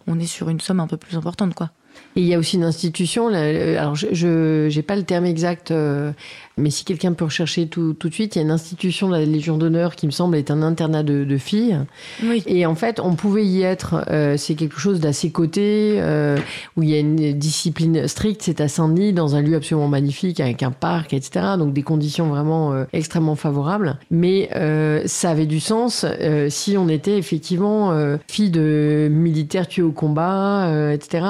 on 0.06 0.20
est 0.20 0.28
sur 0.28 0.50
une 0.50 0.62
somme 0.62 0.80
un 0.80 0.88
peu 0.88 0.98
plus 0.98 1.18
importante, 1.18 1.56
quoi. 1.56 1.72
Et 2.16 2.22
il 2.22 2.28
y 2.28 2.34
a 2.34 2.40
aussi 2.40 2.56
une 2.56 2.64
institution, 2.64 3.28
là, 3.28 3.40
euh, 3.40 3.78
alors 3.78 3.96
je 3.96 4.74
n'ai 4.74 4.82
pas 4.84 4.96
le 4.96 5.04
terme 5.04 5.26
exact, 5.26 5.72
euh, 5.72 6.14
mais 6.58 6.70
si 6.70 6.86
quelqu'un 6.86 7.14
peut 7.14 7.26
rechercher 7.26 7.68
tout, 7.68 7.94
tout 7.94 8.08
de 8.08 8.14
suite, 8.14 8.36
il 8.36 8.40
y 8.40 8.42
a 8.42 8.46
une 8.46 8.52
institution 8.52 9.08
de 9.08 9.14
la 9.14 9.26
Légion 9.26 9.58
d'honneur 9.58 9.96
qui 9.96 10.06
me 10.06 10.12
semble 10.12 10.38
est 10.38 10.52
un 10.52 10.62
internat 10.62 11.04
de, 11.04 11.26
de 11.26 11.38
filles. 11.38 11.78
Oui. 12.24 12.44
Et 12.46 12.66
en 12.66 12.76
fait, 12.76 13.02
on 13.02 13.16
pouvait 13.16 13.46
y 13.46 13.62
être, 13.62 14.06
euh, 14.10 14.38
c'est 14.38 14.56
quelque 14.56 14.80
chose 14.80 15.02
d'assez 15.02 15.32
coté, 15.32 15.98
euh, 15.98 16.38
où 16.78 16.84
il 16.84 16.90
y 16.90 16.96
a 16.96 17.00
une 17.00 17.34
discipline 17.34 18.08
stricte, 18.08 18.42
c'est 18.44 18.62
à 18.62 18.70
Saint-Denis, 18.70 19.12
dans 19.12 19.36
un 19.36 19.42
lieu 19.42 19.56
absolument 19.56 19.90
magnifique, 19.90 20.40
avec 20.40 20.64
un 20.64 20.72
parc, 20.72 21.14
etc. 21.14 21.46
Donc 21.58 21.74
des 21.74 21.84
conditions 21.84 22.28
vraiment 22.28 22.74
euh, 22.74 22.86
extrêmement 22.94 23.36
favorables. 23.36 23.98
Mais 24.10 24.50
ça 25.06 25.32
avait 25.32 25.46
du 25.46 25.60
sens 25.60 26.06
si 26.50 26.78
on 26.78 26.88
était 26.88 27.18
effectivement 27.18 27.94
fille 28.28 28.50
de 28.50 29.08
militaires 29.12 29.68
tués 29.68 29.82
au 29.84 29.92
combat, 29.92 30.70
etc. 30.94 31.26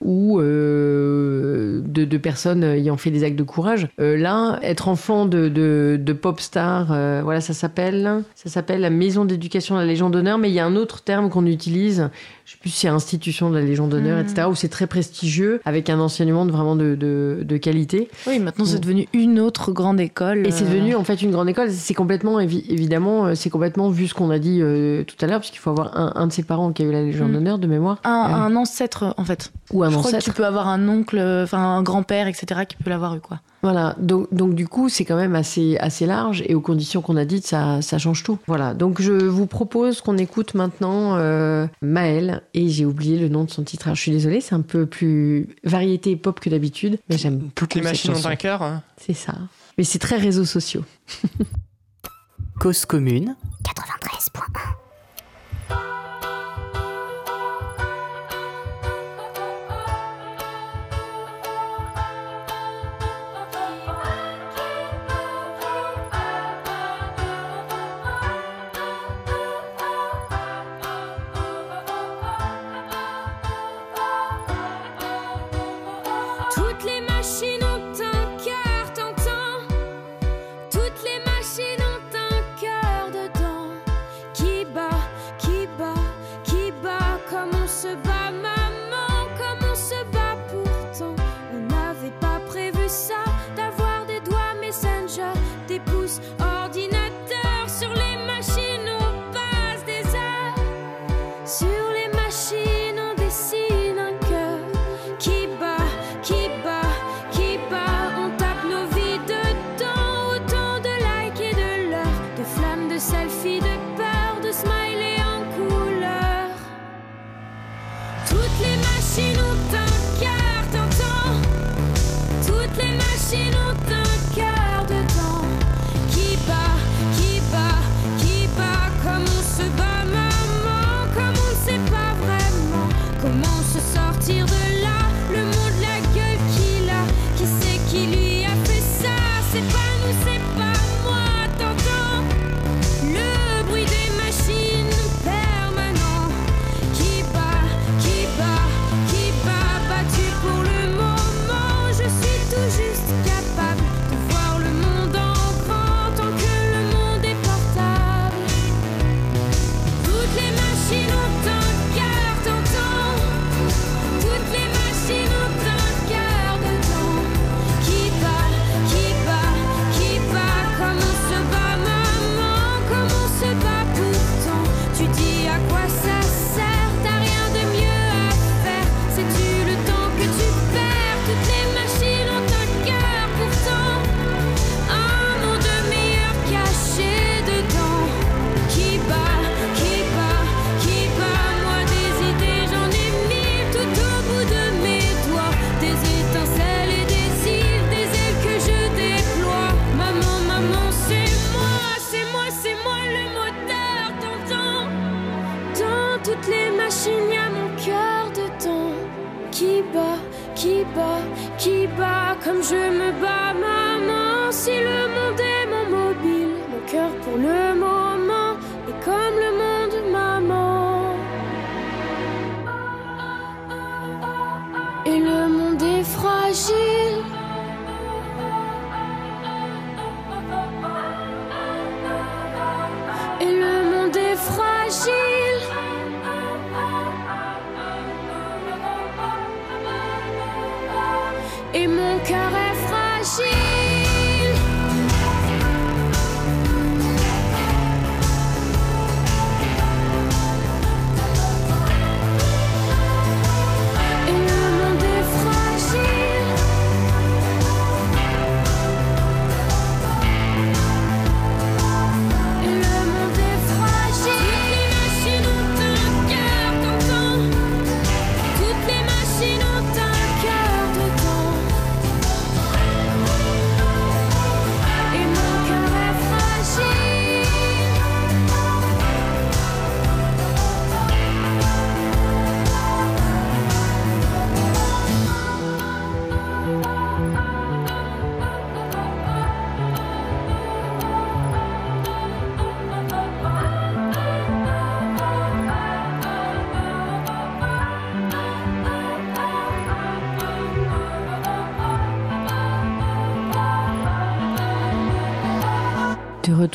Ou 0.00 0.40
de, 0.40 1.82
de 1.82 2.16
personnes 2.16 2.64
ayant 2.64 2.96
fait 2.96 3.10
des 3.10 3.24
actes 3.24 3.36
de 3.36 3.42
courage. 3.42 3.88
Là, 3.98 4.58
être 4.64 4.88
enfant 4.88 5.26
de, 5.26 5.48
de, 5.48 6.12
pop 6.12 6.40
star, 6.40 6.92
euh, 6.92 7.20
voilà, 7.22 7.40
ça 7.40 7.54
s'appelle, 7.54 8.22
ça 8.34 8.50
s'appelle 8.50 8.80
la 8.80 8.90
maison 8.90 9.24
d'éducation 9.24 9.74
de 9.74 9.80
la 9.80 9.86
Légion 9.86 10.10
d'honneur. 10.10 10.38
Mais 10.38 10.50
il 10.50 10.54
y 10.54 10.60
a 10.60 10.66
un 10.66 10.76
autre 10.76 11.02
terme 11.02 11.30
qu'on 11.30 11.46
utilise. 11.46 12.10
Je 12.44 12.52
sais 12.52 12.58
plus 12.60 12.70
si 12.70 12.80
c'est 12.80 12.88
institution 12.88 13.48
de 13.48 13.54
la 13.56 13.62
Légion 13.62 13.88
d'honneur, 13.88 14.18
Mhm. 14.18 14.24
etc. 14.26 14.48
Où 14.50 14.54
c'est 14.54 14.68
très 14.68 14.86
prestigieux, 14.86 15.60
avec 15.64 15.88
un 15.88 15.98
enseignement 15.98 16.44
de, 16.44 16.52
vraiment 16.52 16.76
de, 16.76 16.94
de, 16.94 17.38
de 17.42 17.56
qualité. 17.56 18.08
Oui, 18.26 18.38
maintenant 18.38 18.64
c'est 18.66 18.80
devenu 18.80 19.08
une 19.14 19.40
autre 19.40 19.72
grande 19.72 19.98
école. 19.98 20.46
Et 20.46 20.50
c'est 20.50 20.64
euh, 20.64 20.68
devenu 20.68 20.94
en 20.94 21.04
fait 21.04 21.22
une 21.22 21.30
grande 21.30 21.48
école. 21.48 21.70
C'est 21.70 21.94
complètement, 21.94 22.38
évi- 22.40 22.64
évidemment, 22.68 23.26
euh, 23.26 23.34
c'est 23.34 23.48
complètement 23.50 23.88
vu 23.88 24.06
ce 24.08 24.14
qu'on 24.14 24.28
a 24.30 24.38
dit 24.38 24.58
euh, 24.60 25.04
tout 25.04 25.16
à 25.22 25.26
l'heure, 25.26 25.40
puisqu'il 25.40 25.58
faut 25.58 25.70
avoir 25.70 25.96
un, 25.98 26.12
un 26.16 26.26
de 26.26 26.32
ses 26.32 26.42
parents 26.42 26.72
qui 26.72 26.82
a 26.82 26.84
eu 26.86 26.92
la 26.92 27.02
Légion 27.02 27.28
Mm. 27.28 27.32
d'honneur 27.32 27.58
de 27.58 27.66
mémoire, 27.66 27.98
un, 28.04 28.54
ancêtre 28.56 29.14
en 29.16 29.24
fait. 29.24 29.50
ou 29.72 29.82
un 29.82 29.88
je 29.90 29.96
crois 29.96 30.10
que 30.10 30.16
ancêtre. 30.16 30.24
tu 30.26 30.32
peux 30.36 30.44
avoir 30.44 30.68
un 30.68 30.86
oncle, 30.88 31.18
enfin 31.44 31.58
un 31.58 31.82
grand-père, 31.82 32.26
etc. 32.28 32.60
qui 32.68 32.76
peut 32.76 32.90
l'avoir 32.90 33.14
eu 33.16 33.20
quoi. 33.20 33.40
Voilà, 33.62 33.96
donc, 33.98 34.26
donc 34.30 34.54
du 34.54 34.68
coup, 34.68 34.90
c'est 34.90 35.06
quand 35.06 35.16
même 35.16 35.34
assez, 35.34 35.78
assez 35.78 36.04
large 36.04 36.42
et 36.46 36.54
aux 36.54 36.60
conditions 36.60 37.00
qu'on 37.00 37.16
a 37.16 37.24
dites, 37.24 37.46
ça, 37.46 37.80
ça 37.80 37.96
change 37.96 38.22
tout. 38.22 38.36
Voilà, 38.46 38.74
donc 38.74 39.00
je 39.00 39.12
vous 39.12 39.46
propose 39.46 40.02
qu'on 40.02 40.18
écoute 40.18 40.52
maintenant 40.54 41.16
euh, 41.16 41.66
Maëlle 41.80 42.33
et 42.54 42.68
j'ai 42.68 42.84
oublié 42.84 43.18
le 43.18 43.28
nom 43.28 43.44
de 43.44 43.50
son 43.50 43.62
titre. 43.62 43.86
Alors 43.86 43.96
je 43.96 44.02
suis 44.02 44.10
désolée, 44.10 44.40
c'est 44.40 44.54
un 44.54 44.60
peu 44.60 44.86
plus 44.86 45.48
variété 45.64 46.16
pop 46.16 46.40
que 46.40 46.50
d'habitude, 46.50 46.98
mais 47.08 47.18
j'aime 47.18 47.50
Toutes 47.54 47.74
les 47.74 47.82
machines 47.82 48.12
ont 48.12 48.26
un 48.26 48.36
cœur. 48.36 48.62
Hein. 48.62 48.82
C'est 48.96 49.14
ça. 49.14 49.34
Mais 49.78 49.84
c'est 49.84 49.98
très 49.98 50.16
réseaux 50.16 50.44
sociaux. 50.44 50.84
Cause 52.60 52.84
commune 52.84 53.36
93.1 53.64 54.74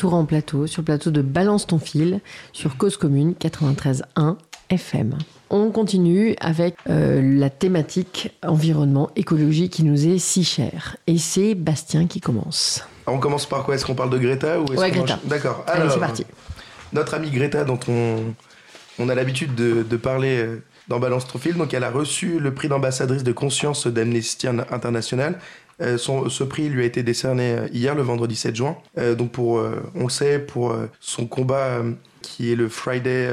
retour 0.00 0.14
en 0.14 0.24
plateau, 0.24 0.66
sur 0.66 0.80
le 0.80 0.86
plateau 0.86 1.10
de 1.10 1.20
Balance 1.20 1.66
ton 1.66 1.78
fil, 1.78 2.20
sur 2.54 2.78
Cause 2.78 2.96
Commune 2.96 3.34
93.1 3.38 4.36
FM. 4.70 5.18
On 5.50 5.70
continue 5.70 6.34
avec 6.40 6.74
euh, 6.88 7.20
la 7.22 7.50
thématique 7.50 8.30
environnement, 8.42 9.10
écologie 9.14 9.68
qui 9.68 9.82
nous 9.84 10.08
est 10.08 10.16
si 10.16 10.42
chère. 10.42 10.96
Et 11.06 11.18
c'est 11.18 11.54
Bastien 11.54 12.06
qui 12.06 12.20
commence. 12.20 12.82
Alors, 13.06 13.18
on 13.18 13.20
commence 13.20 13.44
par 13.44 13.62
quoi? 13.64 13.74
Est-ce 13.74 13.84
qu'on 13.84 13.94
parle 13.94 14.08
de 14.08 14.16
Greta 14.16 14.58
ou 14.58 14.64
est-ce 14.72 14.80
Ouais, 14.80 14.90
qu'on 14.90 15.00
Greta. 15.00 15.14
enchaîne 15.16 15.28
D'accord. 15.28 15.64
Allez, 15.66 15.82
Alors, 15.82 15.92
c'est 15.92 16.00
parti. 16.00 16.24
Notre 16.94 17.12
amie 17.12 17.30
Greta, 17.30 17.64
dont 17.64 17.80
on, 17.88 18.20
on 18.98 19.08
a 19.10 19.14
l'habitude 19.14 19.54
de, 19.54 19.82
de 19.82 19.96
parler 19.98 20.38
euh, 20.38 20.62
dans 20.88 20.98
Balance 20.98 21.26
ton 21.28 21.38
fil, 21.38 21.56
donc 21.56 21.74
elle 21.74 21.84
a 21.84 21.90
reçu 21.90 22.40
le 22.40 22.54
prix 22.54 22.68
d'ambassadrice 22.68 23.22
de 23.22 23.32
conscience 23.32 23.86
d'Amnesty 23.86 24.46
International. 24.48 25.38
Euh, 25.80 25.98
ce 25.98 26.44
prix 26.44 26.68
lui 26.68 26.82
a 26.82 26.84
été 26.84 27.02
décerné 27.02 27.52
euh, 27.52 27.68
hier, 27.72 27.94
le 27.94 28.02
vendredi 28.02 28.36
7 28.36 28.54
juin. 28.54 28.76
Euh, 28.98 29.14
donc 29.14 29.32
pour, 29.32 29.62
on 29.94 30.04
le 30.04 30.10
sait, 30.10 30.38
pour 30.38 30.74
son 31.00 31.26
combat 31.26 31.82
qui 32.22 32.52
est 32.52 32.56
le 32.56 32.68
Friday, 32.68 33.28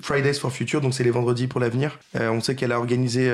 Fridays 0.00 0.34
for 0.34 0.52
Future, 0.52 0.80
donc 0.80 0.94
c'est 0.94 1.04
les 1.04 1.10
vendredis 1.10 1.46
pour 1.46 1.60
l'avenir. 1.60 1.98
On 2.14 2.40
sait 2.40 2.54
qu'elle 2.54 2.72
a 2.72 2.78
organisé 2.78 3.30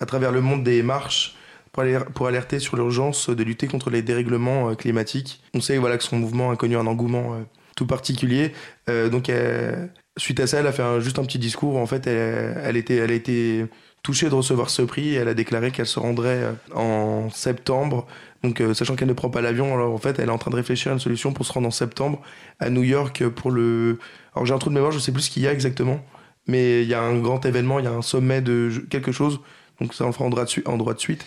à 0.00 0.06
travers 0.06 0.32
le 0.32 0.40
monde 0.40 0.64
des 0.64 0.82
marches 0.82 1.36
pour, 1.72 1.84
pour 2.14 2.26
alerter 2.26 2.58
sur 2.58 2.76
l'urgence 2.76 3.28
de 3.28 3.42
lutter 3.42 3.66
contre 3.66 3.90
les 3.90 4.02
dérèglements 4.02 4.74
climatiques. 4.74 5.42
On 5.54 5.60
sait 5.60 5.76
voilà, 5.76 5.98
que 5.98 6.04
son 6.04 6.16
mouvement 6.16 6.50
a 6.50 6.56
connu 6.56 6.76
un 6.76 6.86
engouement 6.86 7.36
tout 7.76 7.86
particulier. 7.86 8.52
Donc, 8.88 9.30
suite 10.16 10.40
à 10.40 10.46
ça, 10.46 10.60
elle 10.60 10.66
a 10.66 10.72
fait 10.72 11.00
juste 11.00 11.18
un 11.18 11.24
petit 11.24 11.38
discours. 11.38 11.76
En 11.76 11.86
fait, 11.86 12.06
elle, 12.06 12.58
elle 12.64 12.76
était, 12.76 12.96
elle 12.96 13.10
a 13.10 13.14
été 13.14 13.66
touchée 14.06 14.28
de 14.28 14.34
recevoir 14.34 14.70
ce 14.70 14.82
prix. 14.82 15.16
Elle 15.16 15.26
a 15.26 15.34
déclaré 15.34 15.72
qu'elle 15.72 15.86
se 15.86 15.98
rendrait 15.98 16.44
euh, 16.44 16.52
en 16.74 17.28
septembre. 17.30 18.06
Donc, 18.44 18.60
euh, 18.60 18.72
sachant 18.72 18.94
qu'elle 18.94 19.08
ne 19.08 19.14
prend 19.14 19.30
pas 19.30 19.40
l'avion, 19.40 19.74
alors 19.74 19.92
en 19.92 19.98
fait, 19.98 20.20
elle 20.20 20.28
est 20.28 20.32
en 20.32 20.38
train 20.38 20.52
de 20.52 20.56
réfléchir 20.56 20.92
à 20.92 20.94
une 20.94 21.00
solution 21.00 21.32
pour 21.32 21.44
se 21.44 21.52
rendre 21.52 21.66
en 21.66 21.72
septembre 21.72 22.22
à 22.60 22.70
New 22.70 22.84
York 22.84 23.26
pour 23.30 23.50
le. 23.50 23.98
Alors, 24.34 24.46
j'ai 24.46 24.54
un 24.54 24.58
trou 24.58 24.70
de 24.70 24.76
mémoire, 24.76 24.92
je 24.92 25.00
sais 25.00 25.10
plus 25.10 25.22
ce 25.22 25.30
qu'il 25.30 25.42
y 25.42 25.48
a 25.48 25.52
exactement. 25.52 26.00
Mais 26.46 26.82
il 26.82 26.88
y 26.88 26.94
a 26.94 27.02
un 27.02 27.18
grand 27.18 27.44
événement, 27.44 27.80
il 27.80 27.84
y 27.84 27.88
a 27.88 27.92
un 27.92 28.02
sommet 28.02 28.40
de 28.40 28.70
quelque 28.90 29.10
chose. 29.10 29.40
Donc, 29.80 29.92
ça, 29.92 30.04
on 30.04 30.06
le 30.06 30.12
fera 30.12 30.24
en 30.26 30.76
droit 30.76 30.94
de 30.94 31.00
suite. 31.00 31.26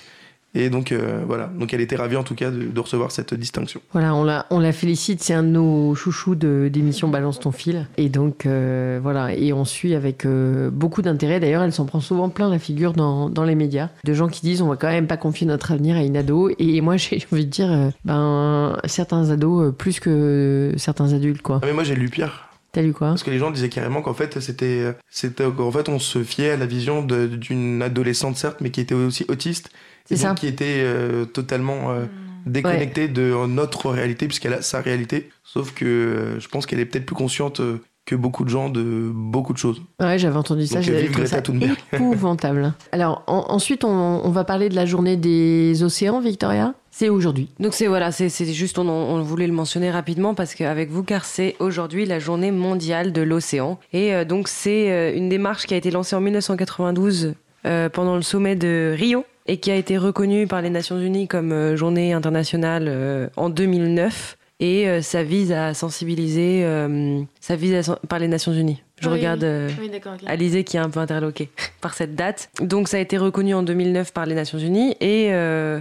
Et 0.56 0.70
donc, 0.70 0.91
euh, 0.91 1.24
voilà. 1.28 1.47
Donc, 1.47 1.74
elle 1.74 1.82
était 1.82 1.95
ravie 1.95 2.16
en 2.16 2.24
tout 2.24 2.34
cas 2.34 2.50
de, 2.50 2.64
de 2.64 2.80
recevoir 2.80 3.12
cette 3.12 3.34
distinction. 3.34 3.82
Voilà, 3.91 4.16
on 4.16 4.24
la, 4.24 4.47
on 4.50 4.60
la 4.60 4.72
félicite, 4.72 5.22
c'est 5.22 5.34
un 5.34 5.43
de 5.43 5.50
nos 5.50 5.93
chouchous 5.93 6.36
d'émission 6.36 7.08
Balance 7.08 7.39
ton 7.39 7.52
fil. 7.52 7.88
Et 7.97 8.10
donc, 8.10 8.45
euh, 8.45 9.00
voilà, 9.02 9.34
et 9.34 9.54
on 9.54 9.64
suit 9.66 9.93
avec 9.93 10.26
euh, 10.26 10.70
beaucoup 10.72 11.02
d'intérêt. 11.02 11.39
D'ailleurs, 11.39 11.64
elle 11.64 11.74
s'en 11.74 11.86
prend 11.86 12.00
souvent 12.00 12.30
plein 12.30 12.50
la 12.50 12.60
figure 12.60 12.93
dans, 12.93 13.30
dans 13.30 13.43
les 13.43 13.56
médias. 13.56 13.89
De 14.04 14.14
gens 14.14 14.28
qui 14.28 14.41
disent 14.41 14.62
on 14.62 14.70
va 14.70 14.76
quand 14.76 14.89
même 14.89 15.08
pas 15.08 15.18
confier 15.18 15.45
notre 15.45 15.72
avenir 15.72 15.95
à 15.95 16.04
une 16.04 16.18
ado. 16.18 16.50
Et 16.58 16.82
moi, 16.82 16.97
j'ai 16.97 17.24
envie 17.32 17.45
de 17.45 17.52
dire, 17.52 17.91
ben, 18.04 18.78
certains 18.86 19.30
ados 19.30 19.74
plus 19.78 20.00
que 20.00 20.74
certains 20.78 21.14
adultes, 21.14 21.43
quoi. 21.43 21.60
Ah, 21.62 21.68
mais 21.68 21.74
moi, 21.74 21.84
j'ai 21.84 21.95
lu 21.95 22.10
pire. 22.10 22.50
T'as 22.72 22.82
lu 22.84 22.93
quoi? 22.93 23.10
Parce 23.10 23.24
que 23.24 23.32
les 23.32 23.39
gens 23.39 23.50
disaient 23.50 23.70
carrément 23.70 24.04
qu'en 24.04 24.14
fait, 24.14 24.39
c'était, 24.39 24.95
c'était, 25.10 25.45
en 25.45 25.72
fait, 25.72 25.89
on 25.89 25.97
se 25.97 26.24
fiait 26.24 26.52
à 26.52 26.58
la 26.58 26.68
vision 26.68 27.02
d'une 27.02 27.82
adolescente, 27.82 28.38
certes, 28.38 28.62
mais 28.62 28.70
qui 28.70 28.82
était 28.82 28.93
aussi 28.93 29.26
autiste. 29.28 29.72
C'est 30.10 30.18
ça. 30.18 30.34
qui 30.34 30.47
était 30.47 30.82
euh, 30.84 31.26
totalement 31.26 31.91
euh, 31.91 32.05
déconnectée 32.45 33.07
de 33.07 33.34
notre 33.47 33.89
réalité, 33.89 34.28
puisqu'elle 34.28 34.53
a 34.53 34.62
sa 34.62 34.82
réalité. 34.82 35.30
Sauf 35.43 35.74
que 35.74 35.86
euh, 35.86 36.39
je 36.39 36.47
pense 36.47 36.66
qu'elle 36.66 36.80
est 36.80 36.86
peut-être 36.86 37.05
plus 37.05 37.16
consciente 37.16 37.60
euh, 37.60 37.82
que 38.05 38.16
beaucoup 38.16 38.43
de 38.43 38.49
gens 38.49 38.70
de 38.70 39.12
beaucoup 39.14 39.53
de 39.53 39.60
choses. 39.60 39.82
Ouais, 39.99 40.18
j'avais 40.18 40.36
entendu 40.38 40.66
ça, 40.66 40.76
Donc, 40.76 40.84
j'avais 40.86 41.01
vive 41.01 41.12
trouvé 41.12 41.24
Greta 41.26 41.36
ça 41.38 41.41
Thunberg. 41.43 41.78
épouvantable. 41.93 42.74
Alors, 42.91 43.24
en- 43.28 43.45
ensuite, 43.49 43.84
on, 43.84 43.89
on 43.89 44.30
va 44.32 44.43
parler 44.43 44.70
de 44.70 44.76
la 44.76 44.86
journée 44.88 45.16
des 45.16 45.84
océans, 45.84 46.20
Victoria. 46.20 46.74
C'est 46.91 47.07
aujourd'hui. 47.10 47.49
Donc 47.60 47.76
c'est 47.76 47.88
voilà, 47.88 48.12
c'est 48.12 48.30
juste 48.51 48.78
on, 48.80 49.22
voulait 49.22 49.47
le 49.47 49.53
mentionner 49.53 49.89
rapidement 49.91 50.34
parce 50.34 50.53
qu'avec 50.55 50.89
vous 50.89 51.03
car 51.03 51.24
c'est 51.24 51.55
aujourd'hui 51.60 52.05
la 52.05 52.20
journée 52.20 52.51
mondiale 52.51 53.14
de 53.14 53.22
l'océan 53.22 53.80
et 53.93 54.14
euh, 54.14 54.26
donc 54.26 54.47
c'est 54.49 54.91
euh, 54.91 55.16
une 55.16 55.30
démarche 55.30 55.66
qui 55.66 55.76
a 55.76 55.78
été 55.78 55.91
lancée 55.91 56.16
en 56.18 56.20
1992 56.20 57.36
euh, 57.66 57.89
pendant 57.89 58.16
le 58.16 58.22
sommet 58.22 58.55
de 58.55 58.93
Rio 58.97 59.24
et 59.52 59.58
qui 59.58 59.72
a 59.72 59.76
été 59.76 59.97
reconnue 59.97 60.45
par 60.45 60.62
les 60.62 60.70
Nations 60.70 61.00
Unies 61.00 61.28
comme 61.28 61.52
euh, 61.52 61.76
journée 61.76 62.14
internationale 62.14 62.86
euh, 62.88 63.28
en 63.36 63.50
2009 63.50 64.38
et 64.60 64.88
euh, 64.88 65.02
ça 65.02 65.24
vise 65.24 65.52
à 65.52 65.74
sensibiliser, 65.74 66.62
euh, 66.66 67.22
ça 67.39 67.56
vise 67.56 67.89
à 67.89 67.95
par 68.08 68.20
les 68.20 68.28
Nations 68.28 68.54
Unies. 68.54 68.82
Je 69.02 69.08
Oui, 69.08 69.16
regarde. 69.16 69.43
euh, 69.43 69.70
Oui. 69.82 69.89
Alizé 70.28 70.64
qui 70.64 70.78
est 70.78 70.82
un 70.82 70.89
peu 70.89 71.00
interloqué 71.00 71.50
par 71.82 71.93
cette 71.95 72.14
date. 72.16 72.50
Donc 72.62 72.89
ça 72.89 72.97
a 72.97 73.00
été 73.00 73.18
reconnu 73.18 73.54
en 73.56 73.64
2009 73.64 74.14
par 74.14 74.26
les 74.28 74.36
Nations 74.36 74.60
Unies 74.60 74.95
et, 75.00 75.30
euh, 75.32 75.80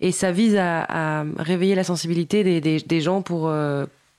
et 0.00 0.12
ça 0.12 0.30
vise 0.30 0.54
à, 0.56 0.84
à 1.20 1.24
réveiller 1.38 1.74
la 1.74 1.84
sensibilité 1.84 2.44
des, 2.44 2.60
des, 2.60 2.78
des 2.78 3.00
gens 3.00 3.22
pour, 3.22 3.50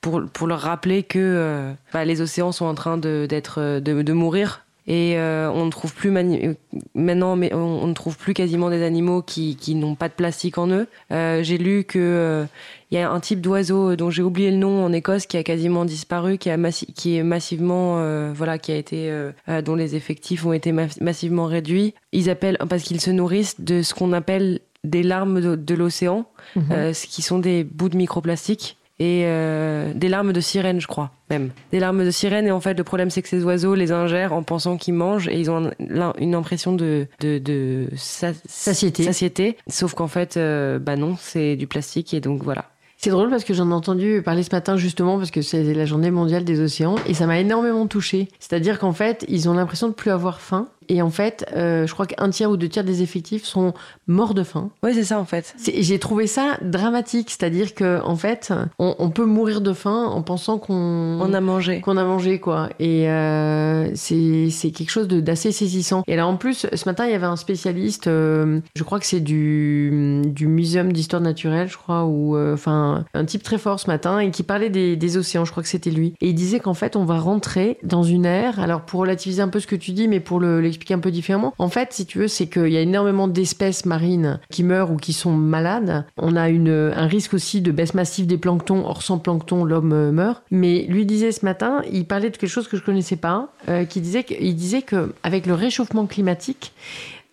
pour, 0.01 0.21
pour 0.33 0.47
leur 0.47 0.59
rappeler 0.59 1.03
que 1.03 1.71
bah, 1.93 2.03
les 2.03 2.19
océans 2.21 2.51
sont 2.51 2.65
en 2.65 2.75
train 2.75 2.97
de, 2.97 3.27
d'être, 3.29 3.79
de, 3.79 4.01
de 4.01 4.13
mourir 4.13 4.65
Et 4.91 5.19
euh, 5.19 5.51
on 5.53 5.65
ne 5.65 5.69
trouve 5.69 5.93
plus 5.93 6.09
euh, 6.17 6.53
maintenant, 6.95 7.35
mais 7.35 7.53
on, 7.53 7.83
on 7.83 7.87
ne 7.87 7.93
trouve 7.93 8.17
plus 8.17 8.33
quasiment 8.33 8.71
des 8.71 8.81
animaux 8.83 9.21
qui, 9.21 9.55
qui 9.55 9.75
n'ont 9.75 9.93
pas 9.93 10.09
de 10.09 10.13
plastique 10.15 10.57
en 10.57 10.67
eux. 10.69 10.87
Euh, 11.11 11.43
J'ai 11.43 11.59
lu 11.59 11.83
que 11.83 12.45
il 12.91 12.95
y 12.95 12.97
a 13.01 13.11
un 13.11 13.19
type 13.19 13.39
d'oiseau 13.39 13.95
dont 13.95 14.09
j'ai 14.09 14.23
oublié 14.23 14.49
le 14.49 14.57
nom 14.57 14.83
en 14.83 14.91
Écosse 14.91 15.27
qui 15.27 15.37
a 15.37 15.43
quasiment 15.43 15.85
disparu, 15.85 16.39
qui, 16.39 16.49
a 16.49 16.57
massi- 16.57 16.91
qui 16.91 17.17
est 17.17 17.23
massivement, 17.23 17.99
euh, 17.99 18.31
voilà, 18.33 18.57
qui 18.57 18.71
a 18.71 18.77
été, 18.77 19.11
euh, 19.11 19.31
dont 19.63 19.75
les 19.75 19.95
effectifs 19.95 20.43
ont 20.43 20.53
été 20.53 20.71
ma- 20.71 20.87
massivement 20.99 21.45
réduits. 21.45 21.93
Ils 22.11 22.31
appellent 22.31 22.57
parce 22.67 22.81
qu'ils 22.81 22.99
se 22.99 23.11
nourrissent 23.11 23.61
de 23.61 23.83
ce 23.83 23.93
qu'on 23.93 24.11
appelle 24.11 24.59
des 24.83 25.03
larmes 25.03 25.39
de, 25.39 25.55
de 25.55 25.75
l'océan, 25.75 26.25
Mhm. 26.55 26.63
euh, 26.71 26.93
ce 26.93 27.05
qui 27.05 27.21
sont 27.21 27.37
des 27.37 27.63
bouts 27.63 27.89
de 27.89 27.97
microplastique 27.97 28.77
et 28.99 29.23
euh, 29.25 29.93
des 29.93 30.09
larmes 30.09 30.33
de 30.33 30.41
sirène, 30.41 30.79
je 30.81 30.87
crois, 30.87 31.11
même. 31.29 31.49
Des 31.71 31.79
larmes 31.79 32.03
de 32.03 32.11
sirène, 32.11 32.45
et 32.47 32.51
en 32.51 32.59
fait, 32.59 32.73
le 32.73 32.83
problème, 32.83 33.09
c'est 33.09 33.21
que 33.21 33.29
ces 33.29 33.43
oiseaux 33.43 33.75
les 33.75 33.91
ingèrent 33.91 34.33
en 34.33 34.43
pensant 34.43 34.77
qu'ils 34.77 34.93
mangent, 34.93 35.27
et 35.29 35.39
ils 35.39 35.49
ont 35.49 35.69
un- 35.91 36.13
une 36.19 36.35
impression 36.35 36.73
de, 36.73 37.07
de, 37.21 37.37
de 37.39 37.87
sa- 37.95 38.33
Satiété. 38.47 39.03
satiété. 39.03 39.57
Sauf 39.67 39.93
qu'en 39.93 40.07
fait, 40.07 40.35
euh, 40.37 40.79
bah 40.79 40.95
non, 40.97 41.15
c'est 41.19 41.55
du 41.55 41.65
plastique, 41.67 42.13
et 42.13 42.19
donc 42.19 42.43
voilà. 42.43 42.65
C'est 43.01 43.11
drôle 43.11 43.29
parce 43.29 43.45
que 43.45 43.53
j'en 43.53 43.69
ai 43.71 43.73
entendu 43.73 44.21
parler 44.25 44.43
ce 44.43 44.49
matin 44.53 44.75
justement 44.75 45.17
parce 45.17 45.31
que 45.31 45.41
c'est 45.41 45.73
la 45.73 45.85
journée 45.85 46.11
mondiale 46.11 46.43
des 46.43 46.59
océans 46.59 46.95
et 47.07 47.13
ça 47.13 47.27
m'a 47.27 47.39
énormément 47.39 47.87
touchée. 47.87 48.27
C'est-à-dire 48.41 48.77
qu'en 48.77 48.91
fait, 48.91 49.23
ils 49.29 49.47
ont 49.47 49.53
l'impression 49.53 49.87
de 49.87 49.93
plus 49.93 50.11
avoir 50.11 50.41
faim 50.41 50.67
et 50.89 51.01
en 51.01 51.09
fait, 51.09 51.45
euh, 51.55 51.87
je 51.87 51.93
crois 51.93 52.05
qu'un 52.07 52.29
tiers 52.29 52.49
ou 52.51 52.57
deux 52.57 52.67
tiers 52.69 52.83
des 52.83 53.01
effectifs 53.01 53.45
sont 53.45 53.73
morts 54.07 54.33
de 54.33 54.43
faim. 54.43 54.69
Ouais, 54.83 54.93
c'est 54.93 55.03
ça, 55.05 55.19
en 55.19 55.25
fait. 55.25 55.55
J'ai 55.73 55.99
trouvé 55.99 56.27
ça 56.27 56.57
dramatique, 56.61 57.29
c'est-à-dire 57.29 57.73
que 57.75 58.01
en 58.03 58.15
fait, 58.15 58.51
on, 58.79 58.95
on 58.99 59.09
peut 59.09 59.25
mourir 59.25 59.61
de 59.61 59.73
faim 59.73 60.05
en 60.05 60.21
pensant 60.21 60.57
qu'on 60.57 61.19
On 61.21 61.33
a 61.33 61.39
mangé. 61.41 61.79
qu'on 61.81 61.95
a 61.97 62.03
mangé 62.03 62.39
quoi 62.39 62.69
et 62.79 63.09
euh, 63.09 63.89
c'est 63.95 64.71
quelque 64.71 64.89
chose 64.89 65.07
d'assez 65.07 65.51
saisissant 65.51 66.03
et 66.07 66.15
là 66.15 66.27
en 66.27 66.35
plus 66.37 66.67
ce 66.73 66.85
matin 66.89 67.05
il 67.05 67.11
y 67.11 67.15
avait 67.15 67.25
un 67.25 67.35
spécialiste 67.35 68.07
euh, 68.07 68.59
je 68.75 68.83
crois 68.83 68.99
que 68.99 69.05
c'est 69.05 69.19
du 69.19 70.21
du 70.25 70.47
muséum 70.47 70.91
d'histoire 70.91 71.21
naturelle 71.21 71.67
je 71.69 71.77
crois 71.77 72.05
ou 72.05 72.35
euh, 72.35 72.53
enfin 72.53 73.05
un 73.13 73.25
type 73.25 73.43
très 73.43 73.57
fort 73.57 73.79
ce 73.79 73.87
matin 73.87 74.19
et 74.19 74.31
qui 74.31 74.43
parlait 74.43 74.69
des, 74.69 74.95
des 74.95 75.17
océans 75.17 75.45
je 75.45 75.51
crois 75.51 75.63
que 75.63 75.69
c'était 75.69 75.91
lui 75.91 76.13
et 76.21 76.29
il 76.29 76.35
disait 76.35 76.59
qu'en 76.59 76.73
fait 76.73 76.95
on 76.95 77.05
va 77.05 77.19
rentrer 77.19 77.77
dans 77.83 78.03
une 78.03 78.25
ère 78.25 78.59
alors 78.59 78.81
pour 78.81 79.01
relativiser 79.01 79.41
un 79.41 79.49
peu 79.49 79.59
ce 79.59 79.67
que 79.67 79.75
tu 79.75 79.91
dis 79.91 80.07
mais 80.07 80.19
pour 80.19 80.39
le- 80.39 80.59
un 80.91 80.99
peu 80.99 81.11
différemment. 81.11 81.53
En 81.57 81.69
fait 81.69 81.93
si 81.93 82.05
tu 82.05 82.19
veux 82.19 82.27
c'est 82.27 82.47
qu'il 82.47 82.69
y 82.69 82.77
a 82.77 82.81
énormément 82.81 83.27
d'espèces 83.27 83.85
marines 83.85 84.39
qui 84.49 84.63
meurent 84.63 84.91
ou 84.91 84.97
qui 84.97 85.13
sont 85.13 85.31
malades. 85.31 86.05
On 86.17 86.35
a 86.35 86.49
une 86.49 86.91
un 86.95 87.07
risque 87.07 87.33
aussi 87.33 87.61
de 87.61 87.71
baisse 87.71 87.93
massive 87.93 88.27
des 88.27 88.37
planctons. 88.37 88.85
Or 88.85 89.01
sans 89.01 89.17
plancton 89.17 89.63
l'homme 89.63 89.93
euh, 89.93 90.11
meurt. 90.11 90.43
Mais 90.51 90.85
lui 90.89 91.05
disait 91.05 91.31
ce 91.31 91.45
matin 91.45 91.81
il 91.91 92.05
parlait 92.05 92.29
de 92.29 92.37
quelque 92.37 92.49
chose 92.49 92.67
que 92.67 92.77
je 92.77 92.83
connaissais 92.83 93.15
pas 93.15 93.53
euh, 93.67 93.85
qui 93.85 94.01
disait 94.01 94.23
que, 94.23 94.33
il 94.39 94.55
disait 94.55 94.81
que 94.81 95.13
avec 95.23 95.45
le 95.45 95.53
réchauffement 95.53 96.05
climatique 96.05 96.73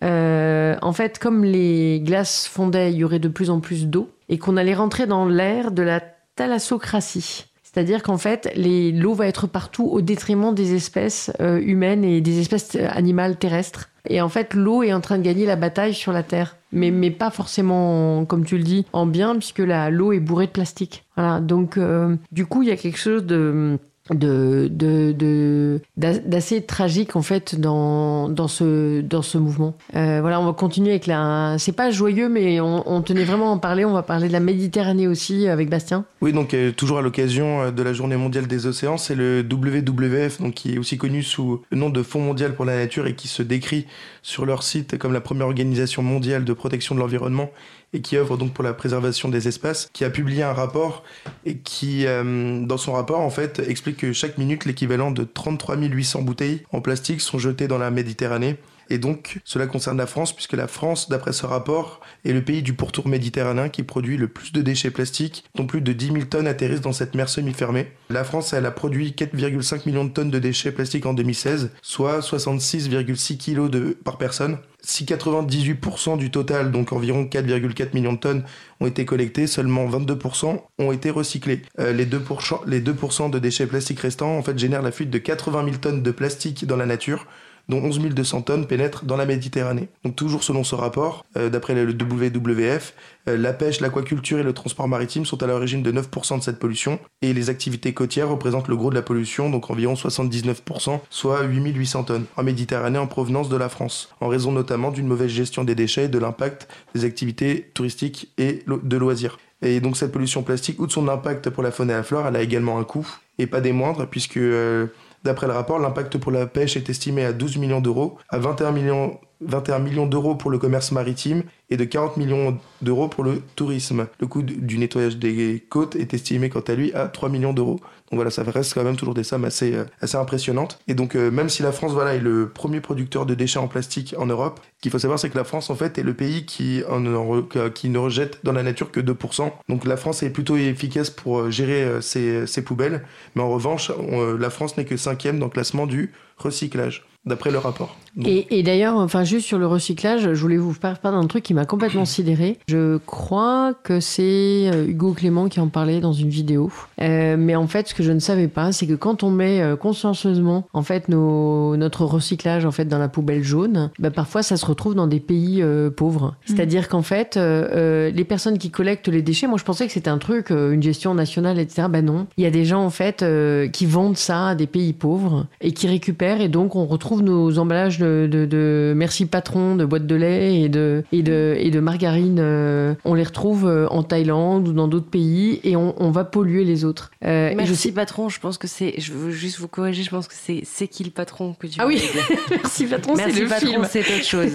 euh, 0.03 0.75
en 0.81 0.93
fait, 0.93 1.19
comme 1.19 1.43
les 1.43 2.01
glaces 2.01 2.47
fondaient, 2.47 2.91
il 2.91 2.97
y 2.97 3.03
aurait 3.03 3.19
de 3.19 3.27
plus 3.27 3.49
en 3.49 3.59
plus 3.59 3.87
d'eau 3.87 4.09
et 4.29 4.37
qu'on 4.37 4.57
allait 4.57 4.75
rentrer 4.75 5.07
dans 5.07 5.25
l'ère 5.25 5.71
de 5.71 5.81
la 5.81 6.01
thalassocratie. 6.35 7.45
C'est-à-dire 7.77 8.01
qu'en 8.01 8.17
fait, 8.17 8.51
l'eau 8.55 9.13
va 9.13 9.27
être 9.27 9.45
partout 9.45 9.85
au 9.85 10.01
détriment 10.01 10.55
des 10.55 10.73
espèces 10.73 11.31
euh, 11.39 11.61
humaines 11.61 12.03
et 12.03 12.21
des 12.21 12.39
espèces 12.39 12.75
euh, 12.75 12.87
animales 12.89 13.35
terrestres. 13.37 13.89
Et 14.09 14.19
en 14.19 14.29
fait, 14.29 14.55
l'eau 14.55 14.81
est 14.81 14.93
en 14.93 14.99
train 14.99 15.19
de 15.19 15.23
gagner 15.23 15.45
la 15.45 15.55
bataille 15.55 15.93
sur 15.93 16.11
la 16.11 16.23
Terre. 16.23 16.55
Mais, 16.71 16.89
mais 16.89 17.11
pas 17.11 17.29
forcément, 17.29 18.25
comme 18.25 18.45
tu 18.45 18.57
le 18.57 18.63
dis, 18.63 18.87
en 18.93 19.05
bien, 19.05 19.35
puisque 19.35 19.59
l'eau 19.59 20.11
est 20.11 20.19
bourrée 20.19 20.47
de 20.47 20.51
plastique. 20.51 21.05
Voilà. 21.15 21.39
Donc, 21.39 21.77
euh, 21.77 22.15
du 22.31 22.47
coup, 22.47 22.63
il 22.63 22.69
y 22.69 22.71
a 22.71 22.77
quelque 22.77 22.97
chose 22.97 23.23
de 23.25 23.77
de 24.13 24.67
de- 24.71 25.11
de- 25.11 25.81
d'a- 25.97 26.17
d'assez 26.19 26.61
tragique 26.63 27.15
en 27.15 27.21
fait 27.21 27.59
dans 27.59 28.29
dans 28.29 28.47
ce 28.47 29.01
dans 29.01 29.21
ce 29.21 29.37
mouvement. 29.37 29.73
Euh, 29.95 30.19
voilà 30.21 30.39
on 30.39 30.45
va 30.45 30.53
continuer 30.53 30.91
avec 30.91 31.07
la 31.07 31.55
c'est 31.59 31.71
pas 31.71 31.91
joyeux 31.91 32.29
mais 32.29 32.59
on, 32.59 32.83
on 32.89 33.01
tenait 33.01 33.23
vraiment 33.23 33.47
à 33.49 33.51
en 33.53 33.57
parler. 33.57 33.85
On 33.85 33.93
va 33.93 34.03
parler 34.03 34.27
de 34.27 34.33
la 34.33 34.39
Méditerranée 34.39 35.07
aussi 35.07 35.47
avec 35.47 35.69
Bastien. 35.69 36.05
Oui, 36.21 36.33
donc 36.33 36.53
euh, 36.53 36.71
toujours 36.71 36.97
à 36.99 37.01
l'occasion 37.01 37.61
euh, 37.63 37.71
de 37.71 37.83
la 37.83 37.93
Journée 37.93 38.17
mondiale 38.17 38.47
des 38.47 38.65
océans, 38.67 38.97
c'est 38.97 39.15
le 39.15 39.41
WWF, 39.49 40.41
donc 40.41 40.53
qui 40.55 40.73
est 40.75 40.77
aussi 40.77 40.97
connu 40.97 41.23
sous 41.23 41.61
le 41.69 41.77
nom 41.77 41.89
de 41.89 42.01
Fonds 42.03 42.21
mondial 42.21 42.55
pour 42.55 42.65
la 42.65 42.75
nature 42.77 43.07
et 43.07 43.13
qui 43.15 43.27
se 43.27 43.43
décrit 43.43 43.85
sur 44.21 44.45
leur 44.45 44.63
site 44.63 44.97
comme 44.97 45.13
la 45.13 45.21
première 45.21 45.47
organisation 45.47 46.01
mondiale 46.03 46.43
de 46.45 46.53
protection 46.53 46.95
de 46.95 46.99
l'environnement 46.99 47.49
et 47.93 48.01
qui 48.01 48.17
œuvre 48.17 48.37
donc 48.37 48.53
pour 48.53 48.63
la 48.63 48.73
préservation 48.73 49.29
des 49.29 49.47
espaces, 49.47 49.89
qui 49.93 50.03
a 50.03 50.09
publié 50.09 50.43
un 50.43 50.53
rapport 50.53 51.03
et 51.45 51.57
qui, 51.57 52.05
euh, 52.05 52.65
dans 52.65 52.77
son 52.77 52.93
rapport, 52.93 53.19
en 53.19 53.29
fait, 53.29 53.59
explique 53.59 53.97
que 53.97 54.13
chaque 54.13 54.37
minute, 54.37 54.65
l'équivalent 54.65 55.11
de 55.11 55.23
33 55.23 55.77
800 55.77 56.21
bouteilles 56.21 56.63
en 56.71 56.81
plastique 56.81 57.21
sont 57.21 57.39
jetées 57.39 57.67
dans 57.67 57.77
la 57.77 57.91
Méditerranée. 57.91 58.57
Et 58.89 58.97
donc, 58.97 59.39
cela 59.43 59.67
concerne 59.67 59.97
la 59.97 60.07
France, 60.07 60.33
puisque 60.33 60.53
la 60.53 60.67
France, 60.67 61.09
d'après 61.09 61.33
ce 61.33 61.45
rapport, 61.45 62.01
est 62.25 62.31
le 62.31 62.41
pays 62.41 62.61
du 62.61 62.73
pourtour 62.73 63.07
méditerranéen 63.07 63.69
qui 63.69 63.83
produit 63.83 64.17
le 64.17 64.27
plus 64.27 64.53
de 64.53 64.61
déchets 64.61 64.91
plastiques, 64.91 65.43
dont 65.55 65.65
plus 65.65 65.81
de 65.81 65.93
10 65.93 66.05
000 66.05 66.17
tonnes 66.25 66.47
atterrissent 66.47 66.81
dans 66.81 66.93
cette 66.93 67.15
mer 67.15 67.29
semi-fermée. 67.29 67.91
La 68.09 68.23
France, 68.23 68.53
elle 68.53 68.65
a 68.65 68.71
produit 68.71 69.11
4,5 69.11 69.81
millions 69.85 70.05
de 70.05 70.11
tonnes 70.11 70.31
de 70.31 70.39
déchets 70.39 70.71
plastiques 70.71 71.05
en 71.05 71.13
2016, 71.13 71.71
soit 71.81 72.19
66,6 72.19 73.37
kilos 73.37 73.69
de, 73.69 73.97
par 74.03 74.17
personne. 74.17 74.57
Si 74.89 75.03
98% 75.03 76.17
du 76.17 76.31
total, 76.31 76.71
donc 76.71 76.93
environ 76.93 77.25
4,4 77.25 77.93
millions 77.93 78.13
de 78.13 78.19
tonnes, 78.19 78.45
ont 78.79 78.87
été 78.87 79.03
collectés, 79.03 79.45
seulement 79.45 79.85
22% 79.85 80.61
ont 80.79 80.91
été 80.93 81.09
recyclés. 81.09 81.61
Euh, 81.77 81.91
les 81.91 82.05
2%, 82.05 82.61
les 82.65 82.79
2% 82.79 83.29
de 83.29 83.37
déchets 83.37 83.67
plastiques 83.67 83.99
restants, 83.99 84.37
en 84.37 84.41
fait, 84.41 84.57
génèrent 84.57 84.81
la 84.81 84.93
fuite 84.93 85.09
de 85.09 85.17
80 85.17 85.65
000 85.65 85.75
tonnes 85.79 86.03
de 86.03 86.11
plastique 86.11 86.65
dans 86.65 86.77
la 86.77 86.85
nature, 86.85 87.27
dont 87.69 87.81
11 87.83 87.99
200 87.99 88.41
tonnes 88.43 88.67
pénètrent 88.67 89.05
dans 89.05 89.17
la 89.17 89.25
Méditerranée. 89.25 89.89
Donc 90.03 90.15
toujours 90.15 90.43
selon 90.43 90.63
ce 90.63 90.75
rapport, 90.75 91.25
euh, 91.37 91.49
d'après 91.49 91.73
le 91.73 91.91
WWF, 91.91 92.93
euh, 93.27 93.37
la 93.37 93.53
pêche, 93.53 93.81
l'aquaculture 93.81 94.39
et 94.39 94.43
le 94.43 94.53
transport 94.53 94.87
maritime 94.87 95.25
sont 95.25 95.41
à 95.43 95.47
l'origine 95.47 95.83
de 95.83 95.91
9% 95.91 96.37
de 96.37 96.43
cette 96.43 96.59
pollution, 96.59 96.99
et 97.21 97.33
les 97.33 97.49
activités 97.49 97.93
côtières 97.93 98.29
représentent 98.29 98.67
le 98.67 98.75
gros 98.75 98.89
de 98.89 98.95
la 98.95 99.01
pollution, 99.01 99.49
donc 99.49 99.69
environ 99.69 99.95
79%, 99.95 100.99
soit 101.09 101.43
8 101.43 101.73
800 101.73 102.03
tonnes, 102.03 102.25
en 102.37 102.43
Méditerranée 102.43 102.99
en 102.99 103.07
provenance 103.07 103.49
de 103.49 103.57
la 103.57 103.69
France, 103.69 104.09
en 104.21 104.27
raison 104.27 104.51
notamment 104.51 104.91
d'une 104.91 105.07
mauvaise 105.07 105.31
gestion 105.31 105.63
des 105.63 105.75
déchets 105.75 106.05
et 106.05 106.09
de 106.09 106.19
l'impact 106.19 106.67
des 106.95 107.05
activités 107.05 107.71
touristiques 107.73 108.31
et 108.37 108.63
de 108.67 108.97
loisirs. 108.97 109.37
Et 109.61 109.79
donc 109.79 109.97
cette 109.97 110.11
pollution 110.11 110.43
plastique, 110.43 110.79
outre 110.79 110.93
son 110.93 111.07
impact 111.07 111.49
pour 111.49 111.63
la 111.63 111.71
faune 111.71 111.89
et 111.89 111.93
la 111.93 112.03
flore, 112.03 112.27
elle 112.27 112.35
a 112.35 112.41
également 112.41 112.77
un 112.79 112.83
coût, 112.83 113.07
et 113.39 113.47
pas 113.47 113.61
des 113.61 113.71
moindres, 113.71 114.07
puisque 114.07 114.37
euh, 114.37 114.87
d'après 115.23 115.47
le 115.47 115.53
rapport, 115.53 115.79
l'impact 115.79 116.17
pour 116.17 116.31
la 116.31 116.45
pêche 116.47 116.77
est 116.77 116.89
estimé 116.89 117.23
à 117.25 117.33
12 117.33 117.57
millions 117.57 117.81
d'euros, 117.81 118.17
à 118.29 118.37
21 118.37 118.71
millions, 118.71 119.19
21 119.41 119.79
millions 119.79 120.05
d'euros 120.07 120.35
pour 120.35 120.49
le 120.51 120.57
commerce 120.57 120.91
maritime 120.91 121.43
et 121.69 121.77
de 121.77 121.83
40 121.83 122.17
millions 122.17 122.57
d'euros 122.81 123.07
pour 123.07 123.23
le 123.23 123.41
tourisme. 123.55 124.07
Le 124.19 124.27
coût 124.27 124.41
du- 124.41 124.55
du 124.55 124.77
nettoyage 124.77 125.17
des 125.17 125.63
côtes 125.69 125.95
est 125.95 126.13
estimé 126.13 126.49
quant 126.49 126.61
à 126.61 126.73
lui 126.73 126.93
à 126.93 127.07
3 127.07 127.29
millions 127.29 127.53
d'euros. 127.53 127.79
Donc 128.11 128.17
voilà, 128.17 128.31
ça 128.31 128.43
reste 128.43 128.73
quand 128.73 128.83
même 128.83 128.95
toujours 128.95 129.13
des 129.13 129.23
sommes 129.23 129.43
assez, 129.43 129.73
euh, 129.73 129.85
impressionnantes. 130.13 130.79
Et 130.87 130.93
donc 130.93 131.15
euh, 131.15 131.29
même 131.29 131.49
si 131.49 131.61
la 131.61 131.71
France 131.71 131.91
voilà, 131.91 132.15
est 132.15 132.19
le 132.19 132.47
premier 132.47 132.79
producteur 132.79 133.25
de 133.25 133.35
déchets 133.35 133.59
en 133.59 133.67
plastique 133.67 134.15
en 134.17 134.25
Europe, 134.25 134.61
ce 134.77 134.81
qu'il 134.81 134.91
faut 134.91 134.99
savoir 134.99 135.19
c'est 135.19 135.29
que 135.29 135.37
la 135.37 135.43
France 135.43 135.69
en 135.69 135.75
fait 135.75 135.97
est 135.97 136.03
le 136.03 136.13
pays 136.13 136.45
qui, 136.45 136.83
ne 136.89 137.97
rejette 137.97 138.39
dans 138.43 138.53
la 138.53 138.63
nature 138.63 138.91
que 138.91 139.01
2%. 139.01 139.51
Donc 139.67 139.85
la 139.85 139.97
France 139.97 140.23
est 140.23 140.29
plutôt 140.29 140.55
efficace 140.55 141.09
pour 141.09 141.39
euh, 141.39 141.51
gérer 141.51 142.01
ses, 142.01 142.45
poubelles. 142.63 143.03
Mais 143.35 143.41
en 143.41 143.49
revanche, 143.49 143.91
la 144.39 144.49
France 144.49 144.77
n'est 144.77 144.85
que 144.85 144.97
cinquième 144.97 145.39
dans 145.39 145.45
le 145.45 145.51
classement 145.51 145.85
du 145.85 146.11
recyclage, 146.37 147.06
d'après 147.27 147.51
le 147.51 147.57
rapport. 147.57 147.95
Donc, 148.15 148.27
Et, 148.27 148.59
et 148.59 148.63
d'ailleurs, 148.63 148.95
enfin, 148.95 149.23
juste 149.23 149.45
sur 149.45 149.59
le 149.59 149.67
recyclage, 149.67 150.33
je 150.33 150.41
voulais 150.41 150.57
vous 150.57 150.73
faire 150.73 150.99
part 150.99 151.11
d'un 151.11 151.27
truc 151.27 151.43
qui 151.43 151.53
m'a 151.53 151.65
complètement 151.65 152.05
sidéré. 152.05 152.57
Je 152.67 152.97
crois 153.05 153.73
que 153.83 153.99
c'est 153.99 154.71
euh, 154.73 154.87
Hugo 154.87 155.13
Clément 155.13 155.47
qui 155.49 155.59
en 155.59 155.67
parlait 155.67 155.99
dans 155.99 156.13
une 156.13 156.29
vidéo. 156.29 156.71
Euh, 157.01 157.35
mais 157.37 157.55
en 157.55 157.67
fait, 157.67 157.89
ce 157.89 157.93
que 157.93 158.03
je 158.03 158.11
ne 158.11 158.19
savais 158.19 158.47
pas, 158.47 158.71
c'est 158.71 158.87
que 158.87 158.93
quand 158.93 159.23
on 159.23 159.29
met 159.29 159.61
euh, 159.61 159.75
consciencieusement, 159.75 160.67
en 160.73 160.81
fait, 160.81 161.09
nos, 161.09 161.77
notre 161.77 162.05
recyclage, 162.05 162.65
en 162.65 162.71
fait, 162.71 162.85
dans 162.85 162.97
la 162.97 163.09
poubelle 163.09 163.43
jaune, 163.43 163.91
bah, 163.99 164.11
parfois, 164.11 164.41
ça 164.43 164.57
se 164.57 164.65
retrouve 164.65 164.95
dans 164.95 165.07
des 165.07 165.19
pays 165.19 165.61
euh, 165.61 165.89
pauvres. 165.89 166.35
C'est-à-dire 166.45 166.89
qu'en 166.89 167.01
fait, 167.01 167.37
euh, 167.37 168.09
les 168.11 168.23
personnes 168.23 168.57
qui 168.57 168.71
collectent 168.71 169.07
les 169.07 169.21
déchets, 169.21 169.47
moi, 169.47 169.57
je 169.57 169.63
pensais 169.63 169.85
que 169.85 169.93
c'était 169.93 170.09
un 170.09 170.17
truc, 170.17 170.49
une 170.49 170.81
gestion 170.81 171.13
nationale, 171.13 171.59
etc. 171.59 171.87
Ben 171.89 172.05
non. 172.05 172.27
Il 172.37 172.43
y 172.43 172.47
a 172.47 172.51
des 172.51 172.65
gens, 172.65 172.83
en 172.83 172.89
fait, 172.89 173.23
euh, 173.23 173.67
qui 173.67 173.85
vendent 173.85 174.17
ça 174.17 174.49
à 174.49 174.55
des 174.55 174.67
pays 174.67 174.93
pauvres 174.93 175.47
et 175.61 175.71
qui 175.71 175.87
récupèrent. 175.87 176.41
Et 176.41 176.49
donc, 176.49 176.75
on 176.75 176.85
retrouve 176.85 177.16
nos 177.23 177.57
emballages 177.59 177.99
de, 177.99 178.27
de, 178.31 178.45
de 178.45 178.93
merci 178.95 179.25
patron, 179.25 179.75
de 179.75 179.85
boîtes 179.85 180.07
de 180.07 180.15
lait 180.15 180.61
et 180.61 180.69
de, 180.69 181.03
et 181.11 181.21
de, 181.23 181.55
et 181.57 181.71
de 181.71 181.79
margarine. 181.79 182.37
euh, 182.39 182.93
on 183.05 183.13
les 183.13 183.23
retrouve 183.23 183.67
euh, 183.67 183.87
en 183.89 184.03
Thaïlande 184.03 184.67
ou 184.67 184.73
dans 184.73 184.87
d'autres 184.87 185.09
pays 185.09 185.59
et 185.63 185.75
on, 185.75 185.93
on 186.01 186.11
va 186.11 186.23
polluer 186.23 186.63
les 186.63 186.85
autres. 186.85 187.11
Euh, 187.25 187.49
et 187.49 187.51
je 187.51 187.57
Merci 187.57 187.75
sais- 187.75 187.91
patron, 187.91 188.29
je 188.29 188.39
pense 188.39 188.57
que 188.57 188.67
c'est. 188.67 188.95
Je 188.97 189.13
veux 189.13 189.31
juste 189.31 189.59
vous 189.59 189.67
corriger, 189.67 190.03
je 190.03 190.09
pense 190.09 190.27
que 190.27 190.33
c'est 190.35 190.61
C'est 190.63 190.87
qui 190.87 191.03
le 191.03 191.11
patron 191.11 191.53
que 191.59 191.67
tu 191.67 191.79
Ah 191.79 191.87
oui, 191.87 192.01
merci 192.51 192.85
patron, 192.85 193.15
c'est 193.15 193.25
Merci 193.25 193.41
le 193.41 193.47
patron, 193.47 193.67
film. 193.71 193.85
c'est 193.89 193.99
autre 194.01 194.23
chose. 194.25 194.51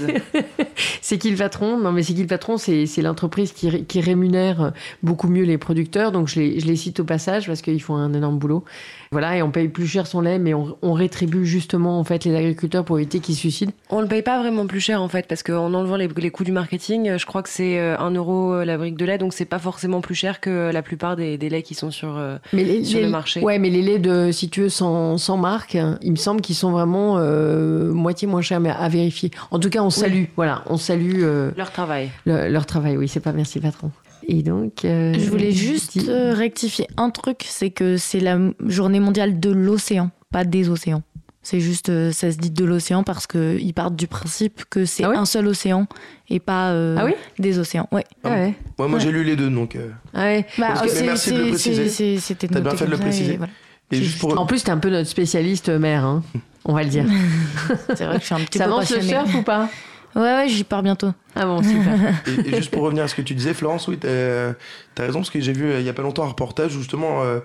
C'est 1.00 1.18
qui 1.18 1.30
le 1.30 1.36
patron 1.36 1.78
Non, 1.78 1.92
mais 1.92 2.02
c'est 2.02 2.14
qui 2.14 2.20
le 2.22 2.26
patron 2.26 2.56
C'est 2.56 2.86
c'est 2.86 3.02
l'entreprise 3.02 3.52
qui, 3.52 3.68
ré- 3.68 3.84
qui 3.84 4.00
rémunère 4.00 4.72
beaucoup 5.02 5.28
mieux 5.28 5.44
les 5.44 5.58
producteurs. 5.58 6.12
Donc 6.12 6.28
je 6.28 6.40
les, 6.40 6.60
je 6.60 6.66
les 6.66 6.76
cite 6.76 7.00
au 7.00 7.04
passage 7.04 7.46
parce 7.46 7.62
qu'ils 7.62 7.82
font 7.82 7.96
un 7.96 8.12
énorme 8.14 8.38
boulot. 8.38 8.64
Voilà, 9.12 9.36
et 9.36 9.42
on 9.42 9.50
paye 9.50 9.68
plus 9.68 9.86
cher 9.86 10.06
son 10.06 10.22
lait, 10.22 10.38
mais 10.38 10.54
on, 10.54 10.76
on 10.82 10.94
rétribue 10.94 11.44
justement 11.44 11.98
en 12.00 12.04
fait 12.04 12.24
les 12.24 12.34
agriculteurs 12.34 12.84
pour 12.84 12.98
éviter 12.98 13.20
qu'ils 13.20 13.34
se 13.34 13.40
suicident 13.42 13.72
On 13.90 14.00
le 14.00 14.06
paye 14.08 14.22
pas 14.22 14.40
vraiment 14.40 14.66
plus 14.66 14.80
cher 14.80 15.02
en 15.02 15.08
fait, 15.08 15.26
parce 15.28 15.42
qu'en 15.42 15.72
enlevant 15.74 15.96
les, 15.96 16.08
les 16.08 16.30
coûts 16.30 16.44
du 16.44 16.52
marketing, 16.52 17.08
euh, 17.10 17.18
je 17.18 17.26
crois 17.26 17.42
que 17.42 17.50
c'est 17.50 17.78
euh, 17.78 17.96
1 17.98 18.10
euro 18.12 18.54
euh, 18.54 18.64
la 18.64 18.78
brique 18.78 18.96
de 18.96 19.04
lait, 19.04 19.18
donc 19.18 19.34
c'est 19.34 19.44
pas 19.44 19.58
forcément 19.58 20.00
plus 20.00 20.14
cher 20.14 20.40
que 20.40 20.70
la 20.72 20.80
plupart 20.82 21.14
des, 21.16 21.36
des 21.36 21.50
laits 21.50 21.62
qui 21.64 21.74
sont 21.74 21.90
sur, 21.90 22.16
euh, 22.16 22.38
mais 22.54 22.64
les, 22.64 22.84
sur 22.84 22.98
les- 23.00 23.04
le 23.04 23.10
marché. 23.10 23.40
Ouais, 23.42 23.58
mais 23.58 23.68
les 23.68 23.82
laits 23.82 24.00
de, 24.00 24.30
si 24.32 24.48
tu 24.48 24.62
veux, 24.62 24.68
sans, 24.70 25.18
sans 25.18 25.36
marque, 25.36 25.76
il 26.00 26.10
me 26.10 26.16
semble 26.16 26.40
qu'ils 26.40 26.56
sont 26.56 26.70
vraiment 26.70 27.18
euh, 27.18 27.92
moitié 27.92 28.26
moins 28.26 28.40
chers, 28.42 28.60
mais 28.60 28.70
à 28.70 28.88
vérifier. 28.88 29.30
En 29.50 29.58
tout 29.58 29.68
cas, 29.68 29.82
on 29.82 29.90
salue, 29.90 30.24
voilà, 30.36 30.62
on 30.70 30.78
salue 30.78 31.20
euh, 31.22 31.50
Leur 31.58 31.70
travail. 31.70 32.10
le- 32.24 32.48
leur 32.48 32.64
travail. 32.64 32.96
Oui, 32.96 33.08
c'est 33.08 33.20
pas 33.20 33.32
merci 33.32 33.60
patron. 33.60 33.90
Et 34.28 34.42
donc, 34.42 34.84
euh, 34.84 35.14
Je 35.18 35.28
voulais 35.30 35.52
juste 35.52 35.98
dis- 35.98 36.06
euh, 36.08 36.32
rectifier 36.34 36.86
un 36.96 37.10
truc, 37.10 37.44
c'est 37.48 37.70
que 37.70 37.96
c'est 37.96 38.20
la 38.20 38.38
journée 38.66 39.00
mondiale 39.00 39.40
de 39.40 39.50
l'océan, 39.50 40.10
pas 40.30 40.44
des 40.44 40.68
océans. 40.68 41.02
C'est 41.44 41.58
juste, 41.58 41.88
euh, 41.88 42.12
ça 42.12 42.30
se 42.30 42.36
dit 42.38 42.52
de 42.52 42.64
l'océan 42.64 43.02
parce 43.02 43.26
qu'ils 43.26 43.74
partent 43.74 43.96
du 43.96 44.06
principe 44.06 44.62
que 44.70 44.84
c'est 44.84 45.02
Ah 45.02 45.10
un 45.16 45.24
seul 45.24 45.48
océan 45.48 45.88
et 46.30 46.38
pas 46.38 46.70
euh, 46.70 46.94
Ah 46.96 47.04
oui 47.04 47.14
des 47.40 47.58
océans. 47.58 47.88
Ouais. 47.90 48.04
Ah 48.22 48.30
ouais. 48.30 48.54
Ouais, 48.78 48.86
moi 48.86 48.90
Ouais. 48.90 49.00
j'ai 49.00 49.10
lu 49.10 49.24
les 49.24 49.34
deux, 49.34 49.50
donc. 49.50 49.74
euh, 49.74 49.88
Ah 50.14 50.22
ouais. 50.22 50.46
Bah, 50.56 50.74
que- 50.74 51.04
merci 51.04 51.32
de 51.32 51.38
le 51.42 51.48
préciser. 51.48 52.18
C'était 52.20 52.46
T'as 52.46 52.60
bien 52.60 52.76
fait 52.76 52.86
de 52.86 52.90
le 52.90 52.96
ça 52.96 53.02
et 53.02 53.06
préciser. 53.06 53.36
voilà. 53.38 53.52
Et 53.90 53.96
C'est 53.96 54.02
juste 54.04 54.18
pour. 54.20 54.38
En 54.38 54.46
plus, 54.46 54.62
t'es 54.62 54.70
un 54.70 54.78
peu 54.78 54.88
notre 54.88 55.08
spécialiste 55.08 55.68
mère, 55.68 56.04
hein, 56.04 56.22
on 56.64 56.74
va 56.74 56.84
le 56.84 56.88
dire. 56.90 57.06
C'est 57.96 58.04
vrai 58.06 58.14
que 58.16 58.20
je 58.20 58.26
suis 58.26 58.34
un 58.36 58.40
petit 58.44 58.58
Ça 58.58 58.66
peu 58.66 58.70
avance 58.70 58.90
le 58.94 59.02
surf 59.02 59.34
ou 59.34 59.42
pas? 59.42 59.68
Ouais, 60.14 60.22
ouais, 60.22 60.48
j'y 60.48 60.64
pars 60.64 60.82
bientôt. 60.82 61.10
Ah 61.34 61.46
bon, 61.46 61.62
super. 61.62 61.94
Et, 62.46 62.48
et 62.50 62.56
juste 62.56 62.70
pour 62.70 62.82
revenir 62.82 63.04
à 63.04 63.08
ce 63.08 63.14
que 63.14 63.22
tu 63.22 63.34
disais, 63.34 63.54
Florence, 63.54 63.88
oui, 63.88 63.98
t'as 63.98 64.50
as 64.50 64.54
raison, 64.98 65.20
parce 65.20 65.30
que 65.30 65.40
j'ai 65.40 65.52
vu 65.52 65.64
euh, 65.70 65.80
il 65.80 65.86
y 65.86 65.88
a 65.88 65.94
pas 65.94 66.02
longtemps 66.02 66.24
un 66.24 66.28
reportage 66.28 66.76
où 66.76 66.80
justement 66.80 67.22
euh, 67.22 67.40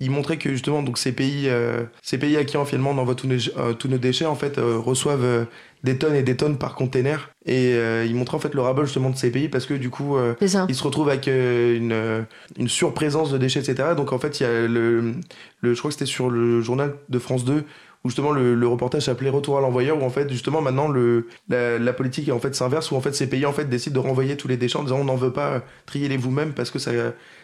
il 0.00 0.10
montrait 0.10 0.36
que 0.38 0.50
justement 0.50 0.82
donc 0.82 0.96
ces 0.98 1.12
pays, 1.12 1.44
euh, 1.48 1.84
ces 2.02 2.18
pays 2.18 2.36
à 2.36 2.44
qui 2.44 2.56
en 2.56 2.64
finalement 2.64 2.90
on 2.90 2.98
envoie 2.98 3.14
tous 3.14 3.26
nos, 3.26 3.36
euh, 3.58 3.72
tous 3.74 3.88
nos 3.88 3.98
déchets 3.98 4.26
en 4.26 4.34
fait 4.34 4.56
euh, 4.58 4.78
reçoivent 4.78 5.24
euh, 5.24 5.44
des 5.84 5.98
tonnes 5.98 6.14
et 6.14 6.22
des 6.22 6.36
tonnes 6.36 6.56
par 6.58 6.74
container. 6.74 7.30
Et 7.44 7.74
euh, 7.74 8.04
il 8.06 8.14
montrait 8.14 8.36
en 8.36 8.40
fait 8.40 8.54
le 8.54 8.60
rabat 8.62 8.84
justement 8.84 9.10
de 9.10 9.16
ces 9.16 9.30
pays 9.30 9.48
parce 9.48 9.66
que 9.66 9.74
du 9.74 9.88
coup 9.90 10.16
euh, 10.16 10.34
ils 10.68 10.74
se 10.74 10.82
retrouvent 10.82 11.08
avec 11.08 11.28
euh, 11.28 11.76
une, 11.76 12.26
une 12.58 12.68
surprésence 12.68 13.30
de 13.30 13.38
déchets, 13.38 13.60
etc. 13.60 13.90
Donc 13.96 14.12
en 14.12 14.18
fait, 14.18 14.40
il 14.40 14.42
y 14.42 14.46
a 14.46 14.66
le, 14.66 15.12
le 15.60 15.74
je 15.74 15.78
crois 15.78 15.90
que 15.90 15.94
c'était 15.94 16.06
sur 16.06 16.28
le 16.30 16.60
journal 16.62 16.94
de 17.08 17.18
France 17.18 17.44
2 17.44 17.64
où 18.06 18.08
justement 18.08 18.30
le, 18.32 18.54
le 18.54 18.68
reportage 18.68 19.02
s'appelait 19.02 19.30
Retour 19.30 19.58
à 19.58 19.60
l'envoyeur 19.60 20.00
où 20.00 20.04
en 20.04 20.10
fait 20.10 20.30
justement 20.30 20.60
maintenant 20.62 20.86
le, 20.88 21.26
la, 21.48 21.78
la 21.78 21.92
politique 21.92 22.30
en 22.30 22.38
fait 22.38 22.54
s'inverse 22.54 22.90
où 22.92 22.96
en 22.96 23.00
fait 23.00 23.14
ces 23.14 23.28
pays 23.28 23.44
en 23.44 23.52
fait 23.52 23.68
décident 23.68 24.00
de 24.00 24.06
renvoyer 24.06 24.36
tous 24.36 24.48
les 24.48 24.56
déchets 24.56 24.78
en 24.78 24.84
disant 24.84 24.98
on 25.00 25.04
n'en 25.04 25.16
veut 25.16 25.32
pas, 25.32 25.62
triez-les 25.86 26.16
vous-même 26.16 26.52
parce 26.52 26.70
que 26.70 26.78
ça, 26.78 26.92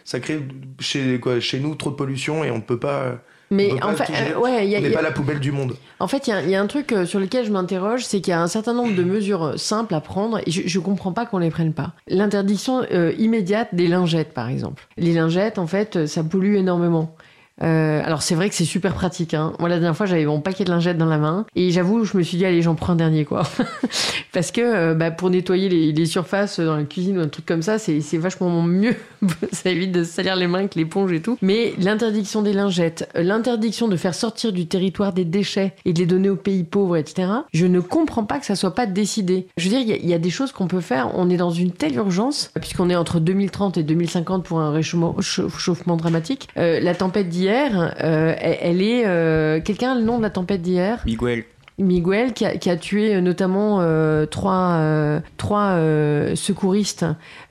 ça 0.05 0.19
crée 0.19 0.39
chez, 0.79 1.19
quoi, 1.19 1.39
chez 1.39 1.59
nous 1.59 1.75
trop 1.75 1.89
de 1.91 1.95
pollution 1.95 2.43
et 2.43 2.49
on 2.51 2.57
ne 2.57 2.61
peut 2.61 2.79
pas, 2.79 3.19
Mais 3.51 3.71
en 3.83 3.91
fait, 3.93 4.11
euh, 4.11 4.39
ouais, 4.39 4.65
il 4.65 4.71
y 4.71 4.75
a, 4.75 4.79
on 4.79 4.81
n'est 4.81 4.89
pas 4.89 5.01
la 5.01 5.11
poubelle 5.11 5.39
du 5.39 5.51
monde. 5.51 5.75
En 5.99 6.07
fait, 6.07 6.25
il 6.27 6.29
y 6.31 6.33
a- 6.33 6.41
il 6.41 6.49
y, 6.49 6.55
a 6.55 6.61
un 6.61 6.67
truc 6.67 6.91
euh, 6.91 7.05
sur 7.05 7.19
lequel 7.19 7.45
je 7.45 7.51
m'interroge, 7.51 8.03
c'est 8.05 8.19
qu'il 8.21 8.31
y 8.31 8.33
a 8.33 8.41
un 8.41 8.47
certain 8.47 8.73
nombre 8.73 8.95
de 8.95 9.03
mesures 9.03 9.53
simples 9.59 9.93
à 9.93 10.01
prendre 10.01 10.39
et 10.45 10.49
je, 10.49 10.61
je 10.65 10.79
comprends 10.79 11.11
pas 11.13 11.25
qu'on 11.25 11.37
les 11.39 11.51
prenne 11.51 11.73
pas. 11.73 11.93
L'interdiction 12.07 12.81
euh, 12.91 13.11
immédiate 13.19 13.69
des 13.73 13.87
lingettes, 13.87 14.33
par 14.33 14.49
exemple. 14.49 14.87
Les 14.97 15.13
lingettes, 15.13 15.59
en 15.59 15.67
fait, 15.67 16.07
ça 16.07 16.23
pollue 16.23 16.55
énormément. 16.55 17.15
Euh, 17.61 18.01
alors 18.03 18.23
c'est 18.23 18.33
vrai 18.35 18.49
que 18.49 18.55
c'est 18.55 18.65
super 18.65 18.93
pratique. 18.93 19.33
Hein. 19.33 19.53
Moi 19.59 19.69
la 19.69 19.75
dernière 19.75 19.95
fois 19.95 20.05
j'avais 20.05 20.25
mon 20.25 20.41
paquet 20.41 20.63
de 20.63 20.71
lingettes 20.71 20.97
dans 20.97 21.05
la 21.05 21.19
main 21.19 21.45
et 21.55 21.69
j'avoue 21.69 22.03
je 22.03 22.17
me 22.17 22.23
suis 22.23 22.37
dit 22.37 22.45
allez 22.45 22.61
j'en 22.63 22.73
prends 22.75 22.93
un 22.93 22.95
dernier 22.95 23.25
quoi. 23.25 23.43
Parce 24.33 24.51
que 24.51 24.61
euh, 24.61 24.93
bah, 24.95 25.11
pour 25.11 25.29
nettoyer 25.29 25.69
les, 25.69 26.05
surfaces 26.05 26.59
dans 26.59 26.75
la 26.75 26.83
cuisine 26.83 27.17
ou 27.17 27.21
un 27.21 27.27
truc 27.27 27.45
comme 27.45 27.61
ça 27.61 27.77
c'est 27.77 27.99
vachement 28.17 28.61
mieux. 28.63 28.95
ça 29.51 29.69
évite 29.69 29.91
de 29.91 30.03
salir 30.03 30.35
les 30.35 30.47
mains 30.47 30.59
avec 30.59 30.75
l'éponge 30.75 31.11
et 31.13 31.21
tout. 31.21 31.37
Mais 31.41 31.73
l'interdiction 31.77 32.41
des 32.41 32.53
lingettes, 32.53 33.07
euh, 33.15 33.21
l'interdiction 33.23 33.87
de 33.87 33.95
faire 33.95 34.15
sortir 34.15 34.51
du 34.51 34.65
territoire 34.67 35.13
des 35.13 35.25
déchets 35.25 35.75
et 35.85 35.93
de 35.93 35.99
les 35.99 36.05
donner 36.07 36.29
aux 36.29 36.35
pays 36.35 36.63
pauvres 36.63 36.97
etc. 36.97 37.29
Je 37.53 37.65
ne 37.67 37.79
comprends 37.79 38.23
pas 38.23 38.39
que 38.39 38.45
ça 38.45 38.55
soit 38.55 38.73
pas 38.75 38.85
décidé. 38.87 39.47
Je 39.57 39.69
veux 39.69 39.75
dire 39.77 39.97
il 40.01 40.09
y 40.09 40.13
a- 40.13 40.23
des 40.23 40.29
choses 40.29 40.53
qu'on 40.53 40.67
peut 40.67 40.79
faire. 40.81 41.11
On 41.15 41.29
est 41.29 41.35
dans 41.37 41.51
une 41.51 41.71
telle 41.71 41.95
urgence 41.95 42.49
puisqu'on 42.59 42.89
est 42.89 42.95
entre 42.95 43.19
2030 43.19 43.77
et 43.77 43.83
2050 43.83 44.45
pour 44.45 44.59
un 44.61 44.71
réchauffement 44.71 45.15
chau- 45.19 45.49
chauffement 45.49 45.97
dramatique. 45.97 46.47
La 46.55 46.95
tempête 46.95 47.27
d'hier, 47.27 47.42
euh, 47.49 48.35
elle, 48.39 48.57
elle 48.61 48.81
est. 48.81 49.03
euh, 49.05 49.59
Quelqu'un 49.61 49.93
a 49.93 49.95
le 49.95 50.03
nom 50.03 50.17
de 50.17 50.23
la 50.23 50.29
tempête 50.29 50.61
d'hier? 50.61 51.01
Miguel. 51.05 51.43
Miguel, 51.79 52.33
qui 52.33 52.45
a, 52.45 52.55
qui 52.57 52.69
a 52.69 52.77
tué 52.77 53.15
euh, 53.15 53.21
notamment 53.21 53.79
euh, 53.81 54.27
trois, 54.27 54.73
euh, 54.73 55.19
trois 55.37 55.71
euh, 55.71 56.35
secouristes. 56.35 57.05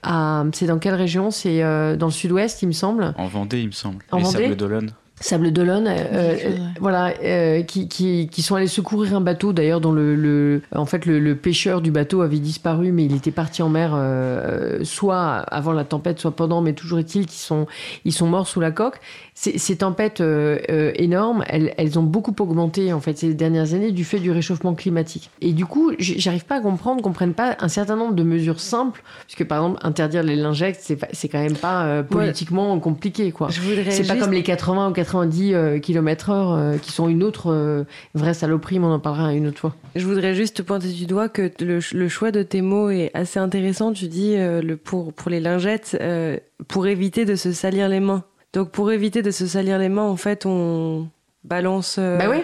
à- 0.04 0.44
C'est 0.52 0.66
dans 0.66 0.78
quelle 0.78 0.94
région? 0.94 1.30
C'est 1.32 1.62
euh, 1.62 1.96
dans 1.96 2.06
le 2.06 2.12
sud-ouest, 2.12 2.62
il 2.62 2.66
me 2.68 2.72
semble. 2.72 3.14
En 3.18 3.26
Vendée, 3.26 3.60
il 3.60 3.66
me 3.66 3.72
semble. 3.72 4.04
En 4.12 4.18
Les 4.18 4.22
Vendée? 4.22 4.42
Sables 4.44 4.56
d'Olonne. 4.56 4.90
Sable 5.22 5.52
d'Olonne, 5.52 5.86
euh, 5.88 6.34
ouais. 6.34 6.54
voilà, 6.80 7.14
euh, 7.22 7.62
qui, 7.62 7.88
qui, 7.88 8.28
qui 8.30 8.42
sont 8.42 8.56
allés 8.56 8.66
secourir 8.66 9.14
un 9.16 9.20
bateau 9.20 9.52
d'ailleurs 9.52 9.80
dont 9.80 9.92
le, 9.92 10.14
le 10.16 10.62
en 10.74 10.84
fait 10.84 11.06
le, 11.06 11.18
le 11.20 11.36
pêcheur 11.36 11.80
du 11.80 11.90
bateau 11.90 12.22
avait 12.22 12.38
disparu, 12.38 12.92
mais 12.92 13.04
il 13.04 13.14
était 13.14 13.30
parti 13.30 13.62
en 13.62 13.68
mer 13.68 13.92
euh, 13.94 14.80
soit 14.84 15.36
avant 15.36 15.72
la 15.72 15.84
tempête, 15.84 16.18
soit 16.18 16.32
pendant, 16.36 16.60
mais 16.60 16.72
toujours 16.72 16.98
est-il 16.98 17.26
qu'ils 17.26 17.40
sont 17.40 17.66
ils 18.04 18.12
sont 18.12 18.26
morts 18.26 18.48
sous 18.48 18.60
la 18.60 18.70
coque. 18.72 19.00
Ces, 19.34 19.58
ces 19.58 19.76
tempêtes 19.76 20.20
euh, 20.20 20.58
euh, 20.70 20.92
énormes, 20.96 21.44
elles, 21.48 21.72
elles 21.78 21.98
ont 21.98 22.02
beaucoup 22.02 22.34
augmenté 22.40 22.92
en 22.92 23.00
fait 23.00 23.16
ces 23.16 23.32
dernières 23.32 23.72
années 23.74 23.92
du 23.92 24.04
fait 24.04 24.18
du 24.18 24.30
réchauffement 24.30 24.74
climatique. 24.74 25.30
Et 25.40 25.52
du 25.52 25.64
coup, 25.66 25.92
j'arrive 25.98 26.44
pas 26.44 26.56
à 26.56 26.60
comprendre 26.60 27.00
qu'on 27.02 27.12
prenne 27.12 27.32
pas 27.32 27.56
un 27.60 27.68
certain 27.68 27.96
nombre 27.96 28.14
de 28.14 28.22
mesures 28.24 28.60
simples, 28.60 29.02
puisque 29.26 29.44
par 29.48 29.58
exemple 29.64 29.80
interdire 29.84 30.22
les 30.22 30.36
lingettes, 30.36 30.78
c'est 30.80 30.98
c'est 31.12 31.28
quand 31.28 31.40
même 31.40 31.56
pas 31.56 31.84
euh, 31.84 32.02
politiquement 32.02 32.78
compliqué 32.80 33.30
quoi. 33.32 33.48
C'est 33.50 33.60
pas 34.06 34.14
juste- 34.14 34.18
comme 34.20 34.32
les 34.32 34.42
80 34.42 34.88
ou 34.90 34.92
90 34.92 35.11
euh, 35.16 35.78
km/h 35.78 36.32
euh, 36.74 36.78
qui 36.78 36.92
sont 36.92 37.08
une 37.08 37.22
autre 37.22 37.52
euh, 37.52 37.84
vraie 38.14 38.34
saloperie, 38.34 38.78
mais 38.78 38.86
on 38.86 38.92
en 38.92 39.00
parlera 39.00 39.32
une 39.32 39.46
autre 39.46 39.58
fois. 39.58 39.74
Je 39.96 40.06
voudrais 40.06 40.34
juste 40.34 40.56
te 40.56 40.62
pointer 40.62 40.88
du 40.88 41.06
doigt 41.06 41.28
que 41.28 41.50
le, 41.60 41.80
le 41.92 42.08
choix 42.08 42.30
de 42.30 42.42
tes 42.42 42.62
mots 42.62 42.90
est 42.90 43.10
assez 43.14 43.38
intéressant. 43.38 43.92
Tu 43.92 44.08
dis 44.08 44.34
euh, 44.36 44.62
le 44.62 44.76
pour, 44.76 45.12
pour 45.12 45.30
les 45.30 45.40
lingettes, 45.40 45.96
euh, 46.00 46.36
pour 46.68 46.86
éviter 46.86 47.24
de 47.24 47.34
se 47.36 47.52
salir 47.52 47.88
les 47.88 48.00
mains. 48.00 48.24
Donc 48.52 48.70
pour 48.70 48.92
éviter 48.92 49.22
de 49.22 49.30
se 49.30 49.46
salir 49.46 49.78
les 49.78 49.88
mains, 49.88 50.02
en 50.02 50.16
fait, 50.16 50.44
on 50.46 51.08
balance. 51.44 51.96
euh, 51.98 52.18
Bah 52.18 52.26
oui. 52.30 52.42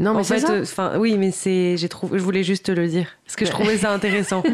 Non, 0.00 0.12
mais 0.12 0.20
en 0.20 0.22
c'est 0.22 0.34
fait, 0.34 0.46
ça. 0.46 0.52
euh, 0.52 0.62
enfin, 0.62 0.92
oui, 0.98 1.16
mais 1.18 1.32
c'est, 1.32 1.76
j'ai 1.76 1.88
trouvé, 1.88 2.20
je 2.20 2.22
voulais 2.22 2.44
juste 2.44 2.66
te 2.66 2.70
le 2.70 2.86
dire 2.86 3.08
parce 3.24 3.34
que 3.34 3.44
je 3.44 3.50
trouvais 3.50 3.76
ça 3.78 3.92
intéressant. 3.92 4.44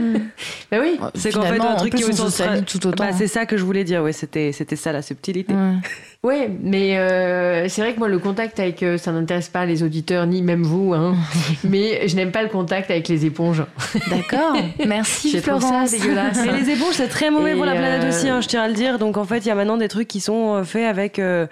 Bah 0.70 0.78
oui. 0.81 0.98
c'est 1.14 1.32
qu'en 1.32 1.43
fait, 1.43 1.60
un 1.60 1.74
en 1.74 1.76
truc 1.76 1.90
plus, 1.90 1.98
qui 1.98 2.05
on 2.05 2.09
me 2.09 2.12
se 2.14 2.31
salit 2.31 2.62
tout 2.62 2.86
autant. 2.86 3.05
Bah, 3.05 3.12
c'est 3.12 3.26
ça 3.26 3.44
que 3.44 3.59
je 3.59 3.62
voulais 3.62 3.85
dire. 3.85 4.02
Ouais, 4.02 4.12
c'était, 4.14 4.52
c'était 4.52 4.76
ça 4.76 4.90
la 4.93 5.02
subtilité. 5.02 5.52
Ouais. 5.52 5.74
Ouais, 6.24 6.48
mais 6.62 6.96
euh, 6.98 7.68
c'est 7.68 7.82
vrai 7.82 7.92
que 7.92 7.98
moi, 7.98 8.09
le 8.09 8.18
contact 8.18 8.59
avec. 8.59 8.82
euh, 8.82 8.96
ça 8.98 9.12
n'intéresse 9.12 9.48
pas 9.51 9.66
les 9.66 9.82
auditeurs, 9.82 10.26
ni 10.26 10.40
même 10.42 10.62
vous, 10.62 10.94
hein. 10.94 11.14
mais 11.64 12.09
je 12.09 12.16
n'aime 12.16 12.32
pas 12.32 12.42
le 12.42 12.48
contact 12.48 12.90
avec 12.90 13.06
les 13.09 13.26
éponges. 13.26 13.62
D'accord. 14.09 14.56
Merci 14.86 15.40
trouve 15.42 15.60
ça 15.60 15.68
Florence. 15.68 15.90
dégueulasse. 15.90 16.38
Mais 16.46 16.59
les 16.60 16.70
éponges, 16.70 16.94
c'est 16.94 17.09
très 17.09 17.30
mauvais 17.30 17.52
Et, 17.52 17.55
pour 17.55 17.66
la 17.66 17.72
planète 17.74 18.05
euh, 18.05 18.09
aussi, 18.09 18.28
hein, 18.28 18.40
je 18.40 18.48
tiens 18.48 18.62
à 18.62 18.68
le 18.68 18.74
dire. 18.74 18.98
Donc 18.98 19.18
en 19.18 19.24
fait, 19.24 19.38
il 19.38 19.48
y 19.48 19.51
a 19.51 19.55
maintenant 19.55 19.76
des 19.76 19.88
trucs 19.88 20.09
qui 20.09 20.20
sont 20.20 20.55
euh, 20.55 20.64
faits 20.64 20.86
avec 20.86 21.18
euh, 21.18 21.46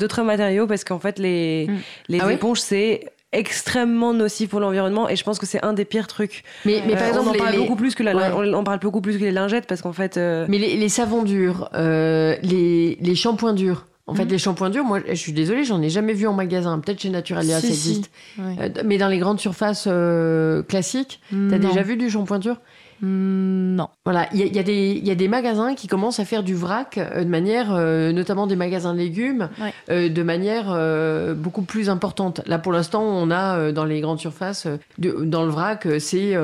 d'autres 0.00 0.22
matériaux 0.22 0.66
parce 0.66 0.84
qu'en 0.84 0.98
fait, 0.98 1.18
les, 1.18 1.66
Mm. 1.68 1.76
les 2.08 2.18
Ah 2.20 2.26
oui 2.26 2.32
éponges, 2.34 2.60
c'est 2.60 3.04
extrêmement 3.32 4.14
nocif 4.14 4.48
pour 4.48 4.60
l'environnement 4.60 5.08
et 5.08 5.16
je 5.16 5.24
pense 5.24 5.38
que 5.38 5.44
c'est 5.46 5.62
un 5.64 5.72
des 5.74 5.84
pires 5.84 6.06
trucs. 6.06 6.44
Mais, 6.64 6.82
mais 6.86 6.94
Euh, 6.94 6.96
par 6.96 7.08
exemple, 7.08 7.28
on 7.28 7.32
en 7.32 7.38
parle 7.38 7.52
les- 7.52 7.58
beaucoup 7.58 7.76
plus 7.76 7.94
que 7.94 8.02
la, 8.02 8.14
Ouais. 8.14 8.52
on 8.54 8.64
parle 8.64 8.78
beaucoup 8.78 9.00
plus 9.02 9.18
que 9.18 9.24
les 9.24 9.32
lingettes 9.32 9.66
parce 9.66 9.82
qu'en 9.82 9.92
fait, 9.92 10.16
euh, 10.16 10.46
Mais 10.48 10.56
les, 10.58 10.76
les 10.78 10.88
savons 10.88 11.22
durs, 11.22 11.68
euh, 11.74 12.36
les, 12.42 12.96
les 13.00 13.14
shampoings 13.14 13.52
durs. 13.52 13.86
En 14.06 14.14
fait, 14.14 14.24
Mhm. 14.24 14.30
les 14.32 14.38
shampoings 14.38 14.68
durs, 14.70 14.84
moi, 14.84 15.00
je 15.08 15.14
suis 15.14 15.32
désolée, 15.32 15.64
j'en 15.64 15.80
ai 15.80 15.88
jamais 15.88 16.12
vu 16.12 16.26
en 16.26 16.34
magasin. 16.34 16.78
Peut-être 16.78 17.00
chez 17.00 17.08
Naturalia, 17.08 17.58
Si, 17.60 17.68
ça 17.68 17.72
si. 17.72 17.90
existe. 17.90 18.10
Ouais. 18.38 18.56
Euh, 18.60 18.82
mais 18.84 18.98
dans 18.98 19.08
les 19.08 19.16
grandes 19.18 19.40
surfaces 19.40 19.86
euh, 19.86 20.62
classiques, 20.62 21.20
t'as 21.50 21.58
déjà 21.58 21.82
vu 21.82 21.96
du 21.96 22.10
shampoing 22.10 22.38
dur? 22.38 22.60
Non. 23.04 23.88
Voilà, 24.04 24.28
il 24.32 24.40
y 24.40 24.42
a, 24.42 24.46
y 24.60 24.64
des- 24.64 24.92
il 25.00 25.06
y 25.06 25.10
a 25.10 25.14
des 25.14 25.28
magasins 25.28 25.74
qui 25.74 25.86
commencent 25.88 26.20
à 26.20 26.24
faire 26.24 26.42
du 26.42 26.54
vrac 26.54 26.96
euh, 26.98 27.24
de 27.24 27.28
manière, 27.28 27.68
euh, 27.74 28.12
notamment 28.12 28.46
des 28.46 28.56
magasins 28.56 28.92
de 28.94 28.98
légumes, 28.98 29.48
Ouais. 29.60 29.72
euh, 29.90 30.08
de 30.08 30.22
manière 30.22 30.64
beaucoup 31.36 31.62
plus 31.62 31.88
importante. 31.90 32.40
Là, 32.46 32.58
pour 32.58 32.72
l'instant, 32.72 33.02
on 33.02 33.30
a 33.30 33.72
dans 33.72 33.84
les 33.84 34.00
grandes 34.00 34.20
surfaces, 34.20 34.66
de- 34.98 35.24
dans 35.24 35.44
le 35.44 35.50
vrac, 35.50 35.86
c'est 35.98 36.34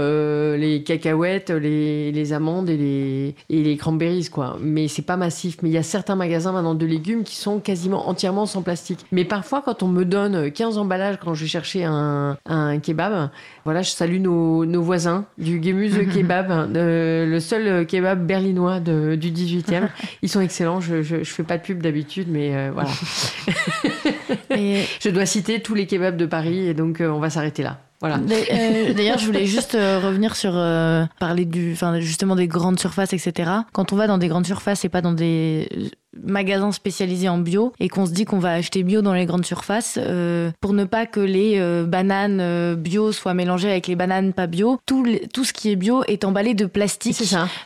les 0.59 0.83
cacahuètes, 0.85 1.51
les, 1.51 2.13
les 2.13 2.33
amandes 2.33 2.69
et 2.69 2.77
les, 2.77 3.35
et 3.49 3.63
les 3.63 3.77
cranberries, 3.77 4.29
quoi. 4.31 4.57
Mais 4.61 4.89
c'est 4.89 5.03
pas 5.03 5.17
massif. 5.17 5.59
Mais 5.63 5.69
il 5.71 5.73
y 5.73 5.79
a 5.79 5.83
certains 5.83 6.17
magasins 6.17 6.53
maintenant 6.53 6.75
de 6.75 6.87
légumes 6.87 7.23
qui 7.25 7.37
sont 7.37 7.59
quasiment 7.61 8.09
entièrement 8.09 8.47
sans 8.47 8.63
plastique. 8.63 9.05
Mais 9.13 9.25
parfois, 9.25 9.63
quand 9.65 9.83
on 9.83 9.89
me 9.89 10.05
donne 10.05 10.51
15 10.51 10.79
emballages 10.79 11.19
quand 11.23 11.35
je 11.35 11.43
vais 11.43 11.49
chercher 11.49 11.85
un, 11.85 12.37
un 12.47 12.79
kebab, 12.79 13.31
voilà, 13.65 13.83
je 13.83 13.91
salue 13.91 14.21
nos, 14.21 14.65
nos 14.65 14.83
voisins 14.83 15.25
du 15.39 15.63
Gemüse 15.63 15.99
Kebab, 16.15 16.50
de- 16.67 17.25
le 17.29 17.41
seul 17.41 17.87
kebab 17.87 18.27
berlinois 18.27 18.81
de- 18.81 19.15
du 19.15 19.31
18e. 19.31 19.89
Ils 20.23 20.29
sont 20.29 20.41
excellents. 20.41 20.81
Je, 20.81 21.03
je, 21.03 21.23
je 21.23 21.31
fais 21.31 21.43
pas 21.43 21.59
de 21.59 21.63
pub 21.63 21.83
d'habitude, 21.83 22.29
mais 22.31 22.55
euh, 22.55 22.71
voilà. 22.73 22.91
Et 24.51 24.83
Je 25.01 25.09
dois 25.11 25.27
citer 25.27 25.61
tous 25.61 25.75
les 25.75 25.87
kebabs 25.87 26.17
de 26.17 26.27
Paris 26.27 26.67
et 26.69 26.75
donc 26.75 27.01
euh, 27.01 27.09
on 27.09 27.19
va 27.21 27.31
s'arrêter 27.31 27.63
là. 27.63 27.79
Voilà. 28.01 28.17
D'a- 28.19 28.35
euh, 28.35 28.95
D'ailleurs, 28.95 29.19
je 29.19 29.27
voulais 29.27 29.45
juste 29.47 29.75
euh, 29.75 29.99
revenir 30.03 30.35
sur 30.35 30.53
euh, 30.55 31.05
parler 31.19 31.45
du, 31.45 31.73
enfin 31.73 32.01
justement 32.01 32.35
des 32.35 32.47
grandes 32.49 32.81
surfaces, 32.81 33.13
etc. 33.13 33.51
Quand 33.73 33.93
on 33.93 33.97
va 33.97 34.07
dans 34.07 34.17
des 34.19 34.29
grandes 34.29 34.47
surfaces 34.47 34.85
et 34.85 34.89
pas 34.89 35.03
dans 35.03 35.13
des 35.13 35.69
magasins 36.17 36.73
spécialisés 36.73 37.29
en 37.29 37.39
bio 37.39 37.73
et 37.79 37.89
qu'on 37.89 38.05
se 38.07 38.13
dit 38.13 38.25
qu'on 38.25 38.39
va 38.41 38.53
acheter 38.53 38.83
bio 38.83 39.01
dans 39.01 39.15
les 39.15 39.27
grandes 39.27 39.45
surfaces 39.47 39.99
euh, 40.01 40.51
pour 40.61 40.73
ne 40.73 40.85
pas 40.85 41.07
que 41.07 41.21
les 41.21 41.59
euh, 41.59 41.85
bananes 41.87 42.41
euh, 42.41 42.75
bio 42.75 43.13
soient 43.13 43.35
mélangées 43.35 43.71
avec 43.71 43.87
les 43.87 43.95
bananes 43.97 44.33
pas 44.33 44.47
bio. 44.47 44.81
Tout, 44.87 45.07
tout 45.33 45.45
ce 45.45 45.53
qui 45.53 45.71
est 45.71 45.77
bio 45.77 46.03
est 46.09 46.25
emballé 46.25 46.55
de 46.55 46.67
plastique, 46.67 47.23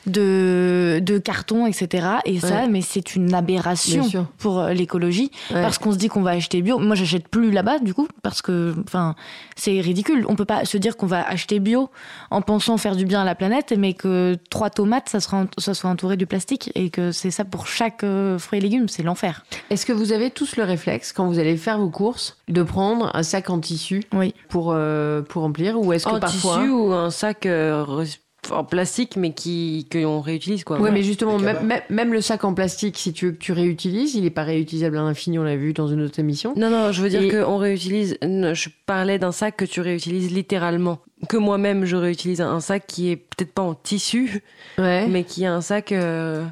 de, 0.06 1.00
de 1.02 1.18
carton, 1.18 1.66
etc. 1.66 2.06
Et 2.24 2.40
ça, 2.40 2.66
mais 2.66 2.82
c'est 2.82 3.14
une 3.16 3.34
aberration 3.34 4.04
pour 4.38 4.62
l'écologie 4.64 5.30
Ouais. 5.50 5.62
parce 5.62 5.78
qu'on 5.78 5.92
se 5.92 5.98
dit 5.98 6.08
qu'on 6.08 6.22
va 6.22 6.30
acheter 6.30 6.62
bio. 6.62 6.78
Moi, 6.78 6.94
j'achète 6.96 7.28
plus 7.28 7.50
là-bas 7.50 7.78
du 7.78 7.94
coup 7.94 8.08
parce 8.22 8.42
que, 8.42 8.74
enfin, 8.86 9.14
c'est 9.56 9.80
ridicule. 9.80 10.24
On 10.28 10.36
peut 10.36 10.44
pas 10.44 10.64
se 10.64 10.76
dire 10.78 10.96
qu'on 10.96 11.06
va 11.06 11.26
acheter 11.26 11.60
bio 11.60 11.90
en 12.30 12.42
pensant 12.42 12.76
faire 12.76 12.96
du 12.96 13.04
bien 13.04 13.22
à 13.22 13.24
la 13.24 13.34
planète, 13.34 13.72
mais 13.76 13.94
que 13.94 14.36
trois 14.50 14.70
tomates, 14.70 15.08
ça, 15.08 15.20
sera, 15.20 15.44
ça 15.58 15.74
soit 15.74 15.90
entouré 15.90 16.16
de 16.16 16.24
plastique 16.24 16.70
et 16.74 16.90
que 16.90 17.12
c'est 17.12 17.30
ça 17.30 17.44
pour 17.44 17.66
chaque 17.66 18.04
euh, 18.04 18.33
fruit 18.38 18.58
et 18.58 18.62
légumes, 18.62 18.88
c'est 18.88 19.02
l'enfer. 19.02 19.44
Est-ce 19.70 19.86
que 19.86 19.92
vous 19.92 20.12
avez 20.12 20.30
tous 20.30 20.56
le 20.56 20.64
réflexe, 20.64 21.12
quand 21.12 21.26
vous 21.26 21.38
allez 21.38 21.56
faire 21.56 21.78
vos 21.78 21.90
courses, 21.90 22.36
de 22.48 22.62
prendre 22.62 23.10
un 23.14 23.22
sac 23.22 23.50
en 23.50 23.58
tissu 23.60 24.02
Oui. 24.14 24.34
pour, 24.48 24.72
euh, 24.74 25.22
pour 25.22 25.42
remplir 25.42 25.80
Ou 25.80 25.92
est-ce 25.92 26.04
que 26.06 26.10
En 26.10 26.20
parfois. 26.20 26.58
tissu 26.58 26.70
ou 26.70 26.92
un 26.92 27.10
sac 27.10 27.46
euh, 27.46 27.84
en 28.50 28.62
plastique, 28.62 29.16
mais 29.16 29.32
qui 29.32 29.88
qu'on 29.90 30.20
réutilise 30.20 30.64
quoi. 30.64 30.78
Ouais, 30.78 30.90
mais 30.90 31.02
justement, 31.02 31.38
même, 31.38 31.80
même- 31.88 32.12
le 32.12 32.20
sac 32.20 32.44
en 32.44 32.52
plastique, 32.52 32.98
si 32.98 33.14
tu 33.14 33.24
veux 33.26 33.32
que 33.32 33.38
tu 33.38 33.52
réutilises, 33.52 34.14
il 34.16 34.24
n'est 34.24 34.30
pas 34.30 34.42
réutilisable 34.44 34.98
à 34.98 35.02
l'infini, 35.02 35.38
on 35.38 35.44
l'a 35.44 35.56
vu 35.56 35.72
dans 35.72 35.88
une 35.88 36.02
autre 36.02 36.18
émission. 36.18 36.52
Non, 36.54 36.68
non, 36.68 36.92
je 36.92 37.00
veux 37.00 37.08
dire 37.08 37.22
Et- 37.22 37.30
qu'on 37.30 37.56
réutilise. 37.56 38.18
Je 38.22 38.68
parlais 38.84 39.18
d'un 39.18 39.32
sac 39.32 39.56
que 39.56 39.64
tu 39.64 39.80
réutilises 39.80 40.30
littéralement. 40.30 40.98
Que 41.30 41.38
moi-même, 41.38 41.86
je 41.86 41.96
réutilise 41.96 42.42
un 42.42 42.60
sac 42.60 42.86
qui 42.86 43.10
est 43.10 43.16
peut-être 43.16 43.54
pas 43.54 43.62
en 43.62 43.72
tissu, 43.74 44.42
Ouais. 44.76 45.06
mais 45.08 45.24
qui 45.24 45.44
est 45.44 45.46
un 45.46 45.62
sac. 45.62 45.90
euh, 45.92 46.44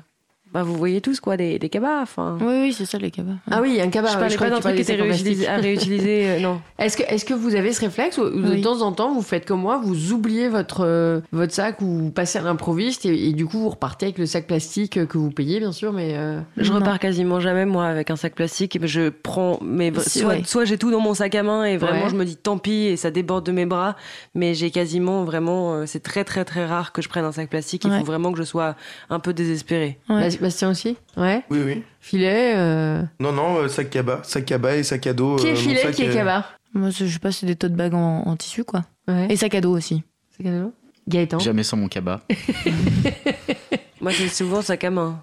Bah, 0.52 0.62
vous 0.62 0.74
voyez 0.76 1.00
tous 1.00 1.18
quoi, 1.20 1.36
des, 1.36 1.58
des 1.58 1.68
cabas. 1.68 2.02
Enfin. 2.02 2.36
Oui, 2.40 2.54
oui, 2.62 2.72
c'est 2.72 2.84
ça 2.84 2.98
les 2.98 3.10
cabas. 3.10 3.32
Ah 3.50 3.60
oui, 3.62 3.80
un 3.80 3.88
cabas. 3.88 4.08
je 4.12 4.18
parlais 4.18 4.34
crois 4.36 4.48
pas 4.48 4.50
que 4.50 4.54
d'un 4.56 4.60
truc 4.60 4.74
qui 4.76 4.82
était 4.82 4.94
réutilisé, 5.02 5.44
plastique. 5.46 5.48
à 5.48 5.56
réutiliser. 5.56 6.28
euh, 6.30 6.40
non. 6.40 6.60
Est-ce 6.78 6.96
que, 6.96 7.02
est 7.04 7.24
que 7.26 7.34
vous 7.34 7.54
avez 7.54 7.72
ce 7.72 7.80
réflexe 7.80 8.18
ou 8.18 8.28
de 8.28 8.50
Oui. 8.50 8.60
temps 8.60 8.82
en 8.82 8.92
temps 8.92 9.14
vous 9.14 9.22
faites 9.22 9.46
comme 9.46 9.60
moi, 9.60 9.80
vous 9.82 10.12
oubliez 10.12 10.48
votre, 10.48 10.84
euh, 10.84 11.20
votre 11.32 11.52
sac 11.54 11.80
ou 11.80 11.86
vous 11.86 12.10
passez 12.10 12.38
à 12.38 12.42
l'improviste 12.42 13.06
et, 13.06 13.28
et 13.28 13.32
du 13.32 13.46
coup 13.46 13.58
vous 13.60 13.68
repartez 13.70 14.06
avec 14.06 14.18
le 14.18 14.26
sac 14.26 14.46
plastique 14.46 14.96
euh, 14.98 15.06
que 15.06 15.16
vous 15.16 15.30
payez 15.30 15.58
bien 15.58 15.72
sûr, 15.72 15.92
mais 15.92 16.12
euh, 16.16 16.40
Je 16.56 16.70
Non. 16.70 16.80
repars 16.80 16.98
quasiment 16.98 17.40
jamais 17.40 17.64
moi 17.64 17.86
avec 17.86 18.10
un 18.10 18.16
sac 18.16 18.34
plastique. 18.34 18.78
Je 18.82 19.08
prends, 19.08 19.58
Si, 20.00 20.18
soit, 20.20 20.28
ouais. 20.30 20.42
soit 20.44 20.64
j'ai 20.64 20.76
tout 20.78 20.90
dans 20.90 21.00
mon 21.00 21.14
sac 21.14 21.34
à 21.34 21.42
main 21.42 21.64
et 21.64 21.76
vraiment 21.76 22.04
Ouais. 22.04 22.10
je 22.10 22.16
me 22.16 22.24
dis 22.24 22.36
tant 22.36 22.58
pis 22.58 22.86
et 22.86 22.96
ça 22.96 23.10
déborde 23.10 23.46
de 23.46 23.52
mes 23.52 23.64
bras. 23.66 23.96
Mais 24.34 24.54
j'ai 24.54 24.70
quasiment 24.70 25.24
vraiment, 25.24 25.86
c'est 25.86 26.02
très 26.02 26.24
très 26.24 26.44
très 26.44 26.66
rare 26.66 26.92
que 26.92 27.00
je 27.00 27.08
prenne 27.08 27.24
un 27.24 27.32
sac 27.32 27.48
plastique. 27.48 27.84
Il 27.84 27.90
Ouais. 27.90 27.98
faut 28.00 28.04
vraiment 28.04 28.32
que 28.32 28.38
je 28.38 28.42
sois 28.44 28.74
un 29.08 29.18
peu 29.20 29.32
désespérée. 29.32 29.98
Bastien 30.42 30.70
aussi 30.70 30.96
Ouais. 31.16 31.42
Oui, 31.50 31.60
oui. 31.64 31.82
Filet. 32.00 32.54
euh, 32.56 33.02
Non, 33.20 33.32
non, 33.32 33.56
euh, 33.58 33.68
sac 33.68 33.88
cabas. 33.90 34.20
Sac 34.24 34.44
cabas 34.44 34.74
et 34.76 34.82
sac 34.82 35.06
à 35.06 35.12
dos. 35.12 35.36
Qui 35.36 35.46
euh, 35.46 35.50
est 35.50 35.52
mon 35.54 35.58
filet, 35.60 35.82
sac, 35.82 35.92
qui 35.94 36.02
est 36.02 36.08
euh, 36.10 36.14
cabas 36.14 36.44
Moi, 36.74 36.90
je 36.90 37.06
sais 37.06 37.18
pas, 37.18 37.32
c'est 37.32 37.46
des 37.46 37.56
tote 37.56 37.72
bags 37.72 37.94
en, 37.94 38.22
en 38.26 38.36
tissu 38.36 38.64
quoi. 38.64 38.84
Ouais. 39.08 39.26
Et 39.30 39.36
sac 39.36 39.54
à 39.54 39.60
dos 39.60 39.76
aussi. 39.76 40.02
C'est 40.36 40.42
cadeau 40.44 40.72
Gaëtan. 41.08 41.38
Jamais 41.40 41.62
sans 41.62 41.76
mon 41.76 41.88
cabas. 41.88 42.20
Moi 44.00 44.12
c'est 44.12 44.28
souvent 44.28 44.62
sac 44.62 44.84
à 44.84 44.90
main. 44.90 45.22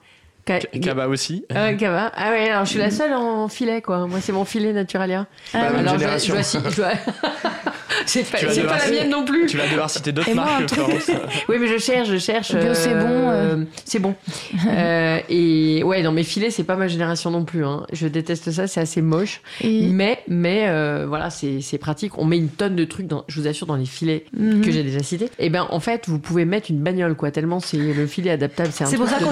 Cabas 0.81 1.07
aussi. 1.07 1.45
Ah 1.53 1.73
cabas. 1.73 2.11
Ah 2.15 2.31
ouais, 2.31 2.49
alors 2.49 2.65
je 2.65 2.71
suis 2.71 2.79
la 2.79 2.91
seule 2.91 3.13
en 3.13 3.47
filet 3.47 3.81
quoi. 3.81 4.07
Moi 4.07 4.19
c'est 4.21 4.31
mon 4.31 4.45
filet 4.45 4.73
Naturalia. 4.73 5.27
Même 5.53 5.75
alors 5.87 5.97
je 5.99 6.31
je 6.33 6.33
c'est 8.05 8.23
pas, 8.31 8.37
c'est 8.37 8.63
la 8.63 8.87
mienne 8.91 9.09
non 9.09 9.25
plus. 9.25 9.45
Tu 9.47 9.57
vas 9.57 9.67
devoir 9.67 9.89
citer 9.89 10.11
d'autres 10.11 10.33
marques, 10.33 10.69
Florence. 10.73 11.11
Oui, 11.49 11.57
mais 11.59 11.67
je 11.67 11.77
cherche, 11.77 12.09
je 12.09 12.17
cherche. 12.17 12.47
C'est 12.73 12.93
bon, 12.95 13.29
euh. 13.29 13.63
C'est 13.85 13.99
bon. 13.99 14.15
Euh, 14.69 15.19
et 15.29 15.83
ouais, 15.83 16.01
non, 16.03 16.11
mes 16.11 16.23
filets, 16.23 16.51
c'est 16.51 16.63
pas 16.63 16.75
ma 16.75 16.87
génération 16.87 17.31
non 17.31 17.43
plus. 17.43 17.65
hein. 17.65 17.85
Je 17.91 18.07
déteste 18.07 18.51
ça, 18.51 18.67
c'est 18.67 18.79
assez 18.79 19.01
moche. 19.01 19.41
Et... 19.61 19.87
Mais, 19.87 20.19
mais 20.27 20.65
euh, 20.67 21.05
voilà, 21.07 21.29
c'est 21.29 21.77
pratique. 21.79 22.17
On 22.17 22.25
met 22.25 22.37
une 22.37 22.49
tonne 22.49 22.75
de 22.75 22.83
trucs, 22.85 23.07
dans, 23.07 23.25
je 23.27 23.39
vous 23.41 23.47
assure, 23.47 23.65
dans 23.67 23.75
les 23.75 23.85
filets 23.85 24.25
Mhm. 24.33 24.61
que 24.61 24.71
j'ai 24.71 24.83
déjà 24.83 25.01
cités. 25.01 25.29
Et 25.39 25.49
ben, 25.49 25.67
en 25.69 25.79
fait, 25.79 26.07
vous 26.07 26.19
pouvez 26.19 26.45
mettre 26.45 26.69
une 26.71 26.79
bagnole, 26.81 27.15
quoi. 27.15 27.31
Tellement 27.31 27.59
c'est 27.59 27.77
le 27.77 28.05
filet 28.07 28.31
adaptable. 28.31 28.69
C'est 28.73 28.83
un 28.83 28.87
C'est 28.87 28.97
pour, 28.97 29.07
ça 29.07 29.17
qu'on 29.19 29.31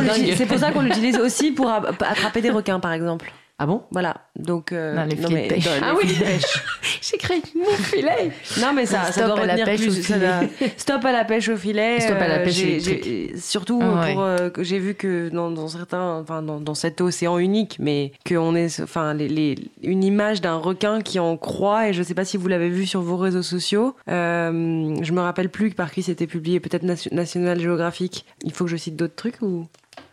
l'utilise- 0.82 1.07
l'utilise 1.08 1.26
aussi 1.26 1.52
pour 1.52 1.70
attraper 1.70 2.42
des 2.42 2.50
requins 2.50 2.80
par 2.80 2.94
exemple. 2.94 3.32
Ah 3.60 3.66
bon? 3.66 3.82
Voilà. 3.90 4.18
Donc. 4.38 4.72
euh, 4.72 4.94
Non, 4.94 5.06
les 5.06 5.16
non, 5.16 5.30
filets 5.30 5.42
mais- 5.42 5.48
de 5.48 5.54
pêche. 5.56 5.66
les 5.66 5.72
Ah 5.82 5.96
oui. 5.98 6.08
filets 6.08 6.20
de 6.20 6.32
pêche. 6.34 6.64
J'ai 7.02 7.18
créé 7.18 7.42
mon 7.56 7.66
filet. 7.72 8.32
Non 8.62 8.72
mais 8.72 8.86
ça, 8.86 9.06
ça 9.06 9.12
Stop 9.14 9.26
doit 9.26 9.40
à 9.40 9.46
la 9.48 9.54
retenir 9.54 9.66
pêche 9.66 9.82
plus. 9.82 10.02
ça 10.04 10.20
doit- 10.20 10.70
Stop 10.78 11.04
à 11.06 11.12
la 11.12 11.26
pêche 11.26 11.50
au 11.50 11.58
filet. 11.58 12.00
Stop 12.00 12.18
à 12.22 12.28
la 12.28 12.36
euh, 12.36 12.44
pêche 12.44 13.42
Surtout 13.42 13.80
Ah 13.82 13.86
euh, 13.86 14.02
ouais. 14.06 14.14
pour 14.14 14.22
euh, 14.22 14.50
que 14.52 14.62
j'ai 14.64 14.78
vu 14.78 14.94
que 14.94 15.30
dans, 15.30 15.50
dans 15.50 15.68
certains, 15.70 16.20
enfin 16.22 16.44
dans, 16.44 16.60
dans 16.62 16.76
cet 16.76 17.02
océan 17.02 17.40
unique, 17.40 17.78
mais 17.80 18.12
qu'on 18.28 18.54
est, 18.56 18.80
enfin 18.80 19.16
les, 19.16 19.28
les- 19.28 19.56
une 19.82 20.04
image 20.04 20.40
d'un 20.42 20.58
requin 20.58 21.02
qui 21.02 21.18
en 21.18 21.36
croît 21.36 21.90
et 21.90 21.94
je 21.94 22.04
sais 22.04 22.14
pas 22.14 22.26
si 22.26 22.38
vous 22.38 22.48
l'avez 22.48 22.70
vu 22.70 22.86
sur 22.86 23.02
vos 23.02 23.18
réseaux 23.18 23.42
sociaux. 23.42 23.96
Euh, 24.08 24.96
je 25.02 25.12
me 25.14 25.20
rappelle 25.22 25.50
plus 25.50 25.72
par 25.72 25.90
qui 25.92 26.04
c'était 26.04 26.28
publié, 26.28 26.60
peut-être 26.60 26.84
Nation- 26.84 27.10
National 27.12 27.60
Geographic. 27.60 28.24
Il 28.44 28.54
faut 28.54 28.66
que 28.66 28.70
je 28.70 28.78
cite 28.78 28.96
d'autres 28.96 29.16
trucs 29.16 29.42
ou? 29.42 29.66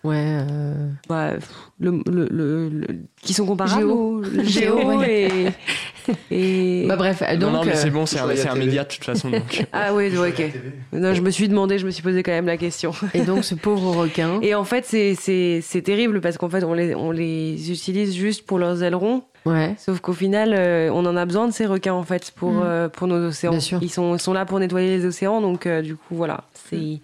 Ouais. 0.02 0.16
euh, 0.19 0.89
bah, 1.09 1.31
pff, 1.35 1.48
le, 1.81 2.02
le, 2.06 2.28
le- 2.31 2.69
le- 2.69 2.86
qui 3.23 3.32
sont 3.32 3.47
comparables 3.47 3.81
Géo. 3.81 4.23
Géo, 4.43 5.02
et, 5.02 5.28
et... 6.31 6.85
Bah 6.89 6.97
bref, 6.97 7.23
donc. 7.39 7.40
non, 7.40 7.51
non, 7.51 7.65
mais 7.65 7.73
euh, 7.73 7.77
c'est 7.77 7.90
bon, 7.90 8.05
c'est 8.05 8.19
un, 8.19 8.55
média 8.55 8.85
de 8.85 8.89
toute 8.89 9.05
façon. 9.05 9.31
Donc. 9.31 9.65
Ah 9.73 9.94
oui, 9.94 10.11
ok. 10.16 10.43
Non, 10.93 11.15
je 11.15 11.23
me 11.23 11.31
suis 11.31 11.48
demandé, 11.48 11.78
je 11.78 11.86
me 11.86 11.90
suis 11.90 12.02
posé 12.02 12.23
quand 12.23 12.32
même 12.32 12.47
la 12.47 12.59
question. 12.59 12.93
Et 13.15 13.23
donc, 13.23 13.44
ce 13.44 13.55
pauvre 13.55 13.97
requin. 13.97 14.40
Et 14.43 14.55
en 14.55 14.65
fait, 14.65 14.85
c'est- 14.85 15.15
c'est 15.19 15.61
c'est 15.62 15.81
terrible 15.82 16.20
parce 16.20 16.36
qu'en 16.36 16.51
fait, 16.51 16.65
on 16.65 16.74
les, 16.74 16.94
on 16.94 17.11
les 17.11 17.70
utilise 17.73 18.15
juste 18.15 18.44
pour 18.47 18.59
leurs 18.59 18.82
ailerons. 18.82 19.23
Ouais. 19.47 19.74
Sauf 19.78 20.01
qu'au 20.01 20.12
final, 20.15 20.55
euh, 20.55 20.90
on 20.93 21.05
en 21.06 21.16
a 21.16 21.24
besoin 21.27 21.47
de 21.48 21.52
ces 21.52 21.66
requins 21.66 21.93
en 21.94 22.02
fait 22.02 22.31
pour, 22.35 22.52
Mm. 22.52 22.62
euh, 22.65 22.89
pour 22.89 23.06
nos 23.06 23.27
océans. 23.28 23.51
Bien 23.52 23.61
sûr. 23.61 23.78
Ils 23.82 23.90
sont, 23.90 24.15
ils 24.16 24.20
sont 24.20 24.32
là 24.35 24.44
pour 24.47 24.59
nettoyer 24.59 24.97
les 24.98 25.05
océans, 25.06 25.40
donc 25.40 25.66
euh, 25.66 25.81
du 25.82 25.97
coup, 25.97 26.15
voilà. 26.15 26.44
C'est. 26.70 27.01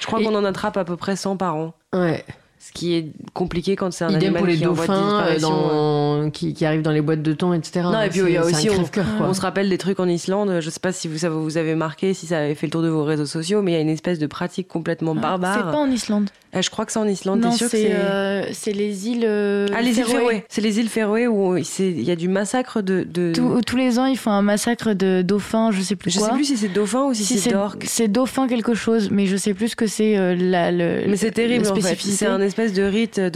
Je 0.00 0.06
crois 0.06 0.20
Et- 0.20 0.24
qu'on 0.24 0.34
en 0.34 0.44
attrape 0.44 0.76
à 0.76 0.84
peu 0.84 0.96
près 0.96 1.16
100 1.16 1.36
par 1.36 1.56
an. 1.56 1.74
Ouais. 1.94 2.24
Ce 2.68 2.72
qui 2.72 2.94
est 2.94 3.06
compliqué 3.32 3.76
quand 3.76 3.90
c'est 3.92 4.04
un 4.04 4.08
Idem 4.10 4.20
animal 4.36 4.38
pour 4.40 4.46
les 4.46 4.56
qui 4.56 4.62
dauphins 4.62 5.22
euh, 5.26 5.34
ouais. 5.34 5.40
dans... 5.40 6.30
qui, 6.30 6.52
qui 6.52 6.66
arrivent 6.66 6.82
dans 6.82 6.90
les 6.90 7.00
boîtes 7.00 7.22
de 7.22 7.32
thon, 7.32 7.54
etc. 7.54 7.80
Non, 7.84 8.02
et 8.02 8.08
puis 8.10 8.20
il 8.20 8.30
y 8.32 8.36
a 8.36 8.42
C'est- 8.42 8.52
c'est 8.52 8.68
aussi, 8.70 8.80
on, 9.20 9.32
se 9.34 9.40
rappelle 9.40 9.68
des 9.70 9.78
trucs 9.78 9.98
en 10.00 10.08
Islande, 10.08 10.58
je 10.60 10.68
sais 10.70 10.80
pas 10.80 10.92
si 10.92 11.08
vous, 11.08 11.18
ça 11.18 11.30
vous 11.30 11.56
avez 11.56 11.74
marqué, 11.74 12.12
si 12.14 12.26
ça 12.26 12.38
avait 12.40 12.54
fait 12.54 12.66
le 12.66 12.70
tour 12.72 12.82
de 12.82 12.88
vos 12.88 13.04
réseaux 13.04 13.26
sociaux, 13.26 13.62
mais 13.62 13.72
il 13.72 13.74
y 13.74 13.78
a 13.78 13.80
une 13.80 13.88
espèce 13.88 14.18
de 14.18 14.26
pratique 14.26 14.68
complètement 14.68 15.14
C'est 15.14 15.20
barbare. 15.20 15.70
pas 15.70 15.78
en 15.78 15.90
Islande. 15.90 16.28
Euh, 16.56 16.62
je 16.62 16.70
crois 16.70 16.86
que 16.86 16.92
c'est 16.92 16.98
en 16.98 17.06
Islande, 17.06 17.42
t'es 17.42 17.50
sûr 17.52 17.68
c'est 17.68 17.88
c'est... 17.88 17.92
euh, 17.92 18.42
c'est 18.52 18.72
les 18.72 19.08
îles. 19.08 19.24
euh, 19.26 19.66
Ah, 19.74 19.82
les 19.82 19.88
îles 19.98 20.04
Féroé. 20.04 20.16
Féroé. 20.18 20.44
C'est 20.48 20.60
les 20.62 20.78
îles 20.78 20.88
Féroé 20.88 21.26
où 21.28 21.62
c'est- 21.62 21.90
il 21.90 22.02
y 22.04 22.10
a 22.10 22.16
du 22.16 22.28
massacre 22.28 22.80
de. 22.82 23.02
de... 23.04 23.32
Tous- 23.34 23.60
tous 23.66 23.76
les 23.76 23.98
ans, 23.98 24.06
ils 24.06 24.16
font 24.16 24.30
un 24.30 24.40
massacre 24.42 24.94
de 24.94 25.20
dauphins, 25.22 25.70
je 25.72 25.80
sais 25.82 25.94
plus 25.96 26.10
Je 26.10 26.18
quoi. 26.18 26.28
sais 26.28 26.34
plus 26.34 26.44
si 26.44 26.56
c'est 26.56 26.68
dauphin 26.68 27.04
ou 27.04 27.12
si, 27.14 27.22
Si 27.24 27.34
c'est 27.38 27.50
c'est 27.50 27.54
d'orque. 27.54 27.84
c'est 27.86 28.08
dauphin 28.08 28.48
quelque 28.48 28.72
chose, 28.74 29.10
mais 29.10 29.26
je 29.26 29.36
sais 29.36 29.52
plus 29.52 29.68
ce 29.68 29.76
que 29.76 29.86
c'est 29.86 30.16
euh, 30.16 30.34
la, 30.38 30.72
le. 30.72 31.02
Mais 31.06 31.16
c'est 31.16 31.30
terrible 31.32 31.66
en 31.68 31.74
fait. 31.74 31.96
C'est 32.00 32.26
un 32.26 32.40
espèce 32.40 32.57
de 32.66 32.82
rite 32.82 33.18
de, 33.20 33.28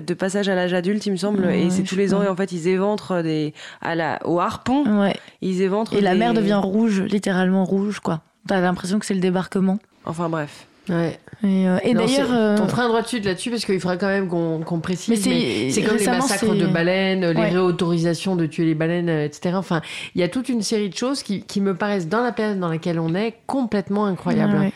de 0.00 0.14
passage 0.14 0.48
à 0.48 0.54
l'âge 0.54 0.74
adulte, 0.74 1.06
il 1.06 1.12
me 1.12 1.16
semble. 1.16 1.44
Ouais, 1.44 1.62
et 1.62 1.70
c'est 1.70 1.82
tous 1.82 1.96
les 1.96 2.12
ans. 2.14 2.22
Et 2.22 2.28
en 2.28 2.36
fait, 2.36 2.52
ils 2.52 2.68
éventrent 2.68 3.22
des. 3.22 3.54
À 3.80 3.94
la... 3.94 4.18
Au 4.26 4.40
harpon, 4.40 5.00
Ouais. 5.00 5.16
ils 5.40 5.62
éventrent. 5.62 5.94
Et 5.94 6.00
la 6.00 6.14
mer 6.14 6.34
devient 6.34 6.60
rouge, 6.62 7.00
littéralement 7.02 7.64
rouge, 7.64 8.00
quoi. 8.00 8.20
T'as 8.46 8.60
l'impression 8.60 8.98
que 8.98 9.06
c'est 9.06 9.14
le 9.14 9.20
débarquement. 9.20 9.78
Enfin 10.04 10.28
bref. 10.28 10.66
Ouais. 10.88 11.18
Et, 11.44 11.68
euh, 11.68 11.76
et 11.82 11.92
d'ailleurs. 11.92 12.32
euh, 12.32 12.56
On 12.62 12.66
fera 12.66 12.84
un 12.84 12.88
droit 12.88 13.02
dessus 13.02 13.20
là-dessus 13.20 13.50
parce 13.50 13.66
qu'il 13.66 13.78
faudra 13.78 13.98
quand 13.98 14.06
même 14.06 14.26
qu'on 14.26 14.60
qu'on 14.60 14.80
précise. 14.80 15.10
Mais 15.10 15.16
c'est- 15.16 15.68
c'est 15.70 15.82
comme 15.82 15.98
les 15.98 16.06
massacres 16.06 16.54
de 16.54 16.66
baleines, 16.66 17.26
les 17.30 17.38
Ouais. 17.38 17.50
réautorisations 17.50 18.36
de 18.36 18.46
tuer 18.46 18.64
les 18.64 18.74
baleines, 18.74 19.10
euh, 19.10 19.26
etc. 19.26 19.54
Enfin, 19.58 19.82
il 20.14 20.22
y 20.22 20.24
a 20.24 20.28
toute 20.28 20.48
une 20.48 20.62
série 20.62 20.88
de 20.88 20.96
choses 20.96 21.22
qui, 21.22 21.42
qui 21.42 21.60
me 21.60 21.74
paraissent, 21.74 22.08
dans 22.08 22.22
la 22.22 22.32
période 22.32 22.58
dans 22.58 22.70
laquelle 22.70 22.98
on 23.00 23.14
est, 23.14 23.34
complètement 23.46 24.06
incroyables. 24.06 24.56
ouais. 24.56 24.72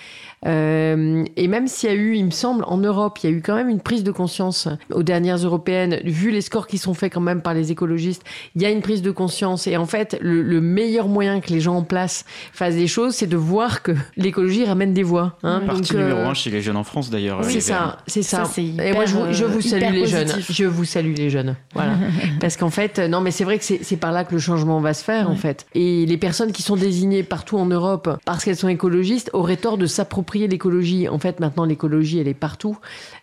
Euh, 0.46 1.24
et 1.36 1.48
même 1.48 1.68
s'il 1.68 1.88
y 1.88 1.92
a 1.92 1.94
eu, 1.94 2.16
il 2.16 2.24
me 2.24 2.30
semble, 2.30 2.64
en 2.66 2.78
Europe, 2.78 3.18
il 3.22 3.30
y 3.30 3.32
a 3.32 3.36
eu 3.36 3.42
quand 3.42 3.54
même 3.54 3.68
une 3.68 3.80
prise 3.80 4.02
de 4.02 4.10
conscience 4.10 4.68
aux 4.90 5.02
dernières 5.02 5.38
européennes, 5.38 6.00
vu 6.04 6.30
les 6.30 6.40
scores 6.40 6.66
qui 6.66 6.78
sont 6.78 6.94
faits 6.94 7.12
quand 7.12 7.20
même 7.20 7.42
par 7.42 7.54
les 7.54 7.70
écologistes, 7.70 8.24
il 8.54 8.62
y 8.62 8.66
a 8.66 8.70
une 8.70 8.80
prise 8.80 9.02
de 9.02 9.10
conscience. 9.10 9.66
Et 9.66 9.76
en 9.76 9.86
fait, 9.86 10.18
le, 10.20 10.42
le 10.42 10.60
meilleur 10.60 11.08
moyen 11.08 11.40
que 11.40 11.52
les 11.52 11.60
gens 11.60 11.76
en 11.76 11.82
place 11.82 12.24
fassent 12.52 12.74
des 12.74 12.86
choses, 12.86 13.14
c'est 13.14 13.26
de 13.26 13.36
voir 13.36 13.82
que 13.82 13.92
l'écologie 14.16 14.64
ramène 14.64 14.92
des 14.92 15.02
voix. 15.02 15.36
Hein. 15.42 15.62
Euh, 15.68 15.98
numéro 15.98 16.20
un 16.20 16.34
chez 16.34 16.50
les 16.50 16.62
jeunes 16.62 16.76
en 16.76 16.84
France 16.84 17.10
d'ailleurs. 17.10 17.44
c'est 17.44 17.54
les 17.54 17.60
ça, 17.60 17.98
c'est 18.06 18.22
ça. 18.22 18.44
Ça, 18.44 18.50
c'est 18.52 18.64
et 18.64 18.92
moi, 18.92 19.06
je 19.06 19.14
vous, 19.14 19.32
je 19.32 19.44
vous 19.44 19.58
euh, 19.58 19.60
salue 19.60 19.92
les 19.92 20.06
jeunes. 20.06 20.32
Je 20.48 20.64
vous 20.64 20.84
salue 20.84 21.14
les 21.14 21.30
jeunes. 21.30 21.56
Voilà. 21.74 21.92
Parce 22.40 22.56
qu'en 22.56 22.70
fait, 22.70 22.98
euh, 22.98 23.08
non, 23.08 23.20
mais 23.20 23.30
c'est 23.30 23.44
vrai 23.44 23.58
que 23.58 23.64
c'est 23.64 23.80
c'est 23.82 23.96
par 23.96 24.12
là 24.12 24.24
que 24.24 24.32
le 24.32 24.40
changement 24.40 24.80
va 24.80 24.94
se 24.94 25.04
faire, 25.04 25.30
en 25.30 25.36
fait. 25.36 25.66
Et 25.74 26.06
les 26.06 26.16
personnes 26.16 26.52
qui 26.52 26.62
sont 26.62 26.76
désignées 26.76 27.22
partout 27.22 27.58
en 27.58 27.66
Europe 27.66 28.18
parce 28.24 28.44
qu'elles 28.44 28.56
sont 28.56 28.68
écologistes 28.68 29.30
auraient 29.32 29.56
tort 29.56 29.78
de 29.78 29.86
s'approprier 29.86 30.31
l'écologie. 30.38 31.08
En 31.08 31.18
fait, 31.18 31.40
maintenant, 31.40 31.64
l'écologie, 31.64 32.18
elle 32.18 32.28
est 32.28 32.34
partout. 32.34 32.78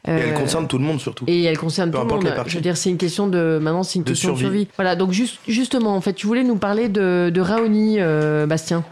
Et 0.07 0.11
elle 0.11 0.29
Euh, 0.29 0.39
concerne 0.39 0.67
tout 0.67 0.77
le 0.77 0.83
monde 0.83 0.99
surtout. 0.99 1.25
et 1.27 1.43
elle 1.43 1.57
concerne 1.57 1.91
Peu 1.91 1.97
tout 1.99 2.03
le 2.07 2.09
monde. 2.13 2.43
Je 2.47 2.55
veux 2.55 2.61
dire, 2.61 2.77
c'est 2.77 2.89
une 2.89 2.97
question 2.97 3.27
de. 3.27 3.59
Maintenant, 3.61 3.83
c'est 3.83 3.97
une 3.99 4.03
De 4.03 4.09
question 4.09 4.33
de 4.33 4.37
survie. 4.39 4.67
Voilà, 4.75 4.95
donc 4.95 5.11
juste, 5.11 5.39
justement, 5.47 5.95
en 5.95 6.01
fait, 6.01 6.13
tu 6.13 6.27
voulais 6.27 6.43
nous 6.43 6.55
parler 6.57 6.89
de, 6.89 7.29
de 7.33 7.41
Raoni, 7.41 7.97
euh, 7.99 8.45
Bastien. 8.45 8.83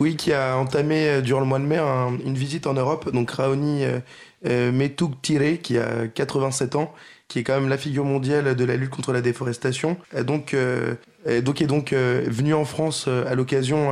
Oui, 0.00 0.14
qui 0.16 0.32
a 0.32 0.56
entamé 0.56 1.08
euh, 1.08 1.20
durant 1.20 1.40
le 1.40 1.46
mois 1.46 1.58
de 1.58 1.64
mai 1.64 1.76
un- 1.78 2.16
une 2.24 2.34
visite 2.34 2.66
en 2.68 2.74
Europe. 2.74 3.10
Donc 3.12 3.30
Raoni 3.32 3.82
euh, 4.46 4.70
Tiré, 5.22 5.58
qui 5.58 5.76
a 5.78 6.06
87 6.14 6.76
ans, 6.76 6.92
qui 7.26 7.40
est 7.40 7.42
quand 7.42 7.54
même 7.60 7.68
la 7.68 7.76
figure 7.78 8.04
mondiale 8.04 8.54
de 8.54 8.64
la 8.64 8.76
lutte 8.76 8.90
contre 8.90 9.12
la 9.12 9.20
déforestation, 9.20 9.96
a 10.16 10.22
donc, 10.22 10.54
euh, 10.54 10.94
est 11.26 11.42
donc, 11.42 11.60
est 11.60 11.66
donc 11.66 11.92
euh, 11.92 12.22
venu 12.28 12.54
en 12.54 12.64
France 12.64 13.08
à 13.08 13.34
l'occasion, 13.34 13.90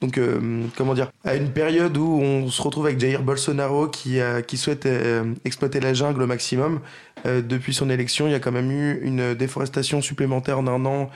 donc 0.00 0.16
euh, 0.16 0.64
comment 0.76 0.94
dire, 0.94 1.10
à 1.24 1.34
une 1.34 1.50
période 1.50 1.96
où 1.96 2.18
on 2.22 2.48
se 2.48 2.62
retrouve 2.62 2.86
avec 2.86 2.98
Jair 2.98 3.22
Bolsonaro 3.22 3.88
qui, 3.88 4.20
a- 4.20 4.40
qui 4.42 4.56
souhaite 4.56 4.86
euh, 4.86 5.34
exploiter 5.44 5.78
la 5.80 5.92
jungle 5.92 6.22
au 6.22 6.26
maximum. 6.26 6.80
Euh, 7.26 7.42
depuis 7.42 7.74
son 7.74 7.90
élection, 7.90 8.26
il 8.26 8.30
y 8.32 8.34
a 8.34 8.40
quand 8.40 8.52
même 8.52 8.70
eu 8.70 8.98
une 9.02 9.34
déforestation 9.34 10.00
supplémentaire 10.00 10.58
en 10.58 10.66
un 10.68 10.86
an 10.86 11.10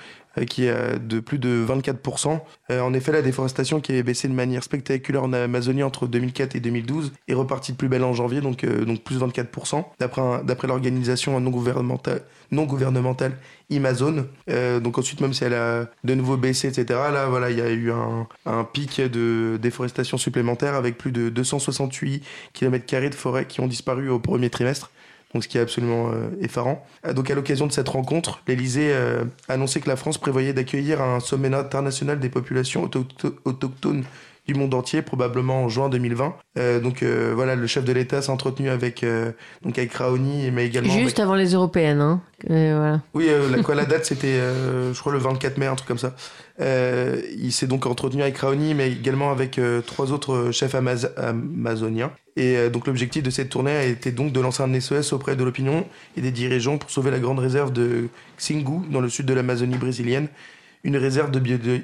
qui 0.49 0.67
est 0.67 0.99
de 0.99 1.21
plus 1.21 1.39
de 1.39 1.65
24%. 1.67 2.41
Euh, 2.71 2.81
en 2.81 2.95
effet, 2.95 3.13
la 3.13 3.23
déforestation 3.23 3.81
qui 3.81 3.93
est 3.93 4.03
baissée 4.03 4.29
de 4.29 4.35
manière 4.35 4.63
spectaculaire 4.63 5.23
en 5.23 5.33
Amazonie 5.33 5.83
entre 5.83 6.07
2004 6.07 6.57
et 6.57 6.61
2012 6.61 7.13
est 7.29 7.35
repartie 7.35 7.73
de 7.73 7.77
plus 7.77 7.89
belle 7.89 8.05
en 8.05 8.13
janvier, 8.13 8.41
donc, 8.41 8.65
euh, 8.65 8.85
donc 8.85 9.03
plus 9.03 9.19
24%, 9.19 9.85
d'après 9.99 10.69
l'organisation 10.69 11.39
non 11.41 11.51
gouvernementale, 11.51 12.23
non 12.51 12.65
gouvernementale. 12.65 13.37
Euh, 14.51 14.81
donc 14.81 14.99
ensuite, 14.99 15.21
même 15.21 15.33
si 15.33 15.45
elle 15.45 15.55
a 15.55 15.87
de 16.05 16.15
nouveau 16.15 16.37
baissé, 16.37 16.69
etc., 16.69 16.85
là, 17.13 17.27
voilà, 17.27 17.51
il 17.51 17.59
y 17.59 17.63
a 17.63 17.71
eu 17.71 17.91
un, 17.91 18.27
un 18.47 18.65
pic 18.65 19.01
de 19.01 19.59
déforestation 19.61 20.17
supplémentaire 20.19 20.75
avec 20.75 20.97
plus 20.97 21.13
de 21.13 21.29
268 21.29 22.23
km 22.53 23.11
de 23.11 23.15
forêt 23.15 23.47
qui 23.47 23.61
ont 23.61 23.67
disparu 23.67 24.09
au 24.11 24.19
premier 24.19 24.51
trimestre. 24.51 24.91
Donc, 25.35 25.43
ce 25.43 25.49
qui 25.49 25.59
est 25.59 25.61
absolument 25.61 26.11
euh, 26.13 26.29
effarant. 26.41 26.87
Euh, 27.07 27.13
Donc, 27.13 27.29
à 27.31 27.35
l'occasion 27.35 27.67
de 27.67 27.73
cette 27.73 27.89
rencontre, 27.89 28.41
l'Elysée 28.47 28.93
euh, 28.93 29.25
a 29.49 29.55
annoncé 29.55 29.81
que 29.81 29.89
la 29.89 29.97
France 29.97 30.17
prévoyait 30.17 30.53
d'accueillir 30.53 31.03
un 31.03 31.19
sommet 31.21 31.53
international 31.53 32.21
des 32.21 32.29
populations 32.29 32.87
autochto- 32.87 33.35
autochtones 33.45 34.05
du 34.47 34.55
monde 34.55 34.75
entier, 34.75 35.01
probablement 35.01 35.65
en 35.65 35.69
juin 35.69 35.89
2020. 35.89 36.35
Euh, 36.59 36.79
donc, 36.81 37.03
euh, 37.03 37.33
voilà, 37.35 37.55
le 37.57 37.67
chef 37.67 37.85
de 37.85 37.93
l'État 37.93 38.21
s'est 38.21 38.31
entretenu 38.31 38.69
avec, 38.69 39.03
euh, 39.03 39.33
donc 39.63 39.79
avec 39.79 39.93
Raoni, 39.95 40.51
mais 40.51 40.67
également. 40.67 40.93
Juste 40.93 41.19
avec- 41.19 41.21
avant 41.21 41.35
les 41.35 41.55
européennes. 41.55 42.01
Hein. 42.03 42.21
Voilà. 42.47 43.01
oui, 43.15 43.27
euh, 43.29 43.49
la, 43.51 43.63
quoi, 43.63 43.75
la 43.75 43.85
date, 43.87 44.05
c'était, 44.05 44.27
euh, 44.29 44.93
je 44.93 45.01
crois, 45.01 45.13
le 45.13 45.19
24 45.19 45.57
mai, 45.57 45.67
un 45.67 45.75
truc 45.77 45.89
comme 45.89 45.99
ça. 45.99 46.15
Euh, 46.61 47.21
il 47.39 47.53
s'est 47.53 47.67
donc 47.67 47.87
entretenu 47.87 48.21
avec 48.23 48.37
Raoni, 48.37 48.75
mais 48.75 48.93
également 48.93 49.31
avec 49.31 49.59
euh, 49.59 49.81
trois 49.81 50.13
autres 50.13 50.51
chefs 50.53 50.75
amaz- 50.75 51.11
amazoniens. 51.17 52.13
Et 52.37 52.57
euh, 52.59 52.69
donc, 52.69 52.87
l'objectif 52.87 53.23
de 53.23 53.31
cette 53.31 53.49
tournée 53.49 53.71
a 53.75 53.85
été 53.85 54.13
donc 54.13 54.33
de 54.33 54.41
lancer 54.41 54.63
un 54.63 54.75
SOS 54.79 55.13
auprès 55.15 55.37
de 55.37 55.45
l'opinion 55.45 55.87
et 56.17 56.21
des 56.21 56.31
dirigeants 56.33 56.77
pour 56.77 56.91
sauver 56.91 57.11
la 57.11 57.19
grande 57.19 57.39
réserve 57.39 57.73
de 57.73 58.09
Xingu, 58.39 58.81
dans 58.91 59.01
le 59.01 59.09
sud 59.09 59.25
de 59.25 59.33
l'Amazonie 59.35 59.79
brésilienne. 59.79 60.29
Une 60.85 60.97
réserve, 60.99 61.31
de 61.31 61.41
biodiver- 61.41 61.83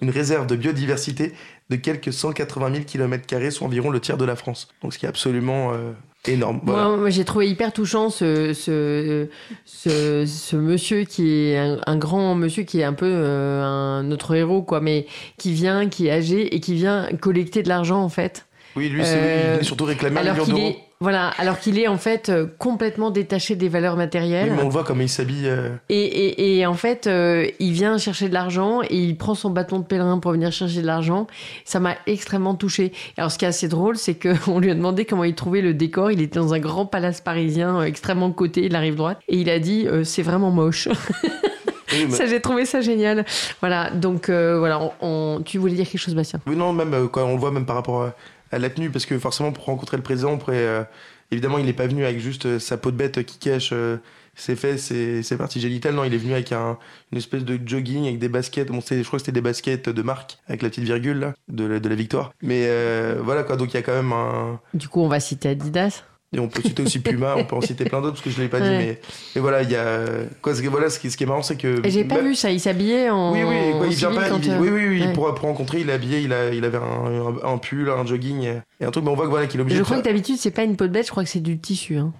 une 0.00 0.10
réserve 0.10 0.46
de 0.46 0.56
biodiversité 0.56 1.32
de 1.70 1.76
quelques 1.76 2.12
180 2.12 2.72
000 2.72 2.84
km, 2.84 3.50
soit 3.50 3.66
environ 3.66 3.90
le 3.90 4.00
tiers 4.00 4.16
de 4.16 4.24
la 4.24 4.34
France. 4.36 4.68
Donc, 4.82 4.92
ce 4.94 4.98
qui 4.98 5.04
est 5.06 5.08
absolument 5.08 5.72
euh, 5.72 5.92
énorme. 6.26 6.60
Voilà. 6.64 6.88
Moi, 6.88 6.96
moi, 6.96 7.10
j'ai 7.10 7.24
trouvé 7.24 7.48
hyper 7.48 7.72
touchant 7.72 8.08
ce, 8.10 8.52
ce, 8.54 9.28
ce, 9.64 10.24
ce 10.26 10.56
monsieur 10.56 11.04
qui 11.04 11.50
est 11.50 11.58
un, 11.58 11.80
un 11.86 11.96
grand 11.96 12.34
monsieur 12.34 12.62
qui 12.62 12.80
est 12.80 12.84
un 12.84 12.92
peu 12.94 13.06
euh, 13.08 13.62
un, 13.62 14.02
notre 14.04 14.34
héros, 14.34 14.62
quoi, 14.62 14.80
mais 14.80 15.06
qui 15.38 15.52
vient, 15.52 15.88
qui 15.88 16.06
est 16.08 16.12
âgé 16.12 16.54
et 16.54 16.60
qui 16.60 16.74
vient 16.74 17.08
collecter 17.20 17.62
de 17.62 17.68
l'argent, 17.68 18.02
en 18.02 18.08
fait. 18.08 18.46
Oui, 18.74 18.88
lui, 18.88 19.04
c'est, 19.04 19.16
Euh, 19.16 19.54
il 19.56 19.60
est 19.60 19.64
surtout 19.64 19.84
réclamé 19.84 20.18
un 20.20 20.32
million 20.32 20.46
d'euros. 20.46 20.76
Voilà, 21.02 21.28
alors 21.38 21.58
qu'il 21.58 21.78
est 21.78 21.88
en 21.88 21.98
fait 21.98 22.28
euh, 22.30 22.46
complètement 22.58 23.10
détaché 23.10 23.56
des 23.56 23.68
valeurs 23.68 23.94
Oui, 23.94 23.98
matérielles. 23.98 24.52
mais 24.54 24.62
on 24.62 24.66
le 24.66 24.70
voit 24.70 24.84
comme 24.84 25.02
il 25.02 25.08
s'habille. 25.08 25.46
euh, 25.46 25.70
Et, 25.88 26.00
et, 26.00 26.58
et 26.58 26.66
en 26.66 26.74
fait, 26.74 27.06
euh, 27.06 27.46
il 27.58 27.72
vient 27.72 27.98
chercher 27.98 28.28
de 28.28 28.34
l'argent 28.34 28.80
et 28.82 28.96
il 28.96 29.16
prend 29.18 29.34
son 29.34 29.50
bâton 29.50 29.78
de 29.80 29.84
pèlerin 29.84 30.18
pour 30.18 30.32
venir 30.32 30.50
chercher 30.52 30.80
de 30.80 30.86
l'argent. 30.86 31.26
Ça 31.64 31.80
m'a 31.80 31.96
extrêmement 32.06 32.54
touchée. 32.54 32.92
Alors, 33.18 33.30
ce 33.30 33.38
qui 33.38 33.44
est 33.44 33.48
assez 33.48 33.68
drôle, 33.68 33.96
c'est 33.96 34.14
qu'on 34.14 34.58
lui 34.60 34.70
a 34.70 34.74
demandé 34.74 35.04
comment 35.04 35.24
il 35.24 35.34
trouvait 35.34 35.60
le 35.60 35.74
décor. 35.74 36.10
Il 36.10 36.20
était 36.22 36.38
dans 36.38 36.54
un 36.54 36.58
grand 36.60 36.86
palace 36.86 37.20
parisien 37.20 37.82
extrêmement 37.82 38.30
coté, 38.30 38.68
de 38.68 38.72
la 38.72 38.80
rive 38.80 38.94
droite. 38.96 39.18
Et 39.28 39.36
il 39.38 39.50
a 39.50 39.58
dit 39.58 39.86
C'est 40.04 40.22
vraiment 40.22 40.50
moche. 40.50 40.88
Oui, 41.94 42.10
ça, 42.10 42.24
j'ai 42.24 42.40
trouvé 42.40 42.64
ça 42.64 42.80
génial. 42.80 43.26
Voilà, 43.60 43.90
donc 43.90 44.30
euh, 44.30 44.58
voilà, 44.58 44.80
on, 44.80 44.92
on- 45.02 45.42
tu 45.42 45.58
voulais 45.58 45.74
dire 45.74 45.86
quelque 45.86 46.00
chose, 46.00 46.14
Bastien? 46.14 46.40
Oui, 46.46 46.56
non, 46.56 46.72
même 46.72 46.94
euh, 46.94 47.06
quand 47.06 47.22
on 47.26 47.34
le 47.34 47.38
voit, 47.38 47.50
même 47.50 47.66
par 47.66 47.76
rapport 47.76 48.02
à, 48.04 48.14
à 48.52 48.58
la 48.58 48.70
tenue, 48.70 48.90
parce 48.90 49.06
que 49.06 49.18
forcément, 49.18 49.50
pour 49.50 49.64
rencontrer 49.64 49.96
le 49.96 50.02
président, 50.02 50.34
après, 50.34 50.58
euh, 50.58 50.84
évidemment, 51.30 51.58
il 51.58 51.64
n'est 51.64 51.72
pas 51.72 51.86
venu 51.86 52.04
avec 52.04 52.20
juste 52.20 52.46
euh, 52.46 52.58
sa 52.58 52.76
peau 52.76 52.90
de 52.90 52.96
bête 52.96 53.24
qui 53.24 53.38
cache 53.38 53.70
euh, 53.72 53.96
ses 54.34 54.54
fesses 54.54 54.90
et 54.90 55.22
ses 55.22 55.36
parties 55.36 55.60
génitales. 55.60 55.94
Non, 55.94 56.04
il 56.04 56.14
est 56.14 56.18
venu 56.18 56.34
avec 56.34 56.52
un, 56.52 56.78
une 57.10 57.18
espèce 57.18 57.44
de 57.44 57.58
jogging 57.64 58.04
avec 58.04 58.18
des 58.18 58.28
baskets. 58.28 58.68
Bon, 58.68 58.80
je 58.80 59.02
crois 59.02 59.18
que 59.18 59.24
c'était 59.24 59.32
des 59.32 59.40
baskets 59.40 59.88
de 59.88 60.02
marque, 60.02 60.38
avec 60.46 60.62
la 60.62 60.68
petite 60.68 60.84
virgule 60.84 61.32
de, 61.48 61.64
la, 61.64 61.80
de 61.80 61.88
la 61.88 61.94
victoire. 61.94 62.32
Mais 62.42 62.68
voilà, 63.22 63.42
quoi, 63.42 63.56
donc 63.56 63.72
il 63.72 63.74
y 63.74 63.78
a 63.78 63.82
quand 63.82 63.94
même 63.94 64.12
un. 64.12 64.60
Du 64.74 64.88
coup, 64.88 65.00
on 65.00 65.08
va 65.08 65.20
citer 65.20 65.48
Adidas. 65.50 66.04
Et 66.34 66.38
on 66.38 66.48
peut 66.48 66.62
citer 66.62 66.82
aussi 66.82 66.98
Puma, 67.02 67.34
on 67.36 67.44
peut 67.44 67.56
en 67.56 67.60
citer 67.60 67.84
plein 67.84 68.00
d'autres, 68.00 68.14
parce 68.14 68.24
que 68.24 68.30
je 68.30 68.38
ne 68.38 68.42
l'ai 68.42 68.48
pas 68.48 68.60
dit, 68.60 68.68
mais, 68.68 68.98
voilà, 69.36 69.62
il 69.62 69.70
y 69.70 69.76
a. 69.76 70.00
Quoi, 70.40 70.54
ce 70.54 70.62
qui- 70.62 70.68
voilà, 70.68 70.88
ce 70.88 70.98
qui, 70.98 71.10
ce 71.10 71.16
qui 71.16 71.24
est 71.24 71.26
marrant, 71.26 71.42
c'est 71.42 71.56
que. 71.56 71.86
Et 71.86 71.90
j'ai 71.90 72.04
pas 72.04 72.16
Bah, 72.16 72.22
vu 72.22 72.34
ça. 72.34 72.50
Il 72.50 72.58
s'habillait 72.60 73.10
en. 73.10 73.32
Oui, 73.32 73.40
oui, 73.42 73.56
quoi, 73.76 73.86
il 73.86 73.94
vient 73.94 74.12
pas. 74.14 74.28
il- 74.28 74.50
euh, 74.50 74.58
oui, 74.58 74.68
oui, 74.70 74.86
oui, 74.88 75.00
ouais. 75.06 75.12
pour, 75.12 75.34
pour 75.34 75.44
rencontrer, 75.48 75.80
il 75.80 75.90
est 75.90 75.92
habillé, 75.92 76.20
il, 76.20 76.32
a, 76.32 76.52
il 76.54 76.64
avait 76.64 76.78
un, 77.44 77.58
pull, 77.58 77.90
un 77.90 78.06
jogging 78.06 78.42
et, 78.80 78.84
un 78.84 78.90
truc, 78.90 79.04
mais 79.04 79.10
on 79.10 79.14
voit 79.14 79.26
que 79.26 79.30
voilà, 79.30 79.46
qu'il 79.46 79.60
est 79.60 79.62
obligé 79.62 79.78
Je 79.78 79.84
crois 79.84 79.98
que 79.98 80.04
d'habitude, 80.04 80.36
c'est 80.38 80.50
pas 80.52 80.62
une 80.64 80.76
peau 80.76 80.86
de 80.86 80.92
bête, 80.92 81.04
je 81.06 81.10
crois 81.10 81.22
que 81.24 81.28
c'est 81.30 81.40
du 81.40 81.58
tissu. 81.58 81.96
Hein. 81.98 82.12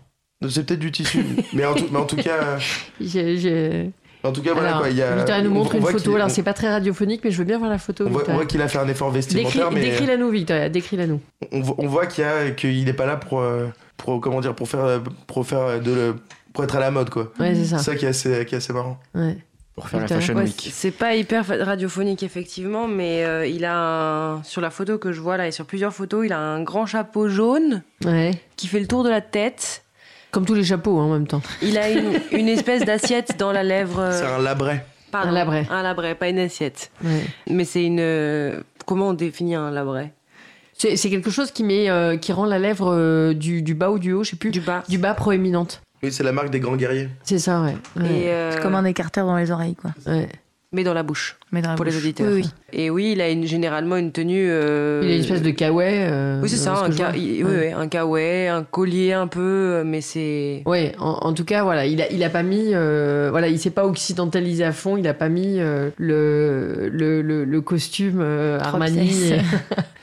C'est 0.49 0.67
peut-être 0.67 0.81
du 0.81 0.91
tissu, 0.93 1.25
mais 1.55 1.65
en 1.65 1.75
tout, 1.75 1.87
mais 1.91 1.99
en 1.99 2.05
tout 2.05 2.17
cas, 2.17 2.59
j'ai- 3.01 3.91
en 4.25 4.31
tout 4.33 4.41
cas, 4.43 4.53
voilà 4.53 4.69
Alors, 4.69 4.81
quoi. 4.83 4.91
Il 4.91 4.97
y 4.97 5.03
a, 5.03 5.17
Victoria 5.17 5.43
nous 5.43 5.51
on- 5.51 5.55
montre 5.55 5.75
on 5.75 5.79
une 5.79 5.87
photo. 5.87 6.15
Alors, 6.15 6.31
c'est 6.31 6.43
pas 6.45 6.53
très 6.53 6.69
radiophonique, 6.69 7.23
mais 7.25 7.31
je 7.33 7.39
veux 7.39 7.45
bien 7.45 7.59
voir 7.59 7.71
la 7.71 7.79
photo. 7.79 8.05
on 8.07 8.11
voit, 8.11 8.47
qu'il 8.47 8.63
a 8.63 8.69
fait 8.69 8.79
un 8.79 8.87
effort 8.89 9.11
vestimentaire, 9.11 9.71
mais 9.73 9.81
décris-la 9.81 10.17
nous, 10.17 10.31
Victoria. 10.31 10.69
Décris-la 10.69 11.07
nous. 11.09 11.21
on, 11.51 11.61
voit- 11.89 12.07
qu'il 12.07 12.23
y 12.23 12.27
a 12.27 12.51
qu'il 12.53 12.89
est 12.89 12.93
pas 12.93 13.07
là 13.07 13.17
pour, 13.17 13.41
euh, 13.41 13.67
pour 14.05 14.21
comment 14.21 14.41
dire, 14.41 14.55
pour 14.55 14.69
faire, 14.69 15.01
pour 15.27 15.47
faire 15.47 15.81
de 15.81 15.93
le, 15.93 16.17
pour 16.53 16.65
être 16.65 16.77
à 16.77 16.81
la 16.81 16.91
mode 16.91 17.11
quoi. 17.11 17.33
Ouais, 17.41 17.55
c'est 17.55 17.65
C'est 17.65 17.71
ça. 17.71 17.79
ça 17.79 17.97
qui 17.97 18.05
est 18.05 18.09
assez, 18.09 18.45
qui 18.47 18.55
est 18.55 18.59
assez 18.59 18.73
marrant. 18.73 18.99
Ouais. 19.15 19.39
Pour 19.75 19.89
faire 19.89 20.01
la. 20.01 20.07
Fashion 20.09 20.35
Ouais, 20.35 20.43
Week. 20.45 20.71
c'est 20.73 20.91
pas 20.91 21.15
hyper 21.15 21.47
radiophonique 21.47 22.23
effectivement, 22.23 22.89
mais 22.89 23.25
euh, 23.25 23.47
il 23.47 23.65
a 23.65 24.35
un- 24.35 24.43
sur 24.43 24.61
la 24.61 24.69
photo 24.71 24.99
que 24.99 25.13
je 25.13 25.21
vois 25.21 25.37
là 25.39 25.47
et 25.49 25.51
sur 25.51 25.65
plusieurs 25.65 25.95
photos, 25.95 26.27
il 26.27 26.33
a 26.33 26.39
un 26.39 26.63
grand 26.63 26.85
chapeau 26.85 27.29
jaune 27.29 27.83
ouais. 28.05 28.33
qui 28.57 28.67
fait 28.67 28.81
le 28.81 28.87
tour 28.87 29.03
de 29.05 29.09
la 29.09 29.21
tête. 29.23 29.85
Comme 30.31 30.45
tous 30.47 30.55
les 30.55 30.65
chapeaux 30.65 30.99
hein, 30.99 31.05
en 31.05 31.13
même 31.13 31.27
temps. 31.27 31.43
Il 31.63 31.77
a 31.79 31.91
une, 31.91 32.13
une 32.33 32.49
espèce 32.49 32.85
d'assiette 32.85 33.39
dans 33.39 33.53
la 33.53 33.63
lèvre. 33.63 33.99
euh, 34.01 34.13
C'est 34.19 34.27
un 34.27 34.39
labret. 34.39 34.85
pardon, 35.11 35.29
un 35.31 35.33
labret. 35.33 35.67
Un 35.71 35.83
labret, 35.83 36.15
pas 36.17 36.29
une 36.29 36.39
assiette. 36.39 36.91
Ouais. 37.05 37.23
Mais 37.49 37.65
c'est 37.65 37.85
une. 37.85 38.01
euh, 38.01 38.61
Comment 38.85 39.09
on 39.11 39.13
définit 39.15 39.55
un 39.55 39.71
labret? 39.71 40.13
C'est 40.83 40.97
c'est 40.97 41.11
quelque 41.11 41.31
chose 41.31 41.53
qui, 41.53 41.63
met, 41.63 41.89
euh, 41.89 42.17
qui 42.17 42.33
rend 42.33 42.45
la 42.45 42.59
lèvre 42.59 42.93
euh, 42.93 43.35
du, 43.35 43.63
du 43.63 43.73
bas 43.73 43.93
ou 43.93 44.01
du 44.01 44.13
haut, 44.13 44.25
je 44.25 44.31
sais 44.31 44.37
plus. 44.37 44.51
Du 44.51 44.61
bas. 44.61 44.83
Du 44.89 44.99
bas 44.99 45.15
proéminente. 45.15 45.81
Oui, 46.03 46.11
c'est 46.11 46.25
la 46.25 46.33
marque 46.33 46.51
des 46.51 46.59
grands 46.59 46.75
guerriers. 46.75 47.09
C'est 47.23 47.39
ça, 47.39 47.63
ouais. 47.63 47.77
ouais. 47.95 48.11
Et, 48.13 48.31
euh, 48.33 48.51
C'est 48.51 48.61
comme 48.63 48.75
un 48.75 48.85
écarteur 48.85 49.25
dans 49.25 49.37
les 49.37 49.53
oreilles, 49.53 49.77
quoi. 49.77 49.93
ouais. 50.09 50.29
Mais 50.73 50.83
dans 50.83 50.93
la 50.93 51.05
bouche, 51.05 51.37
Mais 51.53 51.61
dans 51.63 51.69
la 51.71 51.77
pour 51.77 51.85
les 51.85 51.97
auditeurs. 51.97 52.27
Oui, 52.33 52.43
oui. 52.43 52.51
Et 52.73 52.89
oui, 52.89 53.13
il 53.13 53.21
a 53.21 53.29
une, 53.29 53.45
généralement 53.45 53.97
une 53.97 54.11
tenue. 54.11 54.47
euh, 54.49 55.03
Il 55.05 55.11
a 55.11 55.15
une 55.17 55.21
espèce 55.21 55.43
de 55.43 55.51
kawaii. 55.51 55.99
euh, 55.99 56.41
Oui, 56.43 56.49
c'est 56.49 56.57
ça, 56.57 56.75
ce 56.91 57.03
un, 57.03 57.13
il- 57.15 57.45
oui, 57.45 57.51
Ouais. 57.53 57.67
oui, 57.69 57.73
un 57.83 57.89
kawaii, 57.89 58.49
un 58.49 58.63
collier 58.65 59.13
un 59.13 59.27
peu, 59.27 59.41
euh, 59.41 59.85
mais 59.85 60.01
c'est. 60.01 60.63
Ouais, 60.65 60.95
en, 60.99 61.11
en 61.21 61.33
tout 61.35 61.45
cas, 61.45 61.63
voilà, 61.63 61.85
il 61.85 62.01
a, 62.01 62.11
il 62.11 62.25
a 62.25 62.31
pas 62.31 62.43
mis, 62.43 62.71
euh, 62.73 63.29
voilà, 63.31 63.49
il 63.49 63.59
s'est 63.59 63.71
pas 63.71 63.85
occidentalisé 63.87 64.65
à 64.65 64.73
fond, 64.73 64.97
il 64.97 65.07
a 65.07 65.13
pas 65.13 65.29
mis 65.29 65.61
euh, 65.61 65.91
le, 65.99 66.89
le, 66.91 67.21
le, 67.21 67.45
le 67.45 67.61
costume 67.61 68.21
euh, 68.23 68.59
Armani. 68.59 69.33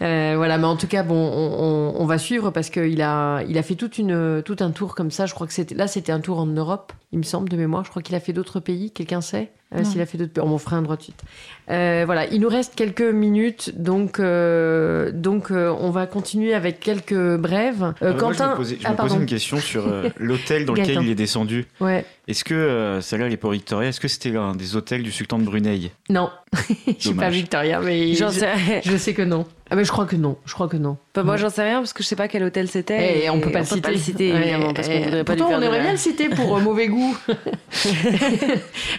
Euh, 0.01 0.35
voilà, 0.37 0.57
mais 0.57 0.63
en 0.65 0.77
tout 0.77 0.87
cas, 0.87 1.03
bon, 1.03 1.13
on, 1.15 1.63
on- 1.97 2.01
on 2.01 2.05
va 2.05 2.17
suivre 2.17 2.51
parce 2.51 2.69
qu'il 2.69 3.01
a, 3.01 3.41
il 3.49 3.57
a 3.57 3.63
fait 3.63 3.75
toute 3.75 3.97
une, 3.97 4.41
tout 4.45 4.55
un 4.61 4.71
tour 4.71 4.95
comme 4.95 5.11
ça. 5.11 5.25
Je 5.25 5.33
crois 5.33 5.45
que 5.45 5.51
c'était, 5.51 5.75
là, 5.75 5.87
c'était 5.87 6.13
un 6.13 6.21
tour 6.21 6.39
en 6.39 6.45
Europe, 6.45 6.93
il 7.11 7.17
me 7.19 7.23
semble 7.23 7.49
de 7.49 7.57
mémoire. 7.57 7.83
Je 7.83 7.89
crois 7.89 8.01
qu'il 8.01 8.15
a 8.15 8.21
fait 8.21 8.31
d'autres 8.31 8.61
pays. 8.61 8.91
Quelqu'un 8.91 9.19
sait 9.19 9.51
Euh, 9.75 9.83
s'il 9.83 9.99
a 10.01 10.05
fait 10.05 10.17
d'autres 10.17 10.31
pays 10.31 10.43
On 10.43 10.47
m'en 10.47 10.57
fera 10.57 10.77
un 10.77 10.81
droit 10.83 10.95
de 10.95 11.01
suite. 11.03 11.21
Euh, 11.69 12.01
voilà, 12.05 12.25
il 12.25 12.41
nous 12.41 12.49
reste 12.49 12.73
quelques 12.75 13.01
minutes, 13.01 13.73
donc, 13.75 14.19
euh, 14.19 15.11
donc, 15.13 15.51
euh, 15.51 15.71
on 15.79 15.91
va 15.91 16.07
continuer 16.07 16.55
avec 16.55 16.79
quelques 16.79 17.37
brèves. 17.37 17.93
Euh, 18.01 18.09
Euh, 18.09 18.11
moi, 18.13 18.19
Quentin, 18.19 18.45
je 18.45 18.51
me 18.51 18.55
posais, 18.55 18.75
je 18.79 18.81
ah 18.85 18.91
me 18.91 18.95
posais 18.95 19.07
pardon, 19.09 19.21
une 19.21 19.25
question 19.27 19.57
sur 19.57 19.87
euh, 19.87 20.09
l'hôtel 20.17 20.65
dans 20.65 20.73
lequel 20.73 21.03
il 21.03 21.09
est 21.11 21.15
descendu. 21.15 21.67
ouais, 21.79 22.05
Est-ce 22.27 22.43
que, 22.43 22.55
euh, 22.55 23.01
celle-là, 23.01 23.27
elle 23.27 23.33
est 23.33 23.37
pour 23.37 23.51
Victoria, 23.51 23.89
est-ce 23.89 23.99
que 23.99 24.07
c'était 24.07 24.29
l'un 24.31 24.55
des 24.55 24.75
hôtels 24.75 25.03
du 25.03 25.11
sultan 25.11 25.37
de 25.37 25.43
Brunei? 25.43 25.91
Non, 26.09 26.31
je 26.87 26.93
suis 26.97 27.13
pas. 27.13 27.29
Victoria, 27.29 27.79
mais 27.81 28.13
je 28.15 28.97
sais 28.97 29.13
que 29.13 29.21
non. 29.21 29.45
Ah 29.71 29.75
mais 29.75 29.83
je 29.83 29.91
crois 29.91 30.05
que 30.05 30.15
non, 30.15 30.35
je 30.45 30.53
crois 30.53 30.67
que 30.67 30.77
non. 30.77 30.97
Bah, 31.13 31.21
moi, 31.23 31.37
j'en 31.37 31.49
sais 31.49 31.61
rien 31.63 31.77
parce 31.79 31.93
que 31.93 32.01
je 32.01 32.07
sais 32.07 32.15
pas 32.15 32.27
quel 32.27 32.43
hôtel 32.43 32.67
c'était. 32.67 33.23
Et 33.23 33.29
on 33.29 33.39
peut 33.39 33.51
pas 33.51 33.59
le 33.59 33.65
citer. 33.65 33.97
citer, 33.97 34.31
Ouais, 34.33 34.41
évidemment, 34.41 34.73
parce 34.73 34.87
qu'on 34.87 34.93
et- 34.95 35.03
voudrait 35.03 35.23
pas 35.23 35.33
lui 35.33 35.39
Pourtant, 35.39 35.49
faire 35.51 35.59
on 35.59 35.61
aimerait 35.61 35.81
bien 35.81 35.91
le 35.91 35.97
citer 35.97 36.29
pour 36.29 36.57
euh, 36.57 36.59
mauvais 36.61 36.87
goût. 36.87 37.15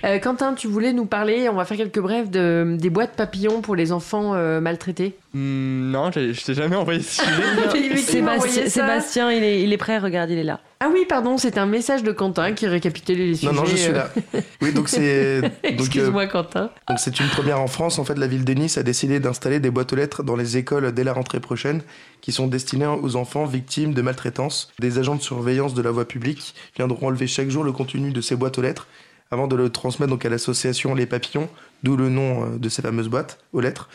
Euh, 0.04 0.18
Quentin, 0.18 0.54
tu 0.54 0.66
voulais 0.66 0.92
nous 0.92 1.04
parler, 1.04 1.48
on 1.48 1.54
va 1.54 1.64
faire 1.64 1.76
quelques 1.76 2.00
brèves 2.00 2.30
de, 2.30 2.76
des 2.78 2.88
boîtes 2.90 3.12
papillons 3.16 3.60
pour 3.60 3.76
les 3.76 3.92
enfants 3.92 4.32
euh, 4.34 4.60
maltraités. 4.60 5.14
Hmm, 5.32 5.92
non, 5.92 6.10
je 6.10 6.44
t'ai 6.44 6.54
jamais 6.54 6.74
envoyé 6.74 7.02
ce 7.02 7.22
sujet. 7.22 8.66
Sébastien, 8.68 9.30
il 9.30 9.44
est, 9.44 9.62
il 9.62 9.72
est 9.72 9.76
prêt, 9.76 9.98
regarde, 9.98 10.30
il 10.30 10.38
est 10.38 10.44
là. 10.44 10.60
Ah 10.80 10.88
oui, 10.92 11.04
pardon, 11.08 11.38
c'est 11.38 11.56
un 11.56 11.66
message 11.66 12.02
de 12.02 12.10
Quentin 12.10 12.52
qui 12.52 12.66
récapitule 12.66 13.18
les 13.18 13.34
sujets. 13.36 13.52
Non, 13.52 13.60
non, 13.60 13.64
je 13.64 13.76
suis 13.76 13.90
euh, 13.90 13.94
là. 13.94 14.10
Oui, 14.60 14.72
donc 14.72 14.88
c'est. 14.88 15.40
donc, 15.42 15.52
euh, 15.52 15.68
Excuse-moi, 15.68 16.26
Quentin. 16.26 16.70
Donc 16.88 16.98
c'est 16.98 17.20
une 17.20 17.28
première 17.28 17.60
en 17.60 17.68
France. 17.68 18.00
En 18.00 18.04
fait, 18.04 18.16
la 18.16 18.26
ville 18.26 18.44
de 18.44 18.52
Nice 18.54 18.76
a 18.76 18.82
décidé 18.82 19.20
d'installer 19.20 19.60
des 19.60 19.70
boîtes 19.70 19.92
aux 19.92 19.96
lettres 19.96 20.24
dans 20.24 20.36
les 20.36 20.56
écoles 20.56 20.90
dès 20.92 21.04
la 21.04 21.12
rentrée 21.12 21.38
prochaine, 21.38 21.82
qui 22.22 22.32
sont 22.32 22.48
destinées 22.48 22.86
aux 22.86 23.14
enfants 23.14 23.44
victimes 23.44 23.94
de 23.94 24.02
maltraitance. 24.02 24.72
Des 24.80 24.98
agents 24.98 25.14
de 25.14 25.22
surveillance 25.22 25.74
de 25.74 25.82
la 25.82 25.92
voie 25.92 26.08
publique 26.08 26.54
viendront 26.76 27.06
enlever 27.06 27.28
chaque 27.28 27.50
jour 27.50 27.62
le 27.62 27.72
contenu 27.72 28.10
de 28.10 28.20
ces 28.20 28.34
boîtes 28.34 28.58
aux 28.58 28.62
lettres 28.62 28.88
avant 29.30 29.46
de 29.46 29.56
le 29.56 29.70
transmettre 29.70 30.10
donc 30.10 30.24
à 30.24 30.28
l'association 30.28 30.94
Les 30.94 31.06
Papillons, 31.06 31.48
d'où 31.82 31.96
le 31.96 32.08
nom 32.08 32.44
euh, 32.44 32.58
de 32.58 32.68
ces 32.68 32.82
fameuses 32.82 33.08
boîtes 33.08 33.38
aux 33.52 33.60
lettres. 33.60 33.88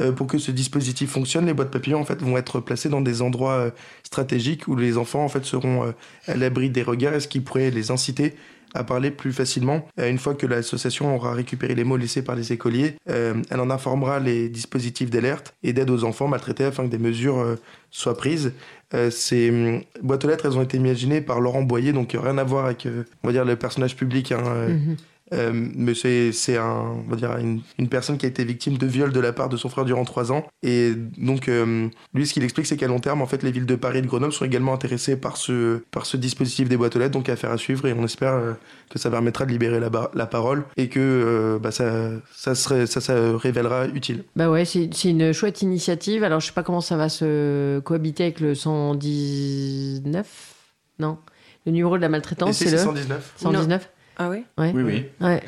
Euh, 0.00 0.12
pour 0.12 0.26
que 0.26 0.38
ce 0.38 0.50
dispositif 0.50 1.10
fonctionne, 1.10 1.46
les 1.46 1.54
boîtes 1.54 1.70
papillons 1.70 2.00
en 2.00 2.04
fait 2.04 2.20
vont 2.22 2.36
être 2.36 2.60
placées 2.60 2.88
dans 2.88 3.00
des 3.00 3.22
endroits 3.22 3.52
euh, 3.52 3.70
stratégiques 4.02 4.68
où 4.68 4.76
les 4.76 4.96
enfants 4.98 5.24
en 5.24 5.28
fait 5.28 5.44
seront 5.44 5.84
euh, 5.84 5.92
à 6.26 6.36
l'abri 6.36 6.70
des 6.70 6.82
regards 6.82 7.14
et 7.14 7.20
ce 7.20 7.28
qui 7.28 7.40
pourrait 7.40 7.70
les 7.70 7.90
inciter 7.90 8.34
à 8.74 8.84
parler 8.84 9.10
plus 9.10 9.32
facilement. 9.32 9.88
Une 9.96 10.18
fois 10.18 10.34
que 10.34 10.46
l'association 10.46 11.16
aura 11.16 11.32
récupéré 11.32 11.74
les 11.74 11.84
mots 11.84 11.96
laissés 11.96 12.20
par 12.20 12.36
les 12.36 12.52
écoliers, 12.52 12.96
elle 13.06 13.60
en 13.60 13.70
informera 13.70 14.20
les 14.20 14.50
dispositifs 14.50 15.08
d'alerte 15.08 15.54
et 15.62 15.72
d'aide 15.72 15.88
aux 15.88 16.04
enfants 16.04 16.28
maltraités 16.28 16.64
afin 16.64 16.84
que 16.84 16.90
des 16.90 16.98
mesures 16.98 17.56
soient 17.90 18.14
prises. 18.14 18.52
Euh, 18.94 19.10
ces 19.10 19.50
hum, 19.50 19.82
boîtes 20.02 20.24
aux 20.24 20.28
lettres, 20.28 20.46
elles 20.46 20.56
ont 20.56 20.62
été 20.62 20.78
imaginées 20.78 21.20
par 21.20 21.40
Laurent 21.40 21.62
Boyer, 21.62 21.92
donc 21.92 22.14
euh, 22.14 22.20
rien 22.20 22.38
à 22.38 22.44
voir 22.44 22.64
avec, 22.66 22.86
euh, 22.86 23.04
on 23.22 23.28
va 23.28 23.32
dire, 23.32 23.44
le 23.44 23.56
personnage 23.56 23.96
public. 23.96 24.32
hein, 24.32 24.68
Mhm. 24.68 24.96
Euh, 25.32 25.50
mais 25.52 25.94
c'est 25.94 26.32
c'est 26.32 26.56
un, 26.56 27.02
on 27.06 27.10
va 27.10 27.16
dire 27.16 27.36
une, 27.36 27.60
une 27.78 27.88
personne 27.88 28.18
qui 28.18 28.26
a 28.26 28.28
été 28.28 28.44
victime 28.44 28.78
de 28.78 28.86
viol 28.86 29.12
de 29.12 29.20
la 29.20 29.32
part 29.32 29.48
de 29.48 29.56
son 29.56 29.68
frère 29.68 29.84
durant 29.84 30.04
trois 30.04 30.32
ans. 30.32 30.46
Et 30.62 30.92
donc, 31.16 31.48
euh, 31.48 31.88
lui, 32.14 32.26
ce 32.26 32.32
qu'il 32.32 32.44
explique, 32.44 32.66
c'est 32.66 32.76
qu'à 32.76 32.86
long 32.86 33.00
terme, 33.00 33.22
en 33.22 33.26
fait, 33.26 33.42
les 33.42 33.50
villes 33.50 33.66
de 33.66 33.76
Paris 33.76 33.98
et 33.98 34.02
de 34.02 34.06
Grenoble 34.06 34.32
sont 34.32 34.44
également 34.44 34.72
intéressées 34.72 35.16
par 35.16 35.36
ce, 35.36 35.78
par 35.90 36.06
ce 36.06 36.16
dispositif 36.16 36.68
des 36.68 36.76
boîtes 36.76 36.96
aux 36.96 36.98
lettres, 36.98 37.12
donc 37.12 37.28
affaire 37.28 37.50
à 37.50 37.58
suivre. 37.58 37.86
Et 37.86 37.92
on 37.92 38.04
espère 38.04 38.34
euh, 38.34 38.52
que 38.90 38.98
ça 38.98 39.10
permettra 39.10 39.46
de 39.46 39.52
libérer 39.52 39.80
la, 39.80 40.26
parole 40.26 40.64
et 40.76 40.88
que 40.88 41.00
euh, 41.00 41.58
bah, 41.58 41.70
ça, 41.70 42.10
ça, 42.32 42.54
serait, 42.54 42.86
ça, 42.86 43.00
ça 43.00 43.36
révélera 43.36 43.86
utile. 43.88 44.24
Bah 44.36 44.50
ouais, 44.50 44.64
c'est 44.64 45.04
une 45.04 45.32
chouette 45.32 45.62
initiative. 45.62 46.24
Alors, 46.24 46.40
je 46.40 46.46
sais 46.46 46.52
pas 46.52 46.62
comment 46.62 46.80
ça 46.80 46.96
va 46.96 47.08
se 47.08 47.78
cohabiter 47.80 48.24
avec 48.24 48.40
le 48.40 48.54
119. 48.54 50.54
Non. 50.98 51.18
Le 51.66 51.72
numéro 51.72 51.96
de 51.96 52.02
la 52.02 52.08
maltraitance, 52.08 52.56
c'est 52.56 52.70
le 52.70 52.78
119. 52.78 53.34
119. 53.36 53.90
Ah 54.18 54.28
oui 54.28 54.44
Ouais. 54.58 54.72
Oui, 54.74 54.82
oui. 54.82 55.06
Ouais. 55.20 55.42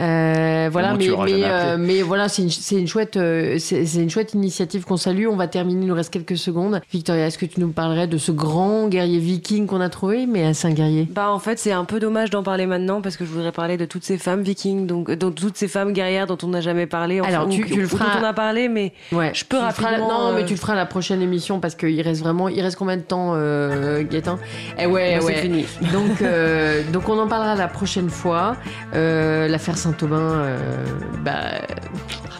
Euh, 0.00 0.68
voilà, 0.70 0.94
mais, 0.94 1.08
mais, 1.24 1.42
euh, 1.44 1.76
mais 1.76 2.02
voilà, 2.02 2.28
c'est 2.28 2.42
une, 2.42 2.50
c'est 2.50 2.76
une 2.76 2.86
chouette, 2.86 3.16
euh, 3.16 3.56
c'est 3.58 3.82
une 3.96 4.10
chouette 4.10 4.32
initiative 4.34 4.84
qu'on 4.84 4.96
salue. 4.96 5.26
On 5.28 5.34
va 5.34 5.48
terminer, 5.48 5.80
il 5.82 5.88
nous 5.88 5.94
reste 5.94 6.12
quelques 6.12 6.36
secondes. 6.36 6.80
Victoria, 6.92 7.26
est-ce 7.26 7.36
que 7.38 7.46
tu 7.46 7.58
nous 7.58 7.70
parlerais 7.72 8.06
de 8.06 8.16
ce 8.16 8.30
grand 8.30 8.86
guerrier 8.86 9.18
viking 9.18 9.66
qu'on 9.66 9.80
a 9.80 9.88
trouvé, 9.88 10.26
mais 10.26 10.54
c'est 10.54 10.68
un 10.68 10.72
guerrier? 10.72 11.08
Bah 11.10 11.32
en 11.32 11.40
fait 11.40 11.58
c'est 11.58 11.72
un 11.72 11.84
peu 11.84 11.98
dommage 11.98 12.30
d'en 12.30 12.44
parler 12.44 12.66
maintenant 12.66 13.00
parce 13.00 13.16
que 13.16 13.24
je 13.24 13.30
voudrais 13.30 13.50
parler 13.50 13.76
de 13.76 13.86
toutes 13.86 14.04
ces 14.04 14.18
femmes 14.18 14.42
vikings, 14.42 14.86
donc, 14.86 15.10
euh, 15.10 15.16
donc 15.16 15.34
toutes 15.34 15.56
ces 15.56 15.66
femmes 15.66 15.92
guerrières 15.92 16.28
dont 16.28 16.38
on 16.44 16.48
n'a 16.48 16.60
jamais 16.60 16.86
parlé. 16.86 17.20
enfin, 17.20 17.30
Alors, 17.30 17.48
tu- 17.48 17.64
ou- 17.64 17.66
tu 17.66 17.80
le 17.80 17.86
ou 17.86 17.88
feras- 17.88 18.04
dont 18.14 18.20
on 18.20 18.24
a 18.24 18.32
parlé, 18.32 18.68
mais 18.68 18.92
Ouais. 19.10 19.32
Je 19.34 19.44
peux 19.44 19.58
Tu 19.58 19.64
le 19.66 19.72
feras 19.72 19.90
la- 19.90 19.96
rapidement, 19.98 20.28
Non, 20.28 20.32
mais 20.36 20.42
euh, 20.42 20.46
tu 20.46 20.54
le 20.54 20.60
feras 20.60 20.74
à 20.74 20.76
la 20.76 20.86
prochaine 20.86 21.22
émission 21.22 21.58
parce 21.58 21.74
qu'il 21.74 22.00
reste 22.02 22.20
vraiment, 22.22 22.48
il 22.48 22.60
reste 22.60 22.76
combien 22.76 22.96
de 22.96 23.02
temps, 23.02 23.32
euh, 23.34 24.04
Gaëtan? 24.08 24.38
Eh 24.78 24.86
ouais, 24.86 25.18
bah, 25.18 25.24
ouais. 25.24 25.34
fini. 25.34 25.64
Donc, 25.92 26.22
euh, 26.22 26.82
donc 26.92 27.08
on 27.08 27.18
en 27.18 27.26
parlera 27.26 27.56
la 27.56 27.66
prochaine 27.68 28.10
fois. 28.10 28.54
Euh, 28.94 29.48
L'affaire 29.48 29.76
Saint-Aubin, 29.88 30.16
euh, 30.20 30.84
bah, 31.24 31.62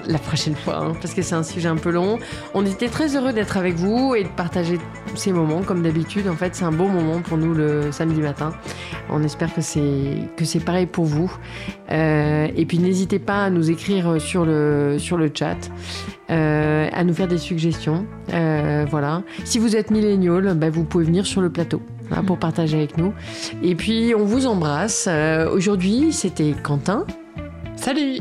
la 0.07 0.19
prochaine 0.19 0.55
fois, 0.55 0.79
hein, 0.79 0.93
parce 1.01 1.15
que 1.15 1.23
c'est 1.23 1.35
un 1.35 1.43
sujet 1.43 1.69
un 1.69 1.77
peu 1.77 1.91
long. 1.91 2.19
On 2.53 2.67
était 2.67 2.89
très 2.89 3.17
heureux 3.17 3.33
d'être 3.33 3.57
avec 3.57 3.75
vous 3.75 4.15
et 4.15 4.25
de 4.25 4.29
partager 4.29 4.79
ces 5.15 5.33
moments, 5.33 5.63
comme 5.63 5.83
d'habitude. 5.83 6.29
En 6.29 6.37
fait, 6.37 6.55
c'est 6.55 6.65
un 6.65 6.73
beau 6.73 6.89
moment 6.89 7.21
pour 7.21 7.39
nous 7.39 7.55
le 7.55 7.91
samedi 7.91 8.21
matin. 8.21 8.51
On 9.09 9.23
espère 9.23 9.55
que 9.55 9.63
c'est 9.63 10.29
que 10.37 10.45
c'est 10.45 10.61
pareil 10.61 10.85
pour 10.85 11.07
vous. 11.07 11.33
Euh, 11.91 12.49
et 12.55 12.67
puis 12.67 12.79
n'hésitez 12.79 13.19
pas 13.19 13.45
à 13.45 13.51
nous 13.51 13.71
écrire 13.71 14.21
sur 14.21 14.45
le 14.45 14.97
sur 14.99 15.17
le 15.17 15.31
chat, 15.33 15.57
euh, 16.31 16.89
à 16.93 17.05
nous 17.05 17.15
faire 17.15 17.29
des 17.29 17.39
suggestions. 17.39 18.05
Voilà. 18.29 19.23
Si 19.45 19.59
vous 19.59 19.75
êtes 19.75 19.91
millénial, 19.91 20.55
bah, 20.55 20.69
vous 20.69 20.85
pouvez 20.85 21.05
venir 21.05 21.25
sur 21.25 21.41
le 21.41 21.49
plateau 21.49 21.81
hein, 22.11 22.23
pour 22.25 22.39
partager 22.39 22.77
avec 22.77 22.99
nous. 22.99 23.15
Et 23.63 23.75
puis 23.75 24.13
on 24.15 24.25
vous 24.25 24.47
embrasse. 24.47 25.09
Aujourd'hui, 25.51 26.13
c'était 26.13 26.55
Quentin, 26.63 27.07
Salut 27.81 28.19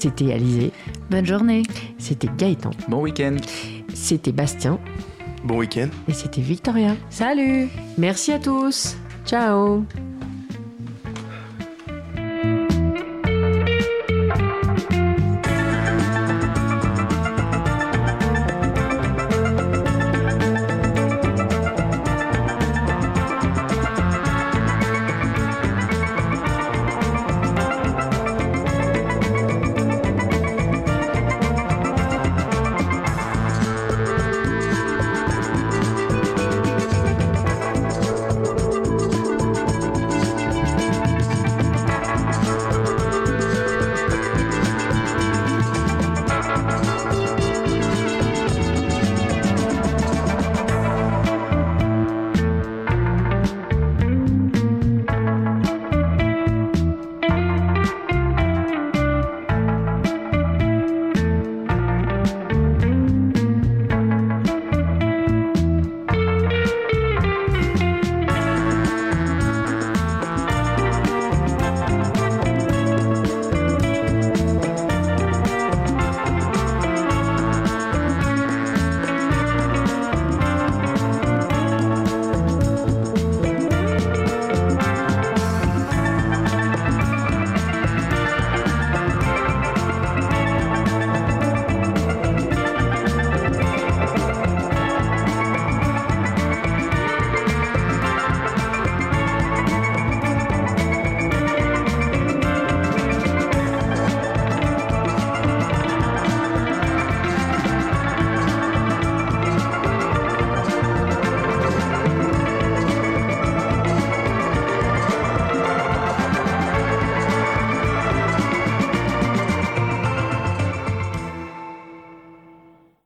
c'était 0.00 0.32
Alizé, 0.32 0.70
Bonne 1.10 1.26
journée. 1.26 1.64
c'était 1.98 2.28
Gaëtan, 2.38 2.70
Bon 2.88 3.02
week-end. 3.02 3.36
c'était 3.92 4.30
Bastien 4.30 4.78
Bon 5.44 5.58
week-end. 5.58 5.88
et 6.08 6.12
c'était 6.12 6.40
Victoria. 6.40 6.94
Salut 7.10 7.68
Merci 7.96 8.32
à 8.32 8.38
tous. 8.38 8.96
Ciao 9.26 9.84